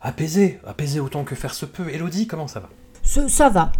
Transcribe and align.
apaisée, 0.00 0.60
apaisée 0.66 1.00
autant 1.00 1.24
que 1.24 1.34
faire 1.34 1.54
se 1.54 1.66
peut. 1.66 1.88
Elodie, 1.90 2.26
comment 2.26 2.46
ça 2.48 2.60
va? 2.60 2.68
Ça 3.02 3.48
va. 3.48 3.72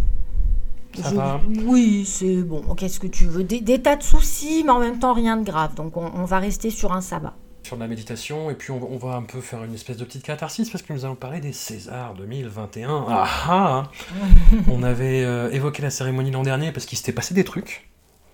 Ça 1.01 1.11
Je- 1.11 1.15
va 1.15 1.41
Oui, 1.65 2.05
c'est 2.05 2.43
bon. 2.43 2.63
Qu'est-ce 2.75 2.99
que 3.01 3.07
tu 3.07 3.25
veux? 3.27 3.45
Des, 3.45 3.61
des 3.61 3.81
tas 3.81 3.97
de 3.97 4.03
soucis, 4.03 4.63
mais 4.65 4.71
en 4.71 4.81
même 4.81 4.99
temps 4.99 5.13
rien 5.15 5.37
de 5.37 5.45
grave. 5.45 5.75
Donc 5.75 5.97
on, 5.97 6.11
on 6.15 6.25
va 6.25 6.39
rester 6.39 6.71
sur 6.71 6.93
un 6.93 7.01
sabbat. 7.01 7.35
Sur 7.63 7.77
de 7.77 7.83
la 7.83 7.89
méditation, 7.89 8.51
et 8.51 8.55
puis 8.55 8.71
on, 8.73 8.81
on 8.93 8.97
va 8.97 9.15
un 9.17 9.23
peu 9.23 9.41
faire 9.41 9.63
une 9.65 9.75
espèce 9.75 9.99
de 9.99 10.05
petite 10.05 10.23
catharsis 10.25 10.71
parce 10.71 10.83
que 10.83 10.93
nous 10.95 11.05
allons 11.05 11.15
parler 11.15 11.41
des 11.41 11.53
Césars 11.53 12.15
2021. 12.15 13.05
Ah 13.09 13.29
ah 13.49 13.83
On 14.69 14.83
avait 14.83 15.23
euh, 15.23 15.51
évoqué 15.53 15.83
la 15.83 15.91
cérémonie 15.91 16.31
l'an 16.31 16.43
dernier 16.43 16.73
parce 16.73 16.87
qu'il 16.87 16.97
s'était 16.99 17.13
passé 17.13 17.35
des 17.35 17.45
trucs 17.45 17.91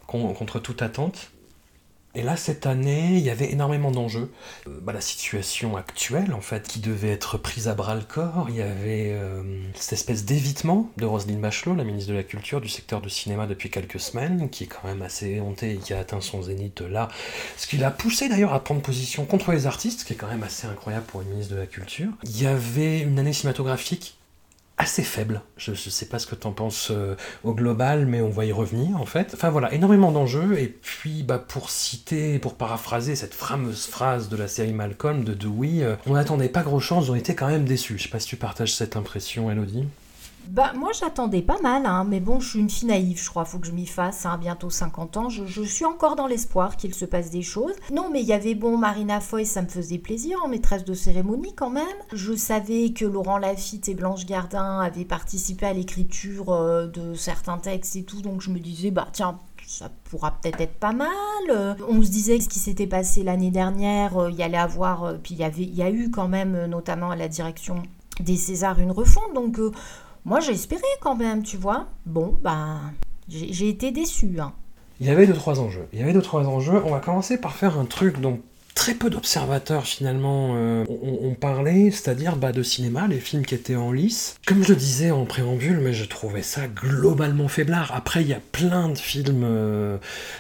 con- 0.07 0.33
contre 0.33 0.61
toute 0.61 0.81
attente. 0.81 1.33
Et 2.17 2.23
là, 2.23 2.35
cette 2.35 2.65
année, 2.65 3.19
il 3.19 3.21
y 3.23 3.29
avait 3.29 3.53
énormément 3.53 3.91
d'enjeux. 3.91 4.33
Euh, 4.67 4.71
bah, 4.81 4.95
la 4.95 5.03
situation 5.03 5.77
actuelle, 5.77 6.33
en 6.33 6.41
fait, 6.41 6.67
qui 6.67 6.81
devait 6.81 7.11
être 7.11 7.37
prise 7.37 7.69
à 7.69 7.75
bras 7.75 7.95
le 7.95 8.01
corps. 8.01 8.47
Il 8.49 8.57
y 8.57 8.63
avait 8.63 9.13
euh, 9.13 9.43
cette 9.75 9.93
espèce 9.93 10.25
d'évitement 10.25 10.91
de 10.97 11.05
Roselyne 11.05 11.43
Bachelot, 11.43 11.75
la 11.75 11.85
ministre 11.85 12.11
de 12.11 12.17
la 12.17 12.23
Culture 12.23 12.63
du 12.63 12.71
secteur 12.71 13.03
du 13.03 13.11
cinéma 13.11 13.47
depuis 13.47 13.69
quelques 13.69 14.01
semaines, 14.01 14.49
qui 14.49 14.65
est 14.65 14.67
quand 14.67 14.89
même 14.89 15.03
assez 15.03 15.27
éhontée 15.27 15.73
et 15.73 15.77
qui 15.77 15.93
a 15.93 15.99
atteint 15.99 16.23
son 16.23 16.41
zénith 16.41 16.81
là. 16.81 17.09
Ce 17.59 17.67
qui 17.67 17.77
l'a 17.77 17.91
poussé 17.91 18.31
d'ailleurs 18.31 18.55
à 18.55 18.65
prendre 18.65 18.81
position 18.81 19.27
contre 19.27 19.53
les 19.53 19.67
artistes, 19.67 20.01
ce 20.01 20.05
qui 20.07 20.15
est 20.15 20.17
quand 20.17 20.29
même 20.29 20.43
assez 20.43 20.67
incroyable 20.67 21.05
pour 21.05 21.21
une 21.21 21.29
ministre 21.29 21.55
de 21.55 21.61
la 21.61 21.67
Culture. 21.67 22.09
Il 22.25 22.41
y 22.41 22.47
avait 22.47 23.01
une 23.01 23.19
année 23.19 23.35
cinématographique 23.35 24.16
assez 24.79 25.03
faible. 25.03 25.41
Je 25.57 25.71
ne 25.71 25.77
sais 25.77 26.07
pas 26.07 26.19
ce 26.19 26.27
que 26.27 26.35
tu 26.35 26.47
en 26.47 26.53
penses 26.53 26.91
euh, 26.91 27.15
au 27.45 27.55
global, 27.55 28.07
mais 28.07 28.21
on 28.21 28.29
va 28.29 28.45
y 28.45 28.53
revenir 28.53 29.01
en 29.01 29.07
fait. 29.07 29.33
Enfin 29.35 29.51
voilà, 29.51 29.73
énormément 29.73 30.13
d'enjeux. 30.13 30.59
Et 30.59 30.69
puis 30.69 31.23
bah, 31.23 31.39
pour 31.39 31.71
citer, 31.71 32.39
pour 32.39 32.55
paraphraser 32.55 33.17
cette 33.17 33.35
fameuse 33.35 33.87
phrase 33.87 34.29
de 34.29 34.37
la 34.37 34.49
série 34.49 34.73
Malcolm 34.73 35.25
de 35.25 35.33
Dewey, 35.33 35.83
euh, 35.83 35.97
on 36.07 36.15
n'attendait 36.15 36.49
pas 36.49 36.63
gros 36.63 36.81
chose, 36.81 37.11
on 37.11 37.15
était 37.15 37.35
quand 37.35 37.49
même 37.49 37.65
déçus. 37.65 37.99
Je 37.99 38.05
sais 38.05 38.09
pas 38.09 38.21
si 38.21 38.29
tu 38.29 38.37
partages 38.37 38.75
cette 38.75 38.97
impression, 38.97 39.51
Elodie. 39.51 39.87
Bah 40.49 40.73
moi 40.77 40.91
j'attendais 40.99 41.43
pas 41.43 41.61
mal, 41.61 41.87
hein, 41.87 42.05
mais 42.09 42.21
bon 42.21 42.39
je 42.39 42.51
suis 42.51 42.61
une 42.61 42.71
fille 42.71 42.87
naïve, 42.89 43.21
je 43.21 43.29
crois, 43.29 43.45
faut 43.45 43.59
que 43.59 43.67
je 43.67 43.73
m'y 43.73 43.87
fasse, 43.87 44.27
hein, 44.27 44.39
bientôt 44.39 44.71
50 44.71 45.17
ans, 45.17 45.29
je, 45.29 45.45
je 45.45 45.63
suis 45.63 45.85
encore 45.85 46.15
dans 46.15 46.29
l'espoir 46.29 46.77
qu'il 46.77 46.95
se 46.95 47.05
passe 47.05 47.31
des 47.31 47.43
choses. 47.43 47.75
Non 47.93 48.11
mais 48.13 48.21
il 48.21 48.27
y 48.27 48.33
avait 48.33 48.55
bon 48.55 48.79
Marina 48.79 49.21
Foy, 49.21 49.45
ça 49.45 49.63
me 49.63 49.67
faisait 49.67 49.99
plaisir, 49.99 50.39
en 50.45 50.49
maîtresse 50.49 50.85
de 50.85 50.95
cérémonie 50.95 51.55
quand 51.55 51.71
même. 51.71 51.85
Je 52.13 52.35
savais 52.35 52.91
que 52.91 53.05
Laurent 53.05 53.39
Lafitte 53.39 53.89
et 53.89 53.95
Blanche 53.95 54.25
Gardin 54.25 54.79
avaient 54.81 55.05
participé 55.05 55.67
à 55.67 55.73
l'écriture 55.73 56.53
euh, 56.53 56.87
de 56.87 57.15
certains 57.15 57.59
textes 57.59 57.97
et 57.97 58.05
tout, 58.05 58.23
donc 58.23 58.41
je 58.41 58.51
me 58.51 58.61
disais 58.61 58.93
bah 58.93 59.09
tiens 59.13 59.39
ça 59.67 59.91
pourra 60.05 60.31
peut-être 60.31 60.61
être 60.61 60.79
pas 60.79 60.93
mal. 60.93 61.11
Euh, 61.51 61.75
On 61.89 62.01
se 62.01 62.09
disait 62.09 62.39
que 62.39 62.45
ce 62.45 62.49
qui 62.49 62.61
s'était 62.61 62.87
passé 62.87 63.25
l'année 63.25 63.51
dernière, 63.51 64.17
euh, 64.17 64.31
il 64.31 64.37
y 64.37 64.45
allait 64.45 64.57
avoir, 64.57 65.15
puis 65.25 65.35
il 65.35 65.41
y 65.41 65.45
avait, 65.45 65.63
il 65.63 65.75
y 65.75 65.83
a 65.83 65.91
eu 65.91 66.09
quand 66.13 66.29
même, 66.29 66.67
notamment 66.67 67.11
à 67.11 67.17
la 67.17 67.27
direction 67.27 67.83
des 68.21 68.37
Césars, 68.37 68.79
une 68.79 68.93
refonte. 68.93 69.35
Donc 69.35 69.59
moi 70.27 70.41
j'ai 70.41 70.53
espéré 70.53 70.83
quand 71.01 71.17
même, 71.17 71.43
tu 71.43 71.57
vois. 71.57 71.87
Bon, 72.05 72.37
bah 72.43 72.81
j'ai 73.29 73.69
été 73.69 73.93
déçue. 73.93 74.39
Hein. 74.41 74.53
Il 75.01 75.07
y 75.07 75.11
avait 75.11 75.27
deux 75.27 75.35
trois 75.35 75.61
enjeux. 75.61 75.87
Il 75.93 76.01
y 76.01 76.03
avait 76.03 76.13
deux 76.13 76.23
trois 76.23 76.47
enjeux. 76.47 76.83
On 76.85 76.91
va 76.91 77.01
commencer 77.01 77.41
par 77.41 77.55
faire 77.55 77.79
un 77.79 77.85
truc 77.85 78.21
dont 78.21 78.41
très 78.77 78.95
peu 78.95 79.11
d'observateurs 79.11 79.87
finalement 79.87 80.53
euh, 80.55 80.85
ont, 80.89 81.35
parlé, 81.35 81.91
c'est-à-dire 81.91 82.37
bah, 82.37 82.53
de 82.53 82.63
cinéma, 82.63 83.09
les 83.09 83.19
films 83.19 83.45
qui 83.45 83.55
étaient 83.55 83.75
en 83.75 83.91
lice. 83.91 84.37
Comme 84.47 84.63
je 84.63 84.69
le 84.69 84.77
disais 84.77 85.11
en 85.11 85.25
préambule, 85.25 85.79
mais 85.79 85.95
je 85.95 86.05
trouvais 86.05 86.43
ça 86.43 86.69
globalement 86.69 87.49
faiblard. 87.49 87.91
Après, 87.95 88.21
il 88.21 88.29
y 88.29 88.35
a 88.35 88.41
plein 88.53 88.91
de 88.91 88.99
films 88.99 89.43
euh, 89.45 89.97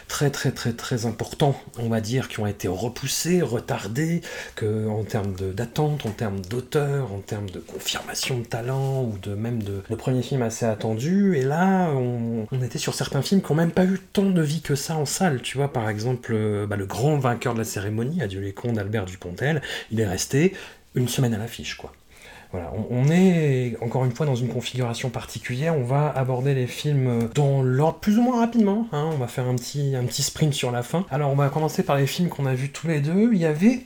très 0.07 0.31
très 0.31 0.53
très 0.53 0.75
très 0.75 1.07
importants, 1.07 1.61
on 1.79 1.89
va 1.89 2.01
dire, 2.01 2.29
qui 2.29 2.39
ont 2.39 2.47
été 2.47 2.69
repoussés, 2.69 3.41
retardés, 3.41 4.21
que 4.55 4.87
en 4.87 5.03
termes 5.03 5.35
d'attente, 5.35 6.05
en 6.05 6.11
termes 6.11 6.41
d'auteur, 6.43 7.13
en 7.13 7.21
termes 7.21 7.49
de 7.51 7.59
confirmation 7.59 8.39
de 8.39 8.45
talent 8.45 9.03
ou 9.05 9.17
de 9.23 9.35
même 9.35 9.63
de, 9.63 9.83
de 9.89 9.95
premiers 9.97 10.23
films 10.23 10.43
assez 10.43 10.67
attendus. 10.67 11.37
Et 11.39 11.43
là, 11.43 11.91
on, 11.95 12.47
on 12.53 12.63
était 12.63 12.79
sur 12.79 12.95
certains 12.95 13.23
films 13.23 13.41
qui 13.41 13.51
n'ont 13.51 13.57
même 13.57 13.73
pas 13.73 13.87
eu 13.87 13.99
tant 14.13 14.29
de 14.31 14.43
vie 14.43 14.61
que 14.61 14.75
ça 14.75 14.97
en 14.97 15.07
salle. 15.07 15.41
Tu 15.41 15.57
vois, 15.57 15.73
par 15.73 15.89
exemple, 15.89 16.33
euh, 16.35 16.67
bah, 16.67 16.77
le 16.77 16.87
grand 16.87 17.17
vainqueur 17.17 17.55
de 17.55 17.61
la 17.61 17.65
cérémonie, 17.65 18.23
Adieu 18.27 18.41
les 18.41 18.53
cons 18.53 18.73
d'Albert 18.73 19.07
Dupontel, 19.07 19.63
il 19.91 19.99
est 20.01 20.07
resté 20.07 20.53
une 20.95 21.09
semaine 21.09 21.35
à 21.35 21.39
l'affiche, 21.39 21.77
quoi. 21.77 21.93
Voilà, 22.53 22.73
on, 22.75 22.87
on 22.91 23.11
est 23.11 23.77
encore 23.81 24.05
une 24.05 24.13
fois 24.13 24.25
dans 24.25 24.37
une 24.37 24.49
configuration 24.49 25.11
particulière. 25.11 25.77
On 25.77 25.83
va 25.83 26.09
aborder 26.17 26.55
les 26.55 26.69
films 26.69 27.29
dans 27.35 27.61
l'ordre 27.61 27.99
plus 27.99 28.19
ou 28.19 28.23
moins 28.23 28.39
rapidement. 28.39 28.87
hein. 28.93 29.11
On 29.13 29.17
va 29.17 29.27
faire 29.27 29.47
un 29.49 29.57
petit, 29.57 29.97
un 29.97 30.05
petit 30.05 30.23
sprint 30.23 30.55
sur 30.55 30.71
la 30.71 30.83
fin. 30.85 31.05
Alors, 31.11 31.31
on 31.31 31.35
va 31.35 31.49
commencer 31.49 31.83
par 31.83 31.97
les 31.97 32.07
films 32.07 32.29
qu'on 32.29 32.47
a 32.47 32.55
vus 32.55 32.71
tous 32.71 32.87
les 32.87 33.01
deux. 33.01 33.31
Il 33.33 33.39
y 33.39 33.47
avait 33.47 33.81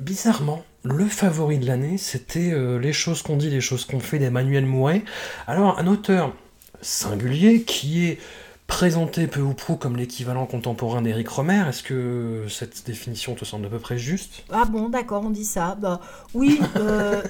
bizarrement, 0.00 0.62
le 0.84 1.04
favori 1.04 1.58
de 1.58 1.66
l'année, 1.66 1.98
c'était 1.98 2.52
euh, 2.52 2.78
Les 2.78 2.92
choses 2.92 3.22
qu'on 3.22 3.36
dit, 3.36 3.50
les 3.50 3.60
choses 3.60 3.84
qu'on 3.84 4.00
fait 4.00 4.18
d'Emmanuel 4.20 4.64
Mouret. 4.66 5.02
Alors, 5.48 5.78
un 5.78 5.86
auteur 5.88 6.32
singulier 6.80 7.62
qui 7.62 8.06
est 8.06 8.18
présenté 8.70 9.26
peu 9.26 9.40
ou 9.40 9.52
prou 9.52 9.74
comme 9.76 9.96
l'équivalent 9.96 10.46
contemporain 10.46 11.02
d'Éric 11.02 11.28
Romer. 11.28 11.64
Est-ce 11.68 11.82
que 11.82 12.46
cette 12.48 12.86
définition 12.86 13.34
te 13.34 13.44
semble 13.44 13.66
à 13.66 13.68
peu 13.68 13.80
près 13.80 13.98
juste? 13.98 14.44
Ah 14.50 14.64
bon, 14.64 14.88
d'accord, 14.88 15.24
on 15.26 15.30
dit 15.30 15.44
ça. 15.44 15.76
Bah 15.78 16.00
oui, 16.34 16.60
euh, 16.76 17.20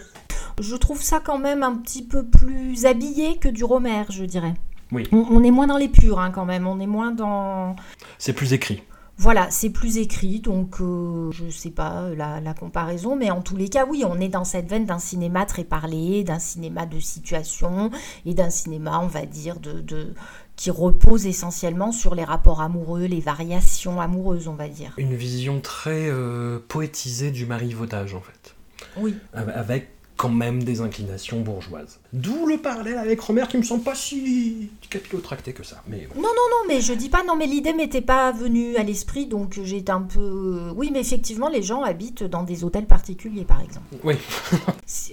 je 0.61 0.77
trouve 0.77 1.03
ça 1.03 1.19
quand 1.19 1.39
même 1.39 1.63
un 1.63 1.75
petit 1.77 2.05
peu 2.05 2.25
plus 2.25 2.85
habillé 2.85 3.39
que 3.39 3.49
du 3.49 3.65
Romer, 3.65 4.05
je 4.11 4.25
dirais. 4.25 4.55
Oui. 4.93 5.09
On, 5.13 5.25
on 5.31 5.43
est 5.43 5.51
moins 5.51 5.67
dans 5.67 5.79
les 5.79 5.89
purs 5.89 6.21
hein, 6.21 6.31
quand 6.31 6.45
même, 6.45 6.67
on 6.67 6.79
est 6.79 6.87
moins 6.87 7.11
dans... 7.11 7.75
C'est 8.19 8.35
plus 8.35 8.53
écrit. 8.53 8.83
Voilà, 9.17 9.51
c'est 9.51 9.69
plus 9.69 9.99
écrit, 9.99 10.41
donc 10.41 10.81
euh, 10.81 11.31
je 11.33 11.51
sais 11.51 11.69
pas 11.69 12.09
la, 12.17 12.41
la 12.41 12.55
comparaison, 12.55 13.17
mais 13.17 13.31
en 13.31 13.43
tous 13.43 13.55
les 13.55 13.69
cas, 13.69 13.85
oui, 13.85 14.03
on 14.07 14.19
est 14.19 14.31
dans 14.31 14.45
cette 14.45 14.67
veine 14.67 14.87
d'un 14.87 14.99
cinéma 14.99 15.45
très 15.45 15.65
parlé, 15.65 16.25
d'un 16.25 16.39
cinéma 16.39 16.87
de 16.87 16.99
situation 17.01 17.91
et 18.25 18.33
d'un 18.33 18.49
cinéma, 18.49 18.99
on 19.03 19.09
va 19.09 19.27
dire, 19.27 19.61
de, 19.61 19.83
de- 19.83 20.15
qui 20.61 20.71
repose 20.71 21.25
essentiellement 21.27 21.91
sur 21.91 22.15
les 22.15 22.23
rapports 22.23 22.61
amoureux, 22.61 23.07
les 23.07 23.21
variations 23.21 23.99
amoureuses, 23.99 24.47
on 24.47 24.53
va 24.57 24.69
dire. 24.69 24.93
Une 24.99 25.15
vision 25.17 25.59
très 25.63 26.11
euh, 26.11 26.59
poétisée 26.69 27.31
du 27.31 27.47
marivaudage, 27.47 28.15
en 28.15 28.21
fait. 28.21 28.55
Oui. 28.99 29.15
Av- 29.33 29.49
Avec 29.57 29.89
quand 30.19 30.29
même 30.29 30.63
des 30.63 30.83
inclinations 30.83 31.41
bourgeoises. 31.41 31.99
D'où 32.13 32.45
le 32.47 32.59
parallèle 32.59 32.99
avec 32.99 33.19
Romer 33.23 33.45
qui 33.49 33.57
me 33.57 33.63
semble 33.63 33.83
pas 33.85 33.95
si 33.95 34.69
capillotracté 34.91 35.55
que 35.55 35.63
ça. 35.65 35.83
Mais 35.89 36.07
bon. 36.15 36.17
Non, 36.21 36.29
non, 36.29 36.29
non, 36.51 36.69
mais 36.69 36.83
je 36.83 36.93
dis 36.93 37.09
pas, 37.09 37.25
non, 37.27 37.37
mais 37.37 37.47
l'idée 37.47 37.73
m'était 37.73 38.03
pas 38.03 38.31
venue 38.31 38.77
à 38.77 38.83
l'esprit, 38.83 39.25
donc 39.25 39.59
j'étais 39.65 39.93
un 39.93 40.03
peu. 40.03 40.73
Oui, 40.77 40.91
mais 40.93 41.01
effectivement, 41.01 41.49
les 41.49 41.63
gens 41.63 41.83
habitent 41.85 42.25
dans 42.25 42.43
des 42.43 42.65
hôtels 42.65 42.85
particuliers, 42.87 43.47
par 43.47 43.63
exemple. 43.63 43.87
Oui, 44.05 44.17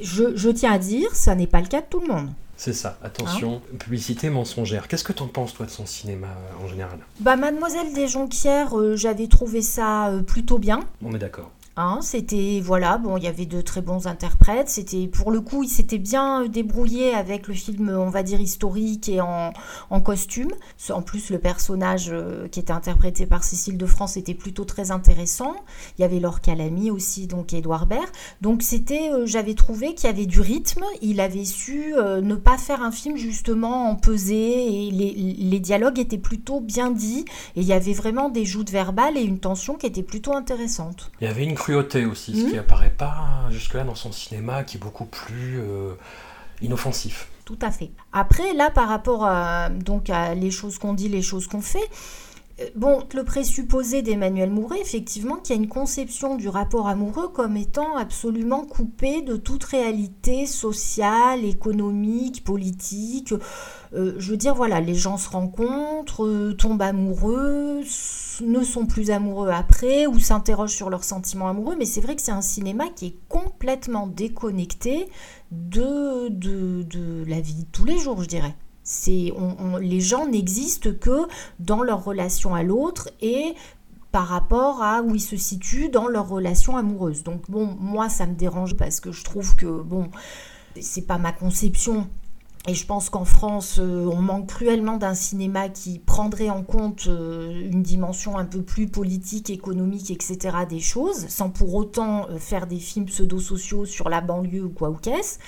Je, 0.02 0.36
je 0.36 0.50
tiens 0.50 0.74
à 0.74 0.78
dire, 0.78 1.16
ça 1.16 1.36
n'est 1.36 1.48
pas 1.48 1.62
le 1.62 1.68
cas 1.68 1.80
de 1.80 1.86
tout 1.90 2.02
le 2.02 2.08
monde. 2.14 2.32
C'est 2.58 2.74
ça. 2.74 2.98
Attention, 3.04 3.62
publicité 3.80 4.32
mensongère. 4.32 4.88
Qu'est-ce 4.88 5.04
que 5.04 5.14
t'en 5.14 5.28
penses, 5.28 5.54
toi, 5.54 5.68
de 5.68 5.72
son 5.72 5.86
cinéma 5.86 6.28
euh, 6.28 6.66
en 6.66 6.68
général? 6.68 6.98
Bah, 7.20 7.36
Mademoiselle 7.36 7.94
des 7.94 8.08
Jonquières, 8.08 8.78
euh, 8.78 8.96
j'avais 8.96 9.28
trouvé 9.28 9.62
ça 9.62 10.08
euh, 10.08 10.24
plutôt 10.24 10.58
bien. 10.58 10.80
On 11.04 11.14
est 11.14 11.20
d'accord. 11.20 11.52
Hein, 11.80 12.00
c'était 12.02 12.60
voilà, 12.60 12.98
bon, 12.98 13.18
il 13.18 13.24
y 13.24 13.28
avait 13.28 13.46
de 13.46 13.62
très 13.62 13.82
bons 13.82 14.08
interprètes. 14.08 14.68
C'était 14.68 15.06
pour 15.06 15.30
le 15.30 15.42
coup, 15.42 15.62
il 15.62 15.70
s'était 15.70 16.00
bien 16.00 16.48
débrouillé 16.48 17.14
avec 17.14 17.48
le 17.48 17.54
film, 17.54 17.90
on 17.90 18.10
va 18.10 18.24
dire 18.24 18.42
historique 18.42 19.10
et 19.10 19.22
en, 19.22 19.54
costume. 20.04 20.52
En 20.90 21.04
plus, 21.04 21.30
le 21.30 21.38
personnage 21.38 22.10
euh, 22.12 22.48
qui 22.48 22.60
était 22.60 22.72
interprété 22.72 23.28
par 23.28 23.44
Cécile 23.44 23.78
de 23.78 23.86
France 23.86 24.18
était 24.18 24.34
plutôt 24.34 24.66
très 24.66 24.90
intéressant. 24.90 25.56
Il 25.98 26.02
y 26.02 26.06
avait 26.06 26.20
Laure 26.20 26.42
Calamy 26.42 26.90
aussi, 26.90 27.28
donc 27.28 27.54
Edouard 27.54 27.86
Baird. 27.86 28.08
Donc 28.42 28.64
c'était, 28.64 29.12
euh, 29.12 29.28
j'avais 29.28 29.54
trouvé 29.54 29.94
qu'il 29.94 30.08
y 30.08 30.10
avait 30.10 30.26
du 30.26 30.42
rythme. 30.42 30.84
Il 31.04 31.20
avait 31.20 31.46
su 31.46 31.94
euh, 31.96 32.22
ne 32.22 32.36
pas 32.36 32.58
faire 32.58 32.82
un 32.82 32.92
film 32.92 33.18
justement 33.18 33.92
en 33.92 33.96
pesée 33.96 34.88
et 34.88 34.92
les, 34.92 35.14
les 35.14 35.60
dialogues 35.60 36.00
étaient 36.00 36.18
plutôt 36.18 36.60
bien 36.60 36.90
dits 36.90 37.26
et 37.56 37.62
il 37.62 37.68
y 37.68 37.74
avait 37.74 37.94
vraiment 37.94 38.30
des 38.30 38.46
joutes 38.46 38.72
verbales 38.72 39.18
et 39.18 39.22
une 39.22 39.40
tension 39.40 39.76
qui 39.76 39.86
était 39.86 40.04
plutôt 40.04 40.34
intéressante. 40.34 41.12
Il 41.22 41.28
y 41.28 41.30
avait 41.30 41.44
une 41.44 41.56
cruauté 41.68 42.06
aussi, 42.06 42.32
ce 42.40 42.48
qui 42.48 42.56
hmm. 42.56 42.60
apparaît 42.60 42.94
pas 42.98 43.48
jusque-là 43.50 43.84
dans 43.84 43.96
son 43.96 44.14
cinéma, 44.14 44.64
qui 44.64 44.78
est 44.78 44.80
beaucoup 44.80 45.06
plus 45.06 45.60
euh, 45.60 45.96
inoffensif. 46.62 47.28
Tout 47.44 47.60
à 47.62 47.72
fait. 47.72 47.92
Après, 48.14 48.54
là, 48.54 48.70
par 48.72 48.88
rapport 48.88 49.26
à, 49.26 49.70
donc, 49.70 50.10
à 50.10 50.34
les 50.34 50.52
choses 50.52 50.78
qu'on 50.78 50.94
dit, 50.94 51.10
les 51.10 51.22
choses 51.22 51.48
qu'on 51.48 51.62
fait, 51.62 51.90
Bon, 52.76 53.04
le 53.14 53.24
présupposé 53.24 54.02
d'Emmanuel 54.02 54.50
Mouret, 54.50 54.82
effectivement, 54.82 55.36
qu'il 55.36 55.56
y 55.56 55.60
a 55.60 55.62
une 55.62 55.70
conception 55.70 56.36
du 56.36 56.50
rapport 56.50 56.88
amoureux 56.88 57.28
comme 57.28 57.56
étant 57.56 57.98
absolument 57.98 58.66
coupé 58.66 59.22
de 59.22 59.36
toute 59.36 59.64
réalité 59.64 60.48
sociale, 60.48 61.46
économique, 61.46 62.44
politique. 62.44 63.32
Euh, 63.94 64.16
je 64.18 64.32
veux 64.32 64.38
dire, 64.38 64.56
voilà, 64.56 64.82
les 64.82 64.96
gens 64.96 65.18
se 65.18 65.30
rencontrent, 65.30 66.52
tombent 66.58 66.82
amoureux, 66.82 67.84
ne 68.42 68.64
sont 68.64 68.88
plus 68.88 69.12
amoureux 69.12 69.50
après 69.50 70.08
ou 70.08 70.20
s'interrogent 70.20 70.76
sur 70.76 70.90
leurs 70.90 71.04
sentiments 71.04 71.50
amoureux, 71.50 71.76
mais 71.78 71.86
c'est 71.86 72.02
vrai 72.02 72.16
que 72.16 72.24
c'est 72.24 72.32
un 72.32 72.42
cinéma 72.42 72.86
qui 72.96 73.06
est 73.06 73.16
complètement 73.30 74.08
déconnecté 74.08 75.08
de, 75.52 76.30
de, 76.30 77.24
la 77.28 77.40
vie 77.40 77.54
de 77.54 77.72
tous 77.72 77.86
les 77.86 78.00
jours, 78.00 78.24
je 78.24 78.28
dirais. 78.28 78.56
C'est, 78.90 79.34
les 79.82 80.00
gens 80.00 80.28
n'existent 80.28 80.92
que 80.98 81.28
dans 81.60 81.84
leur 81.84 82.06
relation 82.06 82.56
à 82.56 82.64
l'autre 82.64 83.10
et 83.22 83.54
par 84.14 84.28
rapport 84.28 84.82
à 84.82 85.02
où 85.02 85.14
ils 85.14 85.22
se 85.22 85.36
situent 85.36 85.90
dans 85.90 86.08
leur 86.08 86.30
relation 86.30 86.78
amoureuse. 86.78 87.22
Donc 87.24 87.42
bon, 87.50 87.76
moi 87.82 88.08
ça 88.08 88.26
me 88.26 88.34
dérange 88.34 88.78
parce 88.78 89.02
que 89.02 89.12
je 89.12 89.26
trouve 89.26 89.58
que 89.58 89.66
bon, 89.66 90.10
c'est 90.80 91.06
pas 91.06 91.18
ma 91.18 91.34
conception 91.34 92.08
et 92.70 92.74
je 92.74 92.86
pense 92.86 93.10
qu'en 93.10 93.24
France, 93.24 93.78
euh, 93.80 94.06
on 94.12 94.22
manque 94.22 94.48
cruellement 94.48 94.98
d'un 94.98 95.14
cinéma 95.14 95.70
qui 95.70 96.00
prendrait 96.00 96.50
en 96.50 96.64
compte 96.64 97.08
euh, 97.08 97.70
une 97.72 97.82
dimension 97.82 98.38
un 98.38 98.44
peu 98.44 98.62
plus 98.62 98.88
politique, 98.88 99.50
économique, 99.50 100.12
etc. 100.12 100.58
des 100.70 100.82
choses, 100.82 101.28
sans 101.30 101.50
pour 101.50 101.76
autant 101.76 102.28
euh, 102.30 102.38
faire 102.38 102.68
des 102.68 102.80
films 102.80 103.06
pseudo-sociaux 103.06 103.86
sur 103.86 104.10
la 104.10 104.20
banlieue 104.20 104.66
ou 104.66 104.70
quoi 104.70 104.90
ou 104.90 104.96
qu'est-ce. 104.96 105.40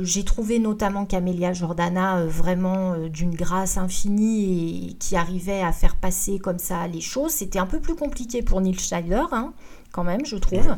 J'ai 0.00 0.24
trouvé 0.24 0.58
notamment 0.58 1.06
Camélia 1.06 1.54
Jordana 1.54 2.26
vraiment 2.26 2.96
d'une 3.08 3.34
grâce 3.34 3.78
infinie 3.78 4.90
et 4.90 4.92
qui 4.94 5.16
arrivait 5.16 5.62
à 5.62 5.72
faire 5.72 5.96
passer 5.96 6.38
comme 6.38 6.58
ça 6.58 6.86
les 6.86 7.00
choses. 7.00 7.32
C'était 7.32 7.58
un 7.58 7.64
peu 7.66 7.80
plus 7.80 7.94
compliqué 7.94 8.42
pour 8.42 8.60
Neil 8.60 8.78
Schneider, 8.78 9.26
hein, 9.32 9.54
quand 9.92 10.04
même, 10.04 10.26
je 10.26 10.36
trouve. 10.36 10.76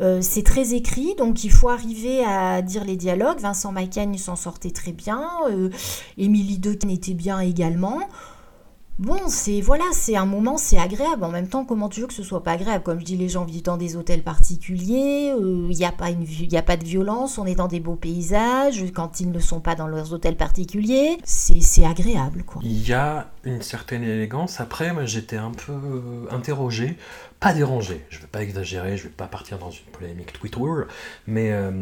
Euh, 0.00 0.20
c'est 0.22 0.42
très 0.42 0.74
écrit, 0.74 1.14
donc 1.16 1.44
il 1.44 1.52
faut 1.52 1.68
arriver 1.68 2.24
à 2.24 2.62
dire 2.62 2.84
les 2.84 2.96
dialogues. 2.96 3.38
Vincent 3.38 3.70
Macaigne 3.70 4.16
s'en 4.16 4.36
sortait 4.36 4.70
très 4.70 4.92
bien. 4.92 5.28
Euh, 5.50 5.68
Émilie 6.16 6.58
Dequesne 6.58 6.90
était 6.90 7.14
bien 7.14 7.40
également. 7.40 8.00
Bon, 9.00 9.28
c'est 9.28 9.62
voilà, 9.62 9.84
c'est 9.92 10.14
un 10.14 10.26
moment, 10.26 10.58
c'est 10.58 10.76
agréable. 10.76 11.24
En 11.24 11.30
même 11.30 11.48
temps, 11.48 11.64
comment 11.64 11.88
tu 11.88 12.02
veux 12.02 12.06
que 12.06 12.12
ce 12.12 12.22
soit 12.22 12.42
pas 12.42 12.52
agréable? 12.52 12.84
Comme 12.84 13.00
je 13.00 13.04
dis, 13.06 13.16
les 13.16 13.30
gens 13.30 13.46
vivent 13.46 13.62
dans 13.62 13.78
des 13.78 13.96
hôtels 13.96 14.22
particuliers, 14.22 15.32
il 15.34 15.42
euh, 15.42 15.68
n'y 15.68 15.86
a, 15.86 15.90
pas 15.90 16.08
a 16.08 16.62
pas 16.62 16.76
de 16.76 16.84
violence, 16.84 17.38
on 17.38 17.46
est 17.46 17.54
dans 17.54 17.66
des 17.66 17.80
beaux 17.80 17.94
paysages, 17.96 18.84
quand 18.92 19.20
ils 19.20 19.30
ne 19.30 19.38
sont 19.38 19.60
pas 19.60 19.74
dans 19.74 19.86
leurs 19.86 20.12
hôtels 20.12 20.36
particuliers, 20.36 21.16
c'est 21.24 21.86
agréable. 21.86 22.42
quoi. 22.44 22.60
Il 22.62 22.86
y 22.86 22.92
a 22.92 23.30
une 23.44 23.62
certaine 23.62 24.02
élégance. 24.02 24.60
Après, 24.60 24.92
j'étais 25.06 25.38
un 25.38 25.52
peu 25.52 26.28
interrogé 26.30 26.98
pas 27.40 27.54
dérangé. 27.54 28.04
Je 28.10 28.18
ne 28.18 28.22
vais 28.22 28.28
pas 28.28 28.42
exagérer, 28.42 28.98
je 28.98 29.04
ne 29.04 29.08
vais 29.08 29.14
pas 29.14 29.26
partir 29.26 29.58
dans 29.58 29.70
une 29.70 29.86
polémique 29.86 30.34
Twitter, 30.34 30.58
mais 31.26 31.50
euh, 31.52 31.72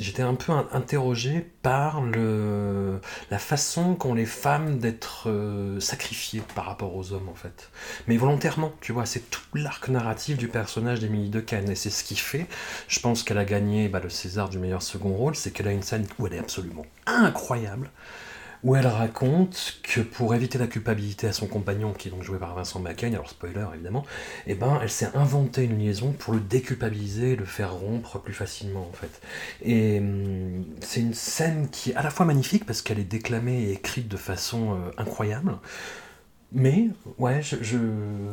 j'étais 0.00 0.22
un 0.22 0.34
peu 0.34 0.52
interrogé 0.72 1.46
par 1.62 2.02
la 2.02 3.38
façon 3.38 3.94
qu'ont 3.94 4.14
les 4.14 4.26
femmes 4.26 4.78
d'être 4.78 5.30
euh, 5.30 5.78
sacrifiées 5.78 6.42
par 6.56 6.64
rapport 6.66 6.96
aux 6.96 7.12
hommes, 7.12 7.28
en 7.28 7.34
fait. 7.34 7.70
Mais 8.08 8.16
volontairement, 8.16 8.72
tu 8.80 8.92
vois, 8.92 9.06
c'est 9.06 9.30
tout 9.30 9.40
l'arc 9.54 9.88
narratif 9.88 10.36
du 10.36 10.48
personnage 10.48 10.98
d'Émilie 10.98 11.30
Dequesne, 11.30 11.70
et 11.70 11.76
c'est 11.76 11.90
ce 11.90 12.02
qui 12.02 12.16
fait, 12.16 12.46
je 12.88 12.98
pense 12.98 13.22
qu'elle 13.22 13.38
a 13.38 13.44
gagné 13.44 13.88
bah, 13.88 14.00
le 14.02 14.10
César 14.10 14.48
du 14.48 14.58
meilleur 14.58 14.82
second 14.82 15.14
rôle, 15.14 15.36
c'est 15.36 15.52
qu'elle 15.52 15.68
a 15.68 15.72
une 15.72 15.84
scène 15.84 16.06
où 16.18 16.26
elle 16.26 16.34
est 16.34 16.40
absolument 16.40 16.84
incroyable 17.06 17.90
où 18.66 18.74
elle 18.74 18.88
raconte 18.88 19.78
que 19.84 20.00
pour 20.00 20.34
éviter 20.34 20.58
la 20.58 20.66
culpabilité 20.66 21.28
à 21.28 21.32
son 21.32 21.46
compagnon, 21.46 21.92
qui 21.92 22.08
est 22.08 22.10
donc 22.10 22.24
joué 22.24 22.36
par 22.36 22.52
Vincent 22.56 22.80
Macaigne, 22.80 23.14
alors 23.14 23.30
spoiler 23.30 23.64
évidemment, 23.72 24.04
eh 24.48 24.56
ben, 24.56 24.80
elle 24.82 24.90
s'est 24.90 25.10
inventé 25.14 25.62
une 25.62 25.78
liaison 25.78 26.10
pour 26.10 26.34
le 26.34 26.40
déculpabiliser, 26.40 27.36
le 27.36 27.44
faire 27.44 27.72
rompre 27.72 28.18
plus 28.18 28.34
facilement 28.34 28.80
en 28.80 28.92
fait. 28.92 29.20
Et 29.62 30.00
hum, 30.00 30.64
c'est 30.80 31.00
une 31.00 31.14
scène 31.14 31.68
qui 31.70 31.92
est 31.92 31.94
à 31.94 32.02
la 32.02 32.10
fois 32.10 32.26
magnifique 32.26 32.66
parce 32.66 32.82
qu'elle 32.82 32.98
est 32.98 33.04
déclamée 33.04 33.62
et 33.62 33.72
écrite 33.74 34.08
de 34.08 34.16
façon 34.16 34.72
euh, 34.72 34.90
incroyable, 34.98 35.58
mais, 36.52 36.88
ouais, 37.18 37.42
je, 37.42 37.76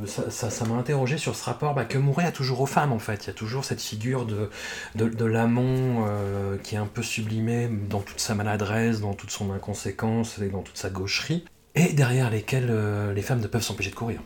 ça, 0.06 0.66
m'a 0.66 0.76
interrogé 0.76 1.18
sur 1.18 1.36
ce 1.36 1.44
rapport 1.46 1.74
bah, 1.74 1.84
que 1.84 1.98
Mouret 1.98 2.26
a 2.26 2.32
toujours 2.32 2.62
aux 2.62 2.68
femmes, 2.68 2.92
en 2.92 3.00
fait. 3.00 3.26
Il 3.26 3.28
y 3.28 3.30
a 3.32 3.34
toujours 3.34 3.66
cette 3.66 3.82
figure 3.82 4.26
de, 4.26 4.50
de, 4.96 5.26
l'amont 5.26 6.06
euh, 6.08 6.58
qui 6.58 6.76
est 6.76 6.78
un 6.78 6.86
peu 6.86 7.02
sublimée 7.02 7.70
dans 7.90 8.02
toute 8.02 8.20
sa 8.20 8.36
maladresse, 8.36 9.02
dans 9.02 9.14
toute 9.14 9.32
son 9.32 9.52
inconséquence 9.52 10.40
et 10.40 10.50
dans 10.50 10.62
toute 10.62 10.78
sa 10.78 10.90
gaucherie, 10.90 11.44
et 11.76 11.94
derrière 11.94 12.30
lesquelles 12.30 12.70
euh, 12.70 13.14
les 13.14 13.24
femmes 13.24 13.42
ne 13.42 13.48
peuvent 13.48 13.64
s'empêcher 13.64 13.90
de 13.90 13.96
courir. 13.96 14.22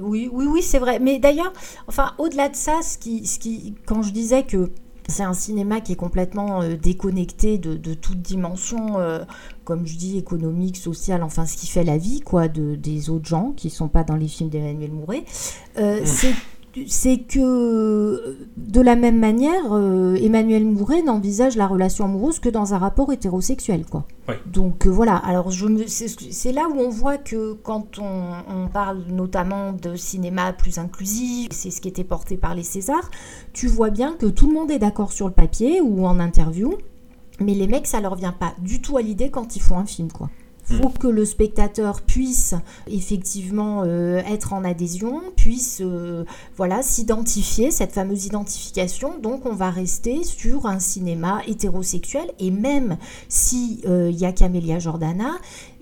Oui, 0.00 0.30
oui, 0.32 0.46
oui, 0.46 0.62
c'est 0.62 0.78
vrai. 0.78 1.00
Mais 1.00 1.18
d'ailleurs, 1.18 1.52
enfin, 1.88 2.14
au-delà 2.18 2.48
de 2.48 2.56
ça, 2.56 2.80
ce 2.82 2.96
qui, 2.96 3.26
ce 3.26 3.40
qui, 3.40 3.74
quand 3.86 4.02
je 4.02 4.12
disais 4.12 4.44
que 4.44 4.70
c'est 5.08 5.22
un 5.22 5.34
cinéma 5.34 5.80
qui 5.80 5.92
est 5.92 5.96
complètement 5.96 6.62
euh, 6.62 6.76
déconnecté 6.76 7.58
de, 7.58 7.94
toute 7.94 8.22
dimension, 8.22 8.98
euh, 8.98 9.24
comme 9.64 9.86
je 9.86 9.96
dis, 9.96 10.18
économique, 10.18 10.76
sociale, 10.76 11.22
enfin 11.22 11.46
ce 11.46 11.56
qui 11.56 11.66
fait 11.66 11.84
la 11.84 11.98
vie 11.98 12.20
quoi, 12.20 12.48
de, 12.48 12.74
des 12.74 13.10
autres 13.10 13.26
gens 13.26 13.52
qui 13.56 13.68
ne 13.68 13.72
sont 13.72 13.88
pas 13.88 14.04
dans 14.04 14.16
les 14.16 14.28
films 14.28 14.50
d'Emmanuel 14.50 14.92
Mouret. 14.92 15.24
Euh, 15.78 16.02
mmh. 16.02 16.06
C'est 16.06 16.34
c'est 16.86 17.18
que 17.18 18.38
de 18.56 18.80
la 18.80 18.96
même 18.96 19.18
manière, 19.18 19.72
euh, 19.72 20.14
Emmanuel 20.14 20.64
Mouret 20.64 21.02
n'envisage 21.02 21.56
la 21.56 21.66
relation 21.66 22.04
amoureuse 22.06 22.38
que 22.38 22.48
dans 22.48 22.74
un 22.74 22.78
rapport 22.78 23.12
hétérosexuel, 23.12 23.84
quoi. 23.84 24.06
Donc 24.46 24.86
euh, 24.86 24.90
voilà. 24.90 25.16
Alors 25.16 25.50
je 25.50 25.66
c'est 25.86 26.52
là 26.52 26.68
où 26.68 26.78
on 26.78 26.88
voit 26.88 27.18
que 27.18 27.54
quand 27.62 27.98
on, 27.98 28.68
parle 28.72 29.02
notamment 29.10 29.72
de 29.72 29.96
cinéma 29.96 30.52
plus 30.52 30.78
inclusif, 30.78 31.48
c'est 31.50 31.70
ce 31.70 31.80
qui 31.80 31.88
était 31.88 32.04
porté 32.04 32.36
par 32.36 32.54
les 32.54 32.62
Césars, 32.62 33.10
tu 33.52 33.66
vois 33.66 33.90
bien 33.90 34.14
que 34.14 34.26
tout 34.26 34.46
le 34.46 34.54
monde 34.54 34.70
est 34.70 34.78
d'accord 34.78 35.12
sur 35.12 35.26
le 35.26 35.34
papier 35.34 35.80
ou 35.82 36.06
en 36.06 36.18
interview, 36.20 36.78
mais 37.40 37.54
les 37.54 37.66
mecs 37.66 37.86
ça 37.86 38.00
leur 38.00 38.14
vient 38.14 38.32
pas 38.32 38.54
du 38.60 38.80
tout 38.80 38.96
à 38.96 39.02
l'idée 39.02 39.30
quand 39.30 39.56
ils 39.56 39.62
font 39.62 39.76
un 39.76 39.84
film, 39.84 40.10
quoi. 40.10 40.30
Il 40.72 40.78
faut 40.78 40.88
que 40.88 41.06
le 41.06 41.26
spectateur 41.26 42.00
puisse 42.00 42.54
effectivement 42.86 43.82
euh, 43.84 44.22
être 44.26 44.54
en 44.54 44.64
adhésion, 44.64 45.20
puisse 45.36 45.82
euh, 45.82 46.24
voilà 46.56 46.82
s'identifier, 46.82 47.70
cette 47.70 47.92
fameuse 47.92 48.24
identification. 48.24 49.18
Donc 49.18 49.44
on 49.44 49.54
va 49.54 49.70
rester 49.70 50.24
sur 50.24 50.66
un 50.66 50.78
cinéma 50.78 51.42
hétérosexuel 51.46 52.32
et 52.38 52.50
même 52.50 52.96
si 53.28 53.82
euh, 53.86 54.10
il 54.10 54.18
y 54.18 54.24
a 54.24 54.32
Camélia 54.32 54.78
Jordana 54.78 55.32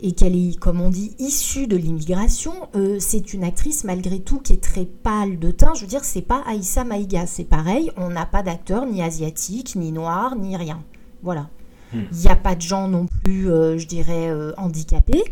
et 0.01 0.13
qu'elle 0.13 0.35
est, 0.35 0.59
comme 0.59 0.81
on 0.81 0.91
dit, 0.91 1.15
issue 1.19 1.67
de 1.67 1.77
l'immigration, 1.77 2.55
c'est 2.99 3.35
une 3.35 3.45
actrice 3.45 3.85
malgré 3.85 4.19
tout 4.19 4.39
qui 4.39 4.55
est 4.55 4.63
très 4.63 4.87
pâle 4.87 5.39
de 5.39 5.51
teint. 5.51 5.75
Je 5.75 5.83
veux 5.83 5.87
dire, 5.87 6.05
c'est 6.05 6.23
pas 6.23 6.43
Aïssa 6.47 6.85
Maïga, 6.85 7.27
c'est 7.27 7.45
pareil, 7.45 7.93
on 7.99 8.09
n'a 8.09 8.25
pas 8.25 8.43
d'acteur 8.43 8.87
ni 8.87 9.03
asiatique, 9.03 9.77
ni 9.77 9.93
noir, 9.93 10.37
ni 10.37 10.57
rien. 10.57 10.83
Voilà. 11.23 11.51
Il 11.95 12.19
n'y 12.19 12.29
a 12.29 12.37
pas 12.37 12.55
de 12.55 12.61
gens 12.61 12.89
non 12.89 13.07
plus, 13.07 13.51
euh, 13.51 13.79
je 13.79 13.87
dirais, 13.87 14.29
euh, 14.29 14.53
handicapés, 14.57 15.25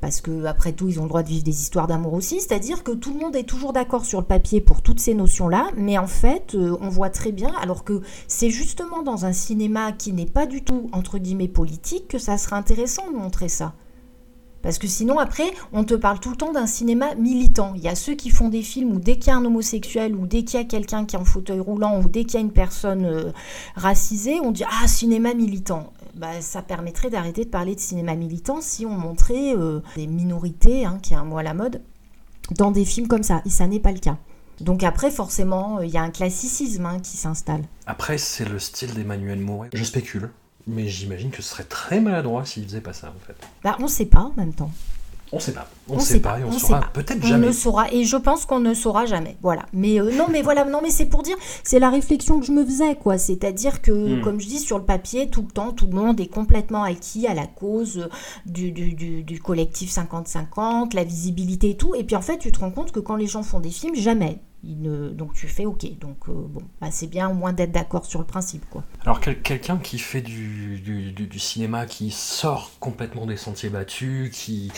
parce 0.00 0.20
que 0.20 0.44
après 0.44 0.72
tout, 0.72 0.88
ils 0.88 0.98
ont 1.00 1.04
le 1.04 1.08
droit 1.08 1.22
de 1.22 1.28
vivre 1.28 1.44
des 1.44 1.60
histoires 1.62 1.86
d'amour 1.86 2.14
aussi. 2.14 2.40
C'est-à-dire 2.40 2.82
que 2.82 2.92
tout 2.92 3.12
le 3.12 3.20
monde 3.20 3.36
est 3.36 3.44
toujours 3.44 3.72
d'accord 3.72 4.04
sur 4.04 4.20
le 4.20 4.26
papier 4.26 4.60
pour 4.60 4.82
toutes 4.82 5.00
ces 5.00 5.14
notions-là, 5.14 5.70
mais 5.76 5.98
en 5.98 6.06
fait, 6.06 6.54
euh, 6.54 6.76
on 6.80 6.88
voit 6.88 7.10
très 7.10 7.32
bien, 7.32 7.52
alors 7.60 7.84
que 7.84 8.02
c'est 8.28 8.50
justement 8.50 9.02
dans 9.02 9.24
un 9.24 9.32
cinéma 9.32 9.92
qui 9.92 10.12
n'est 10.12 10.26
pas 10.26 10.46
du 10.46 10.62
tout 10.62 10.88
entre 10.92 11.18
guillemets 11.18 11.48
politique 11.48 12.08
que 12.08 12.18
ça 12.18 12.38
serait 12.38 12.56
intéressant 12.56 13.10
de 13.10 13.16
montrer 13.16 13.48
ça. 13.48 13.74
Parce 14.64 14.78
que 14.78 14.86
sinon, 14.88 15.18
après, 15.18 15.52
on 15.74 15.84
te 15.84 15.92
parle 15.92 16.18
tout 16.18 16.30
le 16.30 16.36
temps 16.36 16.52
d'un 16.52 16.66
cinéma 16.66 17.14
militant. 17.16 17.74
Il 17.76 17.82
y 17.82 17.88
a 17.88 17.94
ceux 17.94 18.14
qui 18.14 18.30
font 18.30 18.48
des 18.48 18.62
films 18.62 18.92
où 18.92 18.98
dès 18.98 19.18
qu'il 19.18 19.26
y 19.26 19.30
a 19.30 19.36
un 19.36 19.44
homosexuel, 19.44 20.16
ou 20.16 20.26
dès 20.26 20.42
qu'il 20.42 20.58
y 20.58 20.62
a 20.62 20.66
quelqu'un 20.66 21.04
qui 21.04 21.16
est 21.16 21.18
en 21.18 21.26
fauteuil 21.26 21.60
roulant, 21.60 22.00
ou 22.00 22.08
dès 22.08 22.24
qu'il 22.24 22.34
y 22.34 22.36
a 22.38 22.40
une 22.40 22.50
personne 22.50 23.04
euh, 23.04 23.30
racisée, 23.76 24.40
on 24.42 24.52
dit 24.52 24.64
Ah, 24.82 24.88
cinéma 24.88 25.34
militant. 25.34 25.92
Bah, 26.14 26.40
ça 26.40 26.62
permettrait 26.62 27.10
d'arrêter 27.10 27.44
de 27.44 27.50
parler 27.50 27.74
de 27.74 27.80
cinéma 27.80 28.16
militant 28.16 28.60
si 28.62 28.86
on 28.86 28.96
montrait 28.96 29.54
euh, 29.54 29.80
des 29.96 30.06
minorités, 30.06 30.86
hein, 30.86 30.98
qui 31.02 31.12
est 31.12 31.16
un 31.16 31.24
mot 31.24 31.36
à 31.36 31.42
la 31.42 31.52
mode, 31.52 31.82
dans 32.56 32.70
des 32.70 32.86
films 32.86 33.06
comme 33.06 33.22
ça. 33.22 33.42
Et 33.44 33.50
ça 33.50 33.66
n'est 33.66 33.80
pas 33.80 33.92
le 33.92 33.98
cas. 33.98 34.16
Donc 34.60 34.82
après, 34.82 35.10
forcément, 35.10 35.82
il 35.82 35.90
y 35.90 35.98
a 35.98 36.02
un 36.02 36.10
classicisme 36.10 36.86
hein, 36.86 37.00
qui 37.00 37.18
s'installe. 37.18 37.64
Après, 37.86 38.16
c'est 38.16 38.48
le 38.48 38.58
style 38.58 38.94
d'Emmanuel 38.94 39.40
Mouret. 39.40 39.68
Je 39.74 39.84
spécule, 39.84 40.30
mais 40.66 40.88
j'imagine 40.88 41.30
que 41.30 41.42
ce 41.42 41.50
serait 41.50 41.64
très 41.64 42.00
maladroit 42.00 42.44
s'il 42.44 42.64
faisait 42.64 42.80
pas 42.80 42.92
ça 42.92 43.08
en 43.16 43.26
fait. 43.26 43.36
Bah, 43.62 43.76
on 43.80 43.88
sait 43.88 44.06
pas 44.06 44.20
en 44.20 44.32
même 44.36 44.54
temps. 44.54 44.70
On 45.32 45.40
sait 45.40 45.52
pas. 45.52 45.66
On, 45.88 45.98
sait, 45.98 46.20
pas, 46.20 46.38
et 46.38 46.44
on, 46.44 46.52
sait 46.52 46.60
saura 46.60 46.80
pas. 46.82 46.86
peut-être 46.92 47.24
On 47.24 47.26
jamais. 47.26 47.48
ne 47.48 47.52
saura 47.52 47.90
et 47.92 48.04
je 48.04 48.16
pense 48.16 48.46
qu'on 48.46 48.60
ne 48.60 48.72
saura 48.72 49.04
jamais. 49.04 49.36
Voilà. 49.42 49.66
Mais 49.72 50.00
euh, 50.00 50.12
non, 50.12 50.26
mais 50.30 50.42
voilà, 50.42 50.64
non, 50.64 50.78
mais 50.80 50.90
c'est 50.90 51.06
pour 51.06 51.24
dire, 51.24 51.34
c'est 51.64 51.80
la 51.80 51.90
réflexion 51.90 52.38
que 52.38 52.46
je 52.46 52.52
me 52.52 52.64
faisais, 52.64 52.94
quoi. 52.94 53.18
C'est-à-dire 53.18 53.82
que, 53.82 53.90
Hmm. 53.90 54.20
comme 54.20 54.38
je 54.40 54.46
dis 54.46 54.60
sur 54.60 54.78
le 54.78 54.84
papier, 54.84 55.28
tout 55.30 55.42
le 55.42 55.48
temps, 55.48 55.72
tout 55.72 55.86
le 55.86 55.92
monde 55.92 56.20
est 56.20 56.28
complètement 56.28 56.84
acquis 56.84 57.26
à 57.26 57.34
la 57.34 57.48
cause 57.48 58.08
du, 58.46 58.70
du, 58.70 58.92
du, 58.92 59.24
du 59.24 59.40
collectif 59.40 59.90
50-50, 59.92 60.94
la 60.94 61.02
visibilité 61.02 61.70
et 61.70 61.76
tout. 61.76 61.96
Et 61.96 62.04
puis 62.04 62.14
en 62.14 62.22
fait, 62.22 62.38
tu 62.38 62.52
te 62.52 62.60
rends 62.60 62.70
compte 62.70 62.92
que 62.92 63.00
quand 63.00 63.16
les 63.16 63.26
gens 63.26 63.42
font 63.42 63.58
des 63.60 63.70
films, 63.70 63.96
jamais. 63.96 64.38
Donc 64.64 65.34
tu 65.34 65.48
fais 65.48 65.66
OK. 65.66 65.86
Donc 65.98 66.28
euh, 66.28 66.32
bon, 66.32 66.62
bah, 66.80 66.88
c'est 66.90 67.06
bien 67.06 67.28
au 67.28 67.34
moins 67.34 67.52
d'être 67.52 67.72
d'accord 67.72 68.06
sur 68.06 68.20
le 68.20 68.26
principe, 68.26 68.64
quoi. 68.70 68.82
Alors 69.04 69.20
quel- 69.20 69.40
quelqu'un 69.40 69.76
qui 69.78 69.98
fait 69.98 70.22
du, 70.22 71.38
cinéma, 71.38 71.86
qui 71.86 72.10
sort 72.10 72.70
complètement 72.80 73.26
des 73.26 73.36
sentiers 73.36 73.68
battus, 73.68 74.30
qui, 74.32 74.72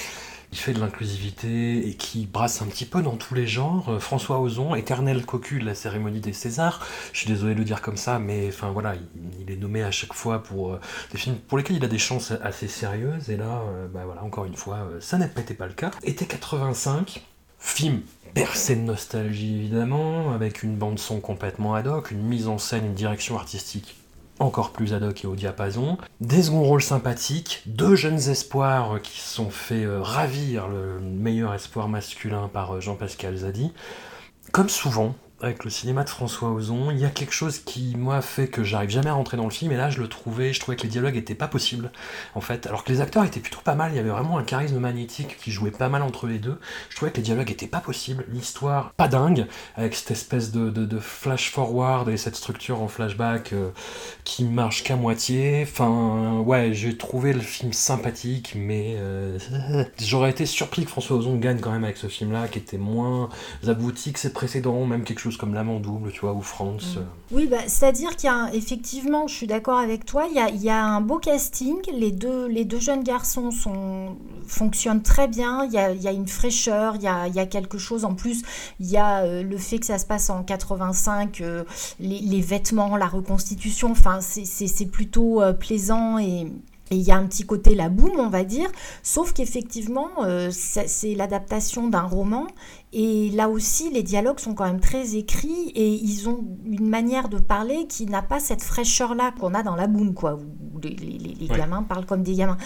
fait 0.52 0.72
de 0.72 0.80
l'inclusivité 0.80 1.86
et 1.86 1.96
qui 1.96 2.24
brasse 2.24 2.62
un 2.62 2.66
petit 2.66 2.86
peu 2.86 3.02
dans 3.02 3.16
tous 3.16 3.34
les 3.34 3.46
genres, 3.46 3.90
euh, 3.90 3.98
François 3.98 4.40
Ozon, 4.40 4.74
éternel 4.74 5.26
cocu 5.26 5.60
de 5.60 5.66
la 5.66 5.74
cérémonie 5.74 6.20
des 6.20 6.32
Césars, 6.32 6.80
je 7.12 7.18
suis 7.18 7.28
désolé 7.28 7.52
de 7.52 7.58
le 7.58 7.64
dire 7.66 7.82
comme 7.82 7.98
ça, 7.98 8.18
mais 8.18 8.48
enfin 8.48 8.70
voilà, 8.70 8.94
il, 9.38 9.50
est 9.50 9.56
nommé 9.56 9.82
à 9.82 9.90
chaque 9.90 10.14
fois 10.14 10.42
pour 10.42 10.72
euh, 10.72 10.80
des 11.12 11.18
films 11.18 11.36
pour 11.46 11.58
lesquels 11.58 11.76
il 11.76 11.84
a 11.84 11.88
des 11.88 11.98
chances 11.98 12.32
assez 12.42 12.68
sérieuses, 12.68 13.28
et 13.28 13.36
là, 13.36 13.60
bah 13.92 14.04
voilà, 14.06 14.24
encore 14.24 14.46
une 14.46 14.56
fois, 14.56 14.88
ça 15.00 15.18
n'était 15.18 15.52
pas 15.52 15.66
le 15.66 15.74
cas. 15.74 15.90
Été 16.04 16.24
85, 16.24 17.22
film 17.58 18.00
bercé 18.34 18.76
de 18.76 18.80
nostalgie 18.80 19.56
évidemment, 19.56 20.32
avec 20.32 20.62
une 20.62 20.76
bande 20.76 20.98
son 20.98 21.20
complètement 21.20 21.74
ad 21.74 21.86
hoc, 21.86 22.10
une 22.10 22.22
mise 22.22 22.48
en 22.48 22.58
scène, 22.58 22.86
une 22.86 22.94
direction 22.94 23.36
artistique 23.36 23.96
encore 24.38 24.72
plus 24.72 24.92
ad 24.92 25.02
hoc 25.02 25.24
et 25.24 25.26
au 25.26 25.34
diapason, 25.34 25.96
des 26.20 26.42
seconds 26.42 26.62
rôles 26.62 26.82
sympathiques, 26.82 27.62
deux 27.66 27.96
jeunes 27.96 28.28
espoirs 28.28 29.00
qui 29.02 29.20
sont 29.20 29.50
fait 29.50 29.84
euh, 29.84 30.02
ravir 30.02 30.68
le 30.68 31.00
meilleur 31.00 31.54
espoir 31.54 31.88
masculin 31.88 32.50
par 32.52 32.74
euh, 32.74 32.80
Jean-Pascal 32.80 33.36
Zadi. 33.36 33.72
Comme 34.52 34.68
souvent, 34.68 35.14
avec 35.42 35.64
le 35.64 35.70
cinéma 35.70 36.02
de 36.02 36.08
François 36.08 36.50
Ozon, 36.50 36.90
il 36.90 36.98
y 36.98 37.04
a 37.04 37.10
quelque 37.10 37.32
chose 37.34 37.58
qui, 37.58 37.94
moi, 37.96 38.22
fait 38.22 38.48
que 38.48 38.64
j'arrive 38.64 38.88
jamais 38.88 39.10
à 39.10 39.12
rentrer 39.12 39.36
dans 39.36 39.44
le 39.44 39.50
film, 39.50 39.70
et 39.70 39.76
là, 39.76 39.90
je 39.90 40.00
le 40.00 40.08
trouvais, 40.08 40.54
je 40.54 40.60
trouvais 40.60 40.76
que 40.78 40.84
les 40.84 40.88
dialogues 40.88 41.16
étaient 41.16 41.34
pas 41.34 41.46
possibles, 41.48 41.90
en 42.34 42.40
fait. 42.40 42.66
Alors 42.66 42.84
que 42.84 42.90
les 42.92 43.02
acteurs 43.02 43.22
étaient 43.24 43.40
plutôt 43.40 43.60
pas 43.62 43.74
mal, 43.74 43.92
il 43.92 43.96
y 43.96 43.98
avait 43.98 44.08
vraiment 44.08 44.38
un 44.38 44.44
charisme 44.44 44.78
magnétique 44.78 45.36
qui 45.36 45.52
jouait 45.52 45.70
pas 45.70 45.90
mal 45.90 46.00
entre 46.02 46.26
les 46.26 46.38
deux. 46.38 46.58
Je 46.88 46.96
trouvais 46.96 47.10
que 47.10 47.18
les 47.18 47.22
dialogues 47.22 47.50
étaient 47.50 47.66
pas 47.66 47.80
possibles, 47.80 48.24
l'histoire 48.32 48.92
pas 48.96 49.08
dingue, 49.08 49.46
avec 49.76 49.94
cette 49.94 50.10
espèce 50.12 50.52
de, 50.52 50.70
de- 50.70 50.86
de 50.86 50.98
flash 50.98 51.50
forward 51.50 52.08
et 52.08 52.16
cette 52.16 52.36
structure 52.36 52.80
en 52.80 52.88
flashback 52.88 53.52
euh, 53.52 53.70
qui 54.24 54.44
marche 54.44 54.84
qu'à 54.84 54.96
moitié. 54.96 55.62
Enfin, 55.68 56.38
ouais, 56.46 56.70
j'ai 56.72 56.96
trouvé 56.96 57.34
le 57.34 57.40
film 57.40 57.74
sympathique, 57.74 58.54
mais 58.56 58.94
euh, 58.98 59.38
j'aurais 60.02 60.30
été 60.30 60.46
surpris 60.46 60.84
que 60.84 60.90
François 60.90 61.16
Ozon 61.18 61.36
gagne 61.36 61.60
quand 61.60 61.72
même 61.72 61.84
avec 61.84 61.98
ce 61.98 62.06
film-là, 62.06 62.48
qui 62.48 62.58
était 62.58 62.78
moins 62.78 63.28
abouti 63.66 64.12
que 64.14 64.18
ses 64.18 64.32
précédents, 64.32 64.84
même 64.86 65.04
quelque 65.04 65.18
chose 65.18 65.25
comme 65.36 65.52
L'Amant 65.54 65.80
Double, 65.80 66.12
tu 66.12 66.20
vois, 66.20 66.32
ou 66.32 66.40
France. 66.42 66.94
euh. 66.98 67.02
Oui, 67.32 67.48
bah, 67.48 67.56
c'est-à-dire 67.66 68.14
qu'il 68.14 68.28
y 68.28 68.30
a 68.30 68.34
un- 68.36 68.52
effectivement, 68.52 69.26
je 69.26 69.34
suis 69.34 69.46
d'accord 69.48 69.78
avec 69.78 70.04
toi, 70.04 70.26
il 70.30 70.36
y 70.36 70.38
a, 70.38 70.48
il 70.48 70.62
y 70.62 70.70
a 70.70 70.84
un 70.84 71.00
beau 71.00 71.18
casting, 71.18 71.76
les 71.92 72.12
deux, 72.12 72.46
les 72.46 72.64
deux 72.64 72.78
jeunes 72.78 73.02
garçons 73.02 73.50
sont, 73.50 74.16
fonctionnent 74.46 75.02
très 75.02 75.26
bien, 75.26 75.64
il 75.64 75.72
y 75.72 75.78
a, 75.78 75.90
il 75.90 76.00
y 76.00 76.06
a 76.06 76.12
une 76.12 76.28
fraîcheur, 76.28 76.94
il 76.96 77.02
y 77.02 77.08
a, 77.08 77.26
il 77.26 77.34
y 77.34 77.40
a 77.40 77.46
quelque 77.46 77.78
chose 77.78 78.04
en 78.04 78.14
plus, 78.14 78.42
il 78.78 78.86
y 78.86 78.96
a 78.96 79.24
euh, 79.24 79.42
le 79.42 79.56
fait 79.58 79.78
que 79.80 79.86
ça 79.86 79.98
se 79.98 80.06
passe 80.06 80.30
en 80.30 80.44
85, 80.44 81.40
euh, 81.40 81.64
les, 81.98 82.20
les 82.20 82.40
vêtements, 82.40 82.96
la 82.96 83.06
reconstitution, 83.06 83.90
enfin 83.90 84.20
c'est- 84.20 84.44
plutôt 84.86 85.42
euh, 85.42 85.52
plaisant 85.52 86.18
et... 86.18 86.46
Et 86.90 86.96
il 86.96 87.02
y 87.02 87.10
a 87.10 87.16
un 87.16 87.26
petit 87.26 87.42
côté 87.44 87.74
la 87.74 87.88
boum, 87.88 88.12
on 88.18 88.28
va 88.28 88.44
dire, 88.44 88.70
sauf 89.02 89.32
qu'effectivement, 89.32 90.08
euh, 90.22 90.50
c'est 90.52 91.14
l'adaptation 91.16 91.88
d'un 91.88 92.02
roman 92.02 92.46
et 92.92 93.30
là 93.30 93.48
aussi, 93.48 93.90
les 93.90 94.04
dialogues 94.04 94.38
sont 94.38 94.54
quand 94.54 94.64
même 94.66 94.78
très 94.80 95.16
écrits 95.16 95.72
et 95.74 95.88
ils 95.92 96.28
ont 96.28 96.44
une 96.64 96.88
manière 96.88 97.28
de 97.28 97.38
parler 97.38 97.86
qui 97.88 98.06
n'a 98.06 98.22
pas 98.22 98.38
cette 98.38 98.62
fraîcheur-là 98.62 99.32
qu'on 99.38 99.52
a 99.54 99.62
dans 99.64 99.74
la 99.74 99.88
boune, 99.88 100.14
quoi, 100.14 100.34
où 100.36 100.78
les, 100.78 100.90
les- 100.90 101.18
les- 101.18 101.34
les 101.34 101.48
Ouais. 101.50 101.58
gamins 101.58 101.82
parlent 101.82 102.06
comme 102.06 102.22
des 102.22 102.34
gamins. 102.34 102.56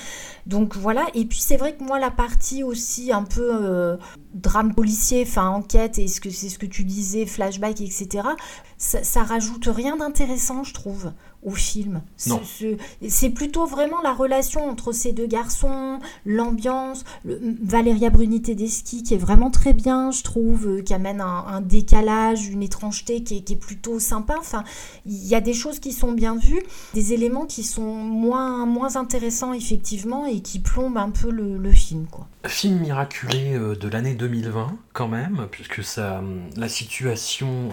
Donc 0.46 0.76
voilà, 0.76 1.06
et 1.14 1.24
puis 1.24 1.40
c'est 1.40 1.56
vrai 1.56 1.74
que 1.74 1.82
moi, 1.82 1.98
la 1.98 2.10
partie 2.10 2.62
aussi 2.62 3.12
un 3.12 3.24
peu 3.24 3.48
euh, 3.50 3.96
drame 4.34 4.74
policier, 4.74 5.24
enfin 5.26 5.48
enquête, 5.48 5.98
et 5.98 6.06
ce 6.08 6.20
que 6.20 6.28
c'est 6.30 6.48
ce 6.50 6.58
que 6.58 6.66
tu 6.66 6.84
disais, 6.84 7.24
flashback, 7.26 7.80
etc., 7.80 8.08
ça, 8.76 9.02
ça 9.02 9.22
rajoute 9.22 9.66
rien 9.66 9.96
d'intéressant, 9.96 10.62
je 10.62 10.74
trouve, 10.74 11.12
au 11.42 11.52
film. 11.52 12.02
C'est 12.16 13.30
plutôt 13.30 13.66
vraiment 13.66 14.00
la 14.02 14.12
relation 14.12 14.68
entre 14.68 14.92
ces 14.92 15.12
deux 15.12 15.26
garçons, 15.26 15.98
l'ambiance, 16.26 17.04
Valéria 17.24 18.10
Bruni 18.10 18.42
Tedeschi 18.42 19.02
qui 19.02 19.14
est 19.14 19.18
vraiment 19.18 19.50
très 19.50 19.72
bien, 19.72 20.10
je 20.10 20.22
trouve, 20.22 20.66
euh, 20.66 20.82
qui 20.82 20.94
amène 20.94 21.20
un, 21.20 21.44
un 21.46 21.60
décalage, 21.60 22.48
une 22.48 22.62
étrangeté 22.62 23.22
qui 23.22 23.38
est, 23.38 23.40
qui 23.40 23.54
est 23.54 23.56
plutôt 23.56 23.98
sympa. 23.98 24.34
Enfin, 24.38 24.64
il 25.06 25.26
y 25.26 25.34
a 25.34 25.40
des 25.40 25.54
choses 25.54 25.80
qui 25.80 25.92
sont 25.92 26.12
bien 26.12 26.36
vues, 26.36 26.62
des 26.94 27.12
éléments 27.12 27.46
qui 27.46 27.62
sont 27.62 27.94
moins, 27.94 28.66
moins 28.66 28.96
intéressants 28.96 29.52
effectivement 29.52 30.26
et 30.26 30.40
qui 30.40 30.58
plombent 30.58 30.98
un 30.98 31.10
peu 31.10 31.30
le, 31.30 31.56
le 31.56 31.72
film, 31.72 32.06
quoi. 32.10 32.26
Film 32.46 32.78
miraculé 32.80 33.54
euh, 33.54 33.74
de 33.74 33.88
l'année 33.88 34.14
2020, 34.14 34.76
quand 34.92 35.08
même, 35.08 35.46
puisque 35.50 35.84
ça, 35.84 36.18
hum, 36.18 36.42
la 36.56 36.68
situation 36.68 37.68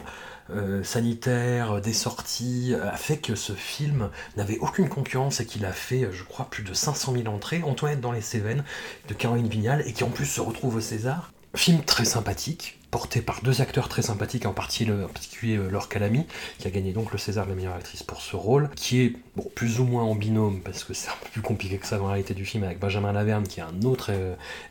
euh, 0.49 0.83
sanitaire 0.83 1.73
euh, 1.73 1.81
des 1.81 1.93
sorties 1.93 2.73
euh, 2.73 2.89
a 2.89 2.95
fait 2.95 3.17
que 3.17 3.35
ce 3.35 3.53
film 3.53 4.09
n'avait 4.37 4.57
aucune 4.59 4.87
concurrence 4.87 5.41
et 5.41 5.45
qu'il 5.45 5.65
a 5.65 5.73
fait, 5.73 6.07
je 6.11 6.23
crois, 6.23 6.49
plus 6.49 6.63
de 6.63 6.73
500 6.73 7.13
000 7.13 7.27
entrées. 7.27 7.61
Antoinette 7.63 7.99
dans 7.99 8.11
les 8.11 8.21
Cévennes 8.21 8.63
de 9.09 9.13
Caroline 9.13 9.47
Vignal 9.47 9.83
et 9.85 9.93
qui 9.93 10.03
en 10.03 10.09
plus 10.09 10.25
se 10.25 10.39
retrouve 10.39 10.75
au 10.75 10.81
César. 10.81 11.31
Film 11.55 11.81
très 11.83 12.05
sympathique, 12.05 12.79
porté 12.91 13.21
par 13.21 13.41
deux 13.41 13.61
acteurs 13.61 13.89
très 13.89 14.01
sympathiques, 14.03 14.45
en 14.45 14.53
particulier, 14.53 15.03
en 15.03 15.07
particulier 15.07 15.57
Laure 15.57 15.89
Calamy, 15.89 16.25
qui 16.59 16.67
a 16.67 16.71
gagné 16.71 16.93
donc 16.93 17.11
le 17.11 17.17
César 17.17 17.45
de 17.45 17.49
la 17.49 17.55
meilleure 17.55 17.75
actrice 17.75 18.03
pour 18.03 18.21
ce 18.21 18.35
rôle, 18.35 18.69
qui 18.75 19.01
est 19.01 19.13
bon, 19.35 19.49
plus 19.55 19.79
ou 19.79 19.85
moins 19.85 20.03
en 20.03 20.13
binôme, 20.13 20.61
parce 20.61 20.83
que 20.83 20.93
c'est 20.93 21.09
un 21.09 21.15
peu 21.23 21.29
plus 21.31 21.41
compliqué 21.41 21.77
que 21.77 21.87
ça 21.87 21.97
dans 21.97 22.03
la 22.05 22.11
réalité 22.11 22.33
du 22.33 22.45
film, 22.45 22.63
avec 22.63 22.79
Benjamin 22.79 23.11
Laverne, 23.11 23.47
qui 23.47 23.59
est 23.59 23.63
un 23.63 23.81
autre 23.83 24.11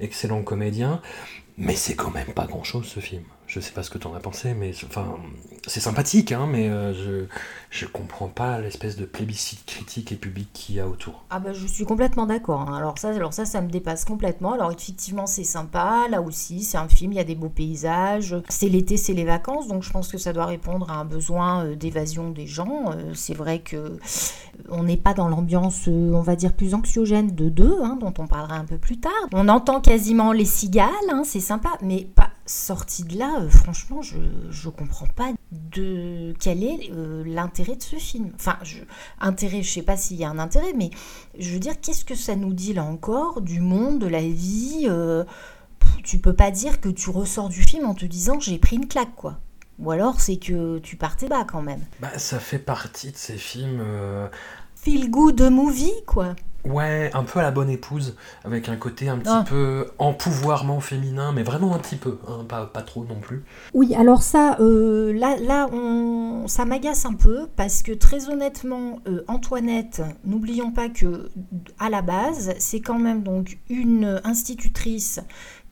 excellent 0.00 0.42
comédien. 0.42 1.00
Mais 1.58 1.74
c'est 1.74 1.96
quand 1.96 2.10
même 2.10 2.32
pas 2.34 2.46
grand 2.46 2.62
chose 2.62 2.86
ce 2.86 3.00
film. 3.00 3.24
Je 3.56 3.60
sais 3.62 3.72
pas 3.72 3.82
ce 3.82 3.88
que 3.88 3.96
t'en 3.96 4.12
as 4.12 4.20
pensé, 4.20 4.52
mais 4.52 4.72
enfin, 4.84 5.16
c'est 5.66 5.80
sympathique, 5.80 6.30
hein, 6.30 6.46
mais 6.46 6.68
euh, 6.68 6.92
je, 6.92 7.24
je 7.70 7.86
comprends 7.86 8.28
pas 8.28 8.60
l'espèce 8.60 8.96
de 8.96 9.06
plébiscite 9.06 9.64
critique 9.64 10.12
et 10.12 10.16
public 10.16 10.50
qu'il 10.52 10.74
y 10.74 10.80
a 10.80 10.86
autour. 10.86 11.24
Ah 11.30 11.40
bah 11.40 11.54
je 11.54 11.66
suis 11.66 11.86
complètement 11.86 12.26
d'accord. 12.26 12.60
hein. 12.68 12.76
Alors 12.76 12.98
ça, 12.98 13.08
alors 13.08 13.32
ça, 13.32 13.46
ça 13.46 13.62
me 13.62 13.70
dépasse 13.70 14.04
complètement. 14.04 14.52
Alors 14.52 14.70
effectivement, 14.72 15.26
c'est 15.26 15.42
sympa. 15.42 16.06
Là 16.10 16.20
aussi, 16.20 16.64
c'est 16.64 16.76
un 16.76 16.86
film. 16.86 17.12
Il 17.12 17.16
y 17.16 17.18
a 17.18 17.24
des 17.24 17.34
beaux 17.34 17.48
paysages. 17.48 18.36
C'est 18.50 18.68
l'été, 18.68 18.98
c'est 18.98 19.14
les 19.14 19.24
vacances, 19.24 19.68
donc 19.68 19.82
je 19.84 19.90
pense 19.90 20.08
que 20.08 20.18
ça 20.18 20.34
doit 20.34 20.44
répondre 20.44 20.90
à 20.90 20.96
un 20.96 21.06
besoin 21.06 21.64
euh, 21.64 21.76
d'évasion 21.76 22.28
des 22.32 22.46
gens. 22.46 22.90
Euh, 22.90 23.12
C'est 23.14 23.32
vrai 23.32 23.60
que 23.60 23.98
on 24.68 24.82
n'est 24.82 24.98
pas 24.98 25.14
dans 25.14 25.28
l'ambiance, 25.28 25.86
on 25.88 26.20
va 26.20 26.36
dire 26.36 26.52
plus 26.52 26.74
anxiogène 26.74 27.34
de 27.34 27.48
deux, 27.48 27.78
hein, 27.82 27.96
dont 27.98 28.12
on 28.18 28.26
parlera 28.26 28.56
un 28.56 28.66
peu 28.66 28.76
plus 28.76 28.98
tard. 29.00 29.12
On 29.32 29.48
entend 29.48 29.80
quasiment 29.80 30.32
les 30.32 30.44
cigales, 30.44 30.90
hein, 31.10 31.22
c'est 31.24 31.40
sympa, 31.40 31.70
mais 31.80 32.04
pas 32.04 32.28
sorti 32.46 33.04
de 33.04 33.18
là. 33.18 33.40
euh, 33.40 33.50
franchement, 33.50 34.02
je 34.02 34.16
je 34.50 34.68
comprends 34.68 35.06
pas 35.08 35.32
de 35.52 36.34
quel 36.40 36.62
est 36.62 36.90
euh, 36.92 37.22
l'intérêt 37.26 37.76
de 37.76 37.82
ce 37.82 37.96
film. 37.96 38.30
Enfin, 38.36 38.56
je, 38.62 38.78
intérêt, 39.20 39.62
je 39.62 39.70
sais 39.70 39.82
pas 39.82 39.96
s'il 39.96 40.16
y 40.16 40.24
a 40.24 40.30
un 40.30 40.38
intérêt, 40.38 40.72
mais 40.74 40.90
je 41.38 41.50
veux 41.50 41.58
dire, 41.58 41.80
qu'est-ce 41.80 42.04
que 42.04 42.14
ça 42.14 42.36
nous 42.36 42.52
dit 42.52 42.72
là 42.72 42.84
encore 42.84 43.40
du 43.42 43.60
monde, 43.60 43.98
de 43.98 44.06
la 44.06 44.22
vie 44.22 44.86
euh, 44.88 45.24
Tu 46.04 46.18
peux 46.18 46.34
pas 46.34 46.50
dire 46.50 46.80
que 46.80 46.88
tu 46.88 47.10
ressors 47.10 47.48
du 47.48 47.62
film 47.62 47.84
en 47.86 47.94
te 47.94 48.06
disant 48.06 48.40
j'ai 48.40 48.58
pris 48.58 48.76
une 48.76 48.88
claque, 48.88 49.14
quoi. 49.16 49.38
Ou 49.78 49.90
alors 49.90 50.20
c'est 50.20 50.38
que 50.38 50.78
tu 50.78 50.96
partais 50.96 51.28
bas 51.28 51.44
quand 51.44 51.62
même. 51.62 51.84
Bah, 52.00 52.18
ça 52.18 52.38
fait 52.38 52.58
partie 52.58 53.12
de 53.12 53.16
ces 53.16 53.36
films, 53.36 53.80
euh, 53.80 54.28
Feel 54.86 55.10
good 55.10 55.40
movie, 55.42 56.04
quoi. 56.06 56.36
Ouais, 56.68 57.10
un 57.14 57.22
peu 57.24 57.38
à 57.38 57.42
la 57.42 57.50
bonne 57.50 57.70
épouse, 57.70 58.16
avec 58.44 58.68
un 58.68 58.76
côté 58.76 59.08
un 59.08 59.18
petit 59.18 59.30
Ah. 59.30 59.44
peu 59.48 59.88
empouvoirment 59.98 60.80
féminin, 60.80 61.32
mais 61.32 61.42
vraiment 61.42 61.74
un 61.74 61.78
petit 61.78 61.96
peu, 61.96 62.18
hein, 62.28 62.44
pas, 62.48 62.66
pas 62.66 62.82
trop 62.82 63.04
non 63.04 63.20
plus. 63.20 63.44
Oui, 63.74 63.94
alors 63.94 64.22
ça, 64.22 64.56
euh, 64.60 65.12
là, 65.12 65.36
là 65.40 65.68
on, 65.72 66.46
ça 66.48 66.64
m'agace 66.64 67.04
un 67.06 67.14
peu 67.14 67.48
parce 67.56 67.82
que 67.82 67.92
très 67.92 68.28
honnêtement, 68.28 69.00
euh, 69.08 69.24
Antoinette, 69.28 70.02
n'oublions 70.24 70.72
pas 70.72 70.88
que 70.88 71.30
à 71.78 71.90
la 71.90 72.02
base, 72.02 72.54
c'est 72.58 72.80
quand 72.80 72.98
même 72.98 73.22
donc 73.22 73.58
une 73.68 74.20
institutrice 74.24 75.20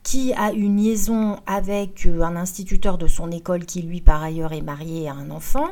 qui 0.03 0.33
a 0.33 0.51
une 0.51 0.77
liaison 0.77 1.37
avec 1.47 2.05
euh, 2.05 2.21
un 2.21 2.35
instituteur 2.35 2.99
de 2.99 3.07
son 3.07 3.31
école 3.31 3.65
qui 3.65 3.81
lui 3.81 4.01
par 4.01 4.21
ailleurs 4.21 4.53
est 4.53 4.61
marié 4.61 5.09
à 5.09 5.13
un 5.13 5.31
enfant 5.31 5.69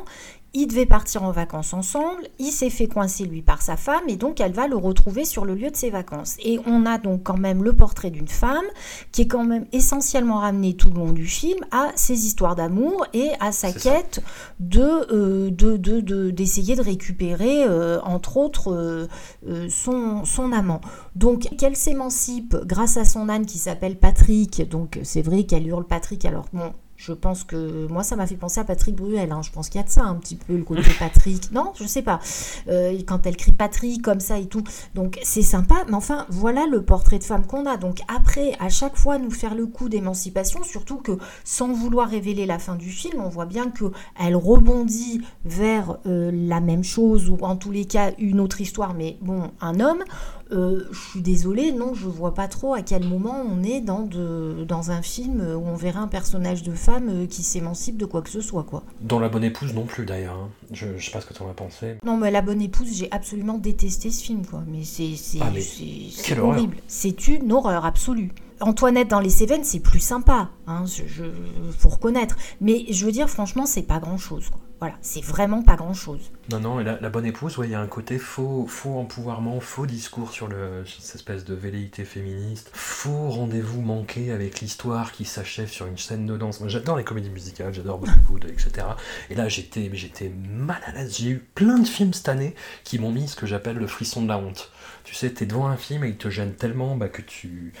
ils 0.54 0.66
devaient 0.66 0.86
partir 0.86 1.24
en 1.24 1.32
vacances 1.32 1.74
ensemble, 1.74 2.22
il 2.38 2.50
s'est 2.50 2.70
fait 2.70 2.86
coincer 2.86 3.24
lui 3.24 3.42
par 3.42 3.60
sa 3.60 3.76
femme 3.76 4.04
et 4.08 4.16
donc 4.16 4.40
elle 4.40 4.52
va 4.52 4.68
le 4.68 4.76
retrouver 4.76 5.24
sur 5.24 5.44
le 5.44 5.54
lieu 5.54 5.70
de 5.70 5.76
ses 5.76 5.90
vacances. 5.90 6.36
Et 6.42 6.60
on 6.66 6.86
a 6.86 6.98
donc 6.98 7.24
quand 7.24 7.36
même 7.36 7.64
le 7.64 7.72
portrait 7.72 8.10
d'une 8.10 8.28
femme 8.28 8.64
qui 9.12 9.22
est 9.22 9.26
quand 9.26 9.44
même 9.44 9.66
essentiellement 9.72 10.38
ramenée 10.38 10.74
tout 10.74 10.88
le 10.88 10.94
long 10.94 11.12
du 11.12 11.26
film 11.26 11.58
à 11.70 11.90
ses 11.96 12.26
histoires 12.26 12.54
d'amour 12.54 13.06
et 13.12 13.30
à 13.40 13.52
sa 13.52 13.72
quête 13.72 14.22
de, 14.60 15.50
de, 15.50 16.30
d'essayer 16.30 16.76
de, 16.76 16.82
récupérer 16.82 17.64
entre 18.04 18.36
autres 18.36 19.08
son, 19.68 20.24
son 20.24 20.52
amant. 20.52 20.80
Donc 21.16 21.48
qu'elle 21.58 21.76
s'émancipe 21.76 22.56
grâce 22.64 22.96
à 22.96 23.04
son 23.04 23.28
âne 23.28 23.46
qui 23.46 23.58
s'appelle 23.58 23.98
Patrick, 23.98 24.68
donc 24.68 25.00
c'est 25.02 25.22
vrai 25.22 25.44
qu'elle 25.44 25.66
hurle 25.66 25.86
Patrick 25.86 26.24
alors 26.24 26.46
bon 26.52 26.72
je 27.06 27.12
pense 27.12 27.44
que 27.44 27.86
moi, 27.88 28.02
ça 28.02 28.16
m'a 28.16 28.26
fait 28.26 28.36
penser 28.36 28.60
à 28.60 28.64
Patrick 28.64 28.96
Bruel. 28.96 29.30
Hein. 29.30 29.42
Je 29.42 29.50
pense 29.50 29.68
qu'il 29.68 29.78
y 29.78 29.84
a 29.84 29.86
de 29.86 29.90
ça 29.90 30.04
un 30.04 30.14
petit 30.14 30.36
peu, 30.36 30.56
le 30.56 30.64
côté 30.64 30.90
Patrick. 30.98 31.52
Non, 31.52 31.72
je 31.78 31.86
sais 31.86 32.02
pas. 32.02 32.18
Euh, 32.68 32.98
quand 33.06 33.26
elle 33.26 33.36
crie 33.36 33.52
Patrick 33.52 34.00
comme 34.00 34.20
ça 34.20 34.38
et 34.38 34.46
tout. 34.46 34.62
Donc 34.94 35.18
c'est 35.22 35.42
sympa. 35.42 35.84
Mais 35.88 35.94
enfin, 35.94 36.26
voilà 36.30 36.66
le 36.66 36.82
portrait 36.82 37.18
de 37.18 37.24
femme 37.24 37.46
qu'on 37.46 37.66
a. 37.66 37.76
Donc 37.76 37.98
après, 38.08 38.56
à 38.58 38.70
chaque 38.70 38.96
fois, 38.96 39.18
nous 39.18 39.30
faire 39.30 39.54
le 39.54 39.66
coup 39.66 39.88
d'émancipation, 39.88 40.62
surtout 40.62 40.96
que 40.96 41.18
sans 41.44 41.72
vouloir 41.72 42.08
révéler 42.08 42.46
la 42.46 42.58
fin 42.58 42.76
du 42.76 42.88
film, 42.88 43.20
on 43.20 43.28
voit 43.28 43.46
bien 43.46 43.70
que 43.70 43.84
elle 44.18 44.36
rebondit 44.36 45.20
vers 45.44 45.98
euh, 46.06 46.30
la 46.32 46.60
même 46.60 46.84
chose 46.84 47.28
ou 47.28 47.36
en 47.42 47.56
tous 47.56 47.70
les 47.70 47.84
cas 47.84 48.12
une 48.18 48.40
autre 48.40 48.60
histoire. 48.62 48.94
Mais 48.94 49.18
bon, 49.20 49.50
un 49.60 49.78
homme. 49.80 50.04
Euh, 50.52 50.84
je 50.92 50.98
suis 51.10 51.20
désolée, 51.20 51.72
non, 51.72 51.94
je 51.94 52.06
vois 52.06 52.34
pas 52.34 52.48
trop 52.48 52.74
à 52.74 52.82
quel 52.82 53.04
moment 53.04 53.42
on 53.48 53.62
est 53.62 53.80
dans, 53.80 54.02
de, 54.02 54.64
dans 54.68 54.90
un 54.90 55.02
film 55.02 55.40
où 55.40 55.66
on 55.66 55.74
verrait 55.74 56.00
un 56.00 56.08
personnage 56.08 56.62
de 56.62 56.72
femme 56.72 57.08
euh, 57.08 57.26
qui 57.26 57.42
s'émancipe 57.42 57.96
de 57.96 58.04
quoi 58.04 58.22
que 58.22 58.30
ce 58.30 58.40
soit, 58.40 58.62
quoi. 58.62 58.82
Dans 59.00 59.18
La 59.18 59.28
Bonne 59.28 59.44
Épouse 59.44 59.74
non 59.74 59.84
plus, 59.84 60.04
d'ailleurs. 60.04 60.36
Hein. 60.36 60.50
Je, 60.72 60.98
je 60.98 61.04
sais 61.04 61.12
pas 61.12 61.20
ce 61.20 61.26
que 61.26 61.34
tu 61.34 61.42
en 61.42 61.48
as 61.48 61.54
pensé. 61.54 61.96
Non, 62.04 62.16
mais 62.16 62.30
La 62.30 62.42
Bonne 62.42 62.60
Épouse, 62.60 62.94
j'ai 62.94 63.10
absolument 63.10 63.58
détesté 63.58 64.10
ce 64.10 64.22
film, 64.22 64.44
quoi. 64.44 64.62
Mais 64.66 64.84
c'est 64.84 65.14
ah, 65.40 66.40
horrible. 66.42 66.76
C'est 66.86 67.28
une 67.28 67.52
horreur 67.52 67.84
absolue. 67.84 68.30
Antoinette 68.60 69.08
dans 69.08 69.20
les 69.20 69.30
Cévennes, 69.30 69.64
c'est 69.64 69.80
plus 69.80 70.00
sympa, 70.00 70.50
hein, 70.66 70.84
je, 70.86 71.24
faut 71.76 71.88
reconnaître. 71.88 72.36
Mais 72.60 72.86
je 72.88 73.04
veux 73.04 73.12
dire, 73.12 73.28
franchement, 73.28 73.66
c'est 73.66 73.82
pas 73.82 73.98
grand 73.98 74.16
chose. 74.16 74.48
Quoi. 74.48 74.60
C'est 75.00 75.22
vraiment 75.22 75.62
pas 75.62 75.76
grand 75.76 75.94
chose. 75.94 76.30
Non, 76.50 76.60
non, 76.60 76.78
la, 76.78 77.00
la 77.00 77.08
bonne 77.08 77.24
épouse, 77.24 77.56
il 77.62 77.70
y 77.70 77.74
a 77.74 77.80
un 77.80 77.86
côté 77.86 78.18
faux, 78.18 78.66
faux 78.68 78.98
empouvoirment, 78.98 79.60
faux 79.60 79.86
discours 79.86 80.30
sur 80.30 80.48
cette 80.86 81.14
espèce 81.14 81.44
de 81.44 81.54
velléité 81.54 82.04
féministe, 82.04 82.70
faux 82.72 83.30
rendez-vous 83.30 83.80
manqué 83.80 84.30
avec 84.30 84.60
l'histoire 84.60 85.12
qui 85.12 85.24
s'achève 85.24 85.70
sur 85.70 85.86
une 85.86 85.96
scène 85.96 86.26
de 86.26 86.36
danse. 86.36 86.62
J'adore 86.66 86.96
les 86.96 87.04
comédies 87.04 87.30
musicales, 87.30 87.72
j'adore 87.72 87.98
Bollywood, 87.98 88.44
etc. 88.44 88.86
Et 89.30 89.34
là, 89.34 89.48
j'étais, 89.48 89.90
j'étais 89.94 90.30
mal 90.50 90.80
à 90.86 90.92
l'aise. 90.92 91.16
J'ai 91.16 91.30
eu 91.30 91.38
plein 91.54 91.78
de 91.78 91.86
films 91.86 92.12
cette 92.12 92.28
année 92.28 92.54
qui 92.84 92.98
m'ont 92.98 93.10
mis 93.10 93.28
ce 93.28 93.36
que 93.36 93.46
j'appelle 93.46 93.76
le 93.76 93.86
frisson 93.86 94.22
de 94.22 94.28
la 94.28 94.38
honte. 94.38 94.70
Tu 95.04 95.14
sais, 95.14 95.30
t'es 95.30 95.44
devant 95.44 95.66
un 95.66 95.76
film 95.76 96.02
et 96.04 96.08
il 96.08 96.16
te 96.16 96.30
gêne 96.30 96.54
tellement 96.54 96.96
bah, 96.96 97.08
que 97.08 97.20
tu. 97.20 97.72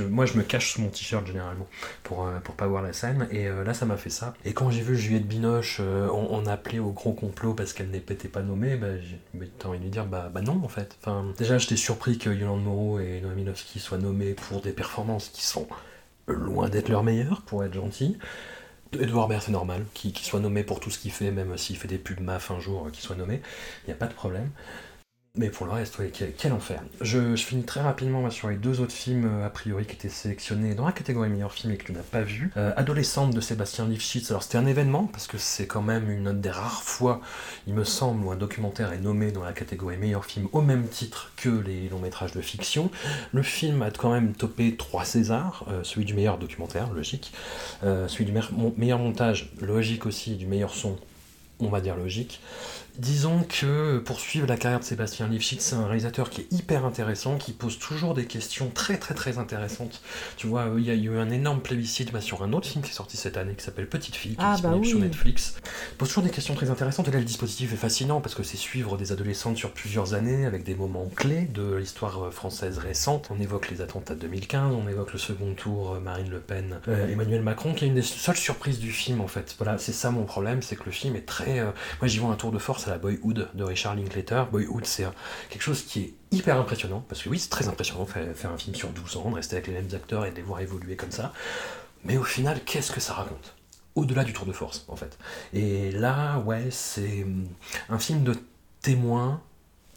moi, 0.00 0.24
je 0.24 0.38
me 0.38 0.42
cache 0.42 0.72
sous 0.72 0.80
mon 0.80 0.88
t-shirt 0.88 1.26
généralement 1.26 1.68
pour, 2.02 2.26
euh, 2.26 2.38
pas 2.56 2.66
voir 2.66 2.82
la 2.82 2.94
scène. 2.94 3.28
Et 3.30 3.48
euh, 3.48 3.64
là, 3.64 3.74
ça 3.74 3.84
m'a 3.84 3.98
fait 3.98 4.10
ça. 4.10 4.34
Et 4.46 4.54
quand 4.54 4.70
j'ai 4.70 4.80
vu 4.80 4.96
Juliette 4.96 5.28
Binoche, 5.28 5.78
euh, 5.80 6.08
on, 6.08 6.46
appelait 6.46 6.78
au 6.78 6.90
gros 6.90 7.12
complot 7.12 7.52
parce 7.52 7.74
qu'elle 7.74 7.90
n'était 7.90 8.28
pas 8.28 8.42
nommée, 8.42 8.76
bah, 8.76 8.98
j'ai 8.98 9.20
envie 9.64 9.78
de 9.78 9.84
lui 9.84 9.90
dire 9.90 10.06
bah, 10.06 10.30
bah 10.32 10.40
non, 10.40 10.60
en 10.64 10.68
fait. 10.68 10.98
Déjà, 11.36 11.58
j'étais 11.58 11.76
surpris 11.76 12.16
que 12.16 12.30
Yolande 12.30 12.64
Moreau 12.64 12.98
et 12.98 13.20
Noémie 13.20 13.46
soient 13.76 13.98
nommés 13.98 14.32
pour 14.32 14.62
des 14.62 14.72
performances 14.72 15.28
qui 15.28 15.44
sont 15.44 15.68
loin 16.26 16.68
d'être 16.68 16.88
leurs 16.88 17.04
meilleures, 17.04 17.42
pour 17.42 17.62
être 17.62 17.74
gentil. 17.74 18.16
Edouard 18.98 19.28
Baird, 19.28 19.42
c'est 19.42 19.52
normal, 19.52 19.84
qu'il 19.94 20.16
soit 20.18 20.40
nommé 20.40 20.64
pour 20.64 20.80
tout 20.80 20.90
ce 20.90 20.98
qu'il 20.98 21.12
fait, 21.12 21.30
même 21.30 21.56
s'il 21.56 21.76
fait 21.76 21.86
des 21.86 21.98
pubs 21.98 22.20
MAF 22.20 22.50
un 22.50 22.58
jour, 22.58 22.90
qu'il 22.90 23.02
soit 23.02 23.14
nommé, 23.14 23.40
il 23.84 23.88
n'y 23.88 23.92
a 23.92 23.96
pas 23.96 24.06
de 24.06 24.14
problème. 24.14 24.50
Mais 25.36 25.48
pour 25.48 25.64
le 25.64 25.72
reste, 25.72 25.96
quel, 26.36 26.52
enfer. 26.52 26.82
Je, 27.00 27.36
finis 27.36 27.62
très 27.62 27.80
rapidement 27.80 28.28
sur 28.30 28.48
les 28.48 28.56
deux 28.56 28.80
autres 28.80 28.92
films, 28.92 29.26
euh, 29.26 29.46
a 29.46 29.50
priori, 29.50 29.86
qui 29.86 29.94
étaient 29.94 30.08
sélectionnés 30.08 30.74
dans 30.74 30.84
la 30.84 30.90
catégorie 30.90 31.28
meilleur 31.28 31.52
film 31.52 31.72
et 31.72 31.76
que 31.76 31.84
tu 31.84 31.92
n'as 31.92 32.02
pas 32.02 32.22
vu. 32.22 32.50
Euh, 32.56 32.72
Adolescente 32.76 33.32
de 33.32 33.40
Sébastien 33.40 33.86
Lifshitz, 33.86 34.28
alors 34.32 34.42
c'était 34.42 34.58
un 34.58 34.66
événement, 34.66 35.04
parce 35.06 35.28
que 35.28 35.38
c'est 35.38 35.68
quand 35.68 35.82
même 35.82 36.10
une 36.10 36.40
des 36.40 36.50
rares 36.50 36.82
fois, 36.82 37.20
il 37.68 37.74
me 37.74 37.84
semble, 37.84 38.24
où 38.24 38.32
un 38.32 38.36
documentaire 38.36 38.92
est 38.92 38.98
nommé 38.98 39.30
dans 39.30 39.44
la 39.44 39.52
catégorie 39.52 39.98
meilleur 39.98 40.24
film 40.24 40.48
au 40.50 40.62
même 40.62 40.88
titre 40.88 41.30
que 41.36 41.48
les 41.48 41.88
longs 41.88 42.00
métrages 42.00 42.32
de 42.32 42.40
fiction. 42.40 42.90
Le 43.32 43.44
film 43.44 43.82
a 43.82 43.92
quand 43.92 44.12
même 44.12 44.32
topé 44.32 44.74
trois 44.74 45.04
Césars, 45.04 45.64
euh, 45.68 45.84
celui 45.84 46.06
du 46.06 46.14
meilleur 46.14 46.38
documentaire, 46.38 46.92
logique, 46.92 47.32
celui 47.82 48.24
du 48.24 48.32
meilleur 48.76 48.98
montage, 48.98 49.52
logique 49.60 50.06
aussi, 50.06 50.34
du 50.34 50.46
meilleur 50.46 50.74
son, 50.74 50.98
on 51.60 51.68
va 51.68 51.80
dire 51.80 51.94
logique. 51.94 52.40
Disons 52.98 53.44
que 53.44 53.98
poursuivre 53.98 54.46
la 54.46 54.56
carrière 54.56 54.80
de 54.80 54.84
Sébastien 54.84 55.28
Lifshitz, 55.28 55.62
c'est 55.62 55.76
un 55.76 55.86
réalisateur 55.86 56.30
qui 56.30 56.42
est 56.42 56.52
hyper 56.52 56.84
intéressant, 56.84 57.36
qui 57.36 57.52
pose 57.52 57.78
toujours 57.78 58.14
des 58.14 58.26
questions 58.26 58.70
très 58.70 58.98
très 58.98 59.14
très 59.14 59.38
intéressantes. 59.38 60.02
Tu 60.36 60.46
vois, 60.46 60.66
il 60.76 60.84
y 60.84 60.90
a 60.90 60.94
eu 60.94 61.18
un 61.18 61.30
énorme 61.30 61.60
plébiscite 61.60 62.12
bah, 62.12 62.20
sur 62.20 62.42
un 62.42 62.52
autre 62.52 62.68
film 62.68 62.84
qui 62.84 62.90
est 62.90 62.94
sorti 62.94 63.16
cette 63.16 63.36
année 63.36 63.54
qui 63.54 63.64
s'appelle 63.64 63.88
Petite 63.88 64.16
fille, 64.16 64.36
qui 64.36 64.40
est 64.40 64.44
ah, 64.44 64.52
bah 64.52 64.54
disponible 64.54 64.86
sur 64.86 64.98
Netflix. 64.98 65.54
Il 65.92 65.96
pose 65.96 66.08
toujours 66.08 66.24
des 66.24 66.30
questions 66.30 66.54
très 66.54 66.70
intéressantes 66.70 67.08
et 67.08 67.10
là 67.10 67.18
le 67.18 67.24
dispositif 67.24 67.72
est 67.72 67.76
fascinant 67.76 68.20
parce 68.20 68.34
que 68.34 68.42
c'est 68.42 68.56
suivre 68.56 68.96
des 68.96 69.12
adolescentes 69.12 69.56
sur 69.56 69.72
plusieurs 69.72 70.14
années 70.14 70.46
avec 70.46 70.64
des 70.64 70.74
moments 70.74 71.08
clés 71.14 71.42
de 71.42 71.74
l'histoire 71.74 72.26
euh, 72.26 72.30
française 72.30 72.78
récente. 72.78 73.28
On 73.30 73.40
évoque 73.40 73.70
les 73.70 73.80
attentats 73.80 74.14
de 74.14 74.20
2015, 74.20 74.74
on 74.74 74.88
évoque 74.88 75.12
le 75.12 75.18
second 75.18 75.54
tour 75.54 75.94
euh, 75.94 76.00
Marine 76.00 76.30
Le 76.30 76.40
Pen, 76.40 76.80
euh, 76.88 77.08
Emmanuel 77.08 77.42
Macron, 77.42 77.74
qui 77.74 77.84
est 77.84 77.88
une 77.88 77.94
des 77.94 78.02
seules 78.02 78.36
surprises 78.36 78.78
du 78.78 78.90
film 78.90 79.20
en 79.20 79.28
fait. 79.28 79.54
Voilà, 79.58 79.78
c'est 79.78 79.92
ça 79.92 80.10
mon 80.10 80.24
problème, 80.24 80.62
c'est 80.62 80.76
que 80.76 80.84
le 80.84 80.92
film 80.92 81.16
est 81.16 81.26
très. 81.26 81.60
Moi 81.60 82.08
j'y 82.08 82.18
vois 82.18 82.30
un 82.30 82.36
tour 82.36 82.52
de 82.52 82.58
force 82.58 82.79
la 82.88 82.98
Boyhood 82.98 83.50
de 83.52 83.64
Richard 83.64 83.96
Linklater. 83.96 84.44
Boyhood, 84.50 84.86
c'est 84.86 85.06
quelque 85.50 85.62
chose 85.62 85.82
qui 85.82 86.00
est 86.00 86.14
hyper 86.30 86.56
impressionnant, 86.56 87.04
parce 87.08 87.22
que 87.22 87.28
oui, 87.28 87.38
c'est 87.38 87.50
très 87.50 87.68
impressionnant 87.68 88.04
de 88.04 88.32
faire 88.34 88.50
un 88.50 88.56
film 88.56 88.74
sur 88.74 88.88
12 88.90 89.16
ans, 89.18 89.30
de 89.30 89.34
rester 89.34 89.56
avec 89.56 89.66
les 89.66 89.74
mêmes 89.74 89.88
acteurs 89.92 90.24
et 90.24 90.30
de 90.30 90.36
les 90.36 90.42
voir 90.42 90.60
évoluer 90.60 90.96
comme 90.96 91.10
ça. 91.10 91.32
Mais 92.04 92.16
au 92.16 92.24
final, 92.24 92.60
qu'est-ce 92.64 92.92
que 92.92 93.00
ça 93.00 93.12
raconte? 93.14 93.54
Au-delà 93.94 94.24
du 94.24 94.32
tour 94.32 94.46
de 94.46 94.52
force, 94.52 94.84
en 94.88 94.96
fait. 94.96 95.18
Et 95.52 95.90
là, 95.90 96.38
ouais, 96.38 96.68
c'est 96.70 97.26
un 97.88 97.98
film 97.98 98.22
de 98.22 98.34
témoin 98.80 99.42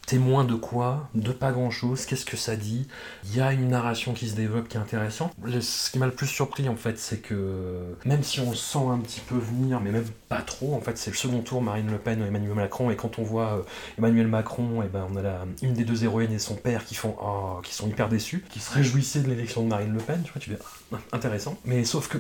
témoin 0.06 0.44
de 0.44 0.56
quoi 0.56 1.10
De 1.16 1.32
pas 1.32 1.52
grand 1.52 1.72
chose. 1.72 2.06
Qu'est-ce 2.06 2.26
que 2.26 2.38
ça 2.38 2.56
dit 2.56 2.88
Il 3.26 3.36
y 3.36 3.42
a 3.42 3.54
une 3.54 3.70
narration 3.70 4.14
qui 4.14 4.28
se 4.28 4.36
développe 4.36 4.68
qui 4.68 4.78
est 4.78 4.80
intéressante. 4.80 5.34
Ce 5.62 5.92
qui 5.92 6.00
m'a 6.00 6.06
le 6.06 6.12
plus 6.12 6.28
surpris 6.28 6.68
en 6.70 6.76
fait, 6.76 7.00
c'est 7.00 7.18
que 7.18 7.96
même 8.06 8.24
si 8.24 8.40
on 8.40 8.54
sent 8.54 8.86
un 8.92 9.00
petit 9.00 9.22
peu 9.22 9.36
venir, 9.36 9.80
mais 9.80 9.92
même 9.92 10.06
pas 10.30 10.42
trop, 10.42 10.76
en 10.76 10.82
fait, 10.82 10.98
c'est 10.98 11.12
le 11.12 11.18
second 11.18 11.42
tour 11.42 11.62
Marine 11.62 11.90
Le 11.90 11.98
Pen 11.98 12.22
Emmanuel 12.22 12.56
Macron. 12.56 12.92
Et 12.92 12.96
quand 12.96 13.20
on 13.20 13.24
voit 13.24 13.54
euh, 13.54 13.62
Emmanuel 13.98 14.28
Macron, 14.28 14.82
et 14.82 14.86
eh 14.86 14.90
ben 14.90 15.08
on 15.12 15.18
a 15.18 15.46
une 15.62 15.74
des 15.74 15.86
deux 15.86 16.04
héroïnes 16.04 16.34
et 16.34 16.40
son 16.40 16.56
père 16.56 16.86
qui 16.86 16.96
font, 16.96 17.16
oh, 17.22 17.60
qui 17.64 17.74
sont 17.74 17.88
hyper 17.88 18.10
déçus, 18.10 18.44
qui 18.50 18.60
se 18.60 18.72
réjouissaient 18.72 19.22
de 19.22 19.30
l'élection 19.30 19.64
de 19.64 19.68
Marine 19.68 19.94
Le 19.94 20.00
Pen. 20.00 20.22
Tu 20.24 20.32
vois, 20.32 20.42
tu 20.42 20.50
dis 20.50 20.56
ah, 20.94 20.98
intéressant. 21.12 21.58
Mais 21.66 21.84
sauf 21.84 22.08
que 22.08 22.18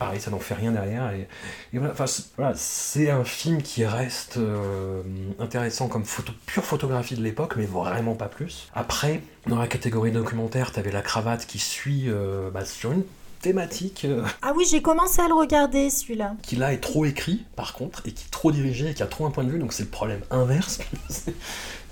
pareil, 0.00 0.20
ça 0.20 0.30
n'en 0.30 0.40
fait 0.40 0.54
rien 0.54 0.72
derrière. 0.72 1.12
Et, 1.12 1.28
voilà, 1.74 2.54
c'est 2.56 3.10
un 3.10 3.22
film 3.22 3.62
qui 3.62 3.84
reste 3.84 4.38
euh, 4.38 5.02
intéressant 5.38 5.86
comme 5.88 6.04
photo, 6.04 6.32
pure 6.46 6.64
photographie 6.64 7.14
de 7.14 7.22
l'époque, 7.22 7.54
mais 7.56 7.66
vraiment 7.66 8.14
pas 8.14 8.28
plus. 8.28 8.68
Après, 8.74 9.20
dans 9.46 9.58
la 9.58 9.68
catégorie 9.68 10.10
documentaire, 10.10 10.72
t'avais 10.72 10.90
la 10.90 11.02
cravate 11.02 11.46
qui 11.46 11.58
suit 11.58 12.04
euh, 12.08 12.50
bah, 12.50 12.64
sur 12.64 12.92
une 12.92 13.04
thématique. 13.42 14.06
Euh, 14.06 14.24
ah 14.42 14.54
oui, 14.56 14.66
j'ai 14.68 14.80
commencé 14.80 15.20
à 15.20 15.28
le 15.28 15.34
regarder 15.34 15.90
celui-là. 15.90 16.34
Qui 16.42 16.56
là 16.56 16.72
est 16.72 16.80
trop 16.80 17.04
écrit, 17.04 17.44
par 17.54 17.74
contre, 17.74 18.02
et 18.06 18.12
qui 18.12 18.24
est 18.24 18.30
trop 18.30 18.50
dirigé, 18.52 18.90
et 18.90 18.94
qui 18.94 19.02
a 19.02 19.06
trop 19.06 19.26
un 19.26 19.30
point 19.30 19.44
de 19.44 19.50
vue, 19.50 19.58
donc 19.58 19.74
c'est 19.74 19.84
le 19.84 19.90
problème 19.90 20.20
inverse. 20.30 20.80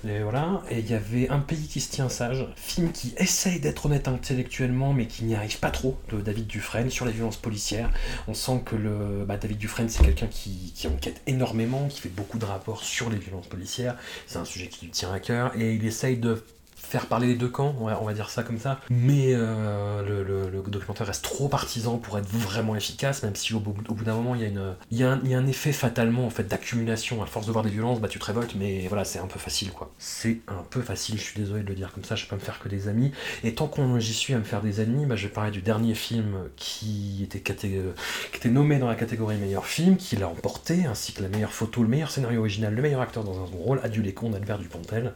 Et 0.07 0.21
voilà, 0.21 0.61
et 0.69 0.79
il 0.79 0.89
y 0.89 0.93
avait 0.93 1.29
Un 1.29 1.39
pays 1.39 1.67
qui 1.67 1.81
se 1.81 1.91
tient 1.91 2.07
sage, 2.07 2.47
film 2.55 2.91
qui 2.91 3.13
essaye 3.17 3.59
d'être 3.59 3.85
honnête 3.85 4.07
intellectuellement, 4.07 4.93
mais 4.93 5.07
qui 5.07 5.25
n'y 5.25 5.35
arrive 5.35 5.59
pas 5.59 5.71
trop, 5.71 5.97
de 6.09 6.21
David 6.21 6.47
Dufresne, 6.47 6.89
sur 6.89 7.05
les 7.05 7.11
violences 7.11 7.37
policières. 7.37 7.89
On 8.27 8.33
sent 8.33 8.61
que 8.65 8.75
le, 8.75 9.25
bah, 9.25 9.37
David 9.37 9.57
Dufresne, 9.57 9.89
c'est 9.89 10.03
quelqu'un 10.03 10.27
qui, 10.27 10.71
qui, 10.73 10.87
enquête 10.87 11.21
énormément, 11.27 11.87
qui 11.89 11.99
fait 11.99 12.09
beaucoup 12.09 12.37
de 12.37 12.45
rapports 12.45 12.83
sur 12.83 13.09
les 13.09 13.17
violences 13.17 13.47
policières. 13.47 13.97
C'est 14.25 14.37
un 14.37 14.45
sujet 14.45 14.67
qui 14.67 14.85
lui 14.85 14.91
tient 14.91 15.11
à 15.11 15.19
cœur, 15.19 15.51
et 15.59 15.73
il 15.73 15.85
essaye 15.85 16.17
de 16.17 16.43
faire 16.89 17.05
parler 17.05 17.27
les 17.27 17.35
deux 17.35 17.47
camps, 17.47 17.75
on 17.79 17.85
va, 17.85 18.13
dire 18.13 18.31
ça 18.31 18.41
comme 18.41 18.57
ça. 18.57 18.79
Mais 18.89 19.27
euh, 19.29 20.01
le, 20.51 20.61
documentaire 20.69 21.05
reste 21.05 21.23
trop 21.23 21.47
partisan 21.47 21.97
pour 21.97 22.17
être 22.17 22.27
vraiment 22.27 22.75
efficace, 22.75 23.21
même 23.21 23.35
si 23.35 23.53
au 23.53 23.59
bout, 23.59 24.03
d'un 24.03 24.15
moment 24.15 24.33
il 24.35 24.41
y, 24.41 25.03
a 25.03 25.19
y 25.23 25.33
un, 25.33 25.47
effet 25.47 25.71
fatalement 25.71 26.25
en 26.25 26.29
fait 26.31 26.43
d'accumulation. 26.47 27.21
À 27.21 27.27
force 27.27 27.45
de 27.45 27.51
voir 27.51 27.63
des 27.63 27.69
violences, 27.69 27.99
bah 27.99 28.07
tu 28.07 28.17
te 28.17 28.25
révoltes, 28.25 28.55
mais 28.55 28.87
voilà, 28.87 29.05
c'est 29.05 29.19
un 29.19 29.27
peu 29.27 29.39
facile 29.39 29.71
quoi. 29.71 29.91
C'est 29.99 30.39
un 30.47 30.63
peu 30.69 30.81
facile, 30.81 31.17
je 31.17 31.23
suis 31.23 31.39
désolé 31.39 31.61
de 31.61 31.67
le 31.67 31.75
dire 31.75 31.91
comme 31.93 32.03
ça, 32.03 32.15
je 32.15 32.23
peux 32.23 32.29
pas 32.29 32.35
me 32.37 32.41
faire 32.41 32.59
que 32.59 32.69
des 32.69 32.87
amis. 32.87 33.11
Et 33.43 33.53
tant 33.53 33.67
qu'on 33.67 33.99
j'y 33.99 34.13
suis 34.13 34.33
à 34.33 34.39
me 34.39 34.43
faire 34.43 34.61
des 34.61 34.81
ennemis, 34.81 35.05
bah, 35.05 35.15
je 35.15 35.27
vais 35.27 35.33
parler 35.33 35.51
du 35.51 35.61
dernier 35.61 35.93
film 35.93 36.49
qui 36.55 37.27
était, 37.31 38.49
nommé 38.49 38.79
dans 38.79 38.87
la 38.87 38.95
catégorie 38.95 39.37
meilleur 39.37 39.67
film, 39.67 39.95
qui 39.97 40.15
l'a 40.15 40.27
emporté, 40.27 40.85
ainsi 40.85 41.13
que 41.13 41.21
la 41.21 41.29
meilleure 41.29 41.53
photo, 41.53 41.83
le 41.83 41.89
meilleur 41.89 42.09
scénario 42.09 42.39
original, 42.39 42.73
le 42.73 42.81
meilleur 42.81 43.01
acteur 43.01 43.23
dans 43.23 43.39
un 43.39 43.45
rôle, 43.45 43.79
Adieu 43.83 44.01
les 44.01 44.13
cons 44.13 44.31
d'Albert 44.31 44.57
Dupontel. 44.57 45.13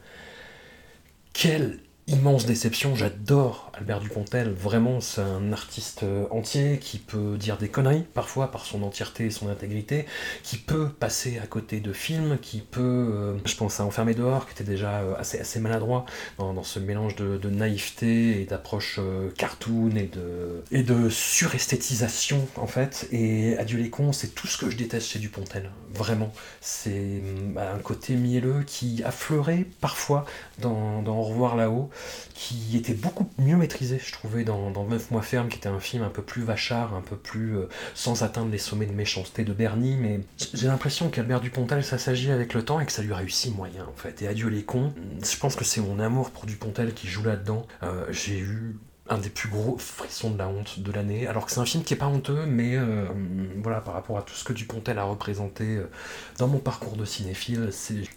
Quel 1.34 1.80
immense 2.08 2.46
déception. 2.46 2.96
J'adore 2.96 3.72
Albert 3.74 4.02
Dupontel. 4.02 4.52
Vraiment, 4.52 5.02
c'est 5.02 5.22
un 5.22 5.52
artiste 5.52 6.04
euh, 6.04 6.26
entier 6.30 6.78
qui 6.80 7.00
peut 7.00 7.38
dire 7.38 7.58
des 7.58 7.70
conneries 7.70 8.04
parfois 8.14 8.52
par 8.52 8.66
son 8.66 8.84
entièreté 8.84 9.26
et 9.26 9.32
son 9.32 9.50
intégrité, 9.50 10.06
qui 10.44 10.58
peut 10.58 10.90
passer 10.90 11.40
à 11.40 11.48
côté 11.48 11.80
de 11.80 11.92
films, 11.92 12.38
qui 12.40 12.60
peut, 12.60 12.82
euh, 12.82 13.34
je 13.46 13.56
pense 13.56 13.80
à 13.80 13.86
Enfermé 13.86 14.14
dehors, 14.14 14.46
qui 14.46 14.54
était 14.54 14.64
déjà 14.64 15.02
euh, 15.02 15.16
assez, 15.18 15.40
assez 15.40 15.60
maladroit 15.60 16.06
dans, 16.38 16.64
ce 16.64 16.80
mélange 16.80 17.16
de, 17.16 17.50
naïveté 17.50 18.42
et 18.42 18.46
d'approche 18.46 19.00
cartoon 19.38 19.96
et 19.96 20.08
de, 20.08 20.64
et 20.72 20.84
de 20.84 21.10
suresthétisation 21.10 22.48
en 22.56 22.68
fait. 22.68 23.08
Et 23.12 23.58
Adieu 23.58 23.78
les 23.78 23.90
cons, 23.90 24.14
c'est 24.14 24.36
tout 24.36 24.48
ce 24.48 24.58
que 24.58 24.70
je 24.70 24.78
déteste 24.78 25.10
chez 25.10 25.20
Dupontel. 25.20 25.72
Vraiment, 25.94 26.32
c'est 26.62 27.22
un 27.58 27.80
côté 27.80 28.16
mielleux 28.16 28.64
qui 28.66 29.04
affleurait 29.04 29.66
parfois 29.82 30.26
dans, 30.60 31.02
dans 31.02 31.18
Au 31.18 31.24
revoir 31.24 31.56
là-haut 31.56 31.90
qui 32.34 32.78
était 32.78 32.94
beaucoup 32.94 33.30
mieux 33.38 33.56
maîtrisé, 33.56 33.73
je 33.82 34.12
trouvais, 34.12 34.44
dans, 34.44 34.72
dans 34.72 34.86
9 34.86 35.12
mois 35.12 35.22
ferme, 35.22 35.50
qui 35.50 35.58
était 35.58 35.70
un 35.70 35.80
film 35.80 36.04
un 36.04 36.10
peu 36.10 36.22
plus 36.22 36.44
vachard, 36.44 36.94
un 36.94 37.02
peu 37.02 37.16
plus 37.16 37.58
euh, 37.58 37.68
sans 37.94 38.24
atteindre 38.24 38.52
les 38.52 38.58
sommets 38.58 38.86
de 38.86 38.94
méchanceté 38.94 39.44
de 39.44 39.54
Bernie, 39.54 39.98
mais 39.98 40.22
j'ai 40.54 40.68
l'impression 40.68 41.10
qu'Albert 41.10 41.42
Dupontel, 41.42 41.84
ça 41.84 41.98
s'agit 41.98 42.32
avec 42.32 42.54
le 42.54 42.64
temps 42.64 42.80
et 42.80 42.86
que 42.86 42.92
ça 42.92 43.02
lui 43.02 43.14
réussit 43.14 43.56
moyen, 43.56 43.86
en 43.86 43.96
fait. 43.96 44.22
Et 44.22 44.28
adieu 44.28 44.48
les 44.48 44.64
cons, 44.64 44.94
je 45.24 45.38
pense 45.38 45.56
que 45.56 45.66
c'est 45.66 45.82
mon 45.82 46.00
amour 46.00 46.32
pour 46.32 46.46
Dupontel 46.46 46.94
qui 46.94 47.08
joue 47.08 47.24
là-dedans. 47.24 47.66
Euh, 47.84 48.06
j'ai 48.12 48.40
eu 48.40 48.78
un 49.10 49.18
des 49.18 49.30
plus 49.30 49.50
gros 49.50 49.78
frissons 49.78 50.32
de 50.32 50.38
la 50.38 50.48
honte 50.48 50.80
de 50.80 50.92
l'année. 50.92 51.28
Alors 51.28 51.46
que 51.46 51.52
c'est 51.52 51.60
un 51.60 51.66
film 51.66 51.84
qui 51.84 51.94
est 51.94 51.98
pas 51.98 52.08
honteux, 52.08 52.46
mais 52.46 52.78
euh, 52.78 53.06
voilà, 53.62 53.82
par 53.82 53.94
rapport 53.94 54.18
à 54.18 54.22
tout 54.22 54.34
ce 54.34 54.46
que 54.46 54.54
Dupontel 54.54 54.98
a 54.98 55.04
représenté 55.04 55.66
euh, 55.66 55.90
dans 56.38 56.48
mon 56.48 56.60
parcours 56.60 56.96
de 56.96 57.04
cinéphile, 57.04 57.70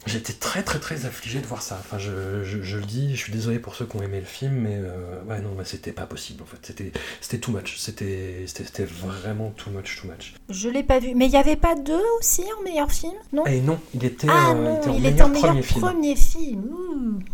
j'étais 0.06 0.32
très 0.32 0.62
très 0.62 0.78
très 0.78 1.04
affligé 1.04 1.40
de 1.40 1.46
voir 1.46 1.62
ça. 1.62 1.76
Enfin, 1.80 1.98
je, 1.98 2.44
je, 2.44 2.76
le 2.76 2.84
dis, 2.84 3.16
je 3.16 3.20
suis 3.20 3.32
désolé 3.32 3.58
pour 3.58 3.74
ceux 3.74 3.84
qui 3.84 3.96
ont 3.96 4.02
aimé 4.02 4.20
le 4.20 4.26
film, 4.26 4.54
mais 4.54 4.76
euh, 4.76 5.22
ouais, 5.24 5.40
non, 5.40 5.56
c'était 5.64 5.92
pas 5.92 6.06
possible 6.06 6.44
en 6.44 6.46
fait. 6.46 6.58
C'était, 6.62 6.92
c'était 7.20 7.38
too 7.38 7.50
much. 7.50 7.76
C'était, 7.78 8.44
c'était 8.46 8.84
vraiment 8.84 9.50
too 9.56 9.70
much, 9.70 10.00
too 10.00 10.06
much. 10.06 10.34
Je 10.50 10.68
l'ai 10.68 10.84
pas 10.84 11.00
vu, 11.00 11.14
mais 11.16 11.26
il 11.26 11.32
y 11.32 11.36
avait 11.36 11.56
pas 11.56 11.74
deux 11.74 12.02
aussi 12.20 12.44
en 12.60 12.62
meilleur 12.62 12.92
film, 12.92 13.14
non? 13.32 13.44
Et 13.46 13.56
eh 13.56 13.60
non, 13.60 13.80
il 13.92 14.04
était, 14.04 14.28
ah, 14.30 14.54
non, 14.54 14.80
il 14.96 15.04
était 15.04 15.22
en 15.22 15.30
meilleur, 15.30 15.60
premier 15.62 16.14
film. 16.14 17.24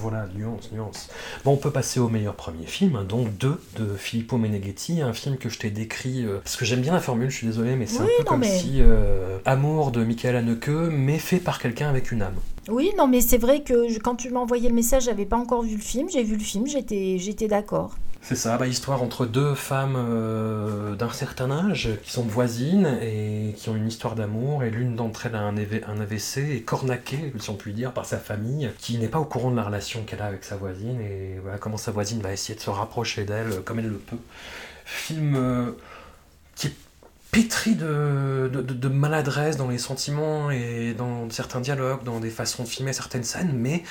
Voilà, 0.00 0.26
nuance, 0.34 0.70
nuance. 0.72 1.08
Bon, 1.44 1.52
on 1.52 1.56
peut 1.56 1.70
passer 1.70 2.00
au 2.00 2.08
meilleur 2.08 2.34
premier 2.34 2.66
film, 2.66 2.96
hein, 2.96 3.04
donc 3.04 3.36
deux 3.38 3.60
de 3.78 3.94
Filippo 3.96 4.36
Meneghetti, 4.36 5.00
un 5.00 5.12
film 5.12 5.36
que 5.36 5.48
je 5.48 5.58
t'ai 5.58 5.70
décrit, 5.70 6.24
euh, 6.24 6.38
parce 6.44 6.56
que 6.56 6.64
j'aime 6.64 6.80
bien 6.80 6.92
la 6.92 7.00
formule, 7.00 7.30
je 7.30 7.36
suis 7.36 7.46
désolé, 7.46 7.76
mais 7.76 7.86
c'est 7.86 8.00
un 8.00 8.08
peu 8.18 8.24
comme 8.24 8.44
si 8.44 8.76
euh, 8.80 9.38
Amour 9.44 9.90
de 9.90 10.04
Michael 10.04 10.36
Haneke, 10.36 10.68
mais 10.68 11.18
fait 11.18 11.38
par 11.38 11.58
quelqu'un 11.58 11.88
avec 11.88 12.12
une 12.12 12.22
âme. 12.22 12.36
Oui, 12.68 12.92
non, 12.98 13.08
mais 13.08 13.20
c'est 13.20 13.38
vrai 13.38 13.62
que 13.62 13.98
quand 13.98 14.16
tu 14.16 14.30
m'as 14.30 14.40
envoyé 14.40 14.68
le 14.68 14.74
message, 14.74 15.04
j'avais 15.04 15.26
pas 15.26 15.36
encore 15.36 15.62
vu 15.62 15.76
le 15.76 15.82
film, 15.82 16.08
j'ai 16.10 16.22
vu 16.22 16.36
le 16.36 16.42
film, 16.42 16.66
j'étais 16.66 17.48
d'accord. 17.48 17.96
C'est 18.22 18.36
ça, 18.36 18.58
bah, 18.58 18.66
histoire 18.66 19.02
entre 19.02 19.24
deux 19.24 19.54
femmes 19.54 19.96
euh, 19.96 20.94
d'un 20.94 21.10
certain 21.10 21.50
âge 21.50 21.88
qui 22.04 22.12
sont 22.12 22.22
voisines 22.22 22.98
et 23.00 23.54
qui 23.56 23.70
ont 23.70 23.76
une 23.76 23.88
histoire 23.88 24.14
d'amour, 24.14 24.62
et 24.62 24.70
l'une 24.70 24.94
d'entre 24.94 25.26
elles 25.26 25.34
a 25.34 25.40
un, 25.40 25.56
AVC 25.56 26.38
et 26.38 26.62
cornaquée, 26.62 27.32
si 27.38 27.50
on 27.50 27.54
peut 27.54 27.70
dire, 27.70 27.92
par 27.92 28.04
sa 28.04 28.18
famille, 28.18 28.70
qui 28.78 28.98
n'est 28.98 29.08
pas 29.08 29.18
au 29.18 29.24
courant 29.24 29.50
de 29.50 29.56
la 29.56 29.64
relation 29.64 30.04
qu'elle 30.04 30.20
a 30.20 30.26
avec 30.26 30.44
sa 30.44 30.56
voisine, 30.56 31.00
et 31.00 31.38
voilà 31.42 31.58
comment 31.58 31.78
sa 31.78 31.92
voisine 31.92 32.20
va 32.20 32.32
essayer 32.32 32.54
de 32.54 32.60
se 32.60 32.70
rapprocher 32.70 33.24
d'elle 33.24 33.62
comme 33.64 33.78
elle 33.78 33.88
le 33.88 33.98
peut. 33.98 34.18
Film 34.84 35.34
euh, 35.36 35.72
qui 36.54 36.68
est 36.68 36.74
pétri 37.30 37.74
de, 37.74 38.50
de, 38.52 38.88
maladresse 38.88 39.56
dans 39.56 39.68
les 39.68 39.78
sentiments 39.78 40.50
et 40.50 40.94
dans 40.94 41.30
certains 41.30 41.60
dialogues, 41.60 42.02
dans 42.04 42.20
des 42.20 42.30
façons 42.30 42.64
de 42.64 42.68
filmer 42.68 42.92
certaines 42.92 43.24
scènes, 43.24 43.52
mais 43.54 43.82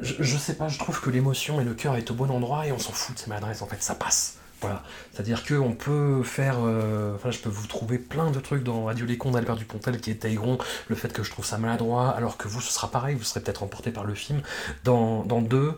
je, 0.00 0.36
sais 0.36 0.54
pas, 0.54 0.68
je 0.68 0.78
trouve 0.78 1.00
que 1.00 1.10
l'émotion 1.10 1.60
et 1.60 1.64
le 1.64 1.74
cœur 1.74 1.96
est 1.96 2.10
au 2.10 2.14
bon 2.14 2.30
endroit 2.30 2.66
et 2.66 2.72
on 2.72 2.78
s'en 2.78 2.92
fout 2.92 3.14
de 3.14 3.20
ces 3.20 3.28
maladresses, 3.28 3.62
en 3.62 3.66
fait, 3.66 3.82
ça 3.82 3.94
passe. 3.94 4.36
Voilà. 4.60 4.82
C'est-à-dire 5.12 5.44
qu'on 5.46 5.72
peut 5.72 6.22
faire. 6.22 6.56
Euh, 6.60 7.14
enfin, 7.14 7.30
je 7.30 7.38
peux 7.38 7.48
vous 7.48 7.66
trouver 7.66 7.98
plein 7.98 8.30
de 8.30 8.40
trucs 8.40 8.62
dans 8.62 8.88
Adieu 8.88 9.06
les 9.06 9.16
cons 9.16 9.30
d'Albert 9.30 9.56
Dupontel 9.56 10.00
qui 10.00 10.10
étayeront 10.10 10.58
le 10.88 10.96
fait 10.96 11.12
que 11.12 11.22
je 11.22 11.30
trouve 11.30 11.46
ça 11.46 11.56
maladroit, 11.56 12.10
alors 12.10 12.36
que 12.36 12.46
vous, 12.46 12.60
ce 12.60 12.70
sera 12.70 12.90
pareil, 12.90 13.16
vous 13.16 13.24
serez 13.24 13.40
peut-être 13.40 13.62
emporté 13.62 13.90
par 13.90 14.04
le 14.04 14.14
film. 14.14 14.42
Dans, 14.84 15.24
dans 15.24 15.40
deux, 15.40 15.74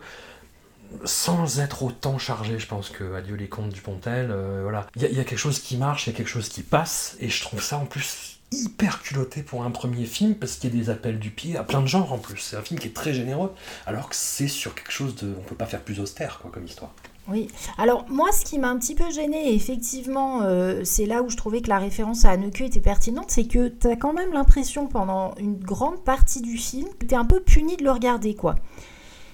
sans 1.05 1.59
être 1.59 1.83
autant 1.83 2.17
chargé, 2.17 2.59
je 2.59 2.67
pense 2.67 2.89
que 2.89 3.15
Adieu 3.15 3.35
les 3.35 3.47
contes 3.47 3.69
du 3.69 3.81
Pontel, 3.81 4.29
euh, 4.31 4.59
voilà. 4.63 4.87
Il 4.95 5.01
y, 5.01 5.19
a 5.19 5.23
quelque 5.23 5.37
chose 5.37 5.59
qui 5.59 5.77
marche, 5.77 6.07
il 6.07 6.11
y 6.11 6.13
a 6.13 6.17
quelque 6.17 6.27
chose 6.29 6.49
qui 6.49 6.61
passe, 6.61 7.15
et 7.19 7.29
je 7.29 7.41
trouve 7.41 7.61
ça 7.61 7.77
en 7.77 7.85
plus 7.85 8.32
hyper 8.53 9.01
culotté 9.01 9.43
pour 9.43 9.63
un 9.63 9.71
premier 9.71 10.05
film, 10.05 10.35
parce 10.35 10.55
qu'il 10.55 10.73
y 10.73 10.77
a 10.77 10.83
des 10.83 10.89
appels 10.89 11.19
du 11.19 11.29
pied 11.29 11.57
à 11.57 11.63
plein 11.63 11.81
de 11.81 11.87
genres 11.87 12.13
en 12.13 12.17
plus. 12.17 12.39
C'est 12.39 12.55
un 12.55 12.61
film 12.61 12.79
qui 12.79 12.87
est 12.87 12.95
très 12.95 13.13
généreux, 13.13 13.51
alors 13.85 14.09
que 14.09 14.15
c'est 14.15 14.47
sur 14.47 14.75
quelque 14.75 14.91
chose 14.91 15.15
de... 15.15 15.33
On 15.37 15.41
peut 15.41 15.55
pas 15.55 15.65
faire 15.65 15.81
plus 15.81 15.99
austère, 15.99 16.39
quoi, 16.39 16.51
comme 16.51 16.65
histoire. 16.65 16.93
Oui, 17.29 17.47
alors 17.77 18.05
moi 18.09 18.33
ce 18.33 18.43
qui 18.43 18.59
m'a 18.59 18.69
un 18.69 18.77
petit 18.77 18.95
peu 18.95 19.09
gêné, 19.09 19.53
effectivement, 19.53 20.41
euh, 20.41 20.81
c'est 20.83 21.05
là 21.05 21.21
où 21.21 21.29
je 21.29 21.37
trouvais 21.37 21.61
que 21.61 21.69
la 21.69 21.79
référence 21.79 22.25
à 22.25 22.31
Anneke 22.31 22.59
était 22.59 22.81
pertinente, 22.81 23.31
c'est 23.31 23.47
que 23.47 23.69
tu 23.69 23.87
as 23.87 23.95
quand 23.95 24.11
même 24.11 24.33
l'impression 24.33 24.87
pendant 24.87 25.33
une 25.35 25.57
grande 25.57 26.03
partie 26.03 26.41
du 26.41 26.57
film 26.57 26.89
que 26.99 27.05
tu 27.05 27.13
es 27.13 27.17
un 27.17 27.23
peu 27.23 27.39
puni 27.39 27.77
de 27.77 27.83
le 27.85 27.91
regarder, 27.91 28.35
quoi. 28.35 28.55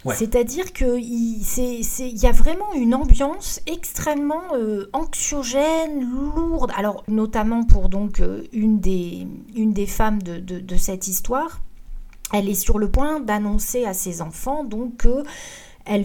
C'est-à-dire 0.05 0.71
qu'il 0.71 1.01
y 1.01 2.25
a 2.25 2.31
vraiment 2.31 2.73
une 2.73 2.95
ambiance 2.95 3.61
extrêmement 3.67 4.43
euh, 4.53 4.89
anxiogène, 4.93 6.09
lourde. 6.09 6.71
Alors, 6.75 7.03
notamment 7.07 7.63
pour 7.63 7.89
donc 7.89 8.21
euh, 8.21 8.43
une, 8.53 8.79
des, 8.79 9.27
femmes 9.87 10.21
de, 10.21 10.77
cette 10.77 11.07
histoire, 11.07 11.61
elle 12.33 12.47
est 12.47 12.55
sur 12.55 12.79
le 12.79 12.89
point 12.89 13.19
d'annoncer 13.19 13.85
à 13.85 13.93
ses 13.93 14.21
enfants 14.21 14.63
donc 14.63 14.97
que 14.97 15.23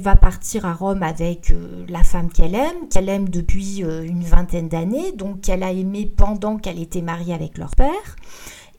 va 0.00 0.16
partir 0.16 0.64
à 0.64 0.72
Rome 0.72 1.02
avec 1.02 1.50
euh, 1.50 1.84
la 1.88 2.02
femme 2.02 2.30
qu'elle 2.30 2.54
aime, 2.54 2.88
qu'elle 2.90 3.08
aime 3.08 3.28
depuis 3.28 3.80
une 3.80 4.24
vingtaine 4.24 4.68
d'années, 4.68 5.12
donc 5.12 5.42
qu'elle 5.42 5.62
a 5.62 5.72
aimé 5.72 6.10
pendant 6.16 6.56
qu'elle 6.56 6.80
était 6.80 7.02
mariée 7.02 7.34
avec 7.34 7.58
leur 7.58 7.70
père. 7.76 8.16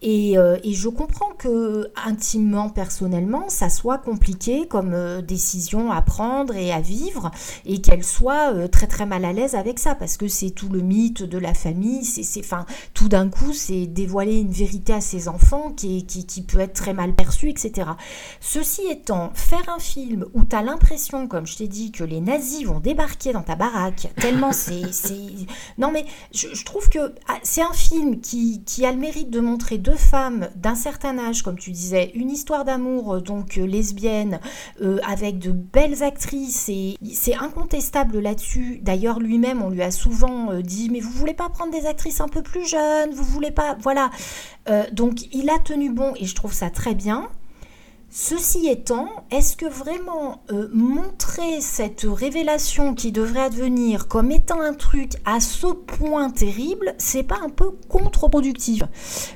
Euh, 0.06 0.58
et, 0.64 0.74
je 0.74 0.90
comprends 0.90 1.32
que 1.38 1.90
intimement, 2.06 2.70
personnellement, 2.70 3.50
ça 3.50 3.70
soit 3.70 3.98
compliqué 3.98 4.68
comme 4.68 4.94
euh, 4.94 5.22
décision 5.22 5.92
à 5.92 6.02
prendre 6.02 6.56
et 6.56 6.72
à 6.72 6.80
vivre, 6.80 7.32
et 7.66 7.82
qu'elle 7.82 8.04
soit 8.04 8.54
euh, 8.54 8.68
très 8.68 8.88
très 8.88 9.06
mal 9.06 9.26
à 9.26 9.34
l'aise 9.34 9.56
avec 9.56 9.80
ça, 9.80 9.96
parce 9.96 10.18
que 10.18 10.28
c'est 10.28 10.52
tout 10.52 10.70
le 10.70 10.82
mythe 10.82 11.24
de 11.24 11.38
la 11.38 11.54
famille. 11.54 12.04
C'est, 12.06 12.40
enfin, 12.40 12.66
tout 12.94 13.10
d'un 13.10 13.30
coup, 13.30 13.54
c'est 13.54 13.88
dévoiler 13.88 14.40
une 14.40 14.52
vérité 14.52 14.94
à 14.94 15.02
ses 15.02 15.28
enfants 15.28 15.72
qui, 15.72 16.06
qui, 16.06 16.26
qui, 16.26 16.44
peut 16.44 16.60
être 16.60 16.74
très 16.74 16.94
mal 16.94 17.16
perçue, 17.16 17.50
etc. 17.50 17.90
Ceci 18.42 18.82
étant, 18.90 19.32
faire 19.34 19.68
un 19.70 19.80
film 19.80 20.26
où 20.34 20.44
tu 20.46 20.56
as 20.56 20.62
l'impression, 20.62 21.28
comme 21.28 21.48
je 21.48 21.58
t'ai 21.58 21.68
dit, 21.68 21.92
que 21.92 22.04
les 22.04 22.22
nazis 22.22 22.66
vont 22.66 22.80
débarquer 22.80 23.34
dans 23.34 23.42
ta 23.42 23.56
baraque, 23.56 24.10
tellement 24.18 24.52
c'est, 24.52 24.82
non 25.78 25.92
mais 25.92 26.06
je, 26.34 26.48
je, 26.54 26.66
trouve 26.66 26.90
que 26.90 27.14
ah, 27.28 27.40
c'est 27.44 27.62
un 27.62 27.74
film 27.74 28.20
qui, 28.20 28.62
qui 28.66 28.86
a 28.86 28.92
le 28.92 28.98
mérite 28.98 29.30
de 29.30 29.40
montrer 29.40 29.78
deux 29.78 29.95
femmes 29.98 30.50
d'un 30.56 30.76
certain 30.76 31.18
âge, 31.18 31.42
comme 31.44 31.58
tu 31.58 31.72
disais, 31.72 32.12
une 32.16 32.30
histoire 32.30 32.66
d'amour 32.66 33.16
euh, 33.16 33.22
donc 33.22 33.58
euh, 33.58 33.66
lesbienne, 33.66 34.40
euh, 34.82 35.00
avec 35.08 35.40
de 35.40 35.52
belles 35.52 36.04
actrices, 36.04 36.70
et 36.70 36.98
c'est 37.14 37.36
incontestable 37.36 38.20
là-dessus. 38.20 38.80
D'ailleurs, 38.82 39.20
lui-même, 39.20 39.62
on 39.62 39.70
lui 39.70 39.82
a 39.82 39.92
souvent 39.92 40.54
dit, 40.62 40.90
mais 40.90 41.00
vous 41.00 41.12
voulez 41.12 41.34
pas 41.34 41.50
prendre 41.50 41.72
des 41.72 41.86
actrices 41.86 42.22
un 42.22 42.28
peu 42.28 42.42
plus 42.42 42.68
jeunes, 42.68 43.12
vous 43.14 43.24
voulez 43.24 43.52
pas, 43.52 43.78
voilà. 43.80 44.10
donc, 44.92 45.34
il 45.34 45.50
a 45.50 45.60
tenu 45.60 45.90
bon, 45.92 46.14
et 46.20 46.26
je 46.26 46.36
trouve 46.36 46.54
ça 46.54 46.70
très 46.70 46.96
bien. 46.96 47.30
Ceci 48.18 48.70
étant, 48.70 49.10
est-ce 49.30 49.58
que 49.58 49.66
vraiment 49.66 50.42
euh, 50.50 50.70
montrer 50.72 51.60
cette 51.60 52.06
révélation 52.10 52.94
qui 52.94 53.12
devrait 53.12 53.42
advenir 53.42 54.08
comme 54.08 54.32
étant 54.32 54.62
un 54.62 54.74
truc 54.74 55.16
à 55.26 55.42
ce 55.42 55.68
point 55.68 56.30
terrible, 56.30 56.96
c'est 56.98 57.24
pas 57.24 57.40
un 57.44 57.50
peu 57.50 57.72
contre-productif? 57.90 58.84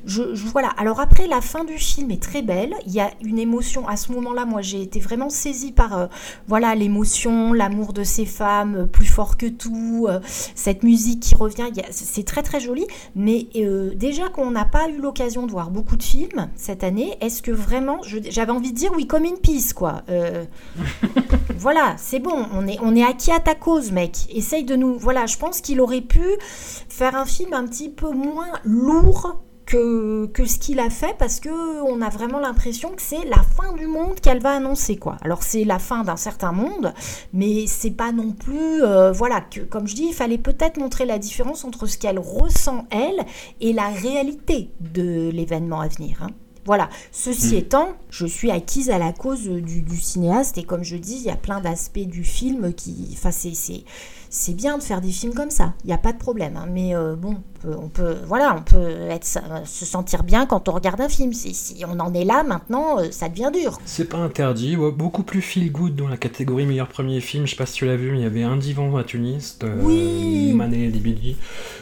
Je, 0.05 0.23
Voilà. 0.53 0.69
Alors 0.77 1.01
après, 1.01 1.27
la 1.27 1.41
fin 1.41 1.65
du 1.65 1.77
film 1.77 2.09
est 2.11 2.23
très 2.23 2.41
belle. 2.41 2.73
Il 2.85 2.93
y 2.93 3.01
a 3.01 3.11
une 3.21 3.37
émotion 3.37 3.85
à 3.85 3.97
ce 3.97 4.13
moment-là. 4.13 4.45
Moi, 4.45 4.61
j'ai 4.61 4.81
été 4.81 5.01
vraiment 5.01 5.29
saisie 5.29 5.73
par 5.73 5.97
euh, 5.97 6.07
voilà 6.47 6.73
l'émotion, 6.73 7.51
l'amour 7.51 7.91
de 7.91 8.05
ces 8.05 8.25
femmes, 8.25 8.75
euh, 8.77 8.85
plus 8.85 9.07
fort 9.07 9.35
que 9.35 9.47
tout, 9.47 10.07
cette 10.55 10.83
musique 10.83 11.19
qui 11.19 11.35
revient. 11.35 11.67
C'est 11.91 12.25
très 12.25 12.43
très 12.43 12.61
joli. 12.61 12.87
Mais 13.13 13.49
déjà 13.95 14.29
qu'on 14.29 14.51
n'a 14.51 14.63
pas 14.63 14.87
eu 14.87 15.01
l'occasion 15.01 15.45
de 15.47 15.51
voir 15.51 15.69
beaucoup 15.69 15.97
de 15.97 16.03
films 16.03 16.49
cette 16.55 16.85
année, 16.85 17.17
est-ce 17.19 17.41
que 17.41 17.51
vraiment, 17.51 17.97
j'avais 18.03 18.53
envie 18.53 18.68
dire 18.73 18.91
oui 18.95 19.07
comme 19.07 19.25
une 19.25 19.37
pisse 19.37 19.73
quoi. 19.73 20.03
Euh, 20.09 20.45
voilà, 21.57 21.95
c'est 21.97 22.19
bon, 22.19 22.45
on 22.53 22.67
est, 22.67 22.77
on 22.81 22.95
est 22.95 23.03
acquis 23.03 23.31
à 23.31 23.39
ta 23.39 23.55
cause 23.55 23.91
mec. 23.91 24.15
Essaye 24.33 24.63
de 24.63 24.75
nous... 24.75 24.97
Voilà, 24.97 25.25
je 25.25 25.37
pense 25.37 25.61
qu'il 25.61 25.81
aurait 25.81 26.01
pu 26.01 26.23
faire 26.89 27.15
un 27.15 27.25
film 27.25 27.53
un 27.53 27.65
petit 27.65 27.89
peu 27.89 28.09
moins 28.11 28.51
lourd 28.63 29.39
que, 29.69 30.25
que, 30.25 30.45
ce 30.45 30.57
qu'il 30.57 30.79
a 30.79 30.89
fait 30.89 31.15
parce 31.19 31.39
que 31.39 31.81
on 31.83 32.01
a 32.01 32.09
vraiment 32.09 32.39
l'impression 32.39 32.89
que 32.89 33.01
c'est 33.01 33.23
la 33.25 33.43
fin 33.43 33.73
du 33.73 33.85
monde 33.85 34.19
qu'elle 34.19 34.41
va 34.41 34.53
annoncer 34.53 34.97
quoi. 34.97 35.17
Alors 35.21 35.43
c'est 35.43 35.63
la 35.63 35.77
fin 35.77 36.03
d'un 36.03 36.17
certain 36.17 36.51
monde, 36.51 36.93
mais 37.33 37.67
c'est 37.67 37.91
pas 37.91 38.11
non 38.11 38.31
plus 38.31 38.83
euh, 38.83 39.11
voilà 39.11 39.41
que 39.41 39.61
comme 39.61 39.87
je 39.87 39.93
dis, 39.93 40.07
il 40.09 40.13
fallait 40.13 40.39
peut-être 40.39 40.77
montrer 40.77 41.05
la 41.05 41.19
différence 41.19 41.65
entre 41.65 41.85
ce 41.85 41.99
qu'elle 41.99 42.17
ressent 42.17 42.85
elle 42.89 43.23
et 43.61 43.71
la 43.71 43.89
réalité 43.89 44.71
de 44.79 45.29
l'événement 45.29 45.81
à 45.81 45.87
venir. 45.87 46.17
Hein. 46.23 46.31
Voilà. 46.65 46.89
Ceci 47.11 47.55
étant, 47.55 47.93
je 48.09 48.25
suis 48.25 48.51
acquise 48.51 48.89
à 48.89 48.97
la 48.99 49.11
cause 49.13 49.43
du, 49.47 49.81
du 49.81 49.97
cinéaste 49.97 50.57
et 50.57 50.63
comme 50.63 50.83
je 50.83 50.97
dis, 50.97 51.15
il 51.15 51.23
y 51.23 51.29
a 51.31 51.35
plein 51.35 51.61
d'aspects 51.61 51.99
du 51.99 52.23
film 52.23 52.73
qui, 52.73 53.07
enfin, 53.13 53.31
c'est, 53.31 53.55
c'est, 53.55 53.83
c'est 54.29 54.53
bien 54.55 54.77
de 54.77 54.83
faire 54.83 55.01
des 55.01 55.09
films 55.11 55.33
comme 55.33 55.49
ça. 55.49 55.73
Il 55.83 55.87
n'y 55.87 55.93
a 55.93 55.97
pas 55.97 56.13
de 56.13 56.19
problème. 56.19 56.57
hein. 56.57 56.67
Mais 56.71 56.93
euh, 56.95 57.15
bon, 57.15 57.37
on 57.37 57.59
peut, 57.61 57.75
on 57.83 57.87
peut- 57.87 58.17
voilà, 58.27 58.55
on 58.55 58.61
peut 58.61 58.87
être, 59.09 59.25
se 59.65 59.85
sentir 59.85 60.23
bien 60.23 60.45
quand 60.45 60.69
on 60.69 60.73
regarde 60.73 61.01
un 61.01 61.09
film. 61.09 61.33
Si, 61.33 61.53
si 61.55 61.83
on 61.87 61.99
en 61.99 62.13
est 62.13 62.25
là 62.25 62.43
maintenant, 62.43 62.99
euh, 62.99 63.07
ça 63.09 63.29
devient 63.29 63.49
dur. 63.51 63.79
C'est 63.85 64.05
pas 64.09 64.17
interdit, 64.17 64.75
ouais, 64.77 64.91
beaucoup 64.91 65.23
plus 65.23 65.41
feel 65.41 65.71
good 65.71 65.95
dans 65.95 66.07
la 66.07 66.17
catégorie 66.17 66.65
meilleur 66.67 66.87
premier 66.89 67.19
film. 67.21 67.45
Je 67.47 67.51
sais 67.51 67.55
pas 67.57 67.65
si 67.65 67.73
tu 67.73 67.85
l'as 67.85 67.95
vu, 67.95 68.11
mais 68.11 68.19
il 68.19 68.23
y 68.23 68.27
avait 68.27 68.43
Un 68.43 68.57
divan 68.57 68.95
à 68.97 69.03
Tunis 69.03 69.57
de 69.59 69.69
Oui. 69.81 70.53
Mané 70.53 70.87
Libidi, 70.89 71.35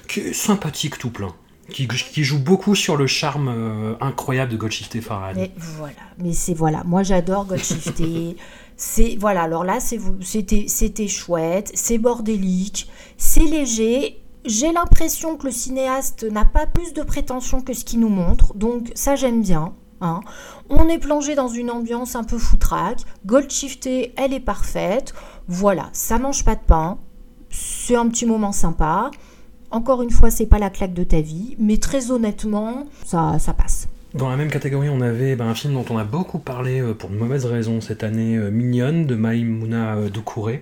qui 0.07 0.21
est 0.21 0.33
sympathique 0.33 0.97
tout 0.97 1.09
plein. 1.09 1.33
Qui, 1.69 1.87
qui 1.87 2.23
joue 2.23 2.39
beaucoup 2.39 2.75
sur 2.75 2.95
le 2.95 3.07
charme 3.07 3.49
euh, 3.49 3.95
incroyable 3.99 4.51
de 4.53 4.57
Goldshifteh 4.57 5.01
Farhad. 5.01 5.35
Mais 5.35 5.51
voilà, 5.57 5.93
mais 6.17 6.31
c'est 6.33 6.53
voilà, 6.53 6.83
moi 6.85 7.03
j'adore 7.03 7.45
Goldshifter. 7.45 8.37
c'est 8.77 9.17
voilà, 9.19 9.41
alors 9.43 9.63
là 9.65 9.79
c'était 9.79 10.65
c'était 10.67 11.07
chouette, 11.07 11.71
c'est 11.73 11.97
bordélique, 11.97 12.89
c'est 13.17 13.43
léger. 13.43 14.21
J'ai 14.45 14.71
l'impression 14.71 15.35
que 15.35 15.47
le 15.47 15.51
cinéaste 15.51 16.23
n'a 16.23 16.45
pas 16.45 16.67
plus 16.67 16.93
de 16.93 17.01
prétention 17.03 17.61
que 17.61 17.73
ce 17.73 17.83
qu'il 17.83 17.99
nous 17.99 18.07
montre, 18.09 18.53
donc 18.53 18.91
ça 18.95 19.15
j'aime 19.17 19.41
bien. 19.41 19.73
hein. 19.99 20.21
On 20.69 20.87
est 20.87 20.99
plongé 20.99 21.35
dans 21.35 21.49
une 21.49 21.69
ambiance 21.69 22.15
un 22.15 22.23
peu 22.23 22.37
foutraque. 22.37 23.01
Goldshifter, 23.25 24.13
elle 24.15 24.33
est 24.33 24.39
parfaite. 24.39 25.13
Voilà, 25.49 25.89
ça 25.91 26.17
mange 26.17 26.45
pas 26.45 26.55
de 26.55 26.61
pain. 26.65 26.97
C'est 27.49 27.95
un 27.95 28.07
petit 28.07 28.25
moment 28.25 28.53
sympa. 28.53 29.11
Encore 29.69 30.01
une 30.01 30.11
fois, 30.11 30.31
c'est 30.31 30.45
pas 30.45 30.59
la 30.59 30.69
claque 30.69 30.93
de 30.93 31.03
ta 31.03 31.19
vie, 31.21 31.55
mais 31.59 31.77
très 31.77 32.11
honnêtement, 32.11 32.85
ça, 33.05 33.37
ça 33.39 33.53
passe. 33.53 33.87
Dans 34.13 34.29
la 34.29 34.37
même 34.37 34.49
catégorie, 34.49 34.89
on 34.89 35.01
avait 35.01 35.35
ben, 35.35 35.47
un 35.47 35.53
film 35.53 35.73
dont 35.73 35.85
on 35.89 35.97
a 35.97 36.05
beaucoup 36.05 36.39
parlé 36.39 36.79
euh, 36.79 36.93
pour 36.93 37.09
de 37.09 37.15
mauvaises 37.15 37.45
raisons 37.45 37.81
cette 37.81 38.03
année, 38.03 38.37
euh, 38.37 38.49
Mignonne, 38.49 39.05
de 39.05 39.15
Maïmouna 39.15 39.97
euh. 39.97 40.09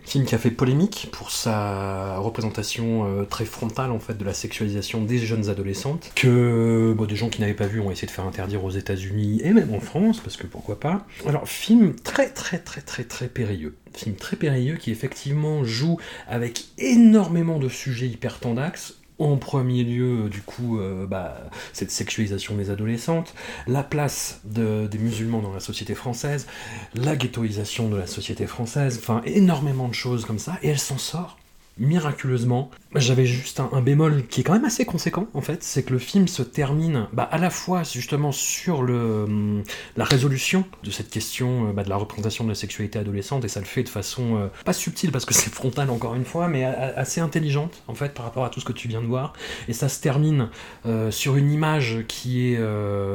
Film 0.04 0.26
qui 0.26 0.36
a 0.36 0.38
fait 0.38 0.52
polémique 0.52 1.10
pour 1.12 1.32
sa 1.32 2.18
représentation 2.18 3.06
euh, 3.06 3.24
très 3.24 3.46
frontale 3.46 3.92
en 3.92 4.00
fait 4.00 4.18
de 4.18 4.26
la 4.26 4.34
sexualisation 4.34 5.04
des 5.04 5.20
jeunes 5.20 5.50
adolescentes, 5.50 6.12
que 6.16 6.94
bon, 6.98 7.06
des 7.06 7.16
gens 7.16 7.30
qui 7.30 7.42
n'avaient 7.42 7.54
pas 7.54 7.68
vu 7.68 7.80
ont 7.80 7.92
essayé 7.92 8.08
de 8.08 8.12
faire 8.12 8.26
interdire 8.26 8.64
aux 8.64 8.72
États-Unis 8.72 9.42
et 9.44 9.54
même 9.54 9.74
en 9.74 9.80
France, 9.80 10.20
parce 10.20 10.38
que 10.38 10.48
pourquoi 10.48 10.80
pas. 10.80 11.06
Alors, 11.28 11.48
film 11.48 11.96
très 11.96 12.30
très 12.30 12.58
très 12.58 12.82
très 12.82 13.04
très 13.04 13.28
périlleux. 13.28 13.76
Film 13.94 14.16
très 14.16 14.36
périlleux 14.36 14.76
qui 14.76 14.92
effectivement 14.92 15.64
joue 15.64 15.98
avec 16.28 16.66
énormément 16.78 17.60
de 17.60 17.70
sujets 17.70 18.08
hyper 18.08 18.40
tendax. 18.40 18.96
En 19.18 19.38
premier 19.38 19.84
lieu, 19.86 20.26
euh, 20.26 20.30
du 20.30 20.42
coup, 20.42 20.78
euh, 20.80 21.06
bah, 21.08 21.38
cette 21.72 21.90
sexualisation 21.92 22.56
des 22.56 22.70
adolescentes, 22.70 23.34
la 23.66 23.82
place 23.82 24.42
de- 24.44 24.88
des 24.88 24.98
musulmans 24.98 25.42
dans 25.42 25.54
la 25.54 25.62
société 25.62 25.96
française, 25.96 26.48
la 26.96 27.16
ghettoisation 27.16 27.88
de 27.88 27.96
la 27.96 28.08
société 28.08 28.46
française, 28.46 29.00
enfin 29.02 29.22
énormément 29.26 29.88
de 29.88 29.94
choses 29.94 30.26
comme 30.26 30.40
ça, 30.40 30.58
et 30.64 30.68
elle 30.68 30.80
s'en 30.80 30.98
sort 30.98 31.38
miraculeusement. 31.78 32.70
J'avais 32.96 33.26
juste 33.26 33.60
un, 33.60 33.82
bémol 33.82 34.26
qui 34.28 34.42
est 34.42 34.44
quand 34.44 34.54
même 34.54 34.66
assez 34.66 34.86
conséquent 34.86 35.28
en 35.34 35.42
fait, 35.42 35.64
c'est 35.64 35.84
que 35.84 35.92
le 35.92 36.00
film 36.00 36.28
se 36.28 36.42
termine 36.42 37.08
bah, 37.14 37.24
à 37.24 37.38
la 37.38 37.50
fois 37.50 37.84
justement 37.84 38.32
sur 38.32 38.84
le, 38.84 39.24
hum, 39.24 39.64
la 39.98 40.06
résolution 40.06 40.64
de 40.84 40.92
cette 40.92 41.10
question 41.10 41.70
euh, 41.70 41.74
bah, 41.74 41.84
de 41.84 41.90
la 41.90 41.98
représentation 41.98 42.44
de 42.46 42.50
la 42.50 42.56
sexualité 42.56 42.98
adolescente, 43.00 43.44
et 43.44 43.48
ça 43.48 43.60
le 43.60 43.66
fait 43.66 43.84
de 43.84 43.90
façon 43.90 44.38
euh, 44.38 44.48
pas 44.64 44.74
subtile 44.74 45.12
parce 45.12 45.26
que 45.26 45.34
c'est 45.34 45.54
frontal 45.54 45.90
encore 45.90 46.16
une 46.16 46.26
fois, 46.26 46.48
mais 46.48 46.64
assez 46.64 47.22
intelligente 47.22 47.84
en 47.88 47.96
fait 47.96 48.14
par 48.14 48.26
rapport 48.26 48.46
à 48.46 48.50
tout 48.50 48.60
ce 48.60 48.66
que 48.66 48.74
tu 48.74 48.88
viens 48.88 49.02
de 49.02 49.08
voir, 49.08 49.34
et 49.68 49.74
ça 49.74 49.90
se 49.90 50.02
termine 50.02 50.50
euh, 50.86 51.12
sur 51.12 51.36
une 51.36 51.52
image 51.52 52.06
qui 52.08 52.54
est 52.54 52.60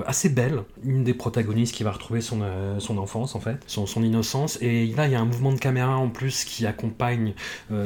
assez 0.07 0.29
belle, 0.29 0.63
une 0.85 1.05
des 1.05 1.15
protagonistes 1.15 1.75
qui 1.75 1.85
va 1.85 1.93
retrouver 1.93 2.21
son, 2.21 2.41
son 2.79 2.99
enfance 2.99 3.35
en 3.35 3.41
fait, 3.41 3.59
son, 3.67 3.87
son 3.87 4.03
innocence, 4.03 4.59
et 4.61 4.87
là 4.89 5.07
il 5.07 5.13
y 5.13 5.15
a 5.15 5.21
un 5.21 5.25
mouvement 5.25 5.53
de 5.53 5.59
caméra 5.59 5.97
en 5.97 6.09
plus 6.09 6.45
qui 6.45 6.67
accompagne 6.67 7.35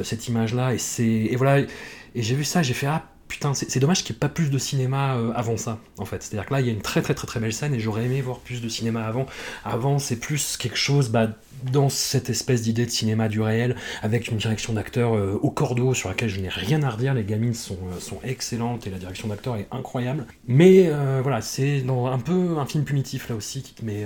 cette 0.03 0.27
image-là, 0.27 0.73
et 0.73 0.77
c'est 0.77 1.05
et 1.05 1.35
voilà, 1.35 1.65
et 2.15 2.21
j'ai 2.21 2.33
vu 2.33 2.45
ça, 2.45 2.63
j'ai 2.63 2.73
fait 2.73 2.87
ah 2.87 3.03
putain, 3.27 3.53
c'est 3.53 3.79
dommage 3.79 4.03
qu'il 4.03 4.13
n'y 4.13 4.17
ait 4.17 4.19
pas 4.19 4.29
plus 4.29 4.49
de 4.49 4.57
cinéma 4.57 5.15
euh, 5.15 5.31
avant 5.35 5.57
ça, 5.57 5.79
en 5.97 6.05
fait. 6.05 6.23
C'est-à-dire 6.23 6.45
que 6.47 6.53
là, 6.53 6.61
il 6.61 6.67
y 6.67 6.69
a 6.69 6.73
une 6.73 6.81
très 6.81 7.01
très 7.01 7.13
très 7.13 7.27
très 7.27 7.39
belle 7.39 7.53
scène 7.53 7.73
et 7.73 7.79
j'aurais 7.79 8.05
aimé 8.05 8.21
voir 8.21 8.39
plus 8.39 8.61
de 8.61 8.69
cinéma 8.69 9.05
avant. 9.05 9.25
Avant, 9.63 9.99
c'est 9.99 10.17
plus 10.17 10.57
quelque 10.57 10.77
chose 10.77 11.09
bah, 11.09 11.29
dans 11.71 11.89
cette 11.89 12.29
espèce 12.29 12.61
d'idée 12.61 12.85
de 12.85 12.91
cinéma 12.91 13.27
du 13.27 13.41
réel, 13.41 13.75
avec 14.01 14.27
une 14.27 14.37
direction 14.37 14.73
d'acteur 14.73 15.15
euh, 15.15 15.39
au 15.41 15.49
cordeau 15.49 15.93
sur 15.93 16.09
laquelle 16.09 16.29
je 16.29 16.39
n'ai 16.39 16.49
rien 16.49 16.83
à 16.83 16.89
redire. 16.89 17.13
Les 17.13 17.23
gamines 17.23 17.53
sont, 17.53 17.77
euh, 17.91 17.99
sont 17.99 18.19
excellentes 18.23 18.87
et 18.87 18.89
la 18.89 18.97
direction 18.97 19.27
d'acteur 19.27 19.55
est 19.55 19.67
incroyable. 19.71 20.25
Mais 20.47 20.87
euh, 20.87 21.21
voilà, 21.23 21.41
c'est 21.41 21.83
un 21.87 22.19
peu 22.19 22.57
un 22.57 22.65
film 22.65 22.83
punitif 22.83 23.29
là 23.29 23.35
aussi, 23.35 23.61
qui 23.61 23.73
te 23.73 23.83
met 23.83 24.05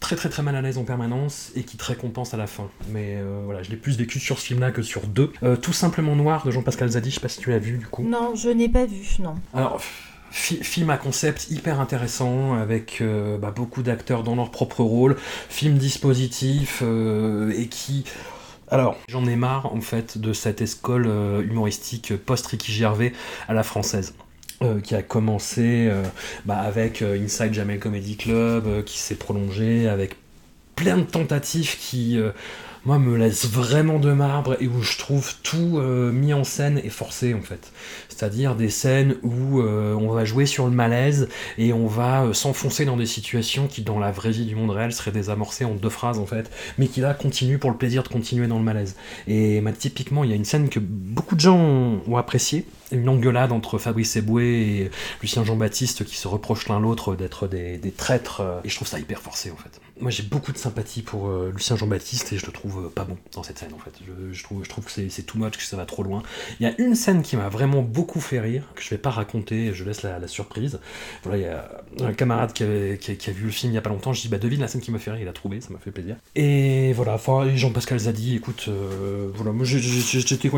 très 0.00 0.16
très 0.16 0.28
très 0.28 0.42
mal 0.42 0.56
à 0.56 0.62
l'aise 0.62 0.78
en 0.78 0.84
permanence 0.84 1.50
et 1.54 1.62
qui 1.62 1.76
te 1.76 1.84
récompense 1.84 2.34
à 2.34 2.36
la 2.36 2.46
fin. 2.46 2.68
Mais 2.90 3.18
voilà, 3.44 3.62
je 3.62 3.70
l'ai 3.70 3.76
plus 3.76 3.96
vécu 3.96 4.18
sur 4.18 4.38
ce 4.38 4.46
film-là 4.46 4.70
que 4.70 4.82
sur 4.82 5.06
deux. 5.06 5.32
Tout 5.62 5.72
simplement 5.72 6.14
Noir 6.16 6.44
de 6.44 6.50
Jean-Pascal 6.50 6.88
Zadi, 6.90 7.10
je 7.10 7.14
sais 7.16 7.20
pas 7.20 7.28
si 7.28 7.40
tu 7.40 7.50
l'as 7.50 7.58
vu 7.58 7.78
du 7.78 7.86
coup. 7.86 8.02
Non, 8.02 8.25
je 8.34 8.48
n'ai 8.48 8.68
pas 8.68 8.86
vu, 8.86 9.04
non. 9.20 9.36
Alors, 9.54 9.80
fi- 10.30 10.62
film 10.62 10.90
à 10.90 10.96
concept 10.98 11.50
hyper 11.50 11.80
intéressant, 11.80 12.54
avec 12.54 12.98
euh, 13.00 13.38
bah, 13.38 13.52
beaucoup 13.54 13.82
d'acteurs 13.82 14.22
dans 14.22 14.34
leur 14.36 14.50
propre 14.50 14.82
rôle, 14.82 15.16
film 15.48 15.76
dispositif, 15.78 16.80
euh, 16.82 17.52
et 17.56 17.68
qui... 17.68 18.04
Alors, 18.68 18.98
j'en 19.08 19.26
ai 19.26 19.36
marre, 19.36 19.72
en 19.74 19.80
fait, 19.80 20.18
de 20.18 20.32
cette 20.32 20.60
escole 20.60 21.06
euh, 21.06 21.42
humoristique 21.42 22.16
post-Ricky 22.16 22.72
Gervais 22.72 23.12
à 23.48 23.54
la 23.54 23.62
française. 23.62 24.14
euh, 24.62 24.80
qui 24.80 24.94
a 24.94 25.02
commencé 25.02 25.90
bah, 26.46 26.58
avec 26.58 27.02
Inside 27.02 27.52
Jamel 27.54 27.78
Comedy 27.78 28.16
Club, 28.16 28.84
qui 28.84 28.98
s'est 28.98 29.16
prolongé 29.16 29.88
avec 29.88 30.16
plein 30.76 30.98
de 30.98 31.02
tentatives 31.04 31.76
qui, 31.78 32.18
moi, 32.86 32.98
me 32.98 33.16
laissent 33.16 33.46
vraiment 33.46 33.98
de 33.98 34.12
marbre 34.12 34.56
et 34.60 34.66
où 34.66 34.82
je 34.82 34.96
trouve 34.98 35.34
tout 35.42 35.78
mis 36.12 36.32
en 36.34 36.44
scène 36.44 36.80
et 36.84 36.90
forcé, 36.90 37.34
en 37.34 37.42
fait. 37.42 37.70
C'est-à-dire 38.16 38.56
des 38.56 38.70
scènes 38.70 39.16
où 39.22 39.60
euh, 39.60 39.94
on 39.94 40.10
va 40.10 40.24
jouer 40.24 40.46
sur 40.46 40.64
le 40.64 40.70
malaise 40.70 41.28
et 41.58 41.74
on 41.74 41.86
va 41.86 42.22
euh, 42.22 42.32
s'enfoncer 42.32 42.86
dans 42.86 42.96
des 42.96 43.04
situations 43.04 43.66
qui, 43.66 43.82
dans 43.82 43.98
la 43.98 44.10
vraie 44.10 44.30
vie 44.30 44.46
du 44.46 44.54
monde 44.54 44.70
réel, 44.70 44.92
seraient 44.92 45.10
désamorcées 45.10 45.66
en 45.66 45.74
deux 45.74 45.90
phrases, 45.90 46.18
en 46.18 46.24
fait, 46.24 46.50
mais 46.78 46.86
qui 46.86 47.00
là 47.00 47.12
continuent 47.12 47.58
pour 47.58 47.70
le 47.70 47.76
plaisir 47.76 48.02
de 48.02 48.08
continuer 48.08 48.46
dans 48.46 48.56
le 48.56 48.64
malaise. 48.64 48.96
Et 49.28 49.62
typiquement, 49.78 50.24
il 50.24 50.30
y 50.30 50.32
a 50.32 50.36
une 50.36 50.46
scène 50.46 50.70
que 50.70 50.80
beaucoup 50.80 51.34
de 51.34 51.40
gens 51.40 51.58
ont 51.58 52.16
appréciée, 52.16 52.64
une 52.92 53.08
engueulade 53.08 53.52
entre 53.52 53.78
Fabrice 53.78 54.16
Eboué 54.16 54.44
et 54.44 54.90
Lucien 55.22 55.44
Jean-Baptiste 55.44 56.04
qui 56.04 56.16
se 56.16 56.28
reprochent 56.28 56.68
l'un 56.68 56.80
l'autre 56.80 57.16
d'être 57.16 57.48
des, 57.48 57.92
traîtres, 57.96 58.40
euh, 58.40 58.60
et 58.64 58.68
je 58.68 58.76
trouve 58.76 58.88
ça 58.88 58.98
hyper 58.98 59.20
forcé, 59.20 59.50
en 59.50 59.56
fait. 59.56 59.80
Moi, 59.98 60.10
j'ai 60.10 60.22
beaucoup 60.22 60.52
de 60.52 60.58
sympathie 60.58 61.00
pour 61.00 61.28
euh, 61.28 61.50
Lucien 61.54 61.74
Jean-Baptiste 61.76 62.32
et 62.32 62.38
je 62.38 62.44
le 62.44 62.52
trouve 62.52 62.86
euh, 62.86 62.88
pas 62.88 63.04
bon 63.04 63.16
dans 63.32 63.42
cette 63.42 63.58
scène, 63.58 63.72
en 63.74 63.78
fait. 63.78 63.92
Je, 64.30 64.42
trouve, 64.42 64.62
je 64.62 64.68
trouve 64.68 64.84
que 64.84 64.90
c'est 64.90 65.22
too 65.22 65.38
much, 65.38 65.56
que 65.56 65.62
ça 65.62 65.76
va 65.76 65.86
trop 65.86 66.02
loin. 66.02 66.22
Il 66.60 66.66
y 66.66 66.70
a 66.70 66.74
une 66.78 66.94
scène 66.94 67.22
qui 67.22 67.36
m'a 67.36 67.48
vraiment 67.48 67.82
beaucoup 67.82 68.20
fait 68.20 68.40
rire, 68.40 68.64
que 68.74 68.82
je 68.82 68.90
vais 68.90 68.98
pas 68.98 69.10
raconter, 69.10 69.72
je 69.72 69.84
laisse 69.84 70.02
la, 70.02 70.26
surprise. 70.28 70.80
Voilà, 71.22 71.38
il 71.38 71.42
y 71.42 71.46
a 71.46 72.06
un 72.06 72.12
camarade 72.12 72.52
qui, 72.52 72.62
a, 72.62 72.66
vu 72.66 73.44
le 73.44 73.50
film 73.50 73.72
il 73.72 73.74
y 73.74 73.78
a 73.78 73.80
pas 73.80 73.90
longtemps, 73.90 74.12
je 74.12 74.20
dis 74.20 74.28
bah 74.28 74.38
devine 74.38 74.60
la 74.60 74.66
scène 74.66 74.80
qui 74.80 74.90
m'a 74.90 74.98
fait 74.98 75.12
rire, 75.12 75.20
il 75.22 75.28
a 75.28 75.32
trouvé, 75.32 75.60
ça 75.60 75.68
m'a 75.70 75.78
fait 75.78 75.92
plaisir. 75.92 76.16
Et 76.34 76.92
voilà, 76.94 77.14
enfin, 77.14 77.54
Jean-Pascal 77.54 77.98
Zadi, 78.00 78.36
écoute, 78.36 78.68
voilà, 79.34 79.52
moi, 79.52 79.64
j'étais 79.64 80.50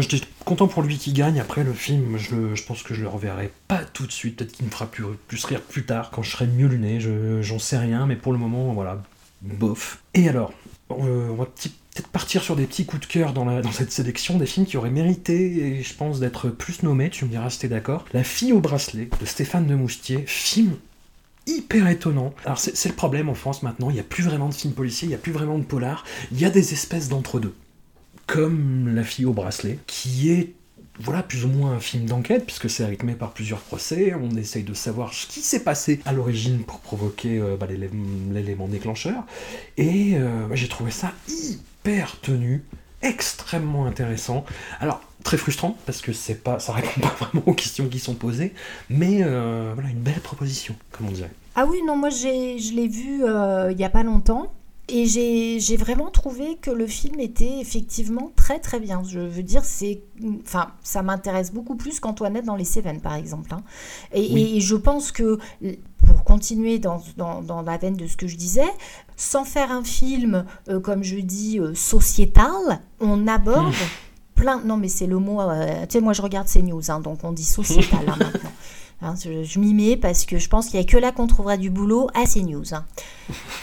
content 0.45 0.69
pour 0.69 0.83
lui 0.83 0.99
qui 0.99 1.13
gagne. 1.13 1.39
Après 1.39 1.65
le 1.65 1.73
film, 1.73 2.18
je, 2.19 2.63
pense 2.65 2.83
que 2.83 2.95
je 2.95 3.03
le 3.03 3.09
reverrai 3.09 3.51
pas 3.69 3.85
tout 3.85 4.07
de 4.07 4.13
suite, 4.13 4.37
peut-être 4.37 4.53
qu'il 4.53 4.67
me 4.67 4.71
fera 4.71 4.87
plus, 4.91 5.05
rire 5.45 5.63
plus 5.63 5.85
tard, 5.85 6.11
quand 6.11 6.23
je 6.23 6.31
serai 6.31 6.47
mieux 6.47 6.67
luné, 6.67 7.01
je- 7.01 7.41
j'en 7.43 7.59
sais 7.59 7.79
rien, 7.79 8.07
mais 8.07 8.17
pour 8.17 8.33
le 8.33 8.39
moment, 8.39 8.73
voilà, 8.73 9.03
bof. 9.43 10.03
Et 10.15 10.29
alors, 10.29 10.53
euh, 10.91 11.29
on 11.31 11.35
va 11.35 11.47
petit- 11.47 11.71
peut-être 11.95 12.09
partir 12.09 12.43
sur 12.43 12.57
des 12.57 12.67
petits 12.67 12.87
coups 12.87 13.07
de 13.07 13.13
cœur 13.13 13.33
dans, 13.33 13.73
cette 13.73 13.93
sélection 13.93 14.39
des 14.39 14.47
films 14.47 14.67
qui 14.67 14.77
auraient 14.77 14.91
mérité, 14.91 15.79
et 15.79 15.83
je 15.83 15.95
pense, 15.95 16.21
d'être 16.21 16.49
plus 16.51 16.83
nommés, 16.83 17.11
tu 17.11 17.25
me 17.25 17.31
diras 17.31 17.51
si 17.51 17.61
t'es 17.61 17.69
d'accord. 17.69 18.05
La 18.13 18.25
fille 18.25 18.53
au 18.53 18.61
bracelet 18.61 19.09
de 19.21 19.27
Stéphane 19.27 19.67
de 19.67 19.75
Moustier, 19.75 20.25
film 20.27 20.77
hyper 21.47 21.89
étonnant. 21.89 22.35
Alors 22.45 22.59
c'est 22.59 22.77
c'est 22.77 22.91
le 22.91 22.95
problème 22.95 23.29
en 23.31 23.35
France 23.35 23.63
maintenant, 23.63 23.89
il 23.89 23.95
n'y 23.95 24.01
a 24.01 24.05
plus 24.05 24.23
vraiment 24.23 24.51
de 24.51 24.55
films 24.55 24.75
policiers, 24.75 25.07
il 25.07 25.09
n'y 25.09 25.15
a 25.15 25.19
plus 25.19 25.33
vraiment 25.33 25.59
de 25.59 25.65
polar, 25.65 26.05
il 26.31 26.39
y 26.39 26.45
a 26.45 26.51
des 26.51 26.75
espèces 26.75 27.09
d'entre-deux. 27.09 27.55
Comme 28.27 28.95
La 28.95 29.03
fille 29.03 29.25
au 29.25 29.33
bracelet, 29.33 29.79
qui 29.87 30.31
est 30.31 30.53
voilà 31.01 31.23
plus 31.23 31.45
ou 31.45 31.49
moins 31.49 31.73
un 31.73 31.81
film 31.81 32.07
d'enquête, 32.07 32.45
puisque 32.45 32.69
c'est 32.69 32.85
rythmé 32.85 33.15
par 33.15 33.31
plusieurs 33.33 33.61
procès, 33.61 34.15
on 34.15 34.37
essaye 34.37 34.63
de 34.65 34.75
savoir 34.75 35.13
ce 35.15 35.27
qui 35.27 35.41
s'est 35.41 35.63
passé 35.63 36.01
à 36.05 36.13
l'origine 36.13 36.65
pour 36.65 36.81
provoquer 36.81 37.39
euh, 37.39 37.57
bah, 37.57 37.67
l'élé- 37.69 37.91
l'élément 38.33 38.67
déclencheur, 38.69 39.23
et 39.77 40.15
euh, 40.17 40.47
j'ai 40.55 40.69
trouvé 40.69 40.91
ça 40.91 41.13
hyper 41.29 42.21
tenu, 42.21 42.65
extrêmement 43.03 43.87
intéressant. 43.87 44.45
Alors, 44.81 45.01
très 45.25 45.37
frustrant, 45.37 45.77
parce 45.87 46.01
que 46.01 46.13
c'est 46.13 46.43
pas, 46.43 46.59
ça 46.59 46.73
répond 46.73 47.01
pas 47.01 47.15
vraiment 47.21 47.43
aux 47.47 47.55
questions 47.55 47.89
qui 47.89 47.99
sont 48.01 48.15
posées, 48.15 48.53
mais 48.91 49.21
euh, 49.23 49.71
voilà, 49.75 49.91
une 49.91 50.01
belle 50.01 50.21
proposition, 50.21 50.75
comme 50.93 51.09
on 51.09 51.13
dirait. 51.13 51.31
Ah 51.55 51.67
oui, 51.67 51.79
non, 51.87 51.97
moi 51.97 52.11
je 52.11 52.75
l'ai 52.75 52.89
vu 52.89 53.23
il 53.73 53.81
y 53.81 53.85
a 53.85 53.91
pas 53.91 54.03
longtemps. 54.05 54.53
Et 54.91 55.07
j'ai 55.07 55.77
vraiment 55.77 56.11
trouvé 56.11 56.57
que 56.63 56.71
le 56.71 56.87
film 56.87 57.21
était 57.21 57.61
effectivement 57.61 58.33
très 58.37 58.59
très 58.59 58.81
bien. 58.81 59.03
Je 59.07 59.21
veux 59.21 59.43
dire, 59.43 59.63
c'est, 59.65 60.01
enfin, 60.43 60.69
ça 60.83 61.03
m'intéresse 61.03 61.53
beaucoup 61.53 61.77
plus 61.77 62.01
qu'Antoinette 62.01 62.47
dans 62.47 62.57
les 62.57 62.65
Cévennes, 62.65 63.01
par 63.03 63.15
exemple. 63.15 63.53
hein. 63.53 63.63
Et, 64.13 64.57
et 64.57 64.61
je 64.61 64.77
pense 64.77 65.13
que, 65.13 65.39
pour 66.07 66.25
continuer 66.25 66.79
dans, 66.79 67.03
dans, 67.19 67.43
dans 67.43 67.61
la 67.61 67.77
veine 67.77 67.97
de 67.97 68.07
ce 68.07 68.17
que 68.17 68.27
je 68.27 68.37
disais, 68.37 68.65
sans 69.17 69.45
faire 69.45 69.73
un 69.73 69.85
film, 69.85 70.47
euh, 70.71 70.81
comme 70.81 71.03
je 71.05 71.17
dis, 71.17 71.59
euh, 71.61 71.75
sociétal, 71.75 72.81
on 73.01 73.27
aborde 73.29 73.75
plein. 74.35 74.63
Non, 74.65 74.79
mais 74.79 74.89
c'est 74.89 75.07
le 75.07 75.19
mot. 75.19 75.43
euh, 75.43 75.83
tu 75.87 75.99
sais, 75.99 76.01
moi, 76.01 76.15
je 76.15 76.23
regarde 76.23 76.49
ces 76.49 76.63
news, 76.63 76.91
hein, 76.91 77.01
donc 77.01 77.25
on 77.25 77.33
dit 77.33 77.45
sociétal 77.45 78.01
hein, 78.09 78.17
maintenant. 78.19 78.53
Hein, 79.01 79.15
je 79.23 79.45
je 79.45 79.59
m'y 79.61 79.75
mets 79.75 79.97
parce 79.97 80.25
que 80.25 80.39
je 80.39 80.49
pense 80.49 80.69
qu'il 80.69 80.81
n'y 80.81 80.85
a 80.85 80.89
que 80.89 80.97
là 80.97 81.13
qu'on 81.13 81.29
trouvera 81.29 81.57
du 81.57 81.71
boulot 81.71 82.09
à 82.15 82.27
ces 82.27 82.43
news. 82.43 82.75
Hein. 82.75 82.85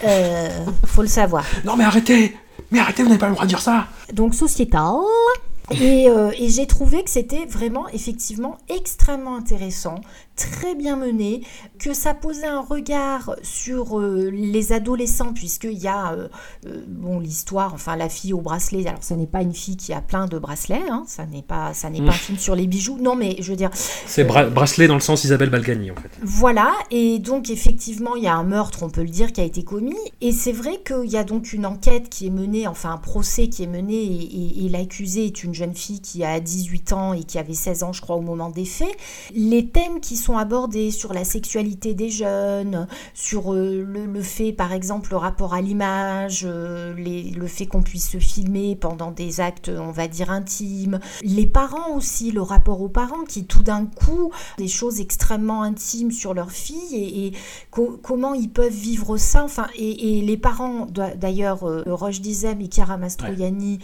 Euh, 0.04 0.64
faut 0.86 1.02
le 1.02 1.08
savoir. 1.08 1.44
Non 1.64 1.76
mais 1.76 1.84
arrêtez 1.84 2.34
Mais 2.70 2.78
arrêtez, 2.78 3.02
vous 3.02 3.08
n'avez 3.10 3.18
pas 3.18 3.28
le 3.28 3.34
droit 3.34 3.44
de 3.44 3.50
dire 3.50 3.60
ça 3.60 3.86
Donc 4.12 4.34
sociétal. 4.34 4.94
Et, 5.72 6.08
euh, 6.08 6.30
et 6.38 6.48
j'ai 6.48 6.66
trouvé 6.66 7.02
que 7.02 7.10
c'était 7.10 7.44
vraiment 7.44 7.88
effectivement 7.88 8.56
extrêmement 8.68 9.36
intéressant, 9.36 9.96
très 10.36 10.74
bien 10.74 10.96
mené, 10.96 11.42
que 11.78 11.92
ça 11.94 12.14
posait 12.14 12.46
un 12.46 12.60
regard 12.60 13.34
sur 13.42 13.98
euh, 13.98 14.30
les 14.30 14.72
adolescents, 14.72 15.32
puisqu'il 15.32 15.78
y 15.78 15.88
a 15.88 16.12
euh, 16.12 16.28
euh, 16.66 16.84
bon, 16.86 17.18
l'histoire, 17.20 17.72
enfin 17.74 17.96
la 17.96 18.08
fille 18.08 18.32
au 18.32 18.40
bracelet, 18.40 18.86
alors 18.86 19.02
ce 19.02 19.14
n'est 19.14 19.26
pas 19.26 19.42
une 19.42 19.54
fille 19.54 19.76
qui 19.76 19.92
a 19.92 20.00
plein 20.00 20.26
de 20.26 20.38
bracelets, 20.38 20.82
hein, 20.90 21.04
ça 21.06 21.26
n'est 21.26 21.42
pas, 21.42 21.72
ça 21.74 21.90
n'est 21.90 22.00
pas 22.02 22.10
un 22.10 22.12
film 22.12 22.38
sur 22.38 22.54
les 22.54 22.66
bijoux, 22.66 22.98
non 23.00 23.16
mais 23.16 23.36
je 23.40 23.50
veux 23.50 23.56
dire, 23.56 23.70
C'est 24.06 24.24
bra- 24.24 24.44
bracelet 24.50 24.86
dans 24.88 24.94
le 24.94 25.00
sens 25.00 25.24
Isabelle 25.24 25.50
Balgani 25.50 25.90
en 25.90 25.94
fait. 25.96 26.10
voilà, 26.22 26.72
et 26.90 27.18
donc 27.18 27.50
effectivement, 27.50 28.14
il 28.16 28.24
y 28.24 28.28
a 28.28 28.34
un 28.34 28.44
meurtre, 28.44 28.82
on 28.82 28.90
peut 28.90 29.02
le 29.02 29.08
dire, 29.08 29.32
qui 29.32 29.40
a 29.40 29.44
été 29.44 29.64
commis. 29.64 29.96
Et 30.20 30.32
c'est 30.32 30.52
vrai 30.52 30.80
qu'il 30.86 31.10
y 31.10 31.16
a 31.16 31.24
donc 31.24 31.52
une 31.52 31.66
enquête 31.66 32.08
qui 32.08 32.26
est 32.26 32.30
menée, 32.30 32.66
enfin 32.66 32.90
un 32.92 32.98
procès 32.98 33.48
qui 33.48 33.62
est 33.62 33.66
mené, 33.68 33.94
et, 33.94 34.62
et- 34.62 34.66
et 34.66 34.68
l'accusée 34.68 35.26
est 35.26 35.44
une 35.44 35.54
jeune 35.54 35.74
fille 35.74 36.00
qui 36.00 36.24
a 36.24 36.40
18 36.40 36.92
ans 36.92 37.12
et 37.12 37.24
qui 37.24 37.38
avait 37.38 37.54
16 37.54 37.82
ans, 37.82 37.92
je 37.92 38.00
crois, 38.00 38.16
au 38.16 38.20
moment 38.20 38.50
des 38.50 38.64
faits. 38.64 38.94
Les 39.34 39.68
thèmes 39.68 40.00
qui 40.00 40.16
sont 40.16 40.25
abordés 40.34 40.90
sur 40.90 41.12
la 41.12 41.24
sexualité 41.24 41.94
des 41.94 42.10
jeunes, 42.10 42.86
sur 43.14 43.52
euh, 43.52 43.82
le, 43.86 44.06
le 44.06 44.22
fait, 44.22 44.52
par 44.52 44.72
exemple, 44.72 45.10
le 45.10 45.16
rapport 45.16 45.54
à 45.54 45.60
l'image, 45.60 46.42
euh, 46.44 46.94
le 46.96 47.46
fait 47.46 47.66
qu'on 47.66 47.82
puisse 47.82 48.10
se 48.10 48.18
filmer 48.18 48.76
pendant 48.76 49.10
des 49.10 49.40
actes, 49.40 49.68
on 49.68 49.90
va 49.90 50.08
dire, 50.08 50.30
intimes. 50.30 51.00
Les 51.22 51.46
parents 51.46 51.94
aussi, 51.94 52.30
le 52.32 52.42
rapport 52.42 52.80
aux 52.80 52.88
parents 52.88 53.24
qui 53.28 53.44
tout 53.44 53.62
d'un 53.62 53.86
coup 53.86 54.30
des 54.58 54.68
choses 54.68 55.00
extrêmement 55.00 55.62
intimes 55.62 56.10
sur 56.10 56.34
leur 56.34 56.50
fille 56.50 56.94
et, 56.94 57.26
et 57.26 57.32
co- 57.70 57.98
comment 58.02 58.34
ils 58.34 58.50
peuvent 58.50 58.72
vivre 58.72 59.16
ça. 59.18 59.44
Enfin, 59.44 59.66
et, 59.76 60.18
et 60.18 60.22
les 60.22 60.36
parents, 60.36 60.86
d'a- 60.86 61.14
d'ailleurs, 61.14 61.64
euh, 61.64 61.82
Roche 61.86 62.20
Dizem 62.20 62.60
et 62.60 62.68
Chiara 62.70 62.96
Mastroianni, 62.96 63.78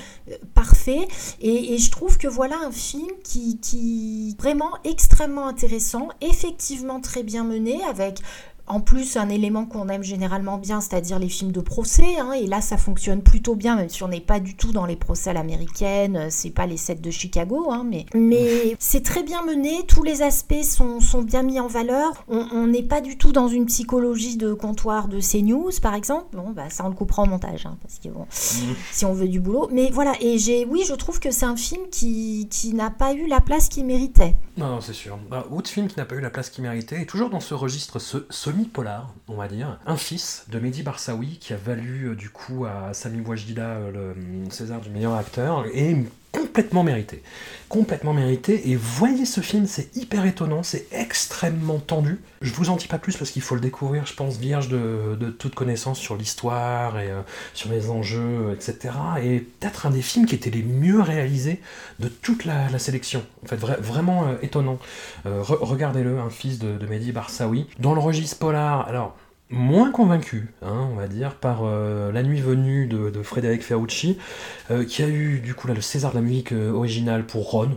parfait. 0.55 1.07
Et, 1.41 1.75
et 1.75 1.79
je 1.79 1.91
trouve 1.91 2.19
que 2.19 2.29
voilà 2.29 2.57
un 2.67 2.71
film 2.73 3.09
qui, 3.25 3.59
qui 3.59 4.35
vraiment 4.39 4.71
extrêmement 4.85 5.47
intéressant, 5.47 6.09
effectivement 6.33 7.01
très 7.01 7.23
bien 7.23 7.45
mené 7.45 7.85
avec 7.85 8.21
en 8.67 8.81
plus, 8.81 9.17
un 9.17 9.29
élément 9.29 9.67
qu'on 9.67 9.89
aime 9.89 10.03
généralement 10.03 10.59
bien, 10.59 10.81
c'est-à-dire 10.81 11.19
les 11.19 11.29
films 11.29 11.53
de 11.53 11.61
procès, 11.61 12.19
hein, 12.19 12.33
et 12.33 12.47
là 12.47 12.61
ça 12.61 12.77
fonctionne 12.77 13.23
plutôt 13.23 13.55
bien, 13.55 13.77
même 13.77 13.89
si 13.89 14.03
on 14.03 14.09
n'est 14.09 14.21
pas 14.21 14.41
du 14.41 14.57
tout 14.57 14.73
dans 14.73 14.87
les 14.87 14.97
procès 14.97 15.31
à 15.31 15.33
l'américaine, 15.33 16.17
euh, 16.17 16.27
c'est 16.31 16.51
pas 16.51 16.67
les 16.67 16.77
sets 16.77 16.97
de 16.97 17.11
Chicago, 17.11 17.71
hein, 17.71 17.85
mais, 17.89 18.07
mais 18.15 18.77
c'est 18.79 19.03
très 19.03 19.23
bien 19.23 19.43
mené, 19.45 19.85
tous 19.89 20.03
les 20.03 20.23
aspects 20.23 20.63
sont, 20.63 21.01
sont 21.01 21.23
bien 21.23 21.43
mis 21.43 21.61
en 21.61 21.67
valeur, 21.67 22.25
on 22.29 22.67
n'est 22.67 22.83
pas 22.83 23.01
du 23.01 23.19
tout 23.19 23.33
dans 23.33 23.49
une 23.49 23.67
psychologie 23.67 24.37
de 24.37 24.53
comptoir 24.55 25.09
de 25.09 25.21
CNews 25.21 25.71
par 25.81 25.95
exemple, 25.95 26.37
bon 26.37 26.51
bah 26.51 26.71
ça 26.71 26.85
on 26.85 26.89
le 26.89 26.95
coupera 26.95 27.23
en 27.23 27.27
montage, 27.27 27.67
hein, 27.67 27.77
parce 27.83 27.99
que 27.99 28.09
bon, 28.09 28.27
si 28.31 29.05
on 29.05 29.13
veut 29.13 29.29
du 29.29 29.41
boulot, 29.41 29.69
mais 29.73 29.91
voilà, 29.91 30.15
et 30.21 30.39
j'ai, 30.39 30.65
oui 30.65 30.85
je 30.87 30.95
trouve 30.95 31.19
que 31.21 31.31
c'est 31.31 31.47
un 31.47 31.57
film 31.57 31.83
qui, 31.91 32.49
qui 32.51 32.75
n'a 32.75 32.91
pas 32.91 33.13
eu 33.13 33.27
la 33.27 33.41
place 33.41 33.69
qu'il 33.69 33.85
méritait. 33.85 34.37
Non, 34.57 34.69
non, 34.69 34.81
c'est 34.81 34.93
sûr. 34.93 35.19
Bah, 35.31 35.47
autre 35.51 35.71
film 35.71 35.89
qui 35.89 35.99
n'a 35.99 36.05
pas 36.05 36.15
eu 36.15 36.21
la 36.21 36.31
place 36.31 36.51
qu'il 36.51 36.63
méritait, 36.63 37.03
et 37.03 37.07
toujours 37.07 37.31
dans 37.31 37.41
ce 37.41 37.55
registre 37.55 37.99
ce 37.99 38.51
semi-polar, 38.53 39.15
on 39.29 39.35
va 39.35 39.49
dire, 39.49 39.79
Un 39.87 39.97
fils 39.97 40.45
de 40.51 40.59
Mehdi 40.59 40.83
Barsaoui, 40.83 41.39
qui 41.41 41.53
a 41.53 41.57
valu 41.57 42.09
euh, 42.09 42.15
du 42.15 42.29
coup 42.31 42.67
à 42.67 42.93
Sami 42.93 43.21
Ouajida 43.21 43.63
euh, 43.63 43.91
le 43.91 43.99
euh, 44.01 44.51
César 44.51 44.81
du 44.81 44.91
meilleur 44.91 45.15
acteur, 45.15 45.65
et 45.73 45.97
complètement 46.33 46.83
mérité. 46.83 47.23
Complètement 47.69 48.13
mérité, 48.13 48.71
et 48.71 48.77
voyez 48.77 49.25
ce 49.25 49.41
film, 49.41 49.67
c'est 49.67 49.97
hyper 49.97 50.27
étonnant, 50.27 50.63
c'est 50.63 50.87
extrêmement 50.93 51.79
tendu. 51.79 52.21
Je 52.43 52.53
vous 52.53 52.69
en 52.69 52.77
dis 52.77 52.87
pas 52.89 52.99
plus 52.99 53.17
parce 53.17 53.31
qu'il 53.31 53.41
faut 53.41 53.55
le 53.55 53.63
découvrir, 53.63 54.05
je 54.05 54.13
pense, 54.13 54.37
vierge 54.37 54.69
de, 54.69 55.17
de 55.19 55.31
toute 55.31 55.55
connaissance 55.55 55.99
sur 55.99 56.17
l'histoire 56.17 56.99
et 56.99 57.11
euh, 57.11 57.23
sur 57.55 57.71
les 57.71 57.89
enjeux, 57.89 58.53
etc. 58.55 58.95
Et 59.23 59.39
peut-être 59.41 59.87
un 59.87 59.91
des 59.91 60.03
films 60.03 60.27
qui 60.27 60.35
était 60.35 60.51
les 60.51 60.63
mieux 60.63 61.01
réalisés 61.01 61.61
de 61.99 62.09
toute 62.09 62.45
la, 62.45 62.79
sélection. 62.79 63.23
En 63.45 63.49
fait, 63.49 63.57
vra- 63.57 63.81
vraiment 63.81 64.27
euh, 64.27 64.35
étonnant. 64.43 64.79
Euh, 65.25 65.41
re- 65.43 65.59
Regardez-le, 65.63 66.19
un 66.19 66.31
fils 66.31 66.59
de, 66.59 66.77
de 66.77 66.87
Mehdi 66.87 67.13
Barsaoui. 67.13 67.67
Dans 67.79 67.95
le 67.95 68.01
registre 68.01 68.37
polar, 68.39 68.87
alors 68.87 69.17
moins 69.53 69.91
convaincu, 69.91 70.49
hein, 70.63 70.89
on 70.91 70.97
va 70.97 71.07
dire, 71.07 71.35
par 71.35 71.61
euh, 71.65 72.11
La 72.11 72.23
Nuit 72.23 72.41
Venue 72.41 72.87
de, 72.87 73.23
Frédéric 73.23 73.63
Ferrucci, 73.63 74.19
euh, 74.71 74.85
qui 74.85 75.03
a 75.03 75.09
eu 75.09 75.39
du 75.39 75.55
coup 75.55 75.69
là, 75.69 75.75
le 75.75 75.81
César 75.81 76.11
de 76.11 76.17
la 76.17 76.23
musique 76.23 76.53
euh, 76.53 76.73
originale 76.73 77.25
pour 77.25 77.51
Ron. 77.51 77.77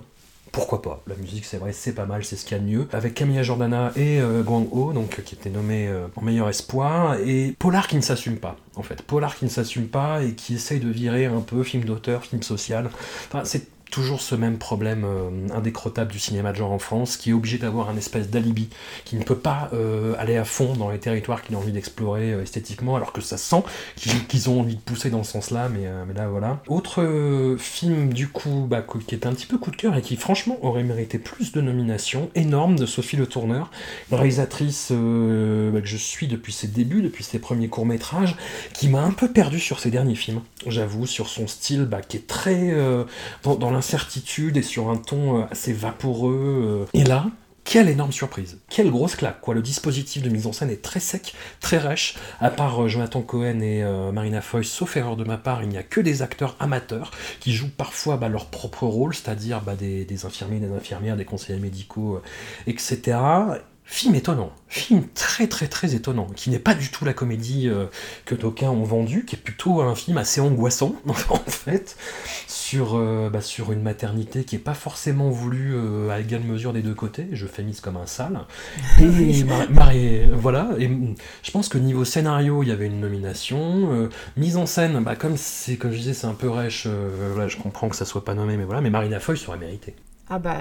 Pourquoi 0.51 0.81
pas? 0.81 1.03
La 1.07 1.15
musique, 1.15 1.43
c'est 1.43 1.57
vrai, 1.57 1.73
c'est 1.73 1.91
pas 1.91 2.05
mal, 2.05 2.23
c'est 2.23 2.37
ce 2.37 2.45
qu'il 2.45 2.55
y 2.55 2.59
a 2.59 2.63
de 2.63 2.69
mieux. 2.69 2.87
Avec 2.93 3.13
Camilla 3.13 3.43
Jordana 3.43 3.91
et 3.97 4.21
Guang 4.45 4.69
Ho, 4.71 4.93
donc, 4.93 5.21
qui 5.25 5.35
était 5.35 5.49
nommé 5.49 5.93
en 6.15 6.21
meilleur 6.21 6.47
espoir. 6.47 7.15
Et 7.19 7.53
Polar 7.59 7.89
qui 7.89 7.97
ne 7.97 8.01
s'assume 8.01 8.37
pas, 8.37 8.55
en 8.77 8.81
fait. 8.81 9.01
Polar 9.01 9.35
qui 9.35 9.43
ne 9.43 9.49
s'assume 9.49 9.89
pas 9.89 10.23
et 10.23 10.31
qui 10.31 10.53
essaye 10.53 10.79
de 10.79 10.87
virer 10.87 11.25
un 11.25 11.41
peu 11.41 11.61
film 11.63 11.83
d'auteur, 11.83 12.23
film 12.23 12.41
social. 12.41 12.89
Enfin, 13.27 13.43
c'est 13.43 13.67
toujours 13.91 14.21
ce 14.21 14.35
même 14.35 14.57
problème 14.57 15.05
euh, 15.05 15.55
indécrottable 15.55 16.11
du 16.11 16.19
cinéma 16.19 16.51
de 16.51 16.57
genre 16.57 16.71
en 16.71 16.79
France, 16.79 17.17
qui 17.17 17.29
est 17.29 17.33
obligé 17.33 17.57
d'avoir 17.57 17.89
un 17.89 17.97
espèce 17.97 18.29
d'alibi, 18.29 18.69
qui 19.05 19.15
ne 19.15 19.23
peut 19.23 19.37
pas 19.37 19.69
euh, 19.73 20.15
aller 20.17 20.37
à 20.37 20.45
fond 20.45 20.73
dans 20.73 20.89
les 20.89 20.99
territoires 20.99 21.41
qu'il 21.41 21.55
a 21.55 21.57
envie 21.57 21.71
d'explorer 21.71 22.33
euh, 22.33 22.43
esthétiquement, 22.43 22.95
alors 22.95 23.13
que 23.13 23.21
ça 23.21 23.37
sent 23.37 23.63
qu'ils 23.95 24.49
ont 24.49 24.59
envie 24.59 24.75
de 24.75 24.81
pousser 24.81 25.09
dans 25.09 25.23
ce 25.23 25.31
sens-là, 25.33 25.69
mais, 25.69 25.85
là 26.13 26.27
voilà. 26.27 26.61
Autre 26.67 27.55
film 27.57 28.13
du 28.13 28.27
coup, 28.27 28.65
bah, 28.69 28.83
qui 29.07 29.15
est 29.15 29.25
un 29.25 29.33
petit 29.33 29.45
peu 29.45 29.57
coup 29.57 29.71
de 29.71 29.75
cœur 29.75 29.95
et 29.95 30.01
qui 30.01 30.15
franchement 30.15 30.57
aurait 30.61 30.83
mérité 30.83 31.19
plus 31.19 31.51
de 31.51 31.61
nominations, 31.61 32.29
énorme 32.35 32.77
de 32.77 32.85
Sophie 32.85 33.17
Le 33.17 33.27
Tourneur, 33.27 33.71
réalisatrice 34.11 34.91
bah, 34.91 35.81
que 35.81 35.87
je 35.87 35.97
suis 35.97 36.27
depuis 36.27 36.53
ses 36.53 36.67
débuts, 36.67 37.01
depuis 37.01 37.23
ses 37.23 37.39
premiers 37.39 37.67
courts-métrages, 37.67 38.35
qui 38.73 38.87
m'a 38.87 39.01
un 39.01 39.11
peu 39.11 39.31
perdu 39.31 39.59
sur 39.59 39.79
ses 39.79 39.91
derniers 39.91 40.15
films, 40.15 40.41
j'avoue, 40.67 41.05
sur 41.05 41.27
son 41.27 41.47
style 41.47 41.85
bah, 41.85 42.01
qui 42.01 42.17
est 42.17 42.27
très 42.27 42.73
dans 43.43 43.71
l'incertitude 43.75 44.57
et 44.57 44.61
sur 44.61 44.89
un 44.89 44.97
ton 44.97 45.41
euh, 45.41 45.45
assez 45.51 45.73
vaporeux. 45.73 46.87
euh. 46.93 46.99
Et 46.99 47.03
là, 47.03 47.27
quelle 47.63 47.89
énorme 47.89 48.11
surprise, 48.11 48.59
quelle 48.69 48.89
grosse 48.89 49.15
claque 49.15 49.41
quoi. 49.41 49.53
Le 49.53 49.61
dispositif 49.61 50.23
de 50.23 50.29
mise 50.29 50.47
en 50.47 50.53
scène 50.53 50.69
est 50.69 50.81
très 50.81 50.99
sec, 50.99 51.33
très 51.59 51.77
rêche. 51.77 52.15
À 52.39 52.49
part 52.49 52.83
euh, 52.83 52.87
Jonathan 52.87 53.21
Cohen 53.21 53.59
et 53.59 53.83
Marina 54.13 54.41
Foy, 54.41 54.63
sauf 54.63 54.97
erreur 54.97 55.17
de 55.17 55.23
ma 55.23 55.37
part, 55.37 55.61
il 55.63 55.69
n'y 55.69 55.77
a 55.77 55.83
que 55.83 55.99
des 55.99 56.21
acteurs 56.21 56.55
amateurs 56.59 57.11
qui 57.39 57.53
jouent 57.53 57.71
parfois 57.75 58.17
bah, 58.17 58.29
leur 58.29 58.45
propre 58.47 58.87
rôle, 58.87 59.13
c'est-à-dire 59.13 59.61
bah, 59.61 59.75
des, 59.75 60.25
infirmiers, 60.25 60.59
des 60.59 60.71
infirmières, 60.71 61.17
des 61.17 61.25
conseillers 61.25 61.59
médicaux, 61.59 62.21
etc. 62.67 63.17
Film 63.87 64.15
étonnant, 64.15 64.51
film 64.67 65.03
très 65.13 65.45
très 65.47 65.67
très 65.67 65.93
étonnant, 65.93 66.25
qui 66.35 66.49
n'est 66.49 66.57
pas 66.57 66.73
du 66.73 66.89
tout 66.89 67.05
la 67.05 67.13
comédie 67.13 67.69
euh, 67.69 67.85
que 68.25 68.33
d'aucuns 68.33 68.71
ont 68.71 68.83
vendue, 68.83 69.25
qui 69.25 69.35
est 69.35 69.39
plutôt 69.39 69.79
un 69.81 69.93
film 69.93 70.17
assez 70.17 70.41
angoissant 70.41 70.95
en 71.29 71.35
fait, 71.37 71.95
sur, 72.47 72.95
euh, 72.97 73.29
bah, 73.29 73.41
sur 73.41 73.71
une 73.71 73.83
maternité 73.83 74.43
qui 74.43 74.55
est 74.55 74.59
pas 74.59 74.73
forcément 74.73 75.29
voulue 75.29 75.73
euh, 75.75 76.09
à 76.09 76.19
égale 76.19 76.41
mesure 76.41 76.73
des 76.73 76.81
deux 76.81 76.95
côtés, 76.95 77.27
je 77.31 77.45
fais 77.45 77.61
mise 77.61 77.79
comme 77.79 77.95
un 77.97 78.07
sale. 78.07 78.39
Et 78.99 79.43
Mar- 79.43 79.93
voilà, 80.33 80.69
et 80.79 80.87
mm, 80.87 81.13
je 81.43 81.51
pense 81.51 81.69
que 81.69 81.77
niveau 81.77 82.05
scénario, 82.05 82.63
il 82.63 82.69
y 82.69 82.71
avait 82.71 82.87
une 82.87 82.99
nomination, 82.99 84.09
mise 84.35 84.57
en 84.57 84.65
scène, 84.65 85.03
bah, 85.03 85.15
comme 85.15 85.37
c'est 85.37 85.77
comme 85.77 85.91
je 85.91 85.97
disais, 85.97 86.13
c'est 86.15 86.27
un 86.27 86.33
peu 86.33 86.49
rêche, 86.49 86.87
voilà, 87.33 87.47
je 87.47 87.57
comprends 87.57 87.87
que 87.89 87.95
ça 87.95 88.05
soit 88.05 88.25
pas 88.25 88.33
nommé, 88.33 88.57
mais 88.57 88.65
voilà, 88.65 88.81
mais 88.81 88.89
Marina 88.89 89.19
Foy 89.19 89.37
serait 89.37 89.59
mérité. 89.59 89.93
Ah 90.27 90.39
bah 90.39 90.55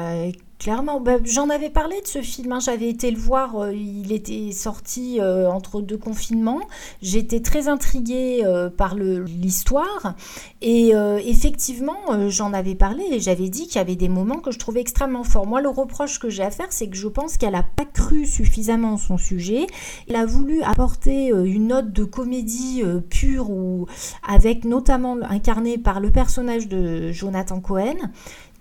clairement, 0.58 1.00
Bah, 1.00 1.16
j'en 1.24 1.48
avais 1.48 1.70
parlé 1.70 2.00
de 2.02 2.06
ce 2.06 2.20
film, 2.20 2.52
hein. 2.52 2.60
j'avais 2.60 2.88
été 2.88 3.10
le 3.10 3.18
voir, 3.18 3.56
euh, 3.56 3.72
il 3.72 4.12
était 4.12 4.52
sorti 4.52 5.18
euh, 5.20 5.48
entre 5.48 5.80
deux 5.80 5.96
confinements, 5.96 6.60
j'étais 7.00 7.40
très 7.40 7.68
intriguée 7.68 8.42
euh, 8.44 8.68
par 8.68 8.94
l'histoire. 8.94 10.14
Et 10.60 10.92
effectivement 11.26 12.28
j'en 12.28 12.54
avais 12.54 12.74
parlé 12.74 13.04
et 13.10 13.20
j'avais 13.20 13.50
dit 13.50 13.66
qu'il 13.66 13.76
y 13.76 13.78
avait 13.78 13.96
des 13.96 14.08
moments 14.08 14.38
que 14.38 14.50
je 14.50 14.58
trouvais 14.58 14.80
extrêmement 14.80 15.22
forts. 15.22 15.46
Moi 15.46 15.60
le 15.60 15.68
reproche 15.68 16.18
que 16.18 16.30
j'ai 16.30 16.42
à 16.42 16.50
faire 16.50 16.68
c'est 16.70 16.88
que 16.88 16.96
je 16.96 17.06
pense 17.08 17.36
qu'elle 17.36 17.52
n'a 17.52 17.62
pas 17.62 17.84
cru 17.84 18.24
suffisamment 18.24 18.96
son 18.96 19.18
sujet, 19.18 19.66
elle 20.08 20.16
a 20.16 20.24
voulu 20.24 20.62
apporter 20.62 21.28
une 21.28 21.66
note 21.66 21.92
de 21.92 22.04
comédie 22.04 22.82
pure 23.10 23.50
ou 23.50 23.86
avec 24.26 24.64
notamment 24.64 25.18
incarné 25.28 25.76
par 25.76 26.00
le 26.00 26.10
personnage 26.10 26.66
de 26.66 27.12
Jonathan 27.12 27.60
Cohen 27.60 27.96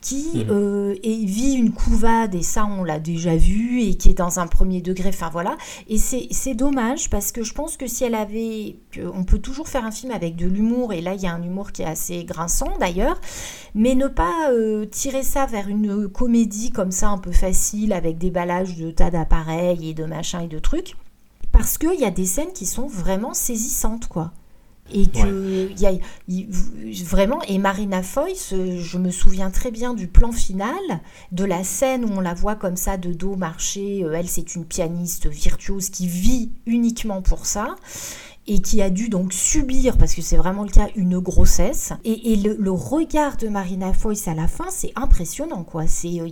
qui 0.04 0.46
euh, 0.50 0.96
et 1.02 1.26
vit 1.26 1.54
une 1.54 1.72
couvade, 1.72 2.36
et 2.36 2.44
ça 2.44 2.66
on 2.66 2.84
l'a 2.84 3.00
déjà 3.00 3.36
vu, 3.36 3.82
et 3.82 3.96
qui 3.96 4.10
est 4.10 4.14
dans 4.14 4.40
un 4.40 4.48
premier 4.48 4.82
degré, 4.82 5.10
enfin 5.10 5.30
voilà. 5.32 5.58
Et 5.88 5.98
c'est 5.98 6.54
dommage 6.54 7.10
parce 7.10 7.32
que 7.32 7.44
je 7.44 7.54
pense 7.54 7.78
que 7.78 7.88
si 7.88 8.04
elle 8.04 8.16
avait. 8.16 8.76
On 9.16 9.24
peut 9.24 9.40
toujours 9.40 9.68
faire 9.68 9.86
un 9.86 9.92
film 9.92 10.12
avec 10.12 10.36
de 10.36 10.46
l'humour, 10.46 10.94
et 10.94 11.02
là 11.02 11.14
il 11.16 11.22
y 11.22 11.28
a 11.28 11.34
un 11.34 11.42
humour 11.42 11.72
qui 11.72 11.82
est 11.82 11.86
assez 11.86 12.26
grinçant 12.26 12.78
d'ailleurs, 12.80 13.20
mais 13.74 13.96
ne 13.96 14.08
pas 14.08 14.52
euh, 14.52 14.86
tirer 14.86 15.24
ça 15.24 15.46
vers 15.46 15.70
une 15.70 16.10
comédie 16.10 16.72
comme 16.72 16.92
ça 16.92 17.10
un 17.10 17.18
peu 17.18 17.32
facile, 17.32 17.94
avec 17.94 18.18
des 18.18 18.30
ballages 18.30 18.76
de 18.76 18.92
tas 18.92 19.10
d'appareils 19.10 19.90
et 19.90 19.94
de 19.94 20.04
machins 20.04 20.42
et 20.42 20.48
de 20.48 20.60
trucs, 20.60 20.96
parce 21.54 21.78
qu'il 21.78 22.00
y 22.00 22.06
a 22.06 22.12
des 22.12 22.26
scènes 22.26 22.54
qui 22.54 22.66
sont 22.66 22.88
vraiment 22.88 23.34
saisissantes, 23.34 24.08
quoi. 24.08 24.34
Et 24.92 25.08
que 25.08 25.72
y 25.80 25.86
a, 25.88 25.94
vraiment, 27.06 27.42
et 27.48 27.58
Marina 27.58 28.04
Foïs, 28.04 28.54
je 28.54 28.98
me 28.98 29.12
souviens 29.12 29.50
très 29.50 29.72
bien 29.72 29.94
du 29.94 30.08
plan 30.08 30.32
final, 30.32 31.02
de 31.32 31.46
la 31.46 31.64
scène 31.64 32.06
où 32.06 32.10
on 32.10 32.20
la 32.20 32.34
voit 32.34 32.56
comme 32.56 32.76
ça 32.76 32.98
de 32.98 33.14
dos 33.14 33.36
marcher. 33.36 34.04
Euh, 34.04 34.14
elle, 34.14 34.28
c'est 34.28 34.56
une 34.56 34.66
pianiste 34.66 35.28
virtuose 35.28 35.90
qui 35.90 36.08
vit 36.08 36.52
uniquement 36.66 37.22
pour 37.22 37.46
ça 37.46 37.76
et 38.46 38.60
qui 38.60 38.82
a 38.82 38.90
dû 38.90 39.10
donc 39.10 39.32
subir, 39.32 39.98
parce 39.98 40.14
que 40.14 40.22
c'est 40.22 40.36
vraiment 40.36 40.64
le 40.64 40.70
cas, 40.70 40.88
une 40.96 41.20
grossesse. 41.20 41.94
Et, 42.04 42.36
le, 42.36 42.72
regard 42.72 43.38
de 43.38 43.48
Marina 43.48 43.94
Foïs 43.94 44.28
à 44.28 44.34
la 44.34 44.48
fin, 44.48 44.66
c'est 44.70 44.92
impressionnant, 44.96 45.64
quoi. 45.64 45.88
C'est 45.88 46.20
euh, 46.20 46.28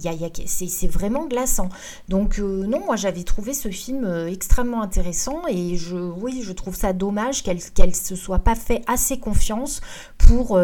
c'est 0.46 0.88
vraiment 0.88 1.28
glaçant. 1.28 1.70
Donc 2.10 2.40
euh, 2.40 2.66
non, 2.66 2.84
moi 2.86 2.96
j'avais 2.96 3.24
trouvé 3.24 3.54
ce 3.54 3.70
film 3.70 4.04
euh, 4.04 4.28
extrêmement 4.28 4.82
intéressant 4.82 5.44
et 5.48 5.78
je, 5.78 5.96
oui, 5.96 6.42
je 6.44 6.52
trouve 6.52 6.76
ça 6.76 6.94
dommage 6.94 7.44
qu'elle 7.44 7.62
qu'elle 7.62 7.96
se 7.96 8.16
soit 8.16 8.40
pas 8.40 8.56
fait 8.56 8.82
assez 8.88 9.20
confiance 9.20 9.82
pour 10.18 10.60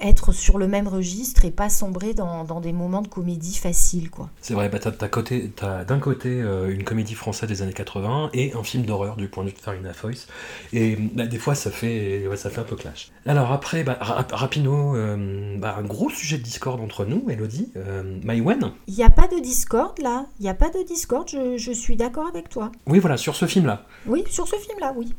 être 0.00 0.32
sur 0.32 0.58
le 0.58 0.68
même 0.68 0.88
registre 0.88 1.44
et 1.44 1.50
pas 1.50 1.68
sombrer 1.68 2.14
dans, 2.14 2.44
dans 2.44 2.60
des 2.60 2.72
moments 2.72 3.02
de 3.02 3.08
comédie 3.08 3.56
facile, 3.56 4.10
quoi. 4.10 4.30
C'est 4.40 4.54
vrai, 4.54 4.68
bah, 4.68 4.78
t'as 4.78 4.90
as, 4.90 5.84
d'un 5.84 5.98
côté 5.98 6.30
une 6.30 6.84
comédie 6.84 7.14
française 7.14 7.48
des 7.48 7.62
années 7.62 7.72
80 7.72 8.30
et 8.32 8.52
un 8.54 8.62
film 8.62 8.84
d'horreur 8.84 9.16
du 9.16 9.28
point 9.28 9.44
de 9.44 9.50
vue 9.50 9.54
de 9.54 9.60
Marina 9.66 9.92
Foïs. 9.92 10.26
Et 10.72 10.96
bah, 10.96 11.26
des 11.26 11.38
fois, 11.38 11.54
ça 11.54 11.70
fait, 11.70 12.24
ça 12.36 12.50
fait 12.50 12.60
un 12.60 12.64
peu 12.64 12.76
clash. 12.76 13.10
Alors 13.26 13.52
après, 13.52 13.84
bah, 13.84 13.98
Rapino, 14.00 14.96
euh, 14.96 15.56
bah, 15.58 15.76
un 15.78 15.82
gros 15.82 16.10
sujet 16.10 16.38
de 16.38 16.42
discorde 16.42 16.80
entre 16.80 17.04
nous, 17.04 17.28
Elodie. 17.30 17.72
Euh, 17.76 18.02
Maïwen 18.24 18.72
Il 18.86 18.94
n'y 18.94 19.04
a 19.04 19.10
pas 19.10 19.28
de 19.28 19.40
discorde 19.40 19.98
là. 20.00 20.26
Il 20.38 20.44
n'y 20.44 20.48
a 20.48 20.54
pas 20.54 20.70
de 20.70 20.82
discorde, 20.86 21.28
je, 21.28 21.72
suis 21.72 21.96
d'accord 21.96 22.26
avec 22.28 22.48
toi. 22.48 22.72
Oui, 22.86 22.98
voilà, 22.98 23.16
sur 23.16 23.36
ce 23.36 23.46
film-là. 23.46 23.84
Oui, 24.06 24.24
sur 24.30 24.46
ce 24.46 24.56
film-là, 24.56 24.94
oui. 24.96 25.14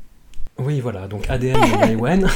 Oui, 0.59 0.79
voilà, 0.79 1.07
donc 1.07 1.29
ADN 1.29 1.53
de 1.53 1.77
Maïwen. 1.77 2.27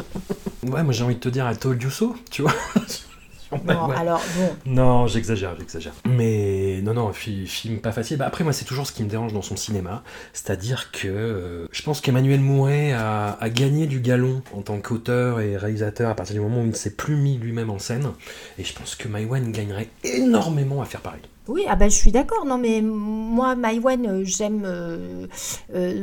ouais, 0.62 0.82
moi 0.82 0.92
j'ai 0.92 1.02
envie 1.02 1.16
de 1.16 1.20
te 1.20 1.28
dire, 1.28 1.50
I 1.50 1.56
told 1.56 1.82
you 1.82 1.90
so, 1.90 2.14
tu 2.30 2.42
vois. 2.42 2.54
Non, 3.52 3.90
alors 3.96 4.22
Non, 4.64 5.06
j'exagère, 5.06 5.54
j'exagère. 5.58 5.92
Mais 6.04 6.80
non, 6.82 6.94
non, 6.94 7.12
film 7.12 7.78
pas 7.80 7.92
facile. 7.92 8.18
Bah, 8.18 8.26
après, 8.26 8.44
moi, 8.44 8.52
c'est 8.52 8.64
toujours 8.64 8.86
ce 8.86 8.92
qui 8.92 9.02
me 9.02 9.08
dérange 9.08 9.32
dans 9.32 9.42
son 9.42 9.56
cinéma. 9.56 10.02
C'est-à-dire 10.32 10.90
que 10.90 11.08
euh, 11.08 11.68
je 11.70 11.82
pense 11.82 12.00
qu'Emmanuel 12.00 12.40
Mouret 12.40 12.92
a, 12.92 13.36
gagné 13.50 13.86
du 13.86 14.00
galon 14.00 14.42
en 14.52 14.62
tant 14.62 14.78
qu'auteur 14.80 15.40
et 15.40 15.56
réalisateur 15.56 16.10
à 16.10 16.14
partir 16.14 16.34
du 16.34 16.40
moment 16.40 16.60
où 16.60 16.64
il 16.64 16.70
ne 16.70 16.74
s'est 16.74 16.94
plus 16.94 17.16
mis 17.16 17.38
lui-même 17.38 17.70
en 17.70 17.78
scène. 17.78 18.10
Et 18.58 18.64
je 18.64 18.74
pense 18.74 18.96
que 18.96 19.08
Maïwan 19.08 19.52
gagnerait 19.52 19.88
énormément 20.02 20.82
à 20.82 20.84
faire 20.84 21.00
pareil. 21.00 21.22
Oui, 21.48 21.62
ah 21.68 21.76
ben, 21.76 21.88
je 21.88 21.94
suis 21.94 22.10
d'accord. 22.10 22.44
Non, 22.44 22.58
mais 22.58 22.82
moi, 22.82 23.54
Maïwen, 23.54 24.04
euh, 24.04 24.24
j'aime 24.24 24.64
euh, 24.64 25.28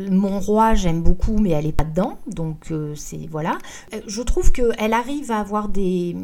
Mon 0.09 0.39
Roi, 0.39 0.73
j'aime 0.73 1.01
beaucoup, 1.01 1.37
mais 1.37 1.49
elle 1.49 1.65
est 1.65 1.73
pas 1.73 1.83
dedans. 1.83 2.17
Donc, 2.27 2.71
c'est 2.95 3.27
voilà. 3.29 3.57
je 4.07 4.21
trouve 4.21 4.53
qu'elle 4.53 4.93
arrive 4.93 5.31
à 5.31 5.39
avoir 5.39 5.67
des 5.67 6.15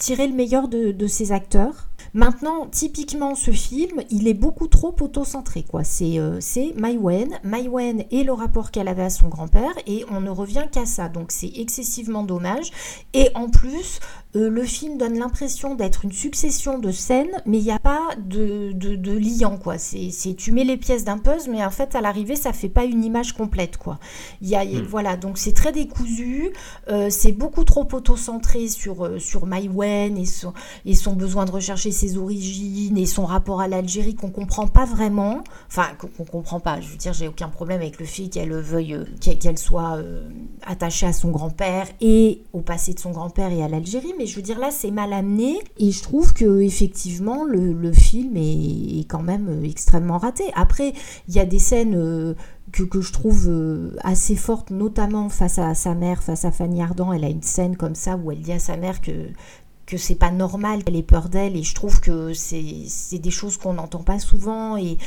tirer 0.00 0.26
le 0.26 0.34
meilleur 0.34 0.66
de, 0.66 0.90
de 0.90 1.06
ses 1.06 1.30
acteurs. 1.30 1.89
Maintenant, 2.14 2.66
typiquement, 2.66 3.34
ce 3.34 3.50
film, 3.50 4.02
il 4.10 4.28
est 4.28 4.34
beaucoup 4.34 4.66
trop 4.66 4.94
auto-centré. 5.00 5.62
Quoi. 5.62 5.84
C'est, 5.84 6.18
euh, 6.18 6.38
c'est 6.40 6.74
Maïwen, 6.76 7.38
Maïwen 7.44 8.04
et 8.10 8.24
le 8.24 8.32
rapport 8.32 8.70
qu'elle 8.70 8.88
avait 8.88 9.04
à 9.04 9.10
son 9.10 9.28
grand-père, 9.28 9.72
et 9.86 10.04
on 10.10 10.20
ne 10.20 10.30
revient 10.30 10.66
qu'à 10.70 10.86
ça. 10.86 11.08
Donc 11.08 11.30
c'est 11.30 11.52
excessivement 11.56 12.22
dommage. 12.22 12.70
Et 13.14 13.30
en 13.34 13.48
plus, 13.48 14.00
euh, 14.36 14.48
le 14.48 14.62
film 14.62 14.96
donne 14.96 15.18
l'impression 15.18 15.74
d'être 15.74 16.04
une 16.04 16.12
succession 16.12 16.78
de 16.78 16.92
scènes, 16.92 17.42
mais 17.46 17.58
il 17.58 17.64
n'y 17.64 17.72
a 17.72 17.80
pas 17.80 18.10
de, 18.16 18.70
de, 18.72 19.12
liant, 19.12 19.58
quoi. 19.58 19.76
C'est, 19.76 20.10
tu 20.36 20.52
mets 20.52 20.62
les 20.62 20.76
pièces 20.76 21.04
d'un 21.04 21.18
puzzle, 21.18 21.50
mais 21.50 21.64
en 21.64 21.70
fait, 21.70 21.96
à 21.96 22.00
l'arrivée, 22.00 22.36
ça 22.36 22.52
fait 22.52 22.68
pas 22.68 22.84
une 22.84 23.02
image 23.02 23.32
complète, 23.32 23.76
quoi. 23.76 23.98
Y 24.40 24.54
a, 24.54 24.64
hmm. 24.64 24.86
Voilà, 24.88 25.16
donc 25.16 25.36
c'est 25.36 25.52
très 25.52 25.72
décousu, 25.72 26.52
euh, 26.88 27.08
c'est 27.10 27.32
beaucoup 27.32 27.64
trop 27.64 27.88
auto-centré 27.92 28.68
sur, 28.68 29.04
euh, 29.04 29.18
sur 29.18 29.46
Maïwen 29.46 30.16
et 30.16 30.26
son, 30.26 30.52
et 30.84 30.94
son 30.94 31.14
besoin 31.14 31.44
de 31.44 31.50
rechercher 31.50 31.90
ses 32.00 32.16
origines 32.16 32.96
et 32.96 33.06
son 33.06 33.24
rapport 33.24 33.60
à 33.60 33.68
l'Algérie 33.68 34.14
qu'on 34.14 34.30
comprend 34.30 34.66
pas 34.66 34.84
vraiment. 34.84 35.44
Enfin, 35.68 35.88
qu'on 35.98 36.24
comprend 36.24 36.60
pas. 36.60 36.80
Je 36.80 36.88
veux 36.88 36.96
dire, 36.96 37.12
j'ai 37.12 37.28
aucun 37.28 37.48
problème 37.48 37.80
avec 37.80 37.98
le 37.98 38.06
fait 38.06 38.28
qu'elle 38.28 38.52
veuille, 38.52 38.98
qu'elle 39.20 39.58
soit 39.58 39.98
attachée 40.66 41.06
à 41.06 41.12
son 41.12 41.30
grand-père 41.30 41.86
et 42.00 42.42
au 42.52 42.60
passé 42.60 42.94
de 42.94 42.98
son 42.98 43.10
grand-père 43.10 43.52
et 43.52 43.62
à 43.62 43.68
l'Algérie, 43.68 44.14
mais 44.18 44.26
je 44.26 44.36
veux 44.36 44.42
dire 44.42 44.58
là 44.58 44.70
c'est 44.70 44.90
mal 44.90 45.12
amené 45.12 45.58
et 45.78 45.90
je 45.90 46.02
trouve 46.02 46.32
que 46.32 46.60
effectivement 46.60 47.44
le, 47.44 47.92
film 47.92 48.36
est, 48.36 49.06
quand 49.08 49.22
même 49.22 49.48
euh, 49.48 49.64
extrêmement 49.64 50.18
raté. 50.18 50.44
Après 50.54 50.92
il 51.28 51.34
y 51.34 51.40
a 51.40 51.44
des 51.44 51.58
scènes 51.58 51.94
euh, 51.96 52.34
que, 52.72 53.00
je 53.00 53.12
trouve 53.12 53.48
euh, 53.48 53.96
assez 54.02 54.36
fortes, 54.36 54.70
notamment 54.70 55.28
face 55.28 55.58
à 55.58 55.74
sa 55.74 55.94
mère, 55.94 56.22
face 56.22 56.44
à 56.44 56.52
Fanny 56.52 56.82
Ardant. 56.82 57.12
Elle 57.12 57.24
a 57.24 57.28
une 57.28 57.42
scène 57.42 57.76
comme 57.76 57.94
ça 57.94 58.16
où 58.16 58.30
elle 58.30 58.40
dit 58.40 58.52
à 58.52 58.58
sa 58.58 58.76
mère 58.76 59.00
que 59.00 59.28
que 59.90 59.96
c'est 59.96 60.14
pas 60.14 60.30
normal 60.30 60.84
qu'elle 60.84 60.96
ait 60.96 61.02
peur 61.02 61.28
d'elle 61.28 61.56
et 61.56 61.64
je 61.64 61.74
trouve 61.74 62.00
que 62.00 62.32
c'est 62.32 63.18
des 63.18 63.30
choses 63.30 63.56
qu'on 63.56 63.74
n'entend 63.74 64.02
pas 64.02 64.20
souvent 64.20 64.76
et, 64.76 64.98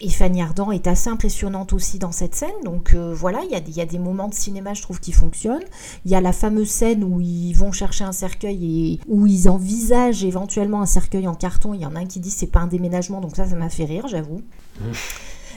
et, 0.00 0.10
Fanny 0.10 0.42
Ardant 0.42 0.72
est 0.72 0.88
assez 0.88 1.08
impressionnante 1.08 1.72
aussi 1.72 1.98
dans 1.98 2.10
cette 2.10 2.34
scène 2.34 2.50
donc 2.64 2.92
euh, 2.94 3.14
voilà 3.14 3.42
il 3.44 3.50
y, 3.50 3.54
a, 3.54 3.60
y, 3.60 3.80
a, 3.80 3.86
des 3.86 3.98
moments 3.98 4.28
de 4.28 4.34
cinéma 4.34 4.74
je 4.74 4.82
trouve 4.82 4.98
qui 4.98 5.12
fonctionnent 5.12 5.62
il 6.04 6.10
y 6.10 6.16
a 6.16 6.20
la 6.20 6.32
fameuse 6.32 6.68
scène 6.68 7.04
où 7.04 7.20
ils 7.20 7.52
vont 7.54 7.70
chercher 7.70 8.04
un 8.04 8.12
cercueil 8.12 8.94
et 8.94 9.00
où 9.06 9.26
ils 9.26 9.48
envisagent 9.48 10.24
éventuellement 10.24 10.82
un 10.82 10.86
cercueil 10.86 11.28
en 11.28 11.34
carton 11.34 11.72
il 11.72 11.80
y 11.80 11.86
en 11.86 11.94
a 11.94 12.00
un 12.00 12.06
qui 12.06 12.18
dit 12.18 12.30
c'est 12.30 12.48
pas 12.48 12.60
un 12.60 12.66
déménagement 12.66 13.20
donc 13.20 13.36
ça 13.36 13.46
ça 13.46 13.54
m'a 13.54 13.70
fait 13.70 13.84
rire 13.84 14.08
j'avoue 14.08 14.42
mmh. 14.80 14.84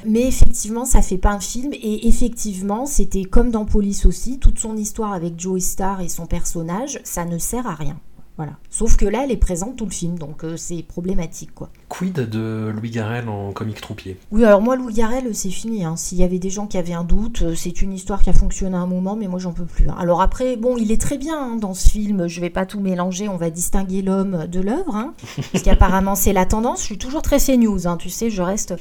Mais 0.07 0.27
effectivement, 0.27 0.85
ça 0.85 1.01
fait 1.01 1.17
pas 1.17 1.31
un 1.31 1.39
film. 1.39 1.73
Et 1.73 2.07
effectivement, 2.07 2.85
c'était 2.85 3.23
comme 3.23 3.49
dans 3.49 3.65
Police 3.65 4.05
aussi, 4.05 4.37
toute 4.37 4.59
son 4.59 4.77
histoire 4.77 5.13
avec 5.13 5.39
Joey 5.39 5.61
Star 5.61 6.01
et 6.01 6.09
son 6.09 6.27
personnage, 6.27 6.99
ça 7.03 7.25
ne 7.25 7.39
sert 7.39 7.65
à 7.65 7.73
rien. 7.73 7.97
Voilà. 8.37 8.53
Sauf 8.69 8.97
que 8.97 9.05
là, 9.05 9.21
elle 9.23 9.31
est 9.31 9.37
présente 9.37 9.77
tout 9.77 9.85
le 9.85 9.91
film, 9.91 10.19
donc 10.19 10.43
euh, 10.43 10.57
c'est 10.57 10.83
problématique, 10.83 11.53
quoi. 11.55 11.69
Quid 11.87 12.15
de 12.15 12.73
Louis 12.75 12.89
Garrel 12.89 13.29
en 13.29 13.53
comique 13.53 13.79
troupier? 13.79 14.17
Oui, 14.31 14.43
alors 14.43 14.61
moi, 14.61 14.75
Louis 14.75 14.93
Garrel, 14.93 15.33
c'est 15.33 15.49
fini. 15.49 15.85
Hein. 15.85 15.95
S'il 15.95 16.17
y 16.17 16.23
avait 16.23 16.39
des 16.39 16.49
gens 16.49 16.67
qui 16.67 16.77
avaient 16.77 16.93
un 16.93 17.05
doute, 17.05 17.43
euh, 17.43 17.55
c'est 17.55 17.81
une 17.81 17.93
histoire 17.93 18.21
qui 18.21 18.29
a 18.29 18.33
fonctionné 18.33 18.75
à 18.75 18.79
un 18.79 18.87
moment, 18.87 19.15
mais 19.15 19.27
moi, 19.27 19.39
j'en 19.39 19.53
peux 19.53 19.63
plus. 19.63 19.87
Hein. 19.87 19.95
Alors 19.97 20.21
après, 20.21 20.57
bon, 20.57 20.75
il 20.75 20.91
est 20.91 20.99
très 20.99 21.17
bien 21.17 21.39
hein, 21.39 21.55
dans 21.55 21.73
ce 21.73 21.89
film. 21.89 22.27
Je 22.27 22.41
vais 22.41 22.49
pas 22.49 22.65
tout 22.65 22.81
mélanger. 22.81 23.29
On 23.29 23.37
va 23.37 23.49
distinguer 23.49 24.01
l'homme 24.01 24.47
de 24.47 24.59
l'œuvre, 24.59 25.13
parce 25.53 25.63
qu'apparemment, 25.63 26.15
c'est 26.15 26.33
la 26.33 26.45
tendance. 26.45 26.81
Je 26.81 26.85
suis 26.85 26.97
toujours 26.97 27.21
très 27.21 27.37
CNews, 27.39 27.79
tu 27.97 28.09
sais, 28.09 28.29
je 28.29 28.41
reste. 28.41 28.71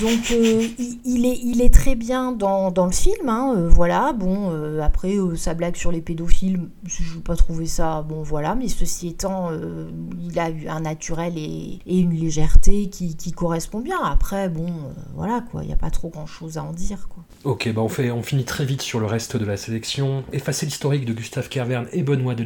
Donc, 0.00 0.32
euh, 0.32 0.66
il, 1.04 1.24
est, 1.24 1.38
il 1.44 1.62
est 1.62 1.72
très 1.72 1.94
bien 1.94 2.32
dans, 2.32 2.72
dans 2.72 2.86
le 2.86 2.92
film. 2.92 3.30
voilà. 3.70 4.12
Bon, 4.12 4.50
après, 4.82 5.14
sa 5.36 5.54
blague 5.54 5.76
sur 5.76 5.92
les 5.92 6.00
pédophiles, 6.00 6.60
je 6.84 7.14
n'ai 7.14 7.20
pas 7.20 7.36
trouvé 7.36 7.66
ça. 7.66 8.02
Bon, 8.02 8.22
voilà. 8.22 8.56
Mais 8.56 8.66
ceci 8.68 9.03
étant, 9.06 9.50
euh, 9.50 9.90
il 10.20 10.38
a 10.38 10.50
eu 10.50 10.68
un 10.68 10.80
naturel 10.80 11.34
et, 11.36 11.80
une 11.86 12.12
légèreté 12.12 12.88
qui, 12.88 13.32
correspond 13.32 13.80
bien. 13.80 14.00
Après, 14.02 14.48
bon, 14.48 14.66
euh, 14.66 14.92
voilà, 15.14 15.42
quoi, 15.50 15.62
il 15.62 15.66
n'y 15.66 15.72
a 15.72 15.76
pas 15.76 15.90
trop 15.90 16.08
grand-chose 16.08 16.58
à 16.58 16.64
en 16.64 16.72
dire. 16.72 17.08
Ok, 17.44 17.72
bah 17.72 17.82
on, 17.82 17.88
fait, 17.88 18.10
on 18.10 18.22
finit 18.22 18.44
très 18.44 18.64
vite 18.64 18.82
sur 18.82 19.00
le 19.00 19.06
reste 19.06 19.36
de 19.36 19.44
la 19.44 19.56
sélection. 19.56 20.24
Effacer 20.32 20.66
l'historique 20.66 21.04
de 21.04 21.12
Gustave 21.12 21.48
Kervern 21.48 21.86
et 21.92 22.02
Benoît 22.02 22.34
de 22.34 22.44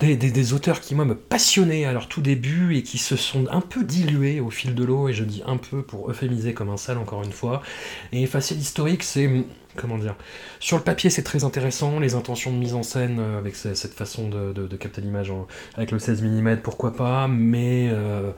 Des, 0.00 0.52
auteurs 0.52 0.80
qui, 0.80 0.94
moi, 0.94 1.04
me 1.04 1.14
passionnaient 1.14 1.84
à 1.84 1.92
leur 1.92 2.08
tout 2.08 2.20
début 2.20 2.76
et 2.76 2.82
qui 2.82 2.98
se 2.98 3.16
sont 3.16 3.46
un 3.50 3.60
peu 3.60 3.84
dilués 3.84 4.40
au 4.40 4.50
fil 4.50 4.74
de 4.74 4.84
l'eau, 4.84 5.08
et 5.08 5.12
je 5.12 5.24
dis 5.24 5.42
un 5.46 5.56
peu 5.56 5.82
pour 5.82 6.10
euphémiser 6.10 6.54
comme 6.54 6.70
un 6.70 6.76
sale, 6.76 6.98
encore 6.98 7.22
une 7.22 7.32
fois. 7.32 7.62
Et 8.12 8.22
effacer 8.22 8.54
l'historique, 8.54 9.02
c'est 9.02 9.30
comment 9.76 9.98
dire 9.98 10.16
Sur 10.60 10.76
le 10.76 10.82
papier, 10.82 11.10
c'est 11.10 11.22
très 11.22 11.44
intéressant, 11.44 12.00
les 12.00 12.14
intentions 12.14 12.52
de 12.52 12.56
mise 12.56 12.74
en 12.74 12.82
scène 12.82 13.18
euh, 13.20 13.38
avec 13.38 13.56
cette 13.56 13.94
façon 13.94 14.28
de, 14.28 14.76
capter 14.76 15.00
l'image 15.00 15.32
avec 15.76 15.90
le 15.90 15.98
16 15.98 16.22
mm, 16.22 16.56
pourquoi 16.62 16.94
pas, 16.94 17.28
mais 17.28 17.88
euh, 17.90 18.32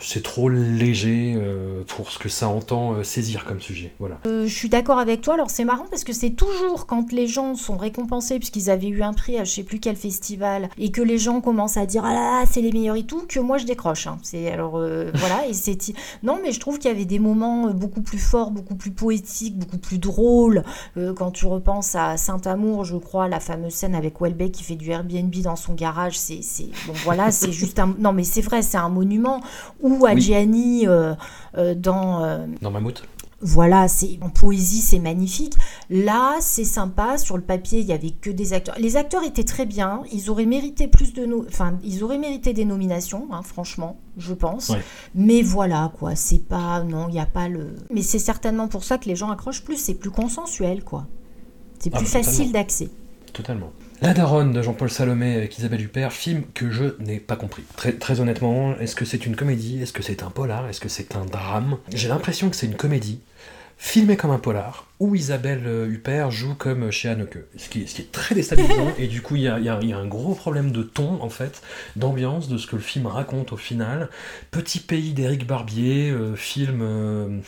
c'est 0.00 0.22
trop 0.22 0.48
léger 0.48 1.34
euh, 1.36 1.82
pour 1.86 2.10
ce 2.10 2.18
que 2.18 2.28
ça 2.28 2.48
entend 2.48 2.92
euh, 2.94 3.02
saisir 3.02 3.44
comme 3.44 3.60
sujet. 3.60 3.92
Voilà. 3.98 4.18
Euh, 4.26 4.46
je 4.46 4.54
suis 4.54 4.68
d'accord 4.68 4.98
avec 4.98 5.20
toi. 5.20 5.34
Alors 5.34 5.50
c'est 5.50 5.64
marrant 5.64 5.86
parce 5.90 6.04
que 6.04 6.12
c'est 6.12 6.30
toujours 6.30 6.86
quand 6.86 7.12
les 7.12 7.26
gens 7.26 7.54
sont 7.54 7.76
récompensés 7.76 8.38
puisqu'ils 8.38 8.70
avaient 8.70 8.88
eu 8.88 9.02
un 9.02 9.12
prix 9.12 9.38
à 9.38 9.44
je 9.44 9.50
sais 9.52 9.62
plus 9.62 9.78
quel 9.80 9.96
festival 9.96 10.68
et 10.78 10.90
que 10.90 11.02
les 11.02 11.18
gens 11.18 11.40
commencent 11.40 11.76
à 11.76 11.86
dire 11.86 12.04
ah 12.04 12.14
là 12.14 12.44
c'est 12.50 12.60
les 12.62 12.72
meilleurs 12.72 12.96
et 12.96 13.04
tout 13.04 13.22
que 13.28 13.40
moi 13.40 13.58
je 13.58 13.66
décroche. 13.66 14.06
hein. 14.06 14.18
C'est 14.22 14.50
alors 14.50 14.72
voilà 15.14 15.46
et 15.48 15.52
c'est 15.54 15.76
non 16.22 16.38
mais 16.42 16.52
je 16.52 16.60
trouve 16.60 16.78
qu'il 16.78 16.90
y 16.90 16.94
avait 16.94 17.04
des 17.04 17.18
moments 17.18 17.70
beaucoup 17.70 18.02
plus 18.02 18.18
forts, 18.18 18.50
beaucoup 18.50 18.74
plus 18.74 18.90
poétiques, 18.90 19.56
beaucoup 19.58 19.78
plus 19.78 19.98
drôles. 19.98 20.62
Quand 21.16 21.30
tu 21.30 21.46
repenses 21.46 21.94
à 21.94 22.16
Saint-Amour, 22.16 22.84
je 22.84 22.96
crois, 22.96 23.28
la 23.28 23.40
fameuse 23.40 23.72
scène 23.74 23.94
avec 23.94 24.20
Welbeck 24.20 24.52
qui 24.52 24.64
fait 24.64 24.76
du 24.76 24.90
Airbnb 24.90 25.34
dans 25.42 25.56
son 25.56 25.74
garage, 25.74 26.18
c'est- 26.18 26.40
bon 26.86 26.92
voilà 27.04 27.30
c'est 27.30 27.52
juste 27.52 27.78
un 27.78 27.94
non 27.98 28.12
mais 28.12 28.24
c'est 28.24 28.40
vrai 28.40 28.62
c'est 28.62 28.76
un 28.78 28.88
monument 28.88 29.40
ou 29.90 30.06
Adjiani 30.06 30.86
euh, 30.86 31.14
euh, 31.58 31.74
dans 31.74 32.24
euh, 32.24 32.46
Dans 32.62 32.70
Mammouth 32.70 33.02
voilà, 33.42 33.88
c'est 33.88 34.18
en 34.20 34.28
poésie, 34.28 34.82
c'est 34.82 34.98
magnifique. 34.98 35.54
Là, 35.88 36.36
c'est 36.40 36.64
sympa. 36.66 37.16
Sur 37.16 37.38
le 37.38 37.42
papier, 37.42 37.80
il 37.80 37.86
y 37.86 37.92
avait 37.94 38.10
que 38.10 38.28
des 38.28 38.52
acteurs. 38.52 38.74
Les 38.78 38.98
acteurs 38.98 39.22
étaient 39.24 39.44
très 39.44 39.64
bien. 39.64 40.02
Ils 40.12 40.28
auraient 40.28 40.44
mérité 40.44 40.88
plus 40.88 41.14
de, 41.14 41.24
no- 41.24 41.46
enfin, 41.48 41.78
ils 41.82 42.04
auraient 42.04 42.18
mérité 42.18 42.52
des 42.52 42.66
nominations, 42.66 43.28
hein, 43.32 43.40
franchement, 43.42 43.96
je 44.18 44.34
pense. 44.34 44.68
Ouais. 44.68 44.82
Mais 45.14 45.40
voilà, 45.40 45.90
quoi. 45.98 46.16
C'est 46.16 46.44
pas, 46.46 46.82
non, 46.82 47.08
il 47.08 47.12
n'y 47.12 47.18
a 47.18 47.24
pas 47.24 47.48
le. 47.48 47.76
Mais 47.90 48.02
c'est 48.02 48.18
certainement 48.18 48.68
pour 48.68 48.84
ça 48.84 48.98
que 48.98 49.06
les 49.06 49.16
gens 49.16 49.30
accrochent 49.30 49.64
plus. 49.64 49.78
C'est 49.78 49.94
plus 49.94 50.10
consensuel, 50.10 50.84
quoi. 50.84 51.06
C'est 51.78 51.94
Ah, 51.94 51.96
plus 51.96 52.12
bah, 52.12 52.22
facile 52.22 52.52
d'accès. 52.52 52.90
Totalement. 53.32 53.72
La 54.02 54.14
Daronne 54.14 54.52
de 54.52 54.62
Jean-Paul 54.62 54.88
Salomé 54.90 55.36
avec 55.36 55.58
Isabelle 55.58 55.82
Huppert, 55.82 56.12
film 56.12 56.44
que 56.54 56.70
je 56.70 56.84
n'ai 57.00 57.20
pas 57.20 57.36
compris. 57.36 57.64
Très, 57.76 57.92
très 57.92 58.20
honnêtement, 58.20 58.74
est-ce 58.78 58.96
que 58.96 59.04
c'est 59.04 59.26
une 59.26 59.36
comédie? 59.36 59.82
Est-ce 59.82 59.92
que 59.92 60.02
c'est 60.02 60.22
un 60.22 60.30
polar? 60.30 60.66
Est-ce 60.68 60.80
que 60.80 60.88
c'est 60.88 61.16
un 61.16 61.26
drame? 61.26 61.76
J'ai 61.94 62.08
l'impression 62.08 62.48
que 62.48 62.56
c'est 62.56 62.64
une 62.66 62.76
comédie, 62.76 63.20
filmée 63.76 64.16
comme 64.16 64.30
un 64.30 64.38
polar, 64.38 64.86
où 65.00 65.14
Isabelle 65.14 65.66
Huppert 65.90 66.30
joue 66.30 66.54
comme 66.54 66.90
chez 66.90 67.10
Haneke. 67.10 67.40
Ce 67.58 67.68
qui, 67.68 67.82
est- 67.82 67.86
ce 67.86 67.96
qui 67.96 68.02
est 68.02 68.10
très 68.12 68.34
déstabilisant, 68.34 68.90
et 68.98 69.06
du 69.06 69.20
coup, 69.20 69.36
il 69.36 69.42
y 69.42 69.48
a, 69.48 69.58
il 69.58 69.66
y 69.66 69.68
a- 69.68 69.78
il 69.82 69.88
y 69.90 69.92
a 69.92 69.98
un 69.98 70.06
gros 70.06 70.34
problème 70.34 70.72
de 70.72 70.82
ton, 70.82 71.22
en 71.22 71.28
fait, 71.28 71.60
d'ambiance, 71.96 72.48
de 72.48 72.56
ce 72.56 72.66
que 72.66 72.76
le 72.76 72.82
film 72.82 73.06
raconte 73.06 73.52
au 73.52 73.58
final. 73.58 74.08
Petit 74.50 74.80
pays 74.80 75.12
d'Éric 75.12 75.46
Barbier, 75.46 76.08
euh, 76.10 76.34
film... 76.36 76.80
euh, 76.82 77.38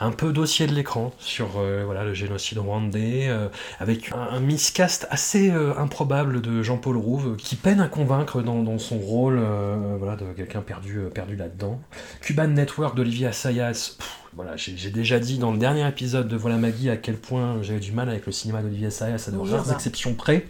un 0.00 0.10
peu 0.10 0.32
dossier 0.32 0.66
de 0.66 0.74
l'écran 0.74 1.12
sur 1.18 1.58
euh, 1.58 1.82
voilà, 1.84 2.04
le 2.04 2.14
génocide 2.14 2.58
rwandais, 2.58 3.28
euh, 3.28 3.48
avec 3.80 4.12
un, 4.12 4.40
miscast 4.40 5.06
assez 5.10 5.50
euh, 5.50 5.76
improbable 5.78 6.40
de 6.40 6.62
Jean-Paul 6.62 6.96
Rouve, 6.96 7.36
qui 7.36 7.56
peine 7.56 7.80
à 7.80 7.88
convaincre 7.88 8.42
dans, 8.42 8.78
son 8.78 8.98
rôle 8.98 9.40
voilà, 9.98 10.16
de 10.16 10.24
quelqu'un 10.32 10.60
perdu, 10.60 11.00
perdu 11.14 11.36
là-dedans. 11.36 11.80
Cuban 12.20 12.48
Network 12.48 12.96
d'Olivier 12.96 13.28
Assayas, 13.28 13.96
voilà, 14.36 14.56
j'ai 14.56 14.90
déjà 14.90 15.20
dit 15.20 15.38
dans 15.38 15.52
le 15.52 15.58
dernier 15.58 15.86
épisode 15.86 16.26
de 16.26 16.36
Voilà 16.36 16.56
Maggie 16.56 16.90
à 16.90 16.96
quel 16.96 17.16
point 17.16 17.62
j'avais 17.62 17.78
du 17.78 17.92
mal 17.92 18.08
avec 18.08 18.26
le 18.26 18.32
cinéma 18.32 18.62
d'Olivier 18.62 18.88
Assayas, 18.88 19.24
à 19.28 19.30
de 19.30 19.36
rares 19.36 19.66
bah. 19.66 19.72
exceptions 19.74 20.14
près. 20.14 20.46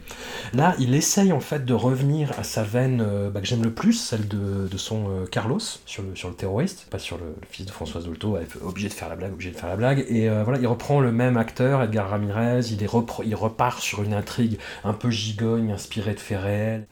Là, 0.53 0.75
il 0.79 0.95
essaye 0.95 1.31
en 1.31 1.39
fait 1.39 1.65
de 1.65 1.73
revenir 1.73 2.31
à 2.39 2.43
sa 2.43 2.63
veine 2.63 3.03
euh, 3.05 3.29
bah, 3.29 3.41
que 3.41 3.47
j'aime 3.47 3.63
le 3.63 3.71
plus, 3.71 3.93
celle 3.93 4.27
de, 4.27 4.67
de 4.69 4.77
son 4.77 5.09
euh, 5.09 5.25
Carlos 5.25 5.59
sur 5.85 6.03
le, 6.03 6.15
sur 6.15 6.29
le 6.29 6.35
terroriste, 6.35 6.87
pas 6.89 6.99
sur 6.99 7.17
le, 7.17 7.25
le 7.25 7.47
fils 7.49 7.65
de 7.65 7.71
Françoise 7.71 8.05
Dolto, 8.05 8.37
obligé 8.63 8.89
de 8.89 8.93
faire 8.93 9.09
la 9.09 9.15
blague, 9.15 9.33
obligé 9.33 9.51
de 9.51 9.57
faire 9.57 9.69
la 9.69 9.75
blague. 9.75 10.05
Et 10.09 10.29
euh, 10.29 10.43
voilà, 10.43 10.59
il 10.59 10.67
reprend 10.67 10.99
le 10.99 11.11
même 11.11 11.37
acteur, 11.37 11.83
Edgar 11.83 12.09
Ramirez, 12.09 12.61
il, 12.71 12.81
est 12.81 12.87
repre- 12.87 13.23
il 13.25 13.35
repart 13.35 13.79
sur 13.79 14.01
une 14.03 14.13
intrigue 14.13 14.57
un 14.83 14.93
peu 14.93 15.09
gigogne, 15.11 15.71
inspirée 15.71 16.13
de 16.13 16.19
faits 16.19 16.39
réels. 16.41 16.87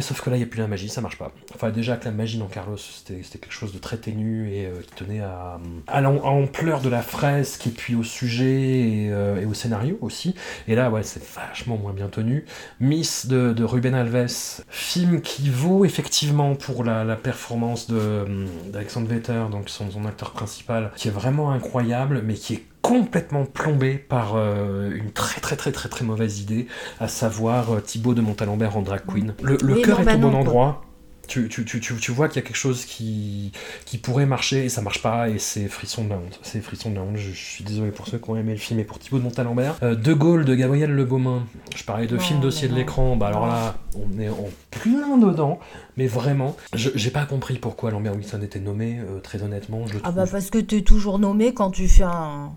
Sauf 0.00 0.20
que 0.22 0.30
là, 0.30 0.36
il 0.36 0.40
n'y 0.40 0.44
a 0.44 0.48
plus 0.48 0.60
la 0.60 0.68
magie, 0.68 0.88
ça 0.88 1.00
marche 1.00 1.18
pas. 1.18 1.32
Enfin, 1.54 1.70
déjà 1.70 1.96
que 1.96 2.06
la 2.06 2.12
magie 2.12 2.38
dans 2.38 2.46
Carlos, 2.46 2.76
c'était 2.78 3.20
quelque 3.38 3.52
chose 3.52 3.72
de 3.72 3.78
très 3.78 3.96
ténu 3.96 4.50
et 4.52 4.70
qui 4.86 5.04
tenait 5.04 5.20
à, 5.20 5.58
à 5.98 6.00
l'ampleur 6.00 6.80
de 6.80 6.88
la 6.88 7.02
fresque 7.02 7.66
et 7.66 7.70
puis 7.70 7.94
au 7.94 8.02
sujet 8.02 8.44
et, 8.46 9.08
euh, 9.10 9.40
et 9.40 9.46
au 9.46 9.54
scénario 9.54 9.98
aussi. 10.00 10.34
Et 10.68 10.74
là, 10.74 10.90
ouais, 10.90 11.02
c'est 11.02 11.22
vachement 11.34 11.76
moins 11.76 11.92
bien 11.92 12.08
tenu. 12.08 12.44
Miss 12.80 13.26
de, 13.26 13.52
de 13.52 13.64
Ruben 13.64 13.94
Alves, 13.94 14.62
film 14.68 15.20
qui 15.20 15.50
vaut 15.50 15.84
effectivement 15.84 16.54
pour 16.54 16.84
la, 16.84 17.04
la 17.04 17.16
performance 17.16 17.88
de, 17.88 18.24
hum, 18.26 18.46
d'Alexandre 18.72 19.08
Vetter, 19.08 19.44
donc 19.50 19.68
son, 19.68 19.90
son 19.90 20.04
acteur 20.06 20.30
principal, 20.32 20.92
qui 20.96 21.08
est 21.08 21.12
vraiment 21.12 21.50
incroyable, 21.50 22.22
mais 22.24 22.34
qui 22.34 22.54
est 22.54 22.64
complètement 22.82 23.44
plombé 23.44 23.94
par 23.98 24.34
euh, 24.36 24.90
une 24.94 25.10
très 25.12 25.40
très 25.40 25.56
très 25.56 25.72
très 25.72 25.88
très 25.88 26.04
mauvaise 26.04 26.40
idée, 26.40 26.68
à 27.00 27.08
savoir 27.08 27.72
euh, 27.74 27.80
Thibaut 27.80 28.14
de 28.14 28.20
Montalembert 28.22 28.76
en 28.76 28.82
drag 28.82 29.02
queen. 29.06 29.34
Le, 29.42 29.58
le 29.62 29.74
Oui, 29.74 29.82
cœur 29.82 30.00
est 30.00 30.14
au 30.14 30.18
bon 30.18 30.34
endroit. 30.34 30.87
Tu, 31.28 31.48
tu, 31.48 31.64
tu, 31.64 31.78
tu, 31.80 31.94
tu 31.94 32.10
vois 32.10 32.28
qu'il 32.28 32.42
y 32.42 32.44
a 32.44 32.46
quelque 32.46 32.56
chose 32.56 32.84
qui, 32.86 33.52
qui 33.84 33.98
pourrait 33.98 34.26
marcher 34.26 34.64
et 34.64 34.68
ça 34.68 34.80
marche 34.82 35.02
pas 35.02 35.28
et 35.28 35.38
c'est 35.38 35.68
frisson 35.68 36.02
de 36.04 36.08
la 36.10 36.16
honte. 36.16 36.40
C'est 36.42 36.60
frisson 36.60 36.90
de 36.90 36.96
la 36.96 37.02
honte. 37.02 37.16
Je, 37.16 37.30
je 37.30 37.36
suis 37.44 37.64
désolé 37.64 37.90
pour 37.90 38.08
ceux 38.08 38.18
qui 38.18 38.30
ont 38.30 38.36
aimé 38.36 38.52
le 38.52 38.58
film 38.58 38.80
et 38.80 38.84
pour 38.84 38.98
Thibaut 38.98 39.18
de 39.18 39.22
Montalembert. 39.24 39.76
Euh, 39.82 39.94
de 39.94 40.12
Gaulle 40.14 40.44
de 40.44 40.54
Gabriel 40.54 40.90
Le 40.90 41.04
Beaumain. 41.04 41.44
Je 41.76 41.84
parlais 41.84 42.06
de 42.06 42.16
Non, 42.16 42.20
film 42.22 42.40
dossier 42.40 42.66
de 42.68 42.74
l'écran. 42.74 43.14
Bah 43.16 43.28
alors 43.28 43.46
là, 43.46 43.76
on 43.94 44.18
est 44.18 44.28
en 44.28 44.48
plein 44.70 45.18
dedans. 45.18 45.60
Mais 45.96 46.06
vraiment, 46.06 46.56
je- 46.74 46.90
j'ai 46.94 47.10
pas 47.10 47.26
compris 47.26 47.58
pourquoi 47.58 47.90
Lambert 47.90 48.14
Wilson 48.16 48.40
était 48.42 48.60
nommé. 48.60 48.98
euh, 49.00 49.20
très 49.20 49.42
honnêtement, 49.42 49.86
je 49.86 49.94
le 49.94 50.00
Ah 50.04 50.12
bah 50.12 50.24
parce 50.30 50.48
que 50.50 50.58
t'es 50.58 50.82
toujours 50.82 51.18
nommé 51.18 51.52
quand 51.54 51.70
tu 51.70 51.88
fais 51.88 52.04
un. 52.04 52.52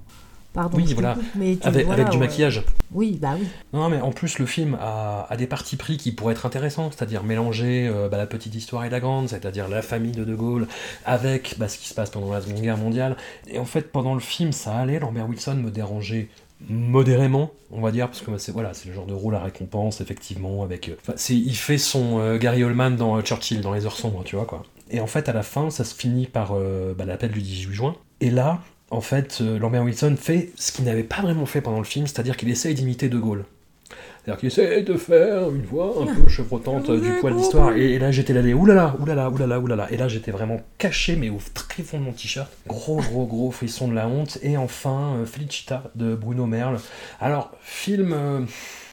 Pardon. 0.53 0.77
Oui, 0.77 0.93
voilà. 0.93 1.13
coupe, 1.13 1.23
mais 1.35 1.55
tu- 1.55 1.67
avec, 1.67 1.85
voilà, 1.85 2.01
avec 2.01 2.11
du 2.11 2.17
maquillage. 2.17 2.63
Oui, 2.93 3.17
bah 3.21 3.35
oui. 3.39 3.47
Non, 3.71 3.87
mais 3.89 4.01
en 4.01 4.11
plus, 4.11 4.37
le 4.37 4.45
film 4.45 4.77
a, 4.81 5.25
a 5.29 5.37
des 5.37 5.47
parties 5.47 5.77
pris 5.77 5.95
qui 5.97 6.11
pourraient 6.11 6.33
être 6.33 6.45
intéressants, 6.45 6.91
c'est-à-dire 6.91 7.23
mélanger 7.23 7.87
euh, 7.87 8.09
bah, 8.09 8.17
la 8.17 8.27
petite 8.27 8.53
histoire 8.53 8.83
et 8.83 8.89
la 8.89 8.99
grande, 8.99 9.29
c'est-à-dire 9.29 9.69
la 9.69 9.81
famille 9.81 10.11
de 10.11 10.25
De 10.25 10.35
Gaulle, 10.35 10.67
avec 11.05 11.55
bah, 11.57 11.67
ce 11.69 11.77
qui 11.77 11.87
se 11.87 11.93
passe 11.93 12.09
pendant 12.09 12.31
la 12.33 12.41
Seconde 12.41 12.61
Guerre 12.61 12.77
mondiale. 12.77 13.15
Et 13.47 13.59
en 13.59 13.65
fait, 13.65 13.91
pendant 13.91 14.13
le 14.13 14.19
film, 14.19 14.51
ça 14.51 14.75
allait, 14.75 14.99
Lambert 14.99 15.29
Wilson 15.29 15.55
me 15.55 15.71
dérangeait 15.71 16.27
modérément, 16.69 17.51
on 17.71 17.81
va 17.81 17.91
dire, 17.91 18.07
parce 18.07 18.21
que 18.21 18.31
bah, 18.31 18.37
c'est 18.37 18.51
voilà, 18.51 18.73
c'est 18.73 18.87
le 18.89 18.93
genre 18.93 19.05
de 19.07 19.13
rôle 19.13 19.35
à 19.35 19.39
récompense, 19.39 20.01
effectivement, 20.01 20.63
avec... 20.63 20.89
euh, 20.89 20.95
c'est- 21.15 21.33
il 21.35 21.55
fait 21.55 21.77
son 21.77 22.19
euh, 22.19 22.37
Gary 22.37 22.63
Oldman 22.63 22.95
dans 22.95 23.17
euh, 23.17 23.21
Churchill, 23.21 23.61
dans 23.61 23.73
Les 23.73 23.85
Heures 23.85 23.95
Sombres, 23.97 24.23
tu 24.23 24.35
vois, 24.35 24.45
quoi. 24.45 24.63
Et 24.89 24.99
en 24.99 25.07
fait, 25.07 25.29
à 25.29 25.33
la 25.33 25.43
fin, 25.43 25.69
ça 25.69 25.83
se 25.83 25.95
finit 25.95 26.27
par 26.27 26.51
euh, 26.53 26.93
bah, 26.95 27.05
l'appel 27.05 27.31
du 27.31 27.41
18 27.41 27.73
juin. 27.73 27.95
Et 28.19 28.29
là, 28.29 28.59
en 28.91 29.01
fait, 29.01 29.39
euh, 29.41 29.57
Lambert 29.57 29.83
Wilson 29.83 30.15
fait 30.19 30.51
ce 30.57 30.71
qu'il 30.71 30.85
n'avait 30.85 31.03
pas 31.03 31.21
vraiment 31.21 31.45
fait 31.45 31.61
pendant 31.61 31.79
le 31.79 31.85
film, 31.85 32.05
c'est-à-dire 32.05 32.37
qu'il 32.37 32.49
essaye 32.49 32.75
d'imiter 32.75 33.09
De 33.09 33.17
Gaulle. 33.17 33.45
C'est-à-dire 34.23 34.39
qu'il 34.39 34.47
essaye 34.47 34.83
de 34.83 34.97
faire 34.97 35.49
une 35.49 35.63
voix 35.63 35.95
un 36.01 36.13
peu 36.13 36.29
chevrotante 36.29 36.89
euh, 36.89 36.99
du 36.99 37.19
poil 37.19 37.35
d'histoire. 37.35 37.75
Et, 37.75 37.93
et 37.93 37.99
là, 37.99 38.11
j'étais 38.11 38.33
là, 38.33 38.41
oulala, 38.41 38.95
oulala, 38.99 39.29
oulala, 39.29 39.59
oulala. 39.59 39.91
Et 39.91 39.97
là, 39.97 40.07
j'étais 40.07 40.29
vraiment 40.29 40.61
caché, 40.77 41.15
mais 41.15 41.29
au 41.29 41.39
très 41.53 41.81
fond 41.81 41.99
de 41.99 42.03
mon 42.03 42.11
t-shirt. 42.11 42.51
Gros, 42.67 42.97
gros, 42.97 43.25
gros 43.25 43.49
frisson 43.49 43.87
de 43.87 43.95
la 43.95 44.07
honte. 44.07 44.37
Et 44.43 44.57
enfin, 44.57 45.15
euh, 45.15 45.25
Felicita 45.25 45.83
de 45.95 46.13
Bruno 46.13 46.45
Merle. 46.45 46.77
Alors, 47.19 47.51
film 47.61 48.45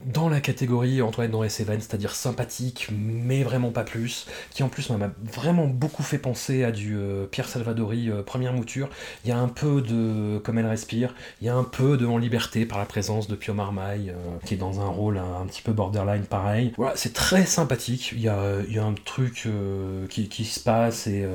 dans 0.05 0.29
la 0.29 0.41
catégorie 0.41 1.03
Antoine 1.03 1.31
dans 1.31 1.49
Seven, 1.49 1.81
c'est-à-dire 1.81 2.15
sympathique, 2.15 2.89
mais 2.93 3.43
vraiment 3.43 3.71
pas 3.71 3.85
plus. 3.85 4.27
Qui 4.51 4.63
en 4.63 4.69
plus 4.69 4.91
m'a 4.91 5.11
vraiment 5.21 5.67
beaucoup 5.67 6.03
fait 6.03 6.19
penser 6.19 6.65
à 6.65 6.71
du 6.71 6.97
euh, 6.97 7.27
Pierre 7.27 7.49
Salvadori, 7.49 8.11
euh, 8.11 8.23
première 8.23 8.53
mouture. 8.53 8.89
Il 9.25 9.31
y 9.31 9.33
a 9.33 9.39
un 9.39 9.49
peu 9.49 9.81
de 9.83 10.39
Comme 10.39 10.59
elle 10.59 10.67
respire. 10.67 11.15
Il 11.41 11.47
y 11.47 11.51
a 11.51 11.55
un 11.55 11.65
peu 11.65 11.97
de 11.97 12.07
En 12.07 12.19
liberté 12.19 12.65
par 12.65 12.79
la 12.79 12.87
présence 12.87 13.29
de 13.29 13.35
Pio 13.35 13.55
Marmaille, 13.55 14.11
euh, 14.11 14.39
qui 14.45 14.55
est 14.55 14.59
dans 14.59 14.81
un 14.81 14.89
rôle 14.89 15.19
un, 15.19 15.43
un 15.43 15.47
petit 15.47 15.63
peu 15.63 15.73
borderline 15.73 16.25
pareil. 16.25 16.73
Voilà, 16.77 16.97
c'est 16.97 17.13
très 17.13 17.45
sympathique. 17.45 18.13
Il 18.13 18.21
y 18.21 18.29
a, 18.29 18.61
y 18.69 18.79
a 18.79 18.85
un 18.85 18.95
truc 19.05 19.49
qui, 20.09 20.29
qui 20.29 20.45
se 20.45 20.61
passe 20.61 21.07
et 21.07 21.27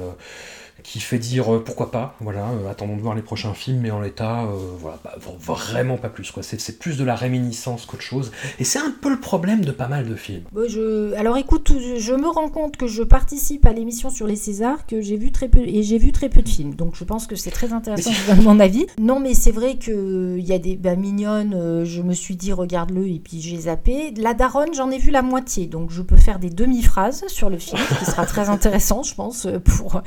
qui 0.84 0.99
fait 0.99 1.17
dire 1.17 1.53
euh, 1.53 1.63
pourquoi 1.63 1.91
pas. 1.91 2.15
Voilà, 2.19 2.49
euh, 2.49 2.69
attendons 2.69 2.95
de 2.95 3.01
voir 3.01 3.15
les 3.15 3.21
prochains 3.21 3.53
films, 3.53 3.79
mais 3.81 3.91
en 3.91 4.01
l'état, 4.01 4.43
euh, 4.43 4.57
voilà, 4.77 4.99
bah, 5.03 5.15
vraiment 5.39 5.97
pas 5.97 6.09
plus. 6.09 6.31
quoi. 6.31 6.43
C'est 6.43 6.77
plus 6.77 6.97
de 6.97 7.03
la 7.03 7.15
réminiscence 7.15 7.86
qu'autre 7.86 8.03
chose. 8.03 8.31
Et 8.59 8.63
c'est 8.63 8.79
un 8.79 8.93
peu 9.01 9.09
le 9.09 9.19
problème 9.19 9.63
de 9.63 9.71
pas 9.71 9.88
mal 9.88 10.07
de 10.07 10.15
films. 10.15 10.43
Bon, 10.51 10.67
je... 10.67 11.13
Alors 11.15 11.38
écoute, 11.38 11.71
je 11.97 12.13
me 12.13 12.27
rends 12.27 12.49
compte 12.49 12.77
que 12.77 12.88
je 12.88 13.01
participe 13.03 13.65
à 13.65 13.73
l'émission 13.73 14.09
sur 14.09 14.27
les 14.27 14.36
Césars, 14.36 14.86
que 14.86 15.01
j'ai 15.01 15.17
vu 15.17 15.31
très 15.31 15.47
peu 15.47 15.59
et 15.59 15.84
j'ai 15.84 15.97
vu 15.97 16.11
très 16.11 16.29
peu 16.29 16.41
de 16.41 16.49
films, 16.49 16.75
donc 16.75 16.95
je 16.95 17.03
pense 17.03 17.27
que 17.27 17.36
c'est 17.36 17.51
très 17.51 17.71
intéressant 17.71 18.11
de 18.36 18.41
mon 18.41 18.59
avis. 18.59 18.86
Non, 18.99 19.19
mais 19.19 19.34
c'est 19.34 19.51
vrai 19.51 19.77
que 19.77 20.36
il 20.38 20.45
y 20.45 20.53
a 20.53 20.59
des 20.59 20.75
bah, 20.75 20.95
mignonnes. 20.95 21.86
je 21.86 22.01
me 22.01 22.13
suis 22.13 22.36
dit 22.36 22.51
regarde-le 22.51 23.07
et 23.07 23.19
puis 23.19 23.41
j'ai 23.41 23.61
zappé. 23.61 24.13
La 24.17 24.34
Daronne, 24.34 24.73
j'en 24.73 24.91
ai 24.91 24.97
vu 24.97 25.11
la 25.11 25.21
moitié, 25.21 25.67
donc 25.67 25.91
je 25.91 26.01
peux 26.01 26.17
faire 26.17 26.39
des 26.39 26.49
demi-phrases 26.49 27.23
sur 27.27 27.49
le 27.49 27.57
film, 27.57 27.79
ce 27.89 27.99
qui 27.99 28.05
sera 28.05 28.25
très 28.25 28.49
intéressant, 28.49 29.03
je 29.03 29.15
pense. 29.15 29.47
Pour 29.63 30.01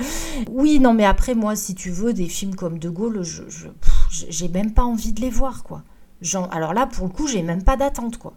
oui, 0.50 0.65
non, 0.80 0.92
mais 0.94 1.04
après 1.04 1.34
moi, 1.34 1.56
si 1.56 1.74
tu 1.74 1.90
veux 1.90 2.12
des 2.12 2.28
films 2.28 2.54
comme 2.54 2.78
De 2.78 2.88
Gaulle, 2.90 3.22
je, 3.22 3.42
je- 3.48 3.68
pff, 3.68 4.26
j'ai 4.28 4.48
même 4.48 4.72
pas 4.72 4.84
envie 4.84 5.12
de 5.12 5.20
les 5.20 5.30
voir, 5.30 5.62
quoi. 5.64 5.82
Genre, 6.22 6.48
alors 6.52 6.72
là, 6.74 6.86
pour 6.86 7.06
le 7.06 7.12
coup, 7.12 7.26
j'ai 7.26 7.42
même 7.42 7.62
pas 7.62 7.76
d'attente, 7.76 8.18
quoi. 8.18 8.32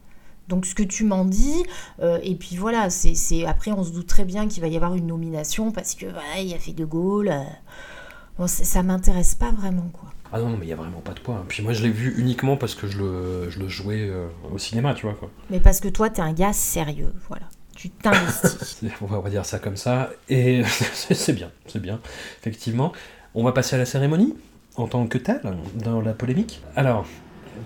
Donc 0.47 0.65
ce 0.65 0.73
que 0.73 0.83
tu 0.83 1.03
m'en 1.03 1.25
dis, 1.25 1.63
euh, 2.01 2.17
et 2.23 2.35
puis 2.35 2.55
voilà, 2.57 2.89
c'est 2.89 3.13
c'est- 3.15 3.45
après 3.45 3.71
on 3.71 3.83
se 3.83 3.91
doute 3.91 4.07
très 4.07 4.25
bien 4.25 4.47
qu'il 4.47 4.61
va 4.61 4.67
y 4.67 4.75
avoir 4.75 4.95
une 4.95 5.05
nomination 5.05 5.71
parce 5.71 5.93
que 5.93 6.07
il 6.41 6.53
a 6.53 6.57
fait 6.57 6.73
De 6.73 6.85
Gaulle. 6.85 7.29
euh, 7.29 7.43
bon, 8.37 8.47
ça 8.47 8.81
m'intéresse 8.83 9.35
pas 9.35 9.51
vraiment 9.51 9.89
quoi. 9.93 10.09
Ah 10.31 10.39
non, 10.39 10.57
mais 10.57 10.65
il 10.65 10.69
y 10.69 10.73
a 10.73 10.75
vraiment 10.75 11.01
pas 11.01 11.13
de 11.13 11.19
quoi. 11.19 11.43
Puis 11.47 11.63
moi, 11.63 11.73
je 11.73 11.83
l'ai 11.83 11.89
vu 11.89 12.15
uniquement 12.17 12.55
parce 12.57 12.75
que 12.75 12.87
je 12.87 12.97
le, 12.99 13.49
je 13.49 13.59
le 13.59 13.67
jouais 13.67 14.07
euh, 14.09 14.27
au 14.53 14.57
cinéma, 14.57 14.93
tu 14.93 15.05
vois 15.07 15.15
quoi. 15.15 15.29
Mais 15.49 15.59
parce 15.59 15.79
que 15.79 15.87
toi, 15.87 16.09
t'es 16.09 16.21
un 16.21 16.33
gars 16.33 16.53
sérieux, 16.53 17.13
voilà. 17.27 17.45
Tu 17.79 17.89
t'investis. 17.89 18.81
On 19.01 19.05
va 19.05 19.29
dire 19.29 19.45
ça 19.45 19.57
comme 19.59 19.77
ça. 19.77 20.09
Et 20.27 20.63
c'est 20.93 21.33
bien, 21.33 21.49
c'est 21.67 21.81
bien, 21.81 21.99
effectivement. 22.41 22.91
On 23.35 23.43
va 23.43 23.51
passer 23.53 23.75
à 23.75 23.79
la 23.79 23.85
cérémonie 23.85 24.35
en 24.75 24.87
tant 24.87 25.07
que 25.07 25.17
telle, 25.17 25.41
dans 25.75 26.01
la 26.01 26.13
polémique. 26.13 26.61
Alors, 26.75 27.05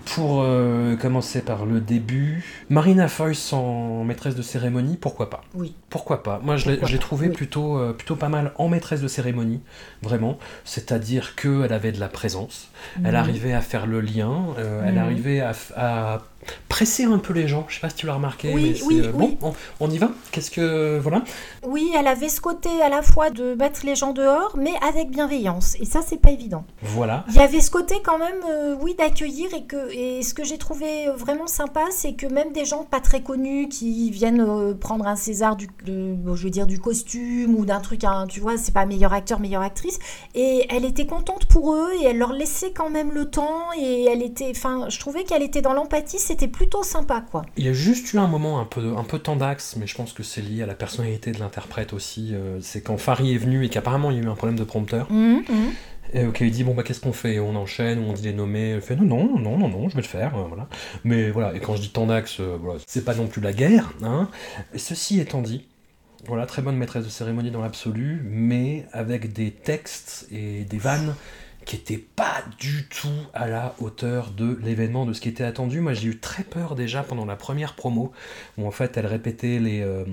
pour 0.06 0.42
euh, 0.42 0.96
commencer 0.96 1.40
par 1.42 1.64
le 1.66 1.80
début, 1.80 2.44
Marina 2.68 3.08
Foïs 3.08 3.52
en 3.52 4.04
maîtresse 4.04 4.34
de 4.34 4.42
cérémonie, 4.42 4.96
pourquoi 4.96 5.30
pas? 5.30 5.42
Oui. 5.54 5.74
Pourquoi 5.90 6.22
pas? 6.22 6.40
Moi, 6.42 6.56
je 6.56 6.70
l'ai 6.70 6.98
trouvé 6.98 7.28
plutôt, 7.28 7.78
euh, 7.78 7.92
plutôt 7.92 8.16
pas 8.16 8.28
mal 8.28 8.52
en 8.56 8.68
maîtresse 8.68 9.00
de 9.00 9.08
cérémonie, 9.08 9.60
vraiment. 10.02 10.38
C'est-à-dire 10.64 11.34
qu'elle 11.36 11.72
avait 11.72 11.92
de 11.92 12.00
la 12.00 12.08
présence, 12.08 12.68
elle 12.96 13.10
Mhm. 13.12 13.14
arrivait 13.14 13.52
à 13.52 13.60
faire 13.60 13.86
le 13.86 14.00
lien, 14.00 14.46
euh, 14.58 14.82
elle 14.86 14.94
Mhm. 14.94 14.98
arrivait 15.00 15.40
à 15.40 16.22
presser 16.68 17.04
un 17.04 17.18
peu 17.18 17.32
les 17.32 17.48
gens. 17.48 17.64
Je 17.68 17.74
sais 17.76 17.80
pas 17.80 17.90
si 17.90 17.96
tu 17.96 18.06
l'as 18.06 18.14
remarqué, 18.14 18.52
Oui, 18.52 18.74
mais 18.78 18.82
oui, 18.86 19.00
euh, 19.04 19.12
bon. 19.12 19.36
On, 19.42 19.52
on 19.80 19.90
y 19.90 19.98
va 19.98 20.10
Qu'est-ce 20.32 20.50
que 20.50 20.98
voilà 20.98 21.22
Oui, 21.66 21.90
elle 21.96 22.06
avait 22.06 22.28
ce 22.28 22.40
côté 22.40 22.68
à 22.82 22.88
la 22.88 23.02
fois 23.02 23.30
de 23.30 23.54
mettre 23.54 23.80
les 23.84 23.94
gens 23.96 24.12
dehors, 24.12 24.54
mais 24.56 24.72
avec 24.86 25.10
bienveillance. 25.10 25.76
Et 25.80 25.84
ça, 25.84 26.00
c'est 26.06 26.18
pas 26.20 26.30
évident. 26.30 26.64
Voilà. 26.82 27.24
Il 27.28 27.34
y 27.36 27.40
avait 27.40 27.60
ce 27.60 27.70
côté 27.70 27.96
quand 28.04 28.18
même, 28.18 28.40
euh, 28.50 28.76
oui, 28.80 28.94
d'accueillir 28.96 29.52
et 29.54 29.64
que 29.64 29.92
et 29.92 30.22
ce 30.22 30.34
que 30.34 30.44
j'ai 30.44 30.58
trouvé 30.58 31.08
vraiment 31.16 31.46
sympa, 31.46 31.84
c'est 31.90 32.14
que 32.14 32.26
même 32.26 32.52
des 32.52 32.64
gens 32.64 32.84
pas 32.84 33.00
très 33.00 33.22
connus 33.22 33.68
qui 33.68 34.10
viennent 34.10 34.40
euh, 34.40 34.74
prendre 34.74 35.06
un 35.06 35.16
César 35.16 35.56
du, 35.56 35.68
de- 35.84 36.16
je 36.34 36.44
veux 36.44 36.50
dire 36.50 36.66
du 36.66 36.78
costume 36.80 37.54
ou 37.54 37.64
d'un 37.64 37.80
truc, 37.80 38.04
hein, 38.04 38.26
tu 38.28 38.40
vois, 38.40 38.56
c'est 38.56 38.72
pas 38.72 38.86
meilleur 38.86 39.12
acteur, 39.12 39.40
meilleure 39.40 39.62
actrice, 39.62 39.98
et 40.34 40.66
elle 40.70 40.84
était 40.84 41.06
contente 41.06 41.46
pour 41.46 41.74
eux 41.74 41.90
et 42.00 42.04
elle 42.06 42.18
leur 42.18 42.32
laissait 42.32 42.72
quand 42.72 42.90
même 42.90 43.12
le 43.12 43.30
temps 43.30 43.72
et 43.78 44.04
elle 44.06 44.22
était, 44.22 44.50
enfin, 44.50 44.86
je 44.88 44.98
trouvais 44.98 45.24
qu'elle 45.24 45.42
était 45.42 45.62
dans 45.62 45.72
l'empathie, 45.72 46.18
c'était 46.34 46.48
plutôt 46.48 46.82
sympa, 46.82 47.24
quoi. 47.30 47.46
Il 47.56 47.64
y 47.64 47.68
a 47.68 47.72
juste 47.72 48.12
eu 48.12 48.18
un 48.18 48.26
moment 48.26 48.58
un 48.60 48.64
peu, 48.64 48.96
un 48.96 49.04
peu 49.04 49.20
tendax, 49.20 49.76
mais 49.76 49.86
je 49.86 49.94
pense 49.94 50.12
que 50.12 50.24
c'est 50.24 50.42
lié 50.42 50.64
à 50.64 50.66
la 50.66 50.74
personnalité 50.74 51.30
de 51.30 51.38
l'interprète 51.38 51.92
aussi. 51.92 52.34
euh, 52.34 52.58
c'est 52.60 52.82
quand 52.82 52.98
Farid 52.98 53.32
est 53.32 53.38
venu 53.38 53.64
et 53.64 53.68
qu'apparemment 53.68 54.10
il 54.10 54.16
y 54.16 54.20
a 54.20 54.24
eu 54.24 54.28
un 54.28 54.34
problème 54.34 54.58
de 54.58 54.64
prompteur. 54.64 55.10
Mhm, 55.12 55.44
mhm. 55.48 55.72
Et 56.12 56.26
ok, 56.26 56.40
il 56.40 56.50
dit 56.50 56.64
bon 56.64 56.74
bah 56.74 56.82
qu'est-ce 56.82 57.00
qu'on 57.00 57.12
fait? 57.12 57.38
On 57.38 57.54
enchaîne 57.54 58.00
ou 58.00 58.10
on 58.10 58.12
dit 58.12 58.22
les 58.22 58.32
nommés 58.32 58.70
Elle 58.70 58.82
fait 58.82 58.94
non 58.96 59.04
non 59.04 59.38
non 59.38 59.58
non 59.58 59.68
non 59.68 59.88
je 59.88 59.96
vais 59.96 60.02
le 60.02 60.06
faire 60.08 60.36
euh, 60.36 60.44
voilà. 60.48 60.68
Mais 61.04 61.30
voilà 61.30 61.54
et 61.54 61.60
quand 61.60 61.76
je 61.76 61.82
dis 61.82 61.90
tendax, 61.90 62.40
euh, 62.40 62.56
voilà, 62.60 62.80
c'est 62.86 63.04
pas 63.04 63.14
non 63.14 63.26
plus 63.28 63.40
la 63.40 63.52
guerre. 63.52 63.92
Hein. 64.02 64.28
Ceci 64.76 65.20
étant 65.20 65.40
dit, 65.40 65.66
voilà 66.26 66.46
très 66.46 66.62
bonne 66.62 66.76
maîtresse 66.76 67.04
de 67.04 67.10
cérémonie 67.10 67.50
dans 67.52 67.62
l'absolu, 67.62 68.22
mais 68.28 68.86
avec 68.92 69.32
des 69.32 69.52
textes 69.52 70.26
et 70.32 70.64
des 70.64 70.78
vannes 70.78 71.14
qui 71.64 71.76
étaient 71.76 71.98
pas 71.98 72.42
du 72.58 72.86
tout 72.88 73.08
à 73.32 73.46
la 73.48 73.74
hauteur 73.80 74.30
de 74.30 74.58
l'événement, 74.62 75.06
de 75.06 75.12
ce 75.12 75.20
qui 75.20 75.28
était 75.28 75.44
attendu. 75.44 75.80
Moi, 75.80 75.94
j'ai 75.94 76.08
eu 76.08 76.18
très 76.18 76.42
peur 76.44 76.74
déjà 76.74 77.02
pendant 77.02 77.24
la 77.24 77.36
première 77.36 77.74
promo, 77.74 78.12
où 78.58 78.66
en 78.66 78.70
fait, 78.70 78.96
elle 78.96 79.06
répétait 79.06 79.58
les, 79.58 79.80
euh, 79.80 80.04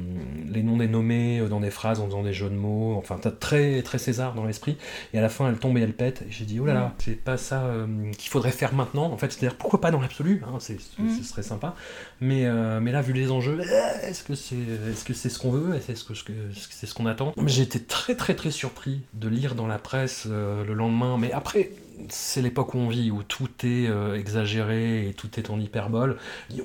les 0.49 0.63
noms 0.63 0.77
des 0.77 0.87
nommés 0.87 1.39
euh, 1.39 1.47
dans 1.47 1.59
des 1.59 1.71
phrases 1.71 1.99
en 1.99 2.05
faisant 2.05 2.23
des 2.23 2.33
jeux 2.33 2.49
de 2.49 2.55
mots, 2.55 2.95
enfin, 2.97 3.17
très, 3.39 3.81
très 3.81 3.97
César 3.97 4.33
dans 4.33 4.45
l'esprit, 4.45 4.77
et 5.13 5.17
à 5.19 5.21
la 5.21 5.29
fin, 5.29 5.49
elle 5.49 5.57
tombe 5.57 5.77
et 5.77 5.81
elle 5.81 5.93
pète, 5.93 6.23
et 6.23 6.31
j'ai 6.31 6.45
dit, 6.45 6.59
oh 6.59 6.65
là 6.65 6.73
là, 6.73 6.93
c'est 6.99 7.21
pas 7.21 7.37
ça 7.37 7.63
euh, 7.63 8.11
qu'il 8.17 8.29
faudrait 8.29 8.51
faire 8.51 8.73
maintenant, 8.73 9.11
en 9.11 9.17
fait, 9.17 9.31
c'est-à-dire, 9.31 9.57
pourquoi 9.57 9.81
pas 9.81 9.91
dans 9.91 10.01
l'absolu, 10.01 10.41
hein, 10.45 10.57
c'est, 10.59 10.77
Mhm. 10.97 11.17
ce 11.17 11.23
serait 11.23 11.43
sympa, 11.43 11.75
mais, 12.19 12.45
euh, 12.45 12.79
mais 12.79 12.91
là, 12.91 13.01
vu 13.01 13.13
les 13.13 13.31
enjeux, 13.31 13.59
est-ce 14.03 14.23
que 14.23 14.35
c'est 14.35 14.55
est 14.55 14.93
-ce, 15.09 15.13
c'est 15.13 15.29
ce 15.29 15.39
qu'on 15.39 15.51
veut, 15.51 15.75
est-ce 15.75 16.03
que 16.03 16.13
est-ce 16.13 16.23
que 16.23 16.73
c'est 16.73 16.87
ce 16.87 16.93
qu'on 16.93 17.05
attend? 17.05 17.33
J'ai 17.45 17.63
été 17.63 17.79
très 17.81 18.15
très 18.15 18.35
très 18.35 18.51
surpris 18.51 19.01
de 19.13 19.27
lire 19.27 19.55
dans 19.55 19.67
la 19.67 19.77
presse 19.77 20.25
le 20.27 20.73
lendemain, 20.73 21.17
mais 21.17 21.31
après, 21.41 21.71
c'est 22.09 22.43
l'époque 22.43 22.75
où 22.75 22.77
on 22.77 22.87
vit, 22.87 23.09
où 23.09 23.23
tout 23.23 23.49
est 23.63 23.87
euh, 23.87 24.15
exagéré 24.15 25.07
et 25.09 25.13
tout 25.15 25.39
est 25.39 25.49
en 25.49 25.59
hyperbole. 25.59 26.17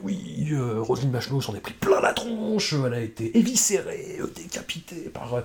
Oui, 0.03 0.49
euh, 0.53 0.83
Roselyne 0.83 1.11
Bachelot 1.11 1.41
s'en 1.41 1.55
est 1.55 1.61
pris 1.61 1.72
plein 1.72 2.03
la 2.03 2.12
tronche, 2.12 2.74
elle 2.74 2.93
a 2.93 3.01
été 3.01 3.39
éviscérée, 3.39 4.18
euh, 4.20 4.31
décapitée 4.35 5.09
par... 5.09 5.33
euh, 5.33 5.41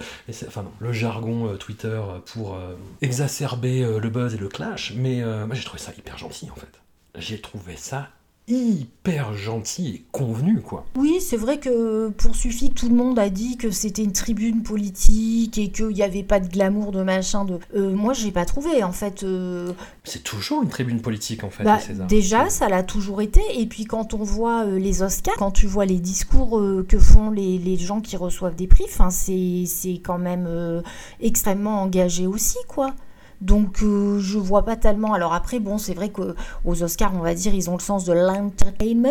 enfin 0.47 0.63
non, 0.63 0.73
le 0.79 0.91
jargon 0.91 1.55
Twitter 1.55 2.01
pour 2.25 2.57
exacerber 3.01 3.85
le 3.99 4.09
buzz 4.09 4.33
et 4.33 4.37
le 4.37 4.49
clash, 4.49 4.93
mais 4.97 5.23
moi 5.45 5.55
j'ai 5.55 5.63
trouvé 5.63 5.81
ça 5.81 5.93
hyper 5.97 6.17
gentil 6.17 6.49
en 6.51 6.55
fait. 6.55 6.81
J'ai 7.17 7.39
trouvé 7.39 7.77
ça 7.77 8.09
hyper 8.47 9.33
gentil 9.33 9.87
et 9.87 10.05
convenu 10.11 10.61
quoi. 10.61 10.85
Oui, 10.97 11.19
c'est 11.21 11.37
vrai 11.37 11.59
que 11.59 12.09
pour 12.09 12.35
Suffi, 12.35 12.71
tout 12.71 12.89
le 12.89 12.95
monde 12.95 13.17
a 13.19 13.29
dit 13.29 13.57
que 13.57 13.71
c'était 13.71 14.03
une 14.03 14.11
tribune 14.11 14.63
politique 14.63 15.57
et 15.57 15.71
qu'il 15.71 15.87
n'y 15.89 16.03
avait 16.03 16.23
pas 16.23 16.39
de 16.39 16.47
glamour 16.47 16.91
de 16.91 17.01
machin. 17.01 17.45
De... 17.45 17.59
Euh, 17.75 17.95
moi, 17.95 18.13
j'ai 18.13 18.31
pas 18.31 18.45
trouvé. 18.45 18.83
En 18.83 18.91
fait, 18.91 19.23
euh, 19.23 19.71
C'est 20.03 20.23
toujours 20.23 20.63
une 20.63 20.69
tribune 20.69 21.01
politique 21.01 21.43
en 21.43 21.49
fait, 21.49 21.63
bah, 21.63 21.79
déjà, 22.07 22.49
ça 22.49 22.67
l'a 22.67 22.83
toujours 22.83 23.21
été. 23.21 23.41
Et 23.57 23.65
puis, 23.67 23.85
quand 23.85 24.13
on 24.13 24.23
voit 24.23 24.65
euh, 24.65 24.79
les 24.79 25.01
Oscars, 25.01 25.35
quand 25.37 25.51
tu 25.51 25.67
vois 25.67 25.85
les 25.85 25.99
discours 25.99 26.61
que 26.87 26.99
font 26.99 27.29
les, 27.29 27.57
les 27.57 27.77
gens 27.77 28.01
qui 28.01 28.17
reçoivent 28.17 28.55
des 28.55 28.67
prix, 28.67 28.85
c'est 29.09 29.63
c'est 29.65 30.01
quand 30.03 30.17
même 30.17 30.81
extrêmement 31.19 31.81
engagé 31.81 32.27
aussi, 32.27 32.57
quoi. 32.67 32.93
Donc 33.41 33.81
euh, 33.81 34.19
je 34.19 34.37
vois 34.37 34.63
pas 34.63 34.75
tellement. 34.75 35.13
Alors 35.13 35.33
après 35.33 35.59
bon 35.59 35.77
c'est 35.77 35.93
vrai 35.93 36.09
que 36.09 36.35
aux 36.65 36.83
Oscars 36.83 37.13
on 37.15 37.19
va 37.21 37.33
dire 37.33 37.53
ils 37.53 37.69
ont 37.69 37.73
le 37.75 37.81
sens 37.81 38.05
de 38.05 38.13
l'entertainment 38.13 39.09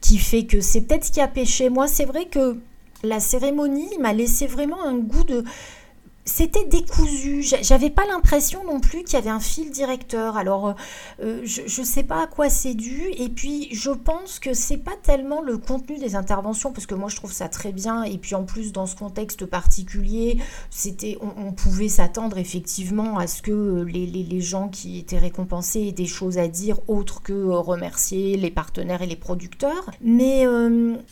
qui 0.00 0.18
fait 0.18 0.44
que 0.44 0.60
c'est 0.60 0.82
peut-être 0.82 1.04
ce 1.04 1.12
qui 1.12 1.20
a 1.20 1.28
pêché. 1.28 1.68
Moi 1.68 1.88
c'est 1.88 2.04
vrai 2.04 2.26
que 2.26 2.56
la 3.02 3.20
cérémonie 3.20 3.90
m'a 4.00 4.12
laissé 4.12 4.46
vraiment 4.46 4.84
un 4.84 4.96
goût 4.96 5.24
de 5.24 5.44
c'était 6.28 6.64
décousu. 6.66 7.42
J'a- 7.42 7.62
J'avais 7.62 7.90
pas 7.90 8.06
l'impression 8.06 8.62
non 8.64 8.80
plus 8.80 9.02
qu'il 9.02 9.14
y 9.14 9.16
avait 9.16 9.30
un 9.30 9.40
fil 9.40 9.70
directeur. 9.70 10.36
Alors, 10.36 10.68
euh, 10.68 10.72
euh, 11.22 11.40
je, 11.44 11.62
je 11.66 11.82
sais 11.82 12.02
pas 12.02 12.22
à 12.22 12.26
quoi 12.26 12.50
c'est 12.50 12.74
dû. 12.74 13.10
Et 13.16 13.28
puis, 13.28 13.68
je 13.72 13.90
pense 13.90 14.38
que 14.38 14.52
c'est 14.52 14.76
pas 14.76 14.94
tellement 15.02 15.40
le 15.40 15.58
contenu 15.58 15.98
des 15.98 16.14
interventions, 16.14 16.70
parce 16.72 16.86
que 16.86 16.94
moi, 16.94 17.08
je 17.08 17.16
trouve 17.16 17.32
ça 17.32 17.48
très 17.48 17.72
bien. 17.72 18.02
Et 18.04 18.18
puis, 18.18 18.34
en 18.34 18.44
plus, 18.44 18.72
dans 18.72 18.86
ce 18.86 18.94
contexte 18.94 19.46
particulier, 19.46 20.38
c'était, 20.70 21.18
on, 21.20 21.52
pouvait 21.52 21.88
s'attendre 21.88 22.38
effectivement 22.38 23.18
à 23.18 23.26
ce 23.26 23.42
que 23.42 23.84
les, 23.88 24.40
gens 24.40 24.68
qui 24.68 24.98
étaient 24.98 25.18
récompensés 25.18 25.88
aient 25.88 25.92
des 25.92 26.06
choses 26.06 26.38
à 26.38 26.46
dire 26.46 26.78
autres 26.88 27.22
que 27.22 27.32
euh, 27.32 27.58
remercier 27.58 28.36
les 28.36 28.50
partenaires 28.50 29.02
et 29.02 29.06
les 29.06 29.16
producteurs. 29.16 29.90
Mais 30.02 30.46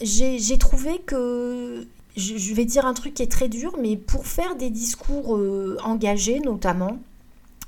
j'ai 0.02 0.58
trouvé 0.58 0.98
que 0.98 1.86
je, 2.16 2.36
je 2.36 2.54
vais 2.54 2.64
dire 2.64 2.86
un 2.86 2.94
truc 2.94 3.14
qui 3.14 3.22
est 3.22 3.30
très 3.30 3.48
dur, 3.48 3.76
mais 3.80 3.96
pour 3.96 4.26
faire 4.26 4.56
des 4.56 4.70
discours 4.70 5.36
euh, 5.36 5.76
engagés 5.84 6.40
notamment, 6.40 6.98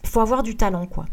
il 0.03 0.09
faut 0.09 0.21
avoir 0.21 0.43
du 0.43 0.57
talent, 0.57 0.87
quoi. 0.87 1.07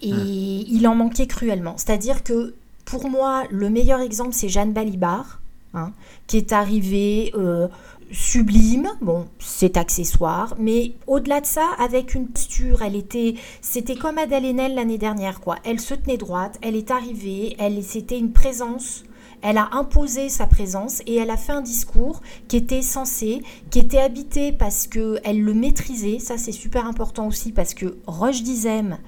Et 0.00 0.08
il 0.08 0.86
en 0.86 0.94
manquait 0.94 1.26
cruellement. 1.26 1.74
C'est-à-dire 1.76 2.22
que 2.22 2.54
pour 2.84 3.10
moi, 3.10 3.44
le 3.50 3.68
meilleur 3.68 4.00
exemple, 4.00 4.32
c'est 4.32 4.48
Jeanne 4.48 4.72
Balibar, 4.72 5.40
hein, 5.74 5.92
qui 6.26 6.36
est 6.36 6.52
arrivée 6.52 7.32
euh, 7.34 7.66
sublime. 8.12 8.88
Bon, 9.02 9.26
c'est 9.38 9.76
accessoire, 9.76 10.54
mais 10.58 10.92
au-delà 11.06 11.40
de 11.40 11.46
ça, 11.46 11.66
avec 11.78 12.14
une 12.14 12.28
posture, 12.28 12.82
elle 12.82 12.96
était, 12.96 13.34
c'était 13.60 13.96
comme 13.96 14.18
Adèle 14.18 14.46
Haenel 14.46 14.74
l'année 14.74 14.98
dernière, 14.98 15.40
quoi. 15.40 15.56
Elle 15.64 15.80
se 15.80 15.94
tenait 15.94 16.16
droite, 16.16 16.58
elle 16.62 16.76
est 16.76 16.90
arrivée, 16.90 17.56
elle, 17.58 17.82
c'était 17.82 18.18
une 18.18 18.32
présence. 18.32 19.04
Elle 19.42 19.58
a 19.58 19.68
imposé 19.72 20.28
sa 20.28 20.46
présence 20.46 21.00
et 21.06 21.16
elle 21.16 21.30
a 21.30 21.36
fait 21.36 21.52
un 21.52 21.60
discours 21.60 22.20
qui 22.48 22.56
était 22.56 22.82
sensé, 22.82 23.42
qui 23.70 23.78
était 23.78 24.00
habité 24.00 24.52
parce 24.52 24.86
que 24.86 25.18
elle 25.24 25.40
le 25.42 25.54
maîtrisait. 25.54 26.18
Ça, 26.18 26.38
c'est 26.38 26.52
super 26.52 26.86
important 26.86 27.26
aussi 27.26 27.52
parce 27.52 27.74
que 27.74 27.96
Roche 28.06 28.42
Dizem, 28.42 28.98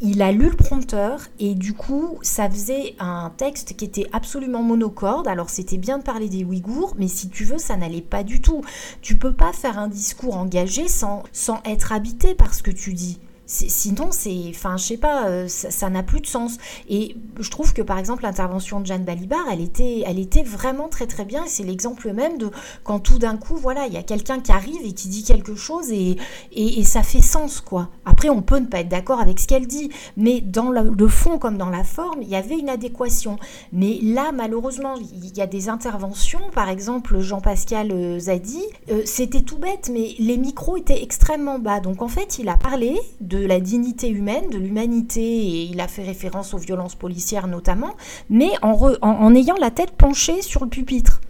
il 0.00 0.22
a 0.22 0.32
lu 0.32 0.48
le 0.48 0.56
prompteur 0.56 1.20
et 1.38 1.54
du 1.54 1.74
coup, 1.74 2.18
ça 2.22 2.48
faisait 2.48 2.94
un 2.98 3.32
texte 3.36 3.76
qui 3.76 3.84
était 3.84 4.06
absolument 4.12 4.62
monocorde. 4.62 5.28
Alors, 5.28 5.50
c'était 5.50 5.78
bien 5.78 5.98
de 5.98 6.02
parler 6.02 6.28
des 6.28 6.44
Ouïghours, 6.44 6.94
mais 6.96 7.08
si 7.08 7.28
tu 7.28 7.44
veux, 7.44 7.58
ça 7.58 7.76
n'allait 7.76 8.00
pas 8.00 8.22
du 8.22 8.40
tout. 8.40 8.62
Tu 9.02 9.16
peux 9.18 9.32
pas 9.32 9.52
faire 9.52 9.78
un 9.78 9.88
discours 9.88 10.36
engagé 10.36 10.88
sans, 10.88 11.24
sans 11.32 11.60
être 11.64 11.92
habité 11.92 12.34
par 12.34 12.54
ce 12.54 12.62
que 12.62 12.70
tu 12.70 12.94
dis. 12.94 13.18
Sinon, 13.50 14.10
c'est, 14.12 14.44
enfin, 14.50 14.76
je 14.76 14.84
sais 14.84 14.96
pas, 14.96 15.26
euh, 15.26 15.48
ça 15.48 15.90
n'a 15.90 16.04
plus 16.04 16.20
de 16.20 16.26
sens. 16.26 16.58
Et 16.88 17.16
je 17.40 17.50
trouve 17.50 17.72
que 17.72 17.82
par 17.82 17.98
exemple 17.98 18.22
l'intervention 18.22 18.78
de 18.78 18.86
Jeanne 18.86 19.04
Balibar, 19.04 19.40
elle 19.50 19.60
était, 19.60 20.04
elle 20.06 20.20
était 20.20 20.44
vraiment 20.44 20.88
très 20.88 21.08
très 21.08 21.24
bien. 21.24 21.42
C'est 21.48 21.64
l'exemple 21.64 22.12
même 22.12 22.38
de 22.38 22.48
quand 22.84 23.00
tout 23.00 23.18
d'un 23.18 23.36
coup, 23.36 23.56
voilà, 23.56 23.88
il 23.88 23.92
y 23.92 23.96
a 23.96 24.04
quelqu'un 24.04 24.38
qui 24.38 24.52
arrive 24.52 24.80
et 24.84 24.92
qui 24.92 25.08
dit 25.08 25.24
quelque 25.24 25.56
chose 25.56 25.90
et, 25.90 26.16
et, 26.52 26.84
ça 26.84 27.02
fait 27.02 27.22
sens 27.22 27.60
quoi. 27.60 27.88
Après, 28.04 28.28
on 28.28 28.40
peut 28.40 28.58
ne 28.58 28.66
pas 28.66 28.80
être 28.80 28.88
d'accord 28.88 29.18
avec 29.20 29.40
ce 29.40 29.48
qu'elle 29.48 29.66
dit, 29.66 29.90
mais 30.16 30.40
dans 30.40 30.70
le, 30.70 30.92
le 30.96 31.08
fond 31.08 31.38
comme 31.38 31.58
dans 31.58 31.70
la 31.70 31.82
forme, 31.82 32.22
il 32.22 32.28
y 32.28 32.36
avait 32.36 32.56
une 32.56 32.68
adéquation. 32.68 33.36
Mais 33.72 33.98
là, 34.00 34.30
malheureusement, 34.32 34.94
il 34.94 35.36
y 35.36 35.42
a 35.42 35.48
des 35.48 35.68
interventions, 35.68 36.50
par 36.54 36.68
exemple 36.68 37.18
Jean-Pascal 37.18 37.90
euh, 37.90 38.18
Zadi, 38.20 38.62
euh, 38.90 39.02
c'était 39.06 39.42
tout 39.42 39.58
bête, 39.58 39.90
mais 39.92 40.14
les 40.20 40.36
micros 40.36 40.76
étaient 40.76 41.02
extrêmement 41.02 41.58
bas. 41.58 41.80
Donc 41.80 42.00
en 42.00 42.08
fait, 42.08 42.38
il 42.38 42.48
a 42.48 42.56
parlé 42.56 42.96
de 43.20 43.39
la 43.46 43.60
dignité 43.60 44.08
humaine, 44.08 44.50
de 44.50 44.58
l'humanité, 44.58 45.20
et 45.20 45.62
il 45.64 45.80
a 45.80 45.88
fait 45.88 46.02
référence 46.04 46.54
aux 46.54 46.58
violences 46.58 46.94
policières 46.94 47.46
notamment, 47.46 47.94
mais 48.28 48.50
en, 48.62 48.72
re- 48.72 48.98
en, 49.02 49.10
en 49.10 49.34
ayant 49.34 49.56
la 49.60 49.70
tête 49.70 49.92
penchée 49.92 50.42
sur 50.42 50.64
le 50.64 50.70
pupitre. 50.70 51.20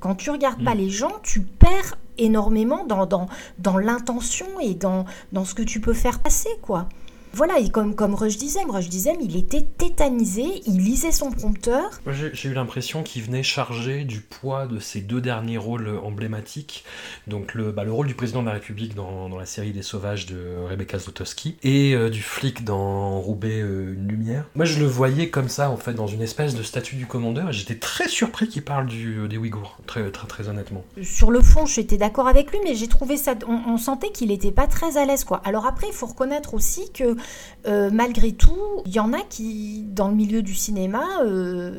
Quand 0.00 0.14
tu 0.14 0.30
regardes 0.30 0.64
pas 0.64 0.74
les 0.74 0.90
gens, 0.90 1.12
tu 1.22 1.40
perds 1.40 1.98
énormément 2.18 2.84
dans, 2.86 3.06
dans, 3.06 3.26
dans 3.58 3.78
l'intention 3.78 4.46
et 4.60 4.74
dans, 4.74 5.04
dans 5.32 5.44
ce 5.44 5.54
que 5.54 5.62
tu 5.62 5.80
peux 5.80 5.94
faire 5.94 6.20
passer, 6.20 6.50
quoi. 6.62 6.88
Voilà, 7.34 7.58
et 7.58 7.68
comme, 7.70 7.94
comme 7.94 8.14
Rush 8.14 8.36
Dizem, 8.36 8.70
Rush 8.70 8.88
Dizem, 8.88 9.16
il 9.20 9.36
était 9.36 9.62
tétanisé, 9.62 10.62
il 10.66 10.78
lisait 10.78 11.12
son 11.12 11.30
prompteur. 11.30 11.90
J'ai 12.06 12.48
eu 12.48 12.54
l'impression 12.54 13.02
qu'il 13.02 13.22
venait 13.22 13.42
charger 13.42 14.04
du 14.04 14.20
poids 14.20 14.66
de 14.66 14.78
ses 14.78 15.00
deux 15.00 15.20
derniers 15.20 15.58
rôles 15.58 15.98
emblématiques. 16.02 16.84
Donc 17.26 17.54
le, 17.54 17.72
bah, 17.72 17.84
le 17.84 17.92
rôle 17.92 18.06
du 18.06 18.14
président 18.14 18.42
de 18.42 18.46
la 18.46 18.52
République 18.52 18.94
dans, 18.94 19.28
dans 19.28 19.38
la 19.38 19.46
série 19.46 19.72
Les 19.72 19.82
Sauvages 19.82 20.26
de 20.26 20.64
Rebecca 20.68 20.98
Zlotowski 20.98 21.56
et 21.62 21.94
euh, 21.94 22.10
du 22.10 22.22
flic 22.22 22.64
dans 22.64 23.20
Roubaix 23.20 23.60
euh, 23.60 23.94
Une 23.94 24.08
Lumière. 24.08 24.44
Moi 24.54 24.64
je 24.64 24.78
le 24.78 24.86
voyais 24.86 25.30
comme 25.30 25.48
ça 25.48 25.70
en 25.70 25.76
fait 25.76 25.94
dans 25.94 26.06
une 26.06 26.22
espèce 26.22 26.54
de 26.54 26.62
statut 26.62 26.96
du 26.96 27.06
commandeur 27.06 27.50
et 27.50 27.52
j'étais 27.52 27.76
très 27.76 28.08
surpris 28.08 28.48
qu'il 28.48 28.62
parle 28.62 28.86
du, 28.86 29.26
des 29.28 29.38
Ouïghours, 29.38 29.78
très, 29.86 30.10
très, 30.10 30.26
très 30.26 30.48
honnêtement. 30.48 30.84
Sur 31.02 31.30
le 31.30 31.40
fond, 31.40 31.66
j'étais 31.66 31.96
d'accord 31.96 32.28
avec 32.28 32.50
lui, 32.52 32.58
mais 32.64 32.74
j'ai 32.74 32.88
trouvé 32.88 33.16
ça. 33.16 33.34
On, 33.46 33.76
sentait 33.76 34.10
qu'il 34.10 34.28
n'était 34.28 34.52
pas 34.52 34.66
très 34.66 34.96
à 34.96 35.04
l'aise 35.04 35.24
quoi. 35.24 35.42
Alors 35.44 35.66
après, 35.66 35.88
il 35.88 35.92
faut 35.92 36.06
reconnaître 36.06 36.54
aussi 36.54 36.90
que 36.92 37.16
euh, 37.66 37.90
malgré 37.92 38.32
tout, 38.32 38.82
il 38.84 38.92
y 38.92 39.00
en 39.00 39.12
a 39.12 39.20
qui, 39.22 39.84
dans 39.88 40.08
le 40.08 40.14
milieu 40.14 40.42
du 40.42 40.54
cinéma 40.54 41.02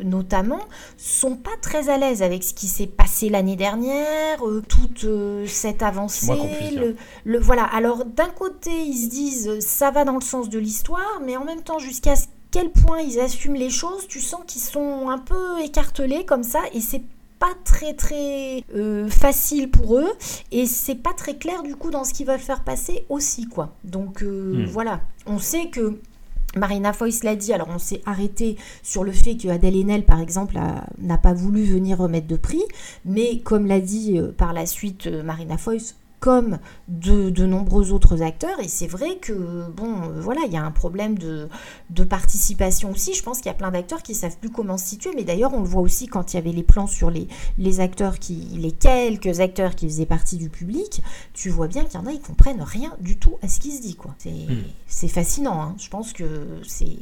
notamment, 0.03 0.61
sont 0.97 1.35
pas 1.35 1.55
très 1.61 1.89
à 1.89 1.97
l'aise 1.97 2.21
avec 2.21 2.43
ce 2.43 2.53
qui 2.53 2.67
s'est 2.67 2.87
passé 2.87 3.29
l'année 3.29 3.55
dernière, 3.55 4.39
toute 4.67 5.05
cette 5.47 5.83
avancée. 5.83 6.31
Hein. 6.31 6.93
le, 7.25 7.39
voilà. 7.39 7.63
Alors 7.63 8.05
d'un 8.05 8.29
côté, 8.29 8.71
ils 8.71 8.97
se 8.97 9.09
disent 9.09 9.59
ça 9.59 9.91
va 9.91 10.05
dans 10.05 10.15
le 10.15 10.21
sens 10.21 10.49
de 10.49 10.59
l'histoire, 10.59 11.21
mais 11.23 11.37
en 11.37 11.45
même 11.45 11.61
temps, 11.61 11.79
jusqu'à 11.79 12.15
quel 12.55 12.71
point 12.71 13.01
ils 13.01 13.19
assument 13.19 13.55
les 13.55 13.69
choses, 13.69 14.07
tu 14.07 14.21
sens 14.21 14.41
qu'ils 14.47 14.61
sont 14.61 15.09
un 15.09 15.17
peu 15.17 15.59
écartelés 15.61 16.25
comme 16.25 16.43
ça, 16.43 16.61
et 16.73 16.79
c'est 16.79 17.03
pas 17.39 17.53
très 17.63 17.93
très 17.93 18.63
euh, 18.75 19.07
facile 19.09 19.69
pour 19.69 19.97
eux. 19.97 20.11
Et 20.51 20.65
c'est 20.65 20.95
pas 20.95 21.13
très 21.13 21.35
clair 21.37 21.63
du 21.63 21.75
coup 21.75 21.91
dans 21.91 22.03
ce 22.03 22.13
qu'ils 22.13 22.27
veulent 22.27 22.39
faire 22.39 22.63
passer 22.63 23.05
aussi 23.09 23.47
quoi. 23.47 23.75
Donc 23.83 24.21
euh, 24.23 24.63
Hmm. 24.63 24.65
voilà. 24.65 25.01
On 25.25 25.39
sait 25.39 25.67
que 25.69 25.99
Marina 26.55 26.93
Foïs 26.93 27.23
l'a 27.23 27.35
dit, 27.35 27.51
alors 27.51 27.67
on 27.69 27.79
s'est 27.79 28.01
arrêté 28.05 28.57
sur 28.83 29.03
le 29.03 29.11
fait 29.11 29.35
que 29.35 29.49
Adèle 29.49 29.75
Haenel, 29.75 30.05
par 30.05 30.21
exemple, 30.21 30.57
n'a 30.99 31.17
pas 31.17 31.33
voulu 31.33 31.63
venir 31.63 31.97
remettre 31.97 32.27
de 32.27 32.37
prix, 32.37 32.63
mais 33.03 33.39
comme 33.39 33.65
l'a 33.67 33.79
dit 33.81 34.17
euh, 34.17 34.31
par 34.31 34.53
la 34.53 34.65
suite 34.65 35.07
Marina 35.07 35.57
Foïs, 35.57 35.95
comme 36.19 36.59
de, 36.87 37.29
de 37.29 37.45
nombreux 37.45 37.91
autres 37.91 38.21
acteurs, 38.21 38.59
et 38.59 38.67
c'est 38.67 38.87
vrai 38.87 39.17
que, 39.17 39.69
bon, 39.69 40.03
euh, 40.03 40.19
voilà, 40.21 40.41
il 40.45 40.53
y 40.53 40.57
a 40.57 40.63
un 40.63 40.71
problème 40.71 41.17
de, 41.17 41.47
de 41.89 42.03
participation 42.03 42.91
aussi, 42.91 43.13
je 43.13 43.21
pense 43.23 43.37
qu'il 43.37 43.47
y 43.47 43.49
a 43.49 43.57
plein 43.57 43.71
d'acteurs 43.71 44.01
qui 44.01 44.15
savent 44.15 44.37
plus 44.37 44.49
comment 44.49 44.77
se 44.77 44.85
situer, 44.85 45.11
mais 45.15 45.23
d'ailleurs 45.23 45.53
on 45.53 45.59
le 45.59 45.67
voit 45.67 45.81
aussi 45.81 46.07
quand 46.07 46.33
il 46.33 46.37
y 46.37 46.39
avait 46.39 46.51
les 46.51 46.63
plans 46.63 46.87
sur 46.87 47.11
les, 47.11 47.27
les 47.57 47.79
acteurs 47.79 48.19
qui, 48.19 48.35
les 48.57 48.71
quelques 48.71 49.39
acteurs 49.39 49.75
qui 49.75 49.87
faisaient 49.87 50.05
partie 50.05 50.37
du 50.37 50.49
public, 50.49 51.01
tu 51.33 51.49
vois 51.49 51.67
bien 51.67 51.83
qu'il 51.83 51.99
y 51.99 52.03
en 52.03 52.07
a, 52.07 52.11
ils 52.11 52.21
comprennent 52.21 52.61
rien 52.61 52.95
du 52.99 53.17
tout 53.17 53.37
à 53.41 53.47
ce 53.47 53.59
qui 53.59 53.71
se 53.71 53.81
dit, 53.81 53.95
quoi. 53.95 54.15
C'est 54.17 54.31
c'est 54.87 55.07
fascinant, 55.07 55.61
hein. 55.61 55.75
je 55.77 55.89
pense 55.89 56.13
que 56.13 56.23
c'est... 56.65 56.97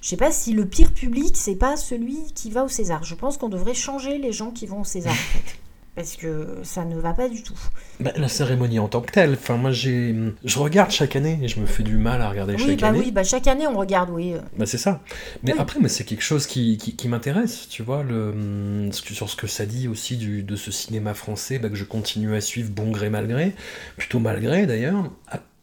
Je 0.00 0.08
sais 0.08 0.16
pas 0.16 0.30
si 0.30 0.52
le 0.52 0.66
pire 0.66 0.92
public, 0.92 1.36
c'est 1.36 1.56
pas 1.56 1.76
celui 1.76 2.32
qui 2.34 2.50
va 2.50 2.64
au 2.64 2.68
César. 2.68 3.02
Je 3.04 3.14
pense 3.14 3.36
qu'on 3.36 3.48
devrait 3.48 3.74
changer 3.74 4.18
les 4.18 4.32
gens 4.32 4.52
qui 4.52 4.66
vont 4.66 4.82
au 4.82 4.84
César, 4.84 5.12
en 5.12 5.16
fait. 5.16 5.58
Parce 5.96 6.16
que 6.16 6.58
ça 6.62 6.84
ne 6.84 6.94
va 7.00 7.14
pas 7.14 7.26
du 7.30 7.42
tout. 7.42 7.58
Bah, 8.00 8.12
la 8.16 8.28
cérémonie 8.28 8.78
en 8.78 8.86
tant 8.86 9.00
que 9.00 9.10
telle, 9.10 9.32
enfin 9.32 9.56
moi 9.56 9.70
j'ai, 9.70 10.14
je 10.44 10.58
regarde 10.58 10.90
chaque 10.90 11.16
année 11.16 11.38
et 11.42 11.48
je 11.48 11.58
me 11.58 11.64
fais 11.64 11.82
du 11.82 11.96
mal 11.96 12.20
à 12.20 12.28
regarder 12.28 12.54
Oui, 12.54 12.66
chaque 12.66 12.80
bah 12.80 12.88
année. 12.88 12.98
oui, 12.98 13.12
bah 13.12 13.24
chaque 13.24 13.46
année 13.46 13.66
on 13.66 13.78
regarde, 13.78 14.10
oui. 14.10 14.34
Bah 14.58 14.66
c'est 14.66 14.76
ça. 14.76 15.00
Mais 15.42 15.54
Oui. 15.54 15.58
après, 15.58 15.80
mais 15.80 15.88
c'est 15.88 16.04
quelque 16.04 16.22
chose 16.22 16.46
qui, 16.46 16.76
qui, 16.76 16.94
qui 16.96 17.08
m'intéresse, 17.08 17.66
tu 17.70 17.82
vois, 17.82 18.02
le, 18.02 18.28
hum, 18.28 18.92
sur 18.92 19.30
ce 19.30 19.36
que 19.36 19.46
ça 19.46 19.64
dit 19.64 19.88
aussi 19.88 20.18
du, 20.18 20.42
de 20.42 20.54
ce 20.54 20.70
cinéma 20.70 21.14
français 21.14 21.58
bah, 21.58 21.70
que 21.70 21.76
je 21.76 21.84
continue 21.84 22.36
à 22.36 22.42
suivre 22.42 22.70
bon 22.70 22.90
gré 22.90 23.08
mal 23.08 23.26
gré, 23.26 23.54
plutôt 23.96 24.18
malgré 24.18 24.66
d'ailleurs, 24.66 25.10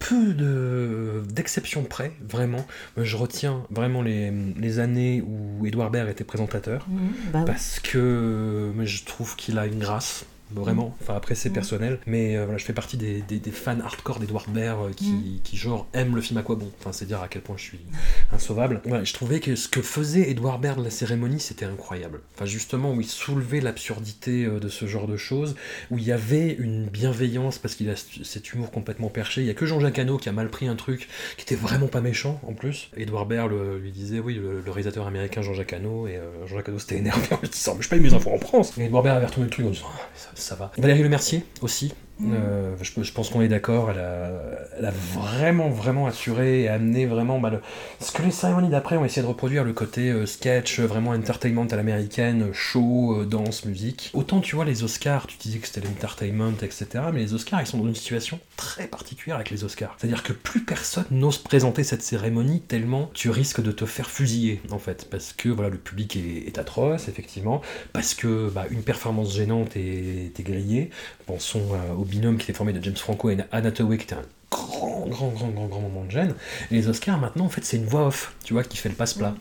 peu 0.08 0.34
de 0.34 1.24
d'exceptions 1.30 1.84
près, 1.84 2.12
vraiment. 2.28 2.66
Je 2.98 3.16
retiens 3.18 3.64
vraiment 3.70 4.02
les, 4.02 4.32
les 4.58 4.80
années 4.80 5.24
où 5.26 5.66
Édouard 5.66 5.90
Baird 5.92 6.10
était 6.10 6.24
présentateur, 6.24 6.86
Mhm, 6.90 7.00
bah 7.32 7.40
oui. 7.40 7.46
parce 7.46 7.80
que 7.80 8.72
je 8.84 9.04
trouve 9.06 9.36
qu'il 9.36 9.58
a 9.58 9.66
une 9.66 9.80
grâce. 9.80 10.26
Vraiment, 10.62 10.96
enfin 11.02 11.16
après 11.16 11.36
c'est 11.36 11.50
Mm. 11.50 11.54
personnel, 11.54 12.00
mais 12.08 12.36
euh, 12.38 12.44
voilà, 12.46 12.58
je 12.58 12.66
fais 12.66 12.74
partie 12.74 12.98
des, 12.98 13.22
des, 13.22 13.40
des 13.40 13.52
fans 13.52 13.80
hardcore 13.80 14.20
d'Edouard 14.20 14.50
Baird 14.50 14.90
euh, 14.90 14.94
qui, 14.94 15.12
Mm. 15.12 15.40
qui 15.44 15.58
genre 15.58 15.88
aiment 15.94 16.16
le 16.16 16.22
film 16.22 16.38
à 16.40 16.44
quoi 16.44 16.56
bon. 16.56 16.72
Enfin 16.80 16.92
c'est 16.94 17.06
dire 17.06 17.22
à 17.22 17.28
quel 17.28 17.42
point 17.42 17.56
je 17.58 17.64
suis 17.64 17.80
insauvable. 18.32 18.82
Voilà, 18.86 19.04
je 19.04 19.14
trouvais 19.14 19.40
que 19.40 19.56
ce 19.56 19.68
que 19.68 19.82
faisait 19.82 20.30
Edouard 20.30 20.60
Baird 20.60 20.80
de 20.80 20.84
la 20.84 20.90
cérémonie, 20.90 21.40
c'était 21.40 21.66
incroyable. 21.66 22.22
Enfin, 22.36 22.46
justement, 22.46 22.92
où 22.94 23.02
il 23.02 23.08
soulevait 23.08 23.62
l'absurdité 23.62 24.46
euh, 24.46 24.60
de 24.60 24.70
ce 24.70 24.86
genre 24.86 25.08
de 25.08 25.18
choses, 25.18 25.56
où 25.92 25.98
il 25.98 26.04
y 26.04 26.12
avait 26.12 26.52
une 26.54 26.86
bienveillance, 26.86 27.58
parce 27.60 27.76
qu'il 27.76 27.90
a 27.90 27.96
cet 27.96 28.54
humour 28.54 28.72
complètement 28.72 29.10
perché. 29.10 29.42
Il 29.42 29.48
y 29.48 29.50
a 29.50 29.54
que 29.54 29.66
Jean-Jacques 29.66 30.00
Hano 30.00 30.18
qui 30.18 30.30
a 30.30 30.32
mal 30.32 30.50
pris 30.50 30.68
un 30.68 30.76
truc 30.76 31.08
qui 31.38 31.44
était 31.44 31.56
vraiment 31.56 31.88
pas 31.88 32.02
méchant, 32.02 32.40
en 32.48 32.54
plus. 32.54 32.90
Edouard 32.98 33.26
Baird 33.26 33.50
le- 33.50 33.78
lui 33.80 33.92
disait, 33.92 34.20
oui, 34.20 34.36
le, 34.36 34.62
le 34.62 34.72
réalisateur 34.72 35.06
américain 35.08 35.42
Jean-Jacques 35.42 35.74
Hano, 35.74 36.08
et 36.08 36.18
euh, 36.18 36.46
Jean-Jacques 36.48 36.70
Hano 36.70 36.80
s'était 36.80 36.98
énervé 37.04 37.28
en 37.32 37.40
lui 37.42 37.50
disant, 37.50 37.76
mais 37.76 37.84
je 37.84 37.90
paye 37.90 38.00
mes 38.00 38.14
infos 38.14 38.32
en 38.34 38.40
France. 38.40 38.74
Et 38.78 38.86
Edouard 38.86 39.04
Baird 39.04 39.18
avait 39.18 39.26
retourné 39.28 39.46
le 39.46 39.52
truc 39.52 39.66
en 39.66 39.70
disant, 39.70 39.86
Ah, 39.94 40.00
ça, 40.16 40.30
Valérie 40.78 41.04
Lemercier, 41.04 41.46
aussi. 41.62 41.94
Euh, 42.22 42.76
je, 42.82 43.02
je 43.04 43.12
pense 43.12 43.30
qu'on 43.30 43.42
est 43.42 43.48
d'accord, 43.50 43.90
elle 43.92 44.00
a, 44.00 44.32
elle 44.78 44.86
a 44.86 44.92
vraiment, 44.92 45.70
vraiment 45.70 46.08
assuré 46.08 46.62
et 46.62 46.70
amené 46.70 47.06
vraiment 47.06 47.40
bah, 47.40 47.50
le- 47.50 47.62
ce 48.00 48.12
que 48.12 48.22
les 48.22 48.32
cérémonies 48.32 48.70
d'après 48.70 48.98
ont 48.98 49.04
essayé 49.04 49.24
de 49.24 49.28
reproduire, 49.28 49.64
le 49.64 49.74
côté 49.74 50.10
euh, 50.10 50.26
sketch, 50.26 50.80
euh, 50.80 50.86
vraiment 50.86 51.10
entertainment 51.12 51.66
à 51.66 51.76
l'américaine, 51.76 52.54
show, 52.54 53.20
euh, 53.22 53.26
danse, 53.26 53.66
musique. 53.66 54.12
Autant 54.14 54.40
tu 54.42 54.56
vois 54.56 54.64
les 54.64 54.84
Oscars, 54.84 55.28
tu 55.28 55.38
disais 55.38 55.58
que 55.60 55.68
c'était 55.68 55.82
l'entertainment, 55.86 56.54
etc. 56.62 57.06
Mais 57.12 57.20
les 57.20 57.34
Oscars, 57.34 57.62
ils 57.62 57.68
sont 57.68 57.80
dans 57.80 57.88
une 57.88 57.96
situation 57.96 58.40
très 58.58 58.88
particulière 58.88 59.36
avec 59.36 59.50
les 59.50 59.64
Oscars. 59.64 59.96
C'est-à-dire 59.98 60.24
que 60.24 60.34
plus 60.34 60.64
personne 60.64 61.06
n'ose 61.12 61.40
présenter 61.40 61.84
cette 61.84 62.04
cérémonie 62.04 62.62
tellement 62.62 63.10
tu 63.14 63.32
risques 63.32 63.62
de 63.62 63.72
te 63.72 63.86
faire 63.86 64.10
fusiller, 64.10 64.62
en 64.72 64.80
fait. 64.80 65.08
Parce 65.10 65.34
que 65.34 65.50
voilà, 65.50 65.70
le 65.70 65.78
public 65.78 66.16
est, 66.16 66.48
est 66.48 66.58
atroce, 66.58 67.08
effectivement. 67.10 67.62
Parce 67.92 68.14
que 68.14 68.50
bah, 68.50 68.66
une 68.70 68.84
performance 68.84 69.34
gênante 69.36 69.76
est, 69.76 70.32
est 70.40 70.44
grillée. 70.44 70.90
Pensons 71.26 71.62
euh, 71.74 71.94
au 72.04 72.06
binôme 72.06 72.38
qui 72.38 72.44
était 72.44 72.58
formé 72.58 72.74
de 72.74 72.84
James 72.84 72.98
Franco 72.98 73.30
et 73.30 73.38
Anna 73.54 73.70
Hathaway, 73.70 73.98
grand, 74.54 75.06
grand, 75.08 75.30
grand, 75.30 75.48
grand, 75.50 75.66
grand 75.66 75.82
moment 75.82 76.06
de 76.06 76.12
gêne. 76.12 76.34
Et 76.72 76.76
les 76.76 76.88
Oscars, 76.88 77.20
maintenant, 77.20 77.46
en 77.46 77.50
fait, 77.50 77.66
c'est 77.66 77.78
une 77.78 77.86
voix 77.86 78.08
off, 78.08 78.34
tu 78.44 78.54
vois, 78.54 78.64
qui 78.64 78.78
fait 78.78 78.90
le 78.90 78.96
passe-plat. 78.96 79.36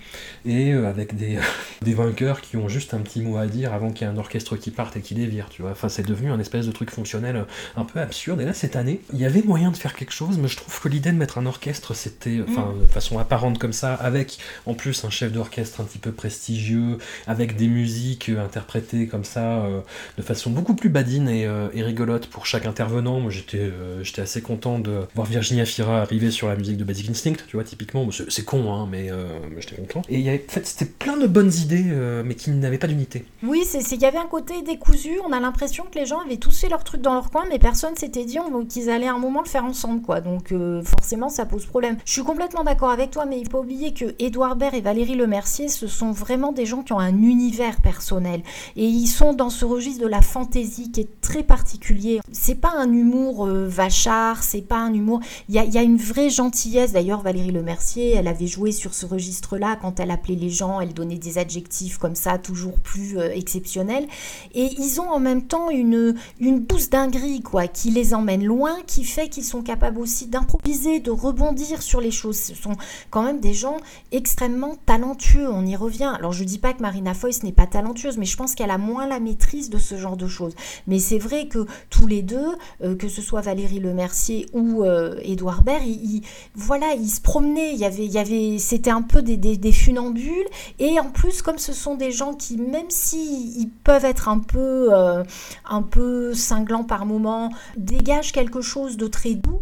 Et 0.45 0.73
euh, 0.73 0.89
avec 0.89 1.17
des, 1.17 1.39
des 1.83 1.95
vainqueurs 1.95 2.41
qui 2.41 2.57
ont 2.57 2.69
juste 2.69 2.95
un 2.95 2.99
petit 2.99 3.21
mot 3.21 3.37
à 3.37 3.47
dire 3.47 3.73
avant 3.73 3.91
qu'il 3.91 4.07
y 4.07 4.11
ait 4.11 4.13
un 4.13 4.19
orchestre 4.19 4.57
qui 4.57 4.71
parte 4.71 4.97
et 4.97 5.01
qui 5.01 5.15
les 5.15 5.27
vire, 5.27 5.49
tu 5.51 5.63
vois. 5.63 5.73
Enfin, 5.73 5.89
c'est 5.89 6.07
devenu 6.07 6.31
un 6.31 6.41
espèce 6.41 6.67
de 6.67 6.73
truc 6.73 6.91
fonctionnel 6.91 7.37
euh, 7.37 7.45
un 7.77 7.85
peu 7.85 8.01
absurde. 8.01 8.41
Et 8.41 8.45
là, 8.45 8.55
cette 8.55 8.77
année, 8.77 9.01
il 9.13 9.19
y 9.19 9.25
avait 9.25 9.43
moyen 9.43 9.71
de 9.71 9.77
faire 9.77 9.95
quelque 9.95 10.13
chose, 10.13 10.39
mais 10.39 10.49
je 10.49 10.57
trouve 10.57 10.81
que 10.81 10.89
l'idée 10.89 11.13
de 11.13 11.17
mettre 11.17 11.39
un 11.39 11.47
orchestre, 11.47 11.95
c'était, 11.95 12.41
enfin, 12.49 12.73
de 12.81 12.87
façon 12.87 13.19
apparente 13.19 13.59
comme 13.59 13.73
ça, 13.73 13.95
avec 13.95 14.39
en 14.67 14.75
plus 14.75 15.05
un 15.05 15.11
chef 15.11 15.33
d'orchestre 15.33 15.81
un 15.81 15.85
petit 15.85 15.99
peu 15.99 16.13
prestigieux, 16.13 16.99
avec 17.27 17.57
des 17.57 17.69
musiques 17.69 18.29
euh, 18.29 18.45
interprétées 18.45 19.07
comme 19.07 19.25
ça, 19.25 19.65
euh, 19.65 19.81
de 20.17 20.23
façon 20.23 20.51
beaucoup 20.51 20.75
plus 20.75 20.89
badine 20.89 21.29
et, 21.29 21.47
euh, 21.47 21.69
et 21.75 21.83
rigolote 21.83 22.27
pour 22.27 22.47
chaque 22.47 22.67
intervenant. 22.67 23.21
Moi, 23.21 23.31
j'étais 23.31 23.59
euh, 23.59 24.03
j'étais 24.05 24.23
assez 24.23 24.43
content 24.43 24.79
de 24.79 25.02
voir 25.15 25.27
Virginia 25.27 25.65
Fira 25.65 26.01
arriver 26.01 26.31
sur 26.31 26.49
la 26.49 26.57
musique 26.57 26.77
de 26.77 26.85
Basic 26.85 27.11
Instinct, 27.11 27.37
tu 27.49 27.57
vois, 27.57 27.65
typiquement. 27.65 28.07
C'est 28.29 28.45
con, 28.45 28.73
hein, 28.73 28.89
mais, 28.91 29.11
euh, 29.11 29.27
j'étais 29.59 29.77
content. 29.77 30.03
Et 30.09 30.21
y 30.21 30.29
avait, 30.29 30.45
en 30.49 30.53
fait, 30.53 30.67
c'était 30.67 30.87
plein 30.87 31.17
de 31.17 31.27
bonnes 31.27 31.53
idées, 31.53 31.87
euh, 31.89 32.23
mais 32.25 32.35
qui 32.35 32.51
n'avaient 32.51 32.79
pas 32.79 32.87
d'unité. 32.87 33.25
Oui, 33.43 33.65
il 33.75 34.01
y 34.01 34.05
avait 34.05 34.19
un 34.19 34.27
côté 34.27 34.63
décousu. 34.63 35.21
On 35.27 35.33
a 35.33 35.41
l'impression 35.41 35.85
que 35.85 35.99
les 35.99 36.07
gens 36.07 36.21
avaient 36.21 36.37
tous 36.37 36.61
fait 36.61 36.69
leur 36.69 36.85
truc 36.85 37.01
dans 37.01 37.15
leur 37.15 37.31
coin, 37.31 37.45
mais 37.49 37.59
personne 37.59 37.97
s'était 37.97 38.25
dit 38.25 38.39
qu'ils 38.69 38.91
allaient 38.91 39.09
à 39.09 39.15
un 39.15 39.19
moment 39.19 39.43
le 39.43 39.49
faire 39.49 39.65
ensemble, 39.65 40.03
quoi. 40.03 40.21
Donc 40.21 40.53
euh, 40.53 40.83
forcément, 40.83 41.29
ça 41.29 41.47
pose 41.47 41.67
problème. 41.67 41.97
Je 42.05 42.13
suis 42.13 42.23
complètement 42.23 42.65
d'accord 42.65 42.91
avec 42.91 43.11
toi, 43.11 43.27
mais 43.27 43.39
il 43.41 43.49
faut 43.49 43.61
oublier 43.61 43.93
que 43.93 44.15
Édouard 44.19 44.57
Baird 44.57 44.75
et 44.75 44.81
Valérie 44.81 45.15
Lemercier, 45.15 45.69
ce 45.69 45.87
sont 45.87 46.13
vraiment 46.13 46.53
des 46.53 46.67
gens 46.67 46.83
qui 46.83 46.93
ont 46.93 46.99
un 46.99 47.23
univers 47.23 47.81
personnel 47.81 48.43
et 48.77 48.85
ils 48.85 49.07
sont 49.07 49.33
dans 49.33 49.51
ce 49.51 49.65
registre 49.65 50.03
de 50.03 50.09
la 50.09 50.23
fantaisie 50.23 50.91
qui 50.91 51.01
est 51.01 51.21
très 51.21 51.43
particulier. 51.43 52.21
C'est 52.33 52.61
pas 52.61 52.73
un 52.77 52.93
humour 52.93 53.47
euh, 53.47 53.67
vachard, 53.69 54.43
c'est 54.43 54.63
pas 54.63 54.79
un 54.79 54.92
humour. 54.93 55.21
Il 55.49 55.55
y 55.55 55.79
a, 55.79 55.83
une 55.83 55.97
vraie 55.97 56.31
gentillesse. 56.31 56.93
D'ailleurs, 56.93 57.23
Valérie 57.23 57.51
Lemercier, 57.51 58.15
elle 58.15 58.29
avait 58.29 58.47
joué 58.47 58.73
sur 58.73 58.95
ce 58.95 59.07
registre-là 59.07 59.77
quand 59.81 60.01
elle 60.01 60.11
appelait 60.11 60.35
les 60.35 60.51
gens, 60.51 60.81
elle 60.81 60.95
donnait 60.95 61.19
des 61.19 61.39
adjectifs 61.39 61.99
comme 61.99 62.15
ça, 62.15 62.39
toujours 62.39 62.79
plus 62.79 63.19
euh, 63.19 63.31
exceptionnels. 63.33 64.07
Et 64.55 64.71
ils 64.79 65.01
ont 65.01 65.11
en 65.11 65.21
même 65.21 65.43
temps 65.43 65.71
une, 65.71 66.15
une 66.41 66.65
douce 66.65 66.91
dinguerie, 66.91 67.43
quoi, 67.43 67.67
qui 67.67 67.91
les 67.91 68.15
emmène 68.15 68.45
loin, 68.45 68.77
qui 68.87 69.05
fait 69.05 69.29
qu'ils 69.29 69.45
sont 69.45 69.63
capables 69.63 69.99
aussi 69.99 70.27
d'improviser, 70.27 71.01
de 71.01 71.11
rebondir 71.11 71.83
sur 71.83 72.01
les 72.01 72.11
choses. 72.11 72.37
Ce 72.37 72.55
sont 72.55 72.77
quand 73.11 73.23
même 73.23 73.41
des 73.41 73.55
gens 73.55 73.77
extrêmement 74.11 74.77
talentueux, 74.87 75.49
on 75.49 75.67
y 75.67 75.77
revient. 75.77 76.13
Alors 76.17 76.33
je 76.33 76.45
dis 76.45 76.59
pas 76.59 76.73
que 76.73 76.83
Marina 76.83 77.15
Foïs 77.15 77.43
n'est 77.43 77.53
pas 77.53 77.67
talentueuse, 77.67 78.19
mais 78.19 78.27
je 78.27 78.37
pense 78.37 78.55
qu'elle 78.55 78.71
a 78.71 78.79
moins 78.79 79.07
la 79.07 79.21
maîtrise 79.21 79.71
de 79.71 79.79
ce 79.79 79.97
genre 79.97 80.17
de 80.17 80.27
choses. 80.27 80.55
Mais 80.87 80.99
c'est 80.99 81.19
vrai 81.19 81.49
que 81.49 81.67
tous 81.91 82.07
les 82.07 82.23
deux, 82.23 82.57
euh, 82.83 82.97
que 82.97 83.09
ce 83.09 83.23
soit 83.23 83.41
Valérie 83.41 83.81
Lemercier 83.81 84.47
ou 84.53 84.82
euh, 84.85 85.15
Édouard 85.23 85.63
Baird, 85.63 85.83
ils- 85.85 86.23
voilà, 86.55 86.95
ils 86.95 87.09
se 87.09 87.21
promenaient, 87.21 87.73
il 87.73 87.79
y 87.79 87.85
avait, 87.85 88.05
il 88.05 88.13
y 88.13 88.19
avait, 88.19 88.59
c'était 88.59 88.91
un 88.91 89.03
peu 89.03 89.23
des, 89.23 89.73
funambules, 89.73 90.47
et 90.79 90.99
en 91.01 91.11
plus, 91.11 91.43
comme 91.43 91.59
ce 91.59 91.73
sont 91.73 91.95
des 91.97 92.13
gens 92.13 92.35
qui, 92.35 92.57
même 92.57 92.91
si 92.91 93.55
ils 93.59 93.69
peuvent 93.85 94.05
être 94.05 94.29
un 94.29 94.39
peu, 94.39 94.89
euh, 94.93 95.23
un 95.69 95.83
peu 95.83 96.35
cinglants 96.35 96.85
par 96.85 97.07
moment, 97.07 97.51
dégagent 97.77 98.33
quelque 98.33 98.61
chose 98.61 98.97
de 98.97 99.07
très 99.07 99.35
doux, 99.35 99.61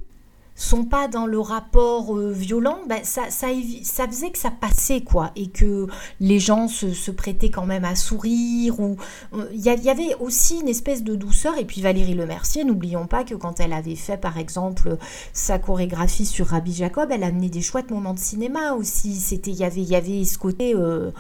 sont 0.60 0.84
pas 0.84 1.08
dans 1.08 1.26
le 1.26 1.40
rapport 1.40 2.14
euh, 2.14 2.32
violent, 2.32 2.80
ben, 2.86 3.00
ça, 3.02 3.30
ça, 3.30 3.48
ça, 3.82 4.06
faisait 4.06 4.30
que 4.30 4.38
ça 4.38 4.50
passait, 4.50 5.00
quoi, 5.00 5.30
et 5.34 5.48
que 5.48 5.86
les 6.20 6.38
gens 6.38 6.68
se, 6.68 6.92
se 6.92 7.10
prêtaient 7.10 7.48
quand 7.48 7.64
même 7.64 7.84
à 7.84 7.96
sourire, 7.96 8.78
ou 8.78 8.96
euh, 9.32 9.46
il 9.54 9.60
y, 9.60 9.70
avait 9.70 10.14
aussi 10.20 10.60
une 10.60 10.68
espèce 10.68 11.02
de 11.02 11.14
douceur, 11.14 11.56
et 11.58 11.64
puis 11.64 11.80
Valérie 11.80 12.12
Lemercier, 12.12 12.64
n'oublions 12.64 13.06
pas 13.06 13.24
que 13.24 13.34
quand 13.34 13.58
elle 13.58 13.72
avait 13.72 13.96
fait, 13.96 14.18
par 14.18 14.36
exemple, 14.36 14.98
sa 15.32 15.58
chorégraphie 15.58 16.26
sur 16.26 16.48
Rabbi 16.48 16.74
Jacob, 16.74 17.08
elle 17.10 17.24
amenait 17.24 17.48
des 17.48 17.62
chouettes 17.62 17.90
moments 17.90 18.14
de 18.14 18.18
cinéma 18.18 18.74
aussi, 18.74 19.14
c'était, 19.14 19.52
il 19.52 19.58
y 19.58 19.64
avait, 19.64 19.80
y 19.80 19.96
avait 19.96 20.24
ce 20.24 20.36
côté 20.36 20.74
euh, 20.74 21.10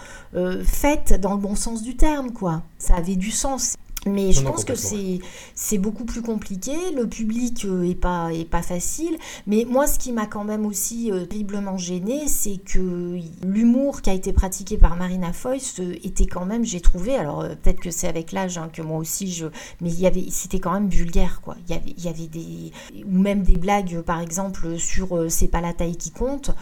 fête 0.64 1.18
dans 1.18 1.32
le 1.32 1.40
bon 1.40 1.56
sens 1.56 1.82
du 1.82 1.96
terme, 1.96 2.32
quoi, 2.32 2.62
ça 2.78 2.94
avait 2.94 3.16
du 3.16 3.30
sens. 3.30 3.74
Mais 4.06 4.32
je 4.32 4.40
pense 4.42 4.64
que 4.64 4.72
c'est 4.74 5.78
beaucoup 5.78 6.04
plus 6.06 6.22
compliqué, 6.22 6.72
le 6.96 7.06
public 7.06 7.66
euh, 7.66 7.82
est, 7.82 7.94
pas, 7.94 8.32
est 8.32 8.48
pas 8.48 8.62
facile, 8.62 9.18
mais 9.46 9.66
moi 9.68 9.86
ce 9.86 9.98
qui 9.98 10.12
m'a 10.12 10.26
quand 10.26 10.44
même 10.44 10.64
aussi 10.64 11.12
euh, 11.12 11.26
terriblement 11.26 11.76
gêné, 11.76 12.26
c'est 12.26 12.56
que 12.56 13.18
l'humour 13.44 14.00
qui 14.00 14.08
a 14.08 14.14
été 14.14 14.32
pratiqué 14.32 14.78
par 14.78 14.96
Marina 14.96 15.34
Foïs 15.34 15.80
euh, 15.80 15.94
était 16.02 16.26
quand 16.26 16.46
même, 16.46 16.64
j'ai 16.64 16.80
trouvé, 16.80 17.14
alors 17.14 17.46
peut-être 17.62 17.80
que 17.80 17.90
c'est 17.90 18.08
avec 18.08 18.32
l'âge 18.32 18.56
hein, 18.56 18.70
que 18.72 18.80
moi 18.80 18.96
aussi 18.96 19.30
je... 19.30 19.46
Mais 19.82 19.90
il 19.90 20.00
y 20.00 20.06
avait, 20.06 20.24
c'était 20.30 20.60
quand 20.60 20.72
même 20.72 20.88
vulgaire, 20.88 21.42
quoi. 21.42 21.56
Il 21.68 21.74
y 21.74 21.76
avait, 21.76 21.94
il 21.96 22.04
y 22.04 22.08
avait 22.08 22.26
des... 22.26 22.72
Ou 23.04 23.18
même 23.18 23.42
des 23.42 23.56
blagues, 23.56 24.00
par 24.00 24.20
exemple, 24.20 24.78
sur 24.78 25.26
C'est 25.30 25.48
pas 25.48 25.60
la 25.60 25.72
taille 25.72 25.96
qui 25.96 26.10
compte. 26.10 26.52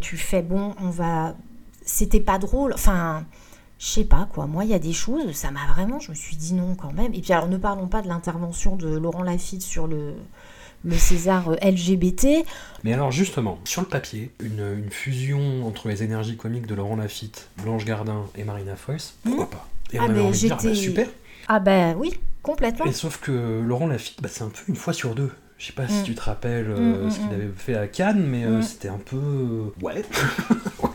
tu 0.00 0.16
fais, 0.16 0.42
bon, 0.42 0.74
on 0.80 0.90
va... 0.90 1.36
C'était 1.84 2.20
pas 2.20 2.38
drôle, 2.38 2.72
enfin 2.74 3.24
je 3.78 3.86
sais 3.86 4.04
pas 4.04 4.28
quoi, 4.32 4.46
moi 4.46 4.64
il 4.64 4.70
y 4.70 4.74
a 4.74 4.78
des 4.78 4.92
choses, 4.92 5.32
ça 5.32 5.50
m'a 5.50 5.66
vraiment, 5.66 5.98
je 5.98 6.10
me 6.10 6.14
suis 6.14 6.36
dit 6.36 6.54
non 6.54 6.74
quand 6.74 6.92
même. 6.92 7.12
Et 7.14 7.20
puis 7.20 7.32
alors 7.32 7.48
ne 7.48 7.56
parlons 7.56 7.88
pas 7.88 8.02
de 8.02 8.08
l'intervention 8.08 8.76
de 8.76 8.96
Laurent 8.96 9.22
Lafitte 9.22 9.62
sur 9.62 9.86
le, 9.86 10.14
le 10.84 10.96
César 10.96 11.48
euh, 11.48 11.56
LGBT. 11.62 12.46
Mais 12.84 12.92
alors 12.92 13.10
justement, 13.10 13.58
sur 13.64 13.82
le 13.82 13.88
papier, 13.88 14.30
une, 14.40 14.90
fusion 14.90 15.66
entre 15.66 15.88
les 15.88 16.02
énergies 16.02 16.36
comiques 16.36 16.66
de 16.66 16.74
Laurent 16.74 16.96
Lafitte, 16.96 17.48
Blanche 17.62 17.84
Gardin 17.84 18.26
et 18.36 18.44
Marina 18.44 18.76
Foïs, 18.76 19.14
pourquoi 19.24 19.46
hmm. 19.46 19.48
pas 19.48 19.68
Et 19.92 19.98
ah 19.98 20.08
ben 20.08 20.32
j'étais... 20.32 20.74
super 20.74 21.08
Ah 21.48 21.58
ben 21.58 21.96
oui, 21.98 22.14
complètement. 22.42 22.86
Et 22.86 22.92
sauf 22.92 23.18
que 23.18 23.60
Laurent 23.60 23.86
Lafitte, 23.86 24.22
bah, 24.22 24.28
c'est 24.30 24.44
un 24.44 24.50
peu 24.50 24.62
une 24.68 24.76
fois 24.76 24.92
sur 24.92 25.14
deux. 25.14 25.32
Je 25.56 25.66
sais 25.66 25.72
pas 25.72 25.88
si 25.88 26.00
hmm. 26.00 26.04
tu 26.04 26.14
te 26.14 26.20
rappelles 26.20 26.68
euh, 26.68 27.06
hmm, 27.06 27.10
ce 27.10 27.18
qu'il 27.18 27.34
avait 27.34 27.50
fait 27.56 27.74
à 27.74 27.86
Cannes, 27.86 28.26
mais 28.26 28.44
euh, 28.44 28.60
c'était 28.60 28.88
un 28.88 28.98
peu... 28.98 29.72
ouais 29.80 30.04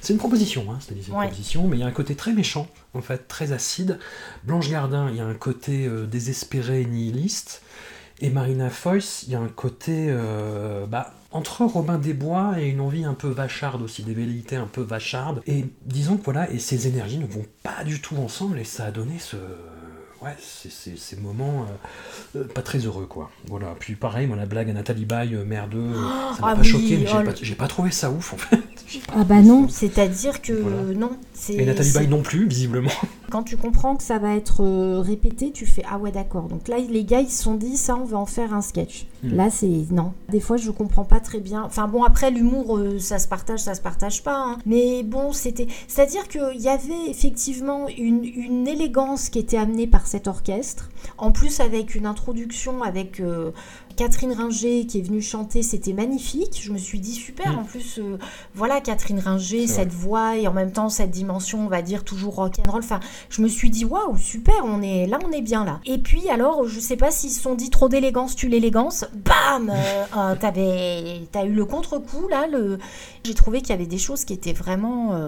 C'est 0.00 0.12
une 0.12 0.18
proposition, 0.18 0.70
hein, 0.70 0.78
c'est 0.80 0.94
une 0.94 1.02
proposition, 1.02 1.66
mais 1.68 1.76
il 1.76 1.80
y 1.80 1.82
a 1.82 1.86
un 1.86 1.92
côté 1.92 2.14
très 2.14 2.32
méchant, 2.32 2.68
en 2.94 3.02
fait, 3.02 3.28
très 3.28 3.52
acide. 3.52 3.98
Blanche 4.44 4.70
Gardin, 4.70 5.08
il 5.10 5.16
y 5.16 5.20
a 5.20 5.26
un 5.26 5.34
côté 5.34 5.86
euh, 5.86 6.06
désespéré 6.06 6.82
et 6.82 6.86
nihiliste. 6.86 7.62
Et 8.20 8.30
Marina 8.30 8.70
Foïs, 8.70 9.24
il 9.26 9.32
y 9.32 9.34
a 9.34 9.40
un 9.40 9.48
côté 9.48 10.06
euh, 10.08 10.86
bah, 10.86 11.12
entre 11.32 11.66
Robin 11.66 11.98
des 11.98 12.14
Bois 12.14 12.54
et 12.58 12.68
une 12.68 12.80
envie 12.80 13.04
un 13.04 13.12
peu 13.12 13.28
vacharde 13.28 13.82
aussi, 13.82 14.02
des 14.02 14.14
velléités 14.14 14.56
un 14.56 14.66
peu 14.66 14.80
vachardes. 14.80 15.42
Et 15.46 15.66
disons 15.84 16.16
que 16.16 16.24
voilà, 16.24 16.50
et 16.50 16.58
ces 16.58 16.88
énergies 16.88 17.18
ne 17.18 17.26
vont 17.26 17.44
pas 17.62 17.84
du 17.84 18.00
tout 18.00 18.16
ensemble, 18.16 18.58
et 18.58 18.64
ça 18.64 18.86
a 18.86 18.90
donné 18.90 19.18
ce, 19.18 19.36
ouais, 20.22 20.36
c'est 20.40 20.96
ces 20.96 21.16
moments 21.16 21.66
euh, 22.34 22.44
pas 22.44 22.62
très 22.62 22.78
heureux, 22.78 23.06
quoi. 23.06 23.30
Voilà. 23.48 23.74
Puis 23.78 23.94
pareil, 23.94 24.26
moi, 24.26 24.36
la 24.36 24.46
blague 24.46 24.70
à 24.70 24.72
Nathalie 24.72 25.04
Baye, 25.04 25.34
merdeux, 25.46 25.92
ça 26.34 26.42
m'a 26.42 26.52
ah 26.52 26.56
pas 26.56 26.62
choqué, 26.62 26.96
mais 26.96 27.06
oh 27.12 27.30
j'ai 27.42 27.54
pas, 27.54 27.64
pas, 27.64 27.68
trouvé 27.68 27.90
ça 27.90 28.10
ouf, 28.10 28.32
en 28.34 28.38
fait. 28.38 28.60
Ah 29.12 29.24
bah 29.24 29.42
non, 29.42 29.68
c'est-à-dire 29.68 30.40
que 30.40 30.92
non. 30.92 31.10
Et 31.48 31.64
Nathalie 31.64 31.92
Baye 31.92 32.08
non 32.08 32.22
plus, 32.22 32.46
visiblement. 32.46 32.92
Quand 33.30 33.42
tu 33.42 33.56
comprends 33.56 33.96
que 33.96 34.04
ça 34.04 34.18
va 34.18 34.34
être 34.36 34.62
euh, 34.62 35.00
répété, 35.00 35.50
tu 35.50 35.66
fais 35.66 35.82
ah 35.90 35.98
ouais 35.98 36.12
d'accord. 36.12 36.44
Donc 36.44 36.68
là 36.68 36.76
les 36.78 37.04
gars 37.04 37.20
ils 37.20 37.30
se 37.30 37.42
sont 37.42 37.54
dit 37.54 37.76
ça 37.76 37.96
on 37.96 38.04
va 38.04 38.18
en 38.18 38.26
faire 38.26 38.54
un 38.54 38.62
sketch. 38.62 39.06
Hmm. 39.24 39.34
Là 39.34 39.50
c'est 39.50 39.86
non. 39.90 40.12
Des 40.28 40.38
fois 40.38 40.56
je 40.56 40.70
comprends 40.70 41.04
pas 41.04 41.18
très 41.18 41.40
bien. 41.40 41.62
Enfin 41.64 41.88
bon 41.88 42.04
après 42.04 42.30
l'humour 42.30 42.78
euh, 42.78 42.98
ça 42.98 43.18
se 43.18 43.26
partage, 43.26 43.60
ça 43.60 43.74
se 43.74 43.80
partage 43.80 44.22
pas. 44.22 44.36
Hein. 44.36 44.58
Mais 44.64 45.02
bon 45.02 45.32
c'était, 45.32 45.66
c'est-à-dire 45.88 46.28
qu'il 46.28 46.60
y 46.60 46.68
avait 46.68 47.10
effectivement 47.10 47.88
une, 47.88 48.24
une, 48.24 48.66
élégance 48.68 49.28
qui 49.28 49.38
était 49.38 49.58
amenée 49.58 49.86
par 49.86 50.05
cet 50.06 50.28
orchestre. 50.28 50.90
En 51.18 51.32
plus 51.32 51.60
avec 51.60 51.94
une 51.94 52.06
introduction 52.06 52.82
avec 52.82 53.20
euh, 53.20 53.52
Catherine 53.96 54.32
Ringer 54.32 54.86
qui 54.86 54.98
est 54.98 55.02
venue 55.02 55.22
chanter, 55.22 55.62
c'était 55.62 55.94
magnifique. 55.94 56.60
Je 56.62 56.70
me 56.70 56.78
suis 56.78 57.00
dit 57.00 57.14
super. 57.14 57.52
Mm. 57.52 57.58
En 57.58 57.64
plus, 57.64 57.98
euh, 57.98 58.18
voilà 58.54 58.80
Catherine 58.80 59.18
Ringer, 59.18 59.66
cette 59.66 59.92
voix 59.92 60.36
et 60.36 60.46
en 60.46 60.52
même 60.52 60.70
temps 60.70 60.88
cette 60.88 61.10
dimension, 61.10 61.64
on 61.64 61.68
va 61.68 61.82
dire 61.82 62.04
toujours 62.04 62.34
rock 62.34 62.58
and 62.58 62.70
roll. 62.70 62.82
Enfin, 62.82 63.00
je 63.30 63.40
me 63.40 63.48
suis 63.48 63.70
dit 63.70 63.84
waouh 63.84 64.16
super, 64.18 64.54
on 64.64 64.82
est 64.82 65.06
là, 65.06 65.18
on 65.26 65.32
est 65.32 65.42
bien 65.42 65.64
là. 65.64 65.80
Et 65.86 65.98
puis 65.98 66.28
alors, 66.28 66.68
je 66.68 66.78
sais 66.78 66.96
pas 66.96 67.10
s'ils 67.10 67.30
se 67.30 67.40
sont 67.40 67.54
dit 67.54 67.70
trop 67.70 67.88
d'élégance, 67.88 68.36
tu 68.36 68.48
l'élégance, 68.48 69.06
bam, 69.14 69.70
euh, 69.70 70.04
euh, 70.16 70.36
t'avais, 70.36 71.22
t'as 71.32 71.44
eu 71.46 71.52
le 71.52 71.64
contre-coup 71.64 72.28
là. 72.28 72.46
Le... 72.46 72.78
J'ai 73.24 73.34
trouvé 73.34 73.60
qu'il 73.60 73.70
y 73.70 73.72
avait 73.72 73.86
des 73.86 73.98
choses 73.98 74.24
qui 74.24 74.34
étaient 74.34 74.52
vraiment 74.52 75.18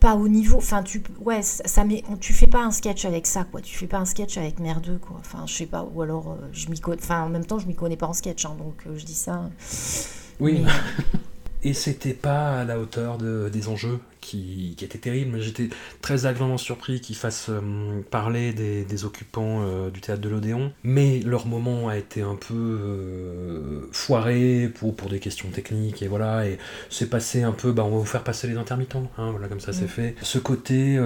pas 0.00 0.14
au 0.14 0.28
niveau. 0.28 0.58
Enfin, 0.58 0.82
tu, 0.82 1.02
ouais, 1.20 1.42
ça, 1.42 1.84
met, 1.84 2.02
tu 2.20 2.32
fais 2.32 2.46
pas 2.46 2.62
un 2.62 2.70
sketch 2.70 3.04
avec 3.04 3.26
ça, 3.26 3.44
quoi. 3.44 3.60
Tu 3.60 3.76
fais 3.76 3.86
pas 3.86 3.98
un 3.98 4.04
sketch 4.04 4.36
avec 4.38 4.60
merdeux, 4.60 4.98
quoi. 4.98 5.16
Enfin, 5.20 5.44
je 5.46 5.54
sais 5.54 5.66
pas. 5.66 5.88
Ou 5.94 6.02
alors, 6.02 6.32
euh, 6.32 6.46
je 6.52 6.68
m'y 6.68 6.80
connais. 6.80 7.00
Enfin, 7.02 7.22
en 7.22 7.28
même 7.28 7.44
temps, 7.44 7.58
je 7.58 7.66
m'y 7.66 7.74
connais 7.74 7.96
pas 7.96 8.06
en 8.06 8.12
sketch, 8.12 8.44
hein, 8.44 8.56
donc 8.58 8.82
euh, 8.86 8.96
je 8.96 9.04
dis 9.04 9.14
ça. 9.14 9.50
Oui. 10.40 10.64
Et 11.62 11.72
c'était 11.72 12.14
pas 12.14 12.60
à 12.60 12.64
la 12.64 12.78
hauteur 12.78 13.18
de, 13.18 13.48
des 13.52 13.68
enjeux 13.68 13.98
qui, 14.26 14.74
qui 14.76 14.84
était 14.84 14.98
terrible. 14.98 15.40
J'étais 15.40 15.68
très 16.02 16.26
agréablement 16.26 16.58
surpris 16.58 17.00
qu'ils 17.00 17.16
fassent 17.16 17.46
euh, 17.48 18.00
parler 18.10 18.52
des, 18.52 19.04
occupants 19.04 19.60
euh, 19.60 19.90
du 19.90 20.00
théâtre 20.00 20.20
de 20.20 20.28
l'Odéon, 20.28 20.72
mais 20.82 21.20
leur 21.20 21.46
moment 21.46 21.88
a 21.88 21.96
été 21.96 22.22
un 22.22 22.34
peu 22.34 22.54
euh, 22.54 23.88
foiré 23.92 24.70
pour, 24.74 24.96
pour 24.96 25.10
des 25.10 25.20
questions 25.20 25.48
techniques, 25.50 26.02
et 26.02 26.08
voilà, 26.08 26.46
et 26.46 26.58
c'est 26.90 27.08
passé 27.10 27.42
un 27.42 27.52
peu, 27.52 27.72
bah, 27.72 27.84
on 27.84 27.90
va 27.90 27.98
vous 27.98 28.04
faire 28.04 28.24
passer 28.24 28.48
les 28.48 28.56
intermittents, 28.56 29.10
hein, 29.18 29.30
voilà, 29.30 29.48
comme 29.48 29.60
ça 29.60 29.72
c'est 29.72 29.84
mm. 29.84 29.88
fait. 29.88 30.14
Ce 30.22 30.38
côté, 30.38 30.98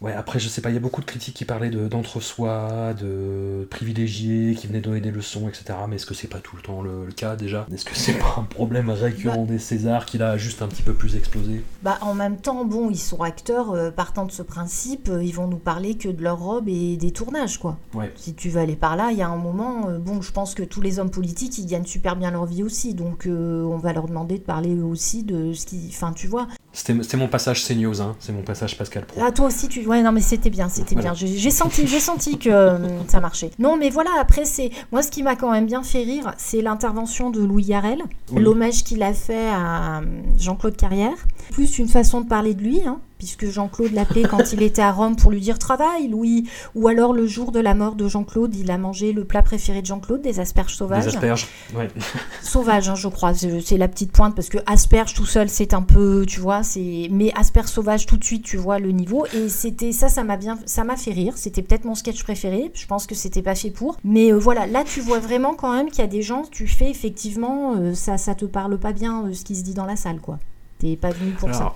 ouais, 0.00 0.12
après, 0.12 0.38
je 0.38 0.48
sais 0.48 0.60
pas, 0.60 0.70
il 0.70 0.74
y 0.74 0.78
a 0.78 0.80
beaucoup 0.80 1.00
de 1.00 1.06
critiques 1.06 1.34
qui 1.34 1.44
parlaient 1.44 1.70
d'entre-soi, 1.70 2.94
de, 2.94 3.66
privilégiés, 3.70 4.54
qui 4.54 4.66
venaient 4.66 4.80
donner 4.80 5.00
des 5.00 5.10
leçons, 5.10 5.48
etc., 5.48 5.78
mais 5.88 5.96
est-ce 5.96 6.06
que 6.06 6.14
c'est 6.14 6.28
pas 6.28 6.38
tout 6.38 6.56
le 6.56 6.62
temps 6.62 6.82
le, 6.82 7.06
cas 7.14 7.36
déjà? 7.36 7.66
Est-ce 7.72 7.84
que 7.84 7.94
c'est 7.94 8.18
pas 8.18 8.36
un 8.38 8.42
problème 8.42 8.90
récurrent 8.90 9.44
bah 9.44 9.52
des 9.52 9.58
Césars 9.58 10.06
qui 10.06 10.18
l'a 10.18 10.36
juste 10.36 10.62
un 10.62 10.68
petit 10.68 10.82
peu 10.82 10.94
plus 10.94 11.16
explosé? 11.16 11.62
Bah, 11.82 11.98
en 12.00 12.14
même 12.14 12.38
temps, 12.38 12.63
bon, 12.64 12.90
ils 12.90 12.98
sont 12.98 13.22
acteurs, 13.22 13.72
euh, 13.72 13.90
partant 13.90 14.24
de 14.24 14.32
ce 14.32 14.42
principe, 14.42 15.08
euh, 15.08 15.22
ils 15.22 15.34
vont 15.34 15.46
nous 15.46 15.58
parler 15.58 15.96
que 15.96 16.08
de 16.08 16.22
leur 16.22 16.38
robe 16.38 16.68
et 16.68 16.96
des 16.96 17.10
tournages, 17.10 17.58
quoi. 17.58 17.78
Si 18.16 18.34
tu 18.34 18.48
veux 18.48 18.60
aller 18.60 18.76
par 18.76 18.96
là, 18.96 19.10
il 19.12 19.18
y 19.18 19.22
a 19.22 19.28
un 19.28 19.36
moment, 19.36 19.88
euh, 19.88 19.98
bon, 19.98 20.20
je 20.22 20.32
pense 20.32 20.54
que 20.54 20.62
tous 20.62 20.80
les 20.80 20.98
hommes 20.98 21.10
politiques, 21.10 21.58
ils 21.58 21.66
gagnent 21.66 21.86
super 21.86 22.16
bien 22.16 22.30
leur 22.30 22.46
vie 22.46 22.62
aussi, 22.62 22.94
donc 22.94 23.26
on 23.26 23.76
va 23.78 23.92
leur 23.92 24.06
demander 24.06 24.38
de 24.38 24.44
parler 24.44 24.80
aussi 24.80 25.22
de 25.22 25.52
ce 25.52 25.66
qui... 25.66 25.88
Enfin, 25.90 26.12
tu 26.12 26.26
vois. 26.26 26.46
C'était 26.72 27.16
mon 27.16 27.28
passage 27.28 27.64
CNews, 27.64 28.00
hein. 28.02 28.16
c'est 28.18 28.32
mon 28.32 28.42
passage 28.42 28.76
Pascal 28.76 29.06
Pro. 29.06 29.20
Ah, 29.24 29.30
toi 29.30 29.46
aussi, 29.46 29.68
tu... 29.68 29.86
Ouais, 29.86 30.02
non, 30.02 30.10
mais 30.10 30.20
c'était 30.20 30.50
bien, 30.50 30.68
c'était 30.68 30.96
bien. 30.96 31.14
J'ai 31.14 31.50
senti, 31.50 31.86
senti 31.86 32.36
que 32.38 32.50
ça 33.08 33.20
marchait. 33.20 33.50
Non, 33.58 33.76
mais 33.76 33.90
voilà, 33.90 34.10
après, 34.20 34.44
c'est... 34.44 34.70
Moi, 34.90 35.02
ce 35.02 35.10
qui 35.10 35.22
m'a 35.22 35.36
quand 35.36 35.52
même 35.52 35.66
bien 35.66 35.84
fait 35.84 36.02
rire, 36.02 36.34
c'est 36.36 36.62
l'intervention 36.62 37.30
de 37.30 37.40
Louis 37.40 37.64
Yarel, 37.64 38.02
l'hommage 38.34 38.82
qu'il 38.82 39.02
a 39.02 39.14
fait 39.14 39.48
à 39.50 40.00
Jean-Claude 40.38 40.76
Carrière. 40.76 41.14
Plus 41.52 41.78
une 41.78 41.88
façon 41.88 42.22
de 42.22 42.26
parler 42.26 42.53
de 42.54 42.62
lui, 42.62 42.80
hein, 42.86 43.00
puisque 43.18 43.46
Jean-Claude 43.46 43.92
l'appelait 43.92 44.22
quand 44.22 44.52
il 44.52 44.62
était 44.62 44.82
à 44.82 44.92
Rome 44.92 45.16
pour 45.16 45.30
lui 45.30 45.40
dire 45.40 45.58
travail, 45.58 46.08
Louis. 46.08 46.48
Ou 46.74 46.88
alors 46.88 47.12
le 47.12 47.26
jour 47.26 47.52
de 47.52 47.60
la 47.60 47.74
mort 47.74 47.94
de 47.94 48.08
Jean-Claude, 48.08 48.54
il 48.54 48.70
a 48.70 48.78
mangé 48.78 49.12
le 49.12 49.24
plat 49.24 49.42
préféré 49.42 49.80
de 49.80 49.86
Jean-Claude, 49.86 50.22
des 50.22 50.40
asperges 50.40 50.74
sauvages. 50.74 51.04
Des 51.04 51.14
asperges, 51.14 51.46
ouais. 51.74 51.88
Sauvages, 52.42 52.88
hein, 52.88 52.94
je 52.94 53.08
crois. 53.08 53.32
C'est 53.34 53.78
la 53.78 53.88
petite 53.88 54.12
pointe 54.12 54.34
parce 54.34 54.48
que 54.48 54.58
asperges 54.66 55.14
tout 55.14 55.26
seul, 55.26 55.48
c'est 55.48 55.74
un 55.74 55.82
peu, 55.82 56.24
tu 56.26 56.40
vois, 56.40 56.62
c'est. 56.62 57.08
Mais 57.10 57.32
asperges 57.34 57.68
sauvages 57.68 58.06
tout 58.06 58.16
de 58.16 58.24
suite, 58.24 58.44
tu 58.44 58.56
vois 58.56 58.78
le 58.78 58.90
niveau. 58.90 59.26
Et 59.34 59.48
c'était 59.48 59.92
ça, 59.92 60.08
ça 60.08 60.24
m'a 60.24 60.36
bien, 60.36 60.58
ça 60.66 60.84
m'a 60.84 60.96
fait 60.96 61.12
rire. 61.12 61.34
C'était 61.36 61.62
peut-être 61.62 61.84
mon 61.84 61.94
sketch 61.94 62.22
préféré. 62.22 62.70
Je 62.74 62.86
pense 62.86 63.06
que 63.06 63.14
c'était 63.14 63.42
pas 63.42 63.54
fait 63.54 63.70
pour. 63.70 63.96
Mais 64.04 64.32
euh, 64.32 64.38
voilà, 64.38 64.66
là 64.66 64.84
tu 64.84 65.00
vois 65.00 65.18
vraiment 65.18 65.54
quand 65.54 65.72
même 65.72 65.90
qu'il 65.90 66.00
y 66.00 66.02
a 66.02 66.08
des 66.08 66.22
gens, 66.22 66.44
tu 66.50 66.66
fais 66.66 66.90
effectivement, 66.90 67.74
euh, 67.76 67.94
ça, 67.94 68.18
ça 68.18 68.34
te 68.34 68.44
parle 68.44 68.78
pas 68.78 68.92
bien 68.92 69.26
euh, 69.26 69.32
ce 69.32 69.44
qui 69.44 69.56
se 69.56 69.62
dit 69.62 69.74
dans 69.74 69.86
la 69.86 69.96
salle, 69.96 70.20
quoi. 70.20 70.38
T'es 70.78 70.96
pas 70.96 71.10
venu 71.10 71.32
pour 71.32 71.52
ça. 71.54 71.74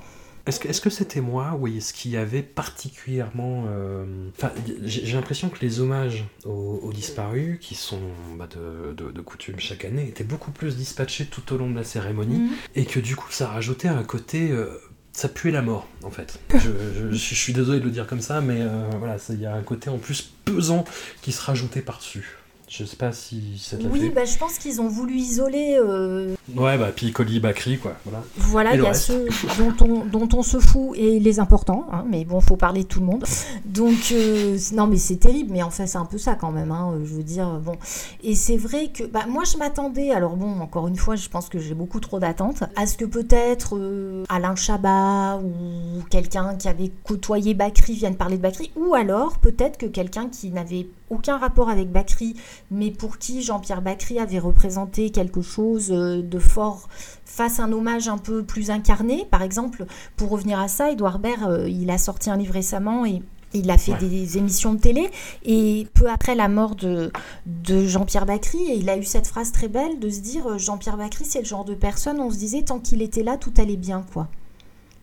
Est-ce 0.49 0.80
que 0.80 0.90
c'était 0.90 1.20
moi, 1.20 1.57
oui, 1.61 1.80
ce 1.82 1.92
qui 1.92 2.16
avait 2.16 2.42
particulièrement... 2.42 3.66
Euh, 3.68 4.05
enfin, 4.36 4.51
j'ai 4.82 5.12
l'impression 5.12 5.51
que 5.51 5.59
les 5.61 5.80
hommages 5.80 6.24
aux, 6.44 6.90
disparus, 6.92 7.59
qui 7.61 7.74
sont 7.74 8.01
bah, 8.36 8.49
de, 8.49 9.20
coutume 9.20 9.59
chaque 9.59 9.84
année, 9.84 10.09
étaient 10.09 10.24
beaucoup 10.24 10.51
plus 10.51 10.76
dispatchés 10.76 11.26
tout 11.26 11.53
au 11.53 11.59
long 11.59 11.70
de 11.70 11.76
la 11.76 11.84
cérémonie, 11.84 12.38
mhm. 12.38 12.51
et 12.76 12.86
que 12.86 12.99
du 12.99 13.14
coup, 13.14 13.30
ça 13.30 13.49
rajoutait 13.49 13.88
un 13.88 14.05
côté... 14.05 14.51
Euh, 14.51 14.68
ça 15.12 15.28
puait 15.28 15.51
la 15.51 15.62
mort, 15.62 15.88
en 16.05 16.11
fait. 16.11 16.38
Je, 16.55 17.14
suis 17.16 17.53
désolé 17.53 17.80
de 17.80 17.84
le 17.84 17.90
dire 17.90 18.07
comme 18.07 18.20
ça, 18.20 18.40
mais 18.40 18.61
euh, 18.61 18.88
voilà, 18.99 19.16
il 19.30 19.40
y 19.40 19.46
a 19.46 19.55
un 19.55 19.62
côté 19.62 19.90
en 19.90 19.99
plus 19.99 20.32
pesant 20.44 20.84
qui 21.22 21.32
se 21.32 21.42
rajoutait 21.42 21.82
par-dessus. 21.82 22.38
Je 22.69 22.85
sais 22.85 22.97
pas 22.97 23.12
si 23.12 23.59
ça 23.59 23.77
Oui, 23.91 24.01
fait. 24.01 24.09
bah, 24.11 24.25
je 24.27 24.37
pense 24.37 24.59
qu'ils 24.59 24.81
ont 24.83 24.89
voulu 24.89 25.14
isoler. 25.16 25.79
euh, 25.81 26.35
Ouais, 26.55 26.77
bah, 26.77 26.93
Piccoli, 26.93 27.41
Bakri, 27.41 27.79
quoi. 27.79 27.95
Voilà. 28.05 28.23
voilà, 28.37 28.71
Et 28.73 28.75
il 28.75 28.79
le 28.79 28.85
y 28.85 28.87
a 28.87 28.91
reste 28.91 29.05
ceux 29.07 29.27
dont 29.59 29.75
on, 29.87 30.05
dont 30.05 30.29
on 30.37 30.43
se 30.43 30.59
fout 30.59 30.91
et 30.97 31.19
les 31.19 31.41
importants, 31.41 31.87
hein, 31.91 32.05
mais 32.09 32.25
bon, 32.27 32.41
faut 32.43 32.57
parler 32.57 32.83
de 32.83 32.89
tout 32.89 33.01
le 33.01 33.07
monde. 33.07 33.25
Donc, 33.64 34.12
euh, 34.12 34.59
non, 34.75 34.87
mais 34.87 34.99
c'est 34.99 35.16
terrible, 35.16 35.51
mais 35.53 35.62
en 35.62 35.71
fait, 35.71 35.87
c'est 35.87 35.97
un 35.99 36.05
peu 36.05 36.19
ça 36.19 36.35
quand 36.35 36.51
même, 36.53 36.71
hein, 36.71 36.95
je 37.05 37.14
veux 37.14 37.23
dire, 37.23 37.49
bon. 37.64 37.77
Et 38.23 38.35
c'est 38.35 38.57
vrai 38.59 38.89
que, 38.89 39.05
bah, 39.05 39.25
moi, 39.27 39.45
je 39.45 39.57
m'attendais, 39.57 40.11
alors 40.11 40.37
bon, 40.37 40.61
encore 40.61 40.89
une 40.89 40.97
fois, 40.97 41.16
je 41.16 41.29
pense 41.31 41.49
que 41.49 41.59
j'ai 41.59 41.75
beaucoup 41.75 42.01
trop 42.01 42.19
d'attentes, 42.19 42.64
à 42.77 42.87
ce 42.87 42.99
que 42.99 43.07
peut-être 43.07 43.77
euh, 43.77 44.25
Alain 44.29 44.55
Chabat 44.57 45.39
ou 45.43 46.03
quelqu'un 46.11 46.55
qui 46.57 46.69
avait 46.69 46.91
côtoyé 47.05 47.55
Bakri 47.55 47.95
vienne 47.95 48.16
parler 48.16 48.37
de 48.37 48.43
Bakri, 48.43 48.71
ou 48.77 48.95
alors 48.95 49.39
peut-être 49.39 49.79
que 49.79 49.87
quelqu'un 49.87 50.29
qui 50.29 50.51
n'avait 50.51 50.87
aucun 51.11 51.39
rapport 51.39 51.69
avec 51.69 51.91
Bakri, 51.91 52.35
mais 52.71 52.91
pour 52.91 53.19
qui 53.19 53.43
Jean-Pierre 53.43 53.83
Bacry 53.83 54.19
avait 54.19 54.39
représenté 54.39 55.11
quelque 55.11 55.43
chose 55.43 55.91
euh, 55.91 56.23
de 56.23 56.39
fort 56.39 56.89
fasse 57.25 57.61
un 57.61 57.73
hommage 57.73 58.09
un 58.09 58.19
peu 58.19 58.43
plus 58.43 58.71
incarné. 58.71 59.27
Par 59.31 59.43
exemple, 59.43 59.85
pour 60.17 60.31
revenir 60.31 60.59
à 60.59 60.69
ça, 60.69 60.91
Edouard 60.91 61.19
Baird, 61.19 61.51
euh, 61.51 61.69
il 61.69 61.91
a 61.91 61.99
sorti 61.99 62.31
un 62.31 62.37
livre 62.37 62.55
récemment 62.55 63.05
et 63.07 63.23
il 63.55 63.71
a 63.71 63.79
fait 63.79 63.93
Ouais. 63.93 63.99
des 63.99 64.37
émissions 64.37 64.75
de 64.75 64.79
télé 64.81 65.09
et 65.45 65.87
peu 65.95 66.11
après 66.11 66.35
la 66.35 66.49
mort 66.49 66.75
de, 66.75 67.11
de 67.47 67.87
Jean-Pierre 67.87 68.27
Bacry, 68.27 68.59
et 68.71 68.77
il 68.77 68.91
a 68.91 68.97
eu 68.99 69.05
cette 69.05 69.27
phrase 69.27 69.53
très 69.53 69.69
belle 69.69 69.99
de 70.01 70.11
se 70.11 70.21
dire 70.21 70.47
euh, 70.47 70.59
Jean-Pierre 70.59 70.97
Bacry, 70.99 71.25
c'est 71.25 71.39
le 71.39 71.47
genre 71.47 71.65
de 71.65 71.75
personne, 71.75 72.21
on 72.21 72.31
se 72.31 72.37
disait 72.37 72.63
tant 72.63 72.79
qu'il 72.79 73.01
était 73.01 73.23
là, 73.23 73.37
tout 73.39 73.53
allait 73.57 73.77
bien, 73.77 74.05
quoi. 74.13 74.29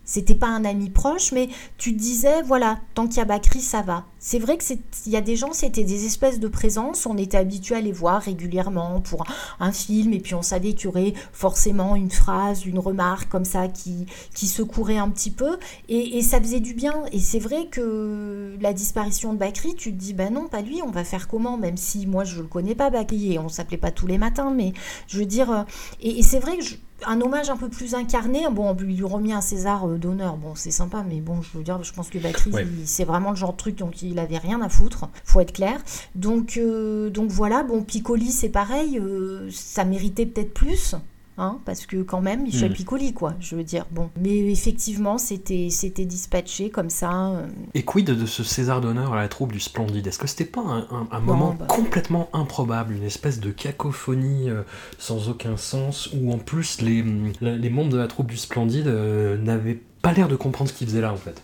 C'était 0.06 0.34
pas 0.34 0.46
un 0.46 0.64
ami 0.64 0.88
proche, 0.88 1.32
mais 1.32 1.48
tu 1.76 1.92
disais, 1.92 2.40
voilà, 2.42 2.78
tant 2.94 3.06
qu'il 3.08 3.18
y 3.18 3.20
a 3.20 3.24
Bakri, 3.26 3.60
ça 3.60 3.82
va. 3.82 4.06
C'est 4.18 4.38
vrai 4.38 4.56
que 4.56 4.64
c'est, 4.64 4.78
il 5.04 5.12
y 5.12 5.16
a 5.16 5.20
des 5.20 5.36
gens, 5.36 5.52
c'était 5.52 5.84
des 5.84 6.06
espèces 6.06 6.40
de 6.40 6.48
présence, 6.48 7.06
on 7.06 7.18
était 7.18 7.36
habitué 7.36 7.74
à 7.74 7.80
les 7.80 7.92
voir 7.92 8.22
régulièrement 8.22 9.00
pour 9.00 9.24
un 9.60 9.72
film, 9.72 10.12
et 10.12 10.20
puis 10.20 10.34
on 10.34 10.42
savait 10.42 10.72
qu'il 10.74 10.86
y 10.86 10.88
aurait 10.88 11.12
forcément 11.32 11.94
une 11.96 12.10
phrase, 12.10 12.64
une 12.66 12.78
remarque 12.78 13.28
comme 13.28 13.44
ça 13.44 13.68
qui, 13.68 14.06
qui 14.34 14.46
secourait 14.46 14.96
un 14.96 15.10
petit 15.10 15.30
peu, 15.30 15.58
et, 15.88 16.18
et 16.18 16.22
ça 16.22 16.40
faisait 16.40 16.60
du 16.60 16.72
bien. 16.74 16.94
Et 17.12 17.18
c'est 17.20 17.38
vrai 17.38 17.66
que 17.66 18.56
la 18.60 18.72
disparition 18.72 19.32
de 19.32 19.38
Bakri, 19.38 19.74
tu 19.74 19.92
te 19.92 19.98
dis, 19.98 20.14
ben 20.14 20.32
non, 20.32 20.46
pas 20.46 20.62
lui, 20.62 20.82
on 20.82 20.90
va 20.90 21.04
faire 21.04 21.28
comment, 21.28 21.56
même 21.56 21.76
si 21.76 22.06
moi 22.06 22.24
je 22.24 22.40
le 22.40 22.46
connais 22.46 22.74
pas, 22.74 22.90
Bakri, 22.90 23.34
et 23.34 23.38
on 23.38 23.48
s'appelait 23.48 23.76
pas 23.76 23.90
tous 23.90 24.06
les 24.06 24.18
matins, 24.18 24.50
mais 24.50 24.72
je 25.08 25.18
veux 25.18 25.26
dire, 25.26 25.50
euh, 25.50 25.62
et, 26.00 26.20
et 26.20 26.22
c'est 26.22 26.38
vrai 26.38 26.56
que 26.58 26.64
je- 26.64 26.76
un 27.04 27.20
hommage 27.20 27.50
un 27.50 27.56
peu 27.56 27.68
plus 27.68 27.94
incarné. 27.94 28.44
Bon, 28.50 28.70
on 28.70 28.74
lui 28.74 29.02
remis 29.02 29.32
un 29.32 29.40
César 29.40 29.86
euh, 29.88 29.98
d'honneur. 29.98 30.36
Bon, 30.36 30.54
c'est 30.54 30.70
sympa, 30.70 31.04
mais 31.08 31.20
bon, 31.20 31.42
je 31.42 31.58
veux 31.58 31.64
dire, 31.64 31.82
je 31.82 31.92
pense 31.92 32.08
que 32.08 32.18
Bakri, 32.18 32.50
Ouais. 32.52 32.66
c'est 32.84 33.04
vraiment 33.04 33.30
le 33.30 33.36
genre 33.36 33.52
de 33.52 33.56
truc 33.58 33.76
donc 33.76 34.02
il 34.02 34.18
avait 34.18 34.38
rien 34.38 34.60
à 34.62 34.68
foutre. 34.68 35.08
Faut 35.24 35.40
être 35.40 35.52
clair. 35.52 35.78
Donc, 36.14 36.56
euh, 36.56 37.10
donc 37.10 37.30
voilà. 37.30 37.62
Bon, 37.62 37.82
Piccoli, 37.82 38.30
c'est 38.30 38.48
pareil. 38.48 38.98
euh, 38.98 39.48
ça 39.52 39.84
méritait 39.84 40.26
peut-être 40.26 40.54
plus. 40.54 40.94
Hein, 41.38 41.58
parce 41.66 41.84
que 41.84 42.02
quand 42.02 42.22
même, 42.22 42.44
Michel 42.44 42.70
Mm. 42.70 42.74
Piccoli, 42.74 43.12
quoi, 43.12 43.34
je 43.40 43.56
veux 43.56 43.62
dire. 43.62 43.84
Bon, 43.90 44.08
mais 44.18 44.50
effectivement, 44.50 45.18
c'était 45.18 45.68
c'était 45.70 46.06
dispatché 46.06 46.70
comme 46.70 46.88
ça. 46.88 47.26
euh, 47.28 47.46
Et 47.74 47.82
quid 47.84 48.06
de 48.06 48.24
ce 48.26 48.42
César 48.42 48.80
d'honneur 48.80 49.12
à 49.12 49.16
la 49.16 49.28
troupe 49.28 49.52
du 49.52 49.60
Splendide? 49.60 50.06
Est-ce 50.06 50.18
que 50.18 50.26
c'était 50.26 50.46
pas 50.46 50.62
un, 50.62 50.78
un- 50.90 51.08
un 51.10 51.20
Bon, 51.20 51.34
moment 51.34 51.56
bah. 51.58 51.66
complètement 51.68 52.30
improbable, 52.32 52.94
une 52.94 53.02
espèce 53.04 53.38
de 53.38 53.50
cacophonie 53.50 54.48
euh, 54.48 54.62
sans 54.98 55.28
aucun 55.28 55.58
sens, 55.58 56.08
où 56.14 56.32
en 56.32 56.38
plus 56.38 56.80
les, 56.80 57.04
les 57.42 57.70
membres 57.70 57.90
de 57.90 57.98
la 57.98 58.06
troupe 58.08 58.28
du 58.28 58.36
Splendide 58.38 58.86
euh, 58.86 59.36
n'avaient 59.36 59.78
pas 60.00 60.12
l'air 60.12 60.28
de 60.28 60.36
comprendre 60.36 60.70
ce 60.70 60.74
qu'ils 60.74 60.86
faisaient 60.86 61.00
là 61.02 61.12
en 61.12 61.16
fait? 61.16 61.42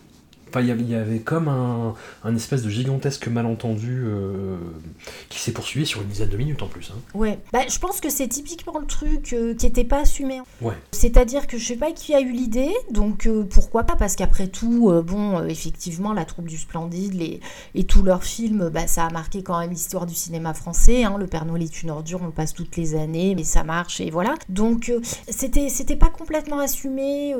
Enfin, 0.54 0.60
il 0.60 0.66
y 0.90 0.94
avait- 0.94 1.18
comme 1.20 1.48
un, 1.48 1.94
un 2.24 2.36
espèce 2.36 2.62
de 2.62 2.68
gigantesque 2.68 3.26
malentendu 3.28 4.02
euh, 4.04 4.56
qui 5.30 5.38
s'est 5.38 5.52
poursuivi 5.52 5.86
sur 5.86 6.02
une 6.02 6.08
dizaine 6.08 6.28
de 6.28 6.36
minutes 6.36 6.62
en 6.62 6.66
plus. 6.66 6.92
hein. 6.94 6.98
Ouais, 7.14 7.38
bah, 7.52 7.60
je 7.68 7.78
pense 7.78 8.00
que 8.00 8.10
c'est 8.10 8.28
typiquement 8.28 8.78
le 8.78 8.86
truc 8.86 9.32
euh, 9.32 9.54
qui 9.54 9.64
n'était 9.66 9.84
pas 9.84 10.00
assumé. 10.00 10.40
Ouais. 10.60 10.74
C'est-à-dire 10.90 11.46
que 11.46 11.56
je 11.56 11.66
sais 11.68 11.76
pas 11.76 11.92
qui 11.92 12.14
a 12.14 12.20
eu 12.20 12.32
l'idée, 12.32 12.70
donc 12.90 13.26
euh, 13.26 13.44
pourquoi 13.44 13.84
pas 13.84 13.96
Parce 13.96 14.14
qu'après 14.16 14.48
tout, 14.48 14.92
bon, 15.06 15.42
effectivement, 15.46 16.12
la 16.12 16.24
troupe 16.26 16.48
du 16.48 16.58
Splendide 16.58 17.14
les, 17.14 17.40
et 17.74 17.84
tous 17.84 18.02
leurs 18.02 18.24
films, 18.24 18.68
bah, 18.68 18.86
ça 18.86 19.06
a 19.06 19.10
marqué 19.10 19.42
quand 19.42 19.58
même 19.58 19.70
l'histoire 19.70 20.04
du 20.06 20.14
cinéma 20.14 20.52
français. 20.54 21.04
hein. 21.04 21.16
Le 21.18 21.26
Père 21.26 21.44
Noël 21.46 21.62
est 21.62 21.82
une 21.82 21.90
ordure, 21.90 22.20
on 22.22 22.26
le 22.26 22.32
passe 22.32 22.52
toutes 22.52 22.76
les 22.76 22.94
années, 22.94 23.34
mais 23.34 23.44
ça 23.44 23.64
marche 23.64 24.00
et 24.00 24.10
voilà. 24.10 24.34
Donc 24.48 24.92
c'était 25.28 25.68
c'était 25.68 25.96
pas 25.96 26.08
complètement 26.10 26.58
assumé. 26.58 27.34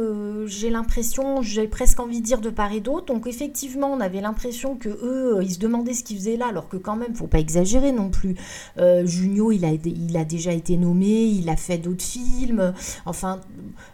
j'ai 0.47 0.71
l'impression, 0.71 1.43
j'ai 1.43 1.67
presque 1.69 2.01
envie 2.01 2.21
de 2.21 2.25
dire 2.27 2.41
de 2.41 2.51
part 2.51 2.73
et 2.73 2.81
d'autre. 2.81 3.02
Donc 3.07 3.27
effectivement, 3.27 3.93
on 3.93 4.01
avait 4.01 4.21
l'impression 4.21 4.77
que 4.77 4.89
eux, 4.89 5.37
euh, 5.37 5.43
ils 5.43 5.53
se 5.53 5.59
demandaient 5.59 5.95
ce 5.95 6.05
qu'ils 6.05 6.17
faisaient 6.17 6.37
là, 6.37 6.47
alors 6.49 6.69
que 6.69 6.77
quand 6.77 6.97
même, 6.97 7.15
faut 7.15 7.27
pas 7.27 7.39
exagérer 7.39 7.93
non 7.93 8.11
plus. 8.11 8.37
Euh, 8.79 9.05
Junio, 9.07 9.53
il 9.53 9.65
a, 9.65 10.25
déjà 10.25 10.53
été 10.53 10.77
nommé, 10.77 11.25
il 11.25 11.49
a 11.49 11.57
fait 11.57 11.79
d'autres 11.79 12.05
films. 12.05 12.73
Enfin, 13.07 13.41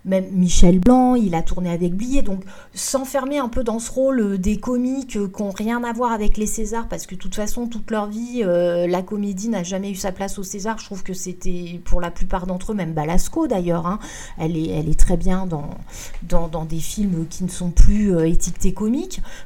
même 0.04 0.26
Michel 0.32 0.78
Blanc, 0.78 1.14
il 1.14 1.34
a 1.34 1.42
tourné 1.42 1.70
avec 1.70 1.94
Blier. 1.94 2.22
Donc, 2.22 2.42
s'enfermer 2.74 3.38
un 3.38 3.48
peu 3.48 3.64
dans 3.64 3.78
ce 3.78 3.90
rôle 3.90 4.20
euh, 4.20 4.38
des 4.38 4.58
comiques 4.58 5.18
qui 5.32 5.42
n'ont 5.42 5.50
rien 5.50 5.82
à 5.84 5.92
voir 5.92 6.12
avec 6.12 6.36
les 6.36 6.46
Césars, 6.46 6.88
parce 6.88 7.06
que 7.06 7.14
de 7.14 7.20
toute 7.20 7.34
façon, 7.34 7.66
toute 7.66 7.90
leur 7.90 8.06
vie, 8.06 8.42
la 8.44 9.02
comédie 9.02 9.48
n'a 9.48 9.62
jamais 9.62 9.90
eu 9.90 9.94
sa 9.94 10.12
place 10.12 10.38
au 10.38 10.42
César. 10.42 10.78
Je 10.78 10.84
trouve 10.84 11.02
que 11.02 11.14
c'était 11.14 11.80
pour 11.84 12.00
la 12.00 12.10
plupart 12.10 12.46
d'entre 12.46 12.72
eux, 12.72 12.74
même 12.74 12.92
Balasco 12.92 13.46
d'ailleurs, 13.46 13.86
hein, 13.86 13.98
elle, 14.38 14.56
est, 14.56 14.98
très 14.98 15.16
bien 15.16 15.46
dans, 15.46 16.64
des 16.64 16.78
films 16.78 17.26
qui 17.28 17.44
ne 17.44 17.48
sont 17.48 17.70
plus 17.70 18.18
étiquetés 18.26 18.72
comiques. 18.72 18.97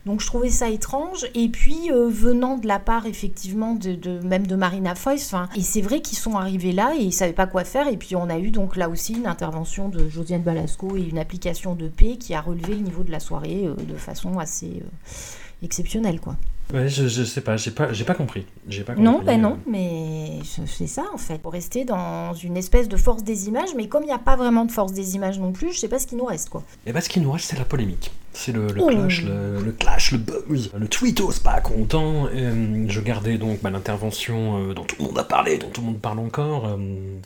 Donc, 0.07 0.20
je 0.20 0.26
trouvais 0.26 0.50
ça 0.50 0.68
étrange. 0.68 1.26
Et 1.34 1.48
puis, 1.48 1.90
euh, 1.90 2.09
venant 2.09 2.59
de 2.59 2.66
la 2.66 2.78
part, 2.78 3.07
effectivement, 3.07 3.74
de, 3.74 4.20
même 4.20 4.46
de 4.46 4.57
Marina 4.57 4.94
Foïs, 4.94 5.34
et 5.57 5.62
c'est 5.62 5.80
vrai 5.80 6.00
qu'ils 6.00 6.18
sont 6.18 6.36
arrivés 6.36 6.72
là 6.72 6.94
et 6.96 7.03
ils 7.03 7.12
savaient 7.12 7.32
pas 7.32 7.46
quoi 7.46 7.64
faire. 7.64 7.88
Et 7.88 7.96
puis, 7.96 8.16
on 8.16 8.28
a 8.28 8.38
eu 8.38 8.50
donc 8.50 8.76
là 8.76 8.88
aussi 8.88 9.14
une 9.14 9.26
intervention 9.26 9.88
de 9.88 10.09
Josiane 10.09 10.42
Balasco 10.42 10.96
et 10.96 11.03
une 11.03 11.18
application 11.18 11.74
de 11.74 11.88
paix 11.88 12.16
qui 12.16 12.34
a 12.34 12.40
relevé 12.40 12.74
le 12.74 12.82
niveau 12.82 13.03
de 13.03 13.11
la 13.11 13.20
soirée 13.20 13.66
euh, 13.66 13.74
de 13.74 13.94
façon 13.94 14.38
assez 14.38 14.82
euh, 14.82 15.64
exceptionnelle, 15.64 16.20
quoi. 16.20 16.36
Ouais, 16.72 16.88
je, 16.88 17.06
je 17.06 17.22
sais 17.24 17.40
pas, 17.42 17.56
j'ai 17.56 17.70
pas, 17.70 17.92
j'ai 17.92 18.04
pas 18.04 18.14
compris. 18.14 18.46
J'ai 18.68 18.82
pas 18.82 18.94
Non, 18.94 19.20
ben 19.24 19.38
euh, 19.38 19.42
non, 19.42 19.58
mais 19.66 20.38
c'est 20.66 20.86
ça 20.86 21.04
en 21.12 21.18
fait. 21.18 21.38
Faut 21.42 21.50
rester 21.50 21.84
dans 21.84 22.32
une 22.34 22.56
espèce 22.56 22.88
de 22.88 22.96
force 22.96 23.22
des 23.24 23.48
images, 23.48 23.70
mais 23.76 23.88
comme 23.88 24.02
il 24.04 24.06
n'y 24.06 24.12
a 24.12 24.18
pas 24.18 24.36
vraiment 24.36 24.64
de 24.64 24.72
force 24.72 24.92
des 24.92 25.14
images 25.14 25.38
non 25.38 25.52
plus, 25.52 25.72
je 25.72 25.78
sais 25.78 25.88
pas 25.88 25.98
ce 25.98 26.06
qui 26.06 26.16
nous 26.16 26.24
reste 26.24 26.48
quoi. 26.48 26.62
Et 26.86 26.92
bah, 26.92 27.00
ce 27.00 27.08
qui 27.08 27.20
nous 27.20 27.30
reste, 27.30 27.50
c'est 27.50 27.58
la 27.58 27.64
polémique. 27.64 28.10
C'est 28.34 28.52
le, 28.52 28.68
le 28.68 28.80
Oh. 28.82 28.86
clash, 28.88 29.24
le, 29.24 29.62
le 29.62 29.72
clash, 29.72 30.12
le 30.12 30.18
buzz, 30.18 30.70
le 30.74 30.88
tweetos 30.88 31.40
pas 31.44 31.60
content. 31.60 32.28
Euh, 32.34 32.86
je 32.88 33.00
gardais 33.02 33.36
donc 33.36 33.60
bah, 33.60 33.68
l'intervention 33.68 34.58
euh, 34.70 34.72
dont 34.74 34.84
tout 34.84 34.96
le 34.98 35.04
monde 35.08 35.18
a 35.18 35.24
parlé, 35.24 35.58
dont 35.58 35.68
tout 35.68 35.82
le 35.82 35.88
monde 35.88 35.98
parle 36.00 36.18
encore, 36.20 36.66
euh, 36.66 36.76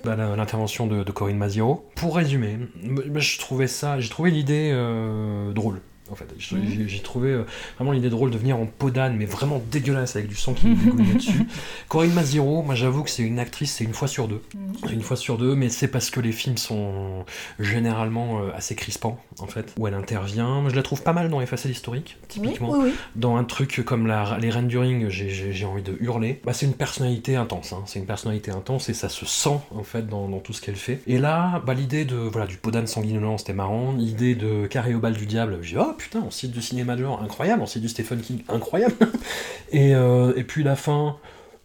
bah, 0.04 0.16
l'intervention 0.16 0.88
de, 0.88 1.04
de 1.04 1.12
Corinne 1.12 1.38
Maziero. 1.38 1.86
Pour 1.94 2.16
résumer, 2.16 2.58
m- 2.82 3.00
je 3.14 3.38
trouvais 3.38 3.68
ça, 3.68 4.00
j'ai 4.00 4.08
trouvé 4.08 4.32
l'idée 4.32 4.70
euh, 4.72 5.52
drôle. 5.52 5.80
En 6.10 6.14
fait, 6.14 6.26
Mhm. 6.52 6.62
j'ai 6.68 6.88
j'ai 6.88 7.00
trouvé 7.00 7.30
euh, 7.30 7.42
vraiment 7.76 7.92
l'idée 7.92 8.10
drôle 8.10 8.30
de 8.30 8.38
venir 8.38 8.56
en 8.56 8.66
peau 8.66 8.90
d'âne, 8.90 9.16
mais 9.16 9.24
vraiment 9.26 9.60
dégueulasse 9.70 10.14
avec 10.16 10.28
du 10.28 10.36
sang 10.36 10.54
qui 10.54 10.66
me 10.68 10.74
dégoulinait 10.76 11.14
dessus. 11.14 11.46
Corinne 11.88 12.12
Maziero, 12.12 12.62
moi 12.62 12.74
j'avoue 12.74 13.02
que 13.02 13.10
c'est 13.10 13.22
une 13.24 13.38
actrice, 13.38 13.72
c'est 13.74 13.84
une 13.84 13.94
fois 13.94 14.06
sur 14.08 14.28
deux. 14.28 14.42
Mhm. 14.54 14.92
Une 14.92 15.02
fois 15.02 15.16
sur 15.16 15.36
deux, 15.38 15.54
mais 15.54 15.68
c'est 15.68 15.88
parce 15.88 16.10
que 16.10 16.20
les 16.20 16.32
films 16.32 16.56
sont 16.58 17.24
généralement 17.58 18.40
euh, 18.40 18.50
assez 18.54 18.74
crispants, 18.74 19.18
en 19.40 19.46
fait, 19.46 19.72
où 19.78 19.86
elle 19.86 19.94
intervient. 19.94 20.60
Moi, 20.60 20.70
je 20.70 20.76
la 20.76 20.82
trouve 20.82 21.02
pas 21.02 21.12
mal 21.12 21.28
dans 21.28 21.40
Effacer 21.40 21.68
l'historique, 21.68 22.16
typiquement. 22.28 22.70
oui, 22.72 22.78
oui. 22.86 22.94
Dans 23.16 23.36
un 23.36 23.44
truc 23.44 23.82
comme 23.84 24.06
la, 24.06 24.38
les 24.40 24.50
Reines 24.50 24.68
du 24.68 24.78
Ring, 24.78 25.08
j'ai- 25.08 25.64
envie 25.66 25.82
de 25.82 25.96
hurler. 26.00 26.40
Bah, 26.44 26.52
c'est 26.52 26.66
une 26.66 26.74
personnalité 26.74 27.34
intense, 27.34 27.72
hein. 27.72 27.82
c'est 27.86 27.98
une 27.98 28.06
personnalité 28.06 28.50
intense 28.52 28.88
et 28.88 28.94
ça 28.94 29.08
se 29.08 29.26
sent, 29.26 29.58
en 29.74 29.82
fait, 29.82 30.06
dans, 30.06 30.28
dans 30.28 30.38
tout 30.38 30.52
ce 30.52 30.60
qu'elle 30.62 30.76
fait. 30.76 31.00
Et 31.08 31.18
là, 31.18 31.60
bah, 31.66 31.74
l'idée 31.74 32.04
de, 32.04 32.14
voilà, 32.16 32.46
du 32.46 32.56
Podan 32.56 32.86
sanguinolent, 32.86 33.38
c'était 33.38 33.52
marrant. 33.52 33.92
L'idée 33.92 34.34
de 34.36 34.66
Carré 34.66 34.94
au 34.94 35.00
bal 35.00 35.14
du 35.14 35.26
diable, 35.26 35.58
j'ai 35.62 35.76
oh 35.78 35.95
putain, 35.96 36.22
on 36.26 36.30
cite 36.30 36.52
du 36.52 36.62
cinéma 36.62 36.96
de 36.96 37.02
genre, 37.02 37.22
incroyable, 37.22 37.62
on 37.62 37.66
cite 37.66 37.82
du 37.82 37.88
Stephen 37.88 38.20
King, 38.20 38.42
incroyable. 38.48 38.94
et, 39.72 39.94
euh, 39.94 40.32
et 40.36 40.44
puis 40.44 40.62
la 40.62 40.76
fin, 40.76 41.16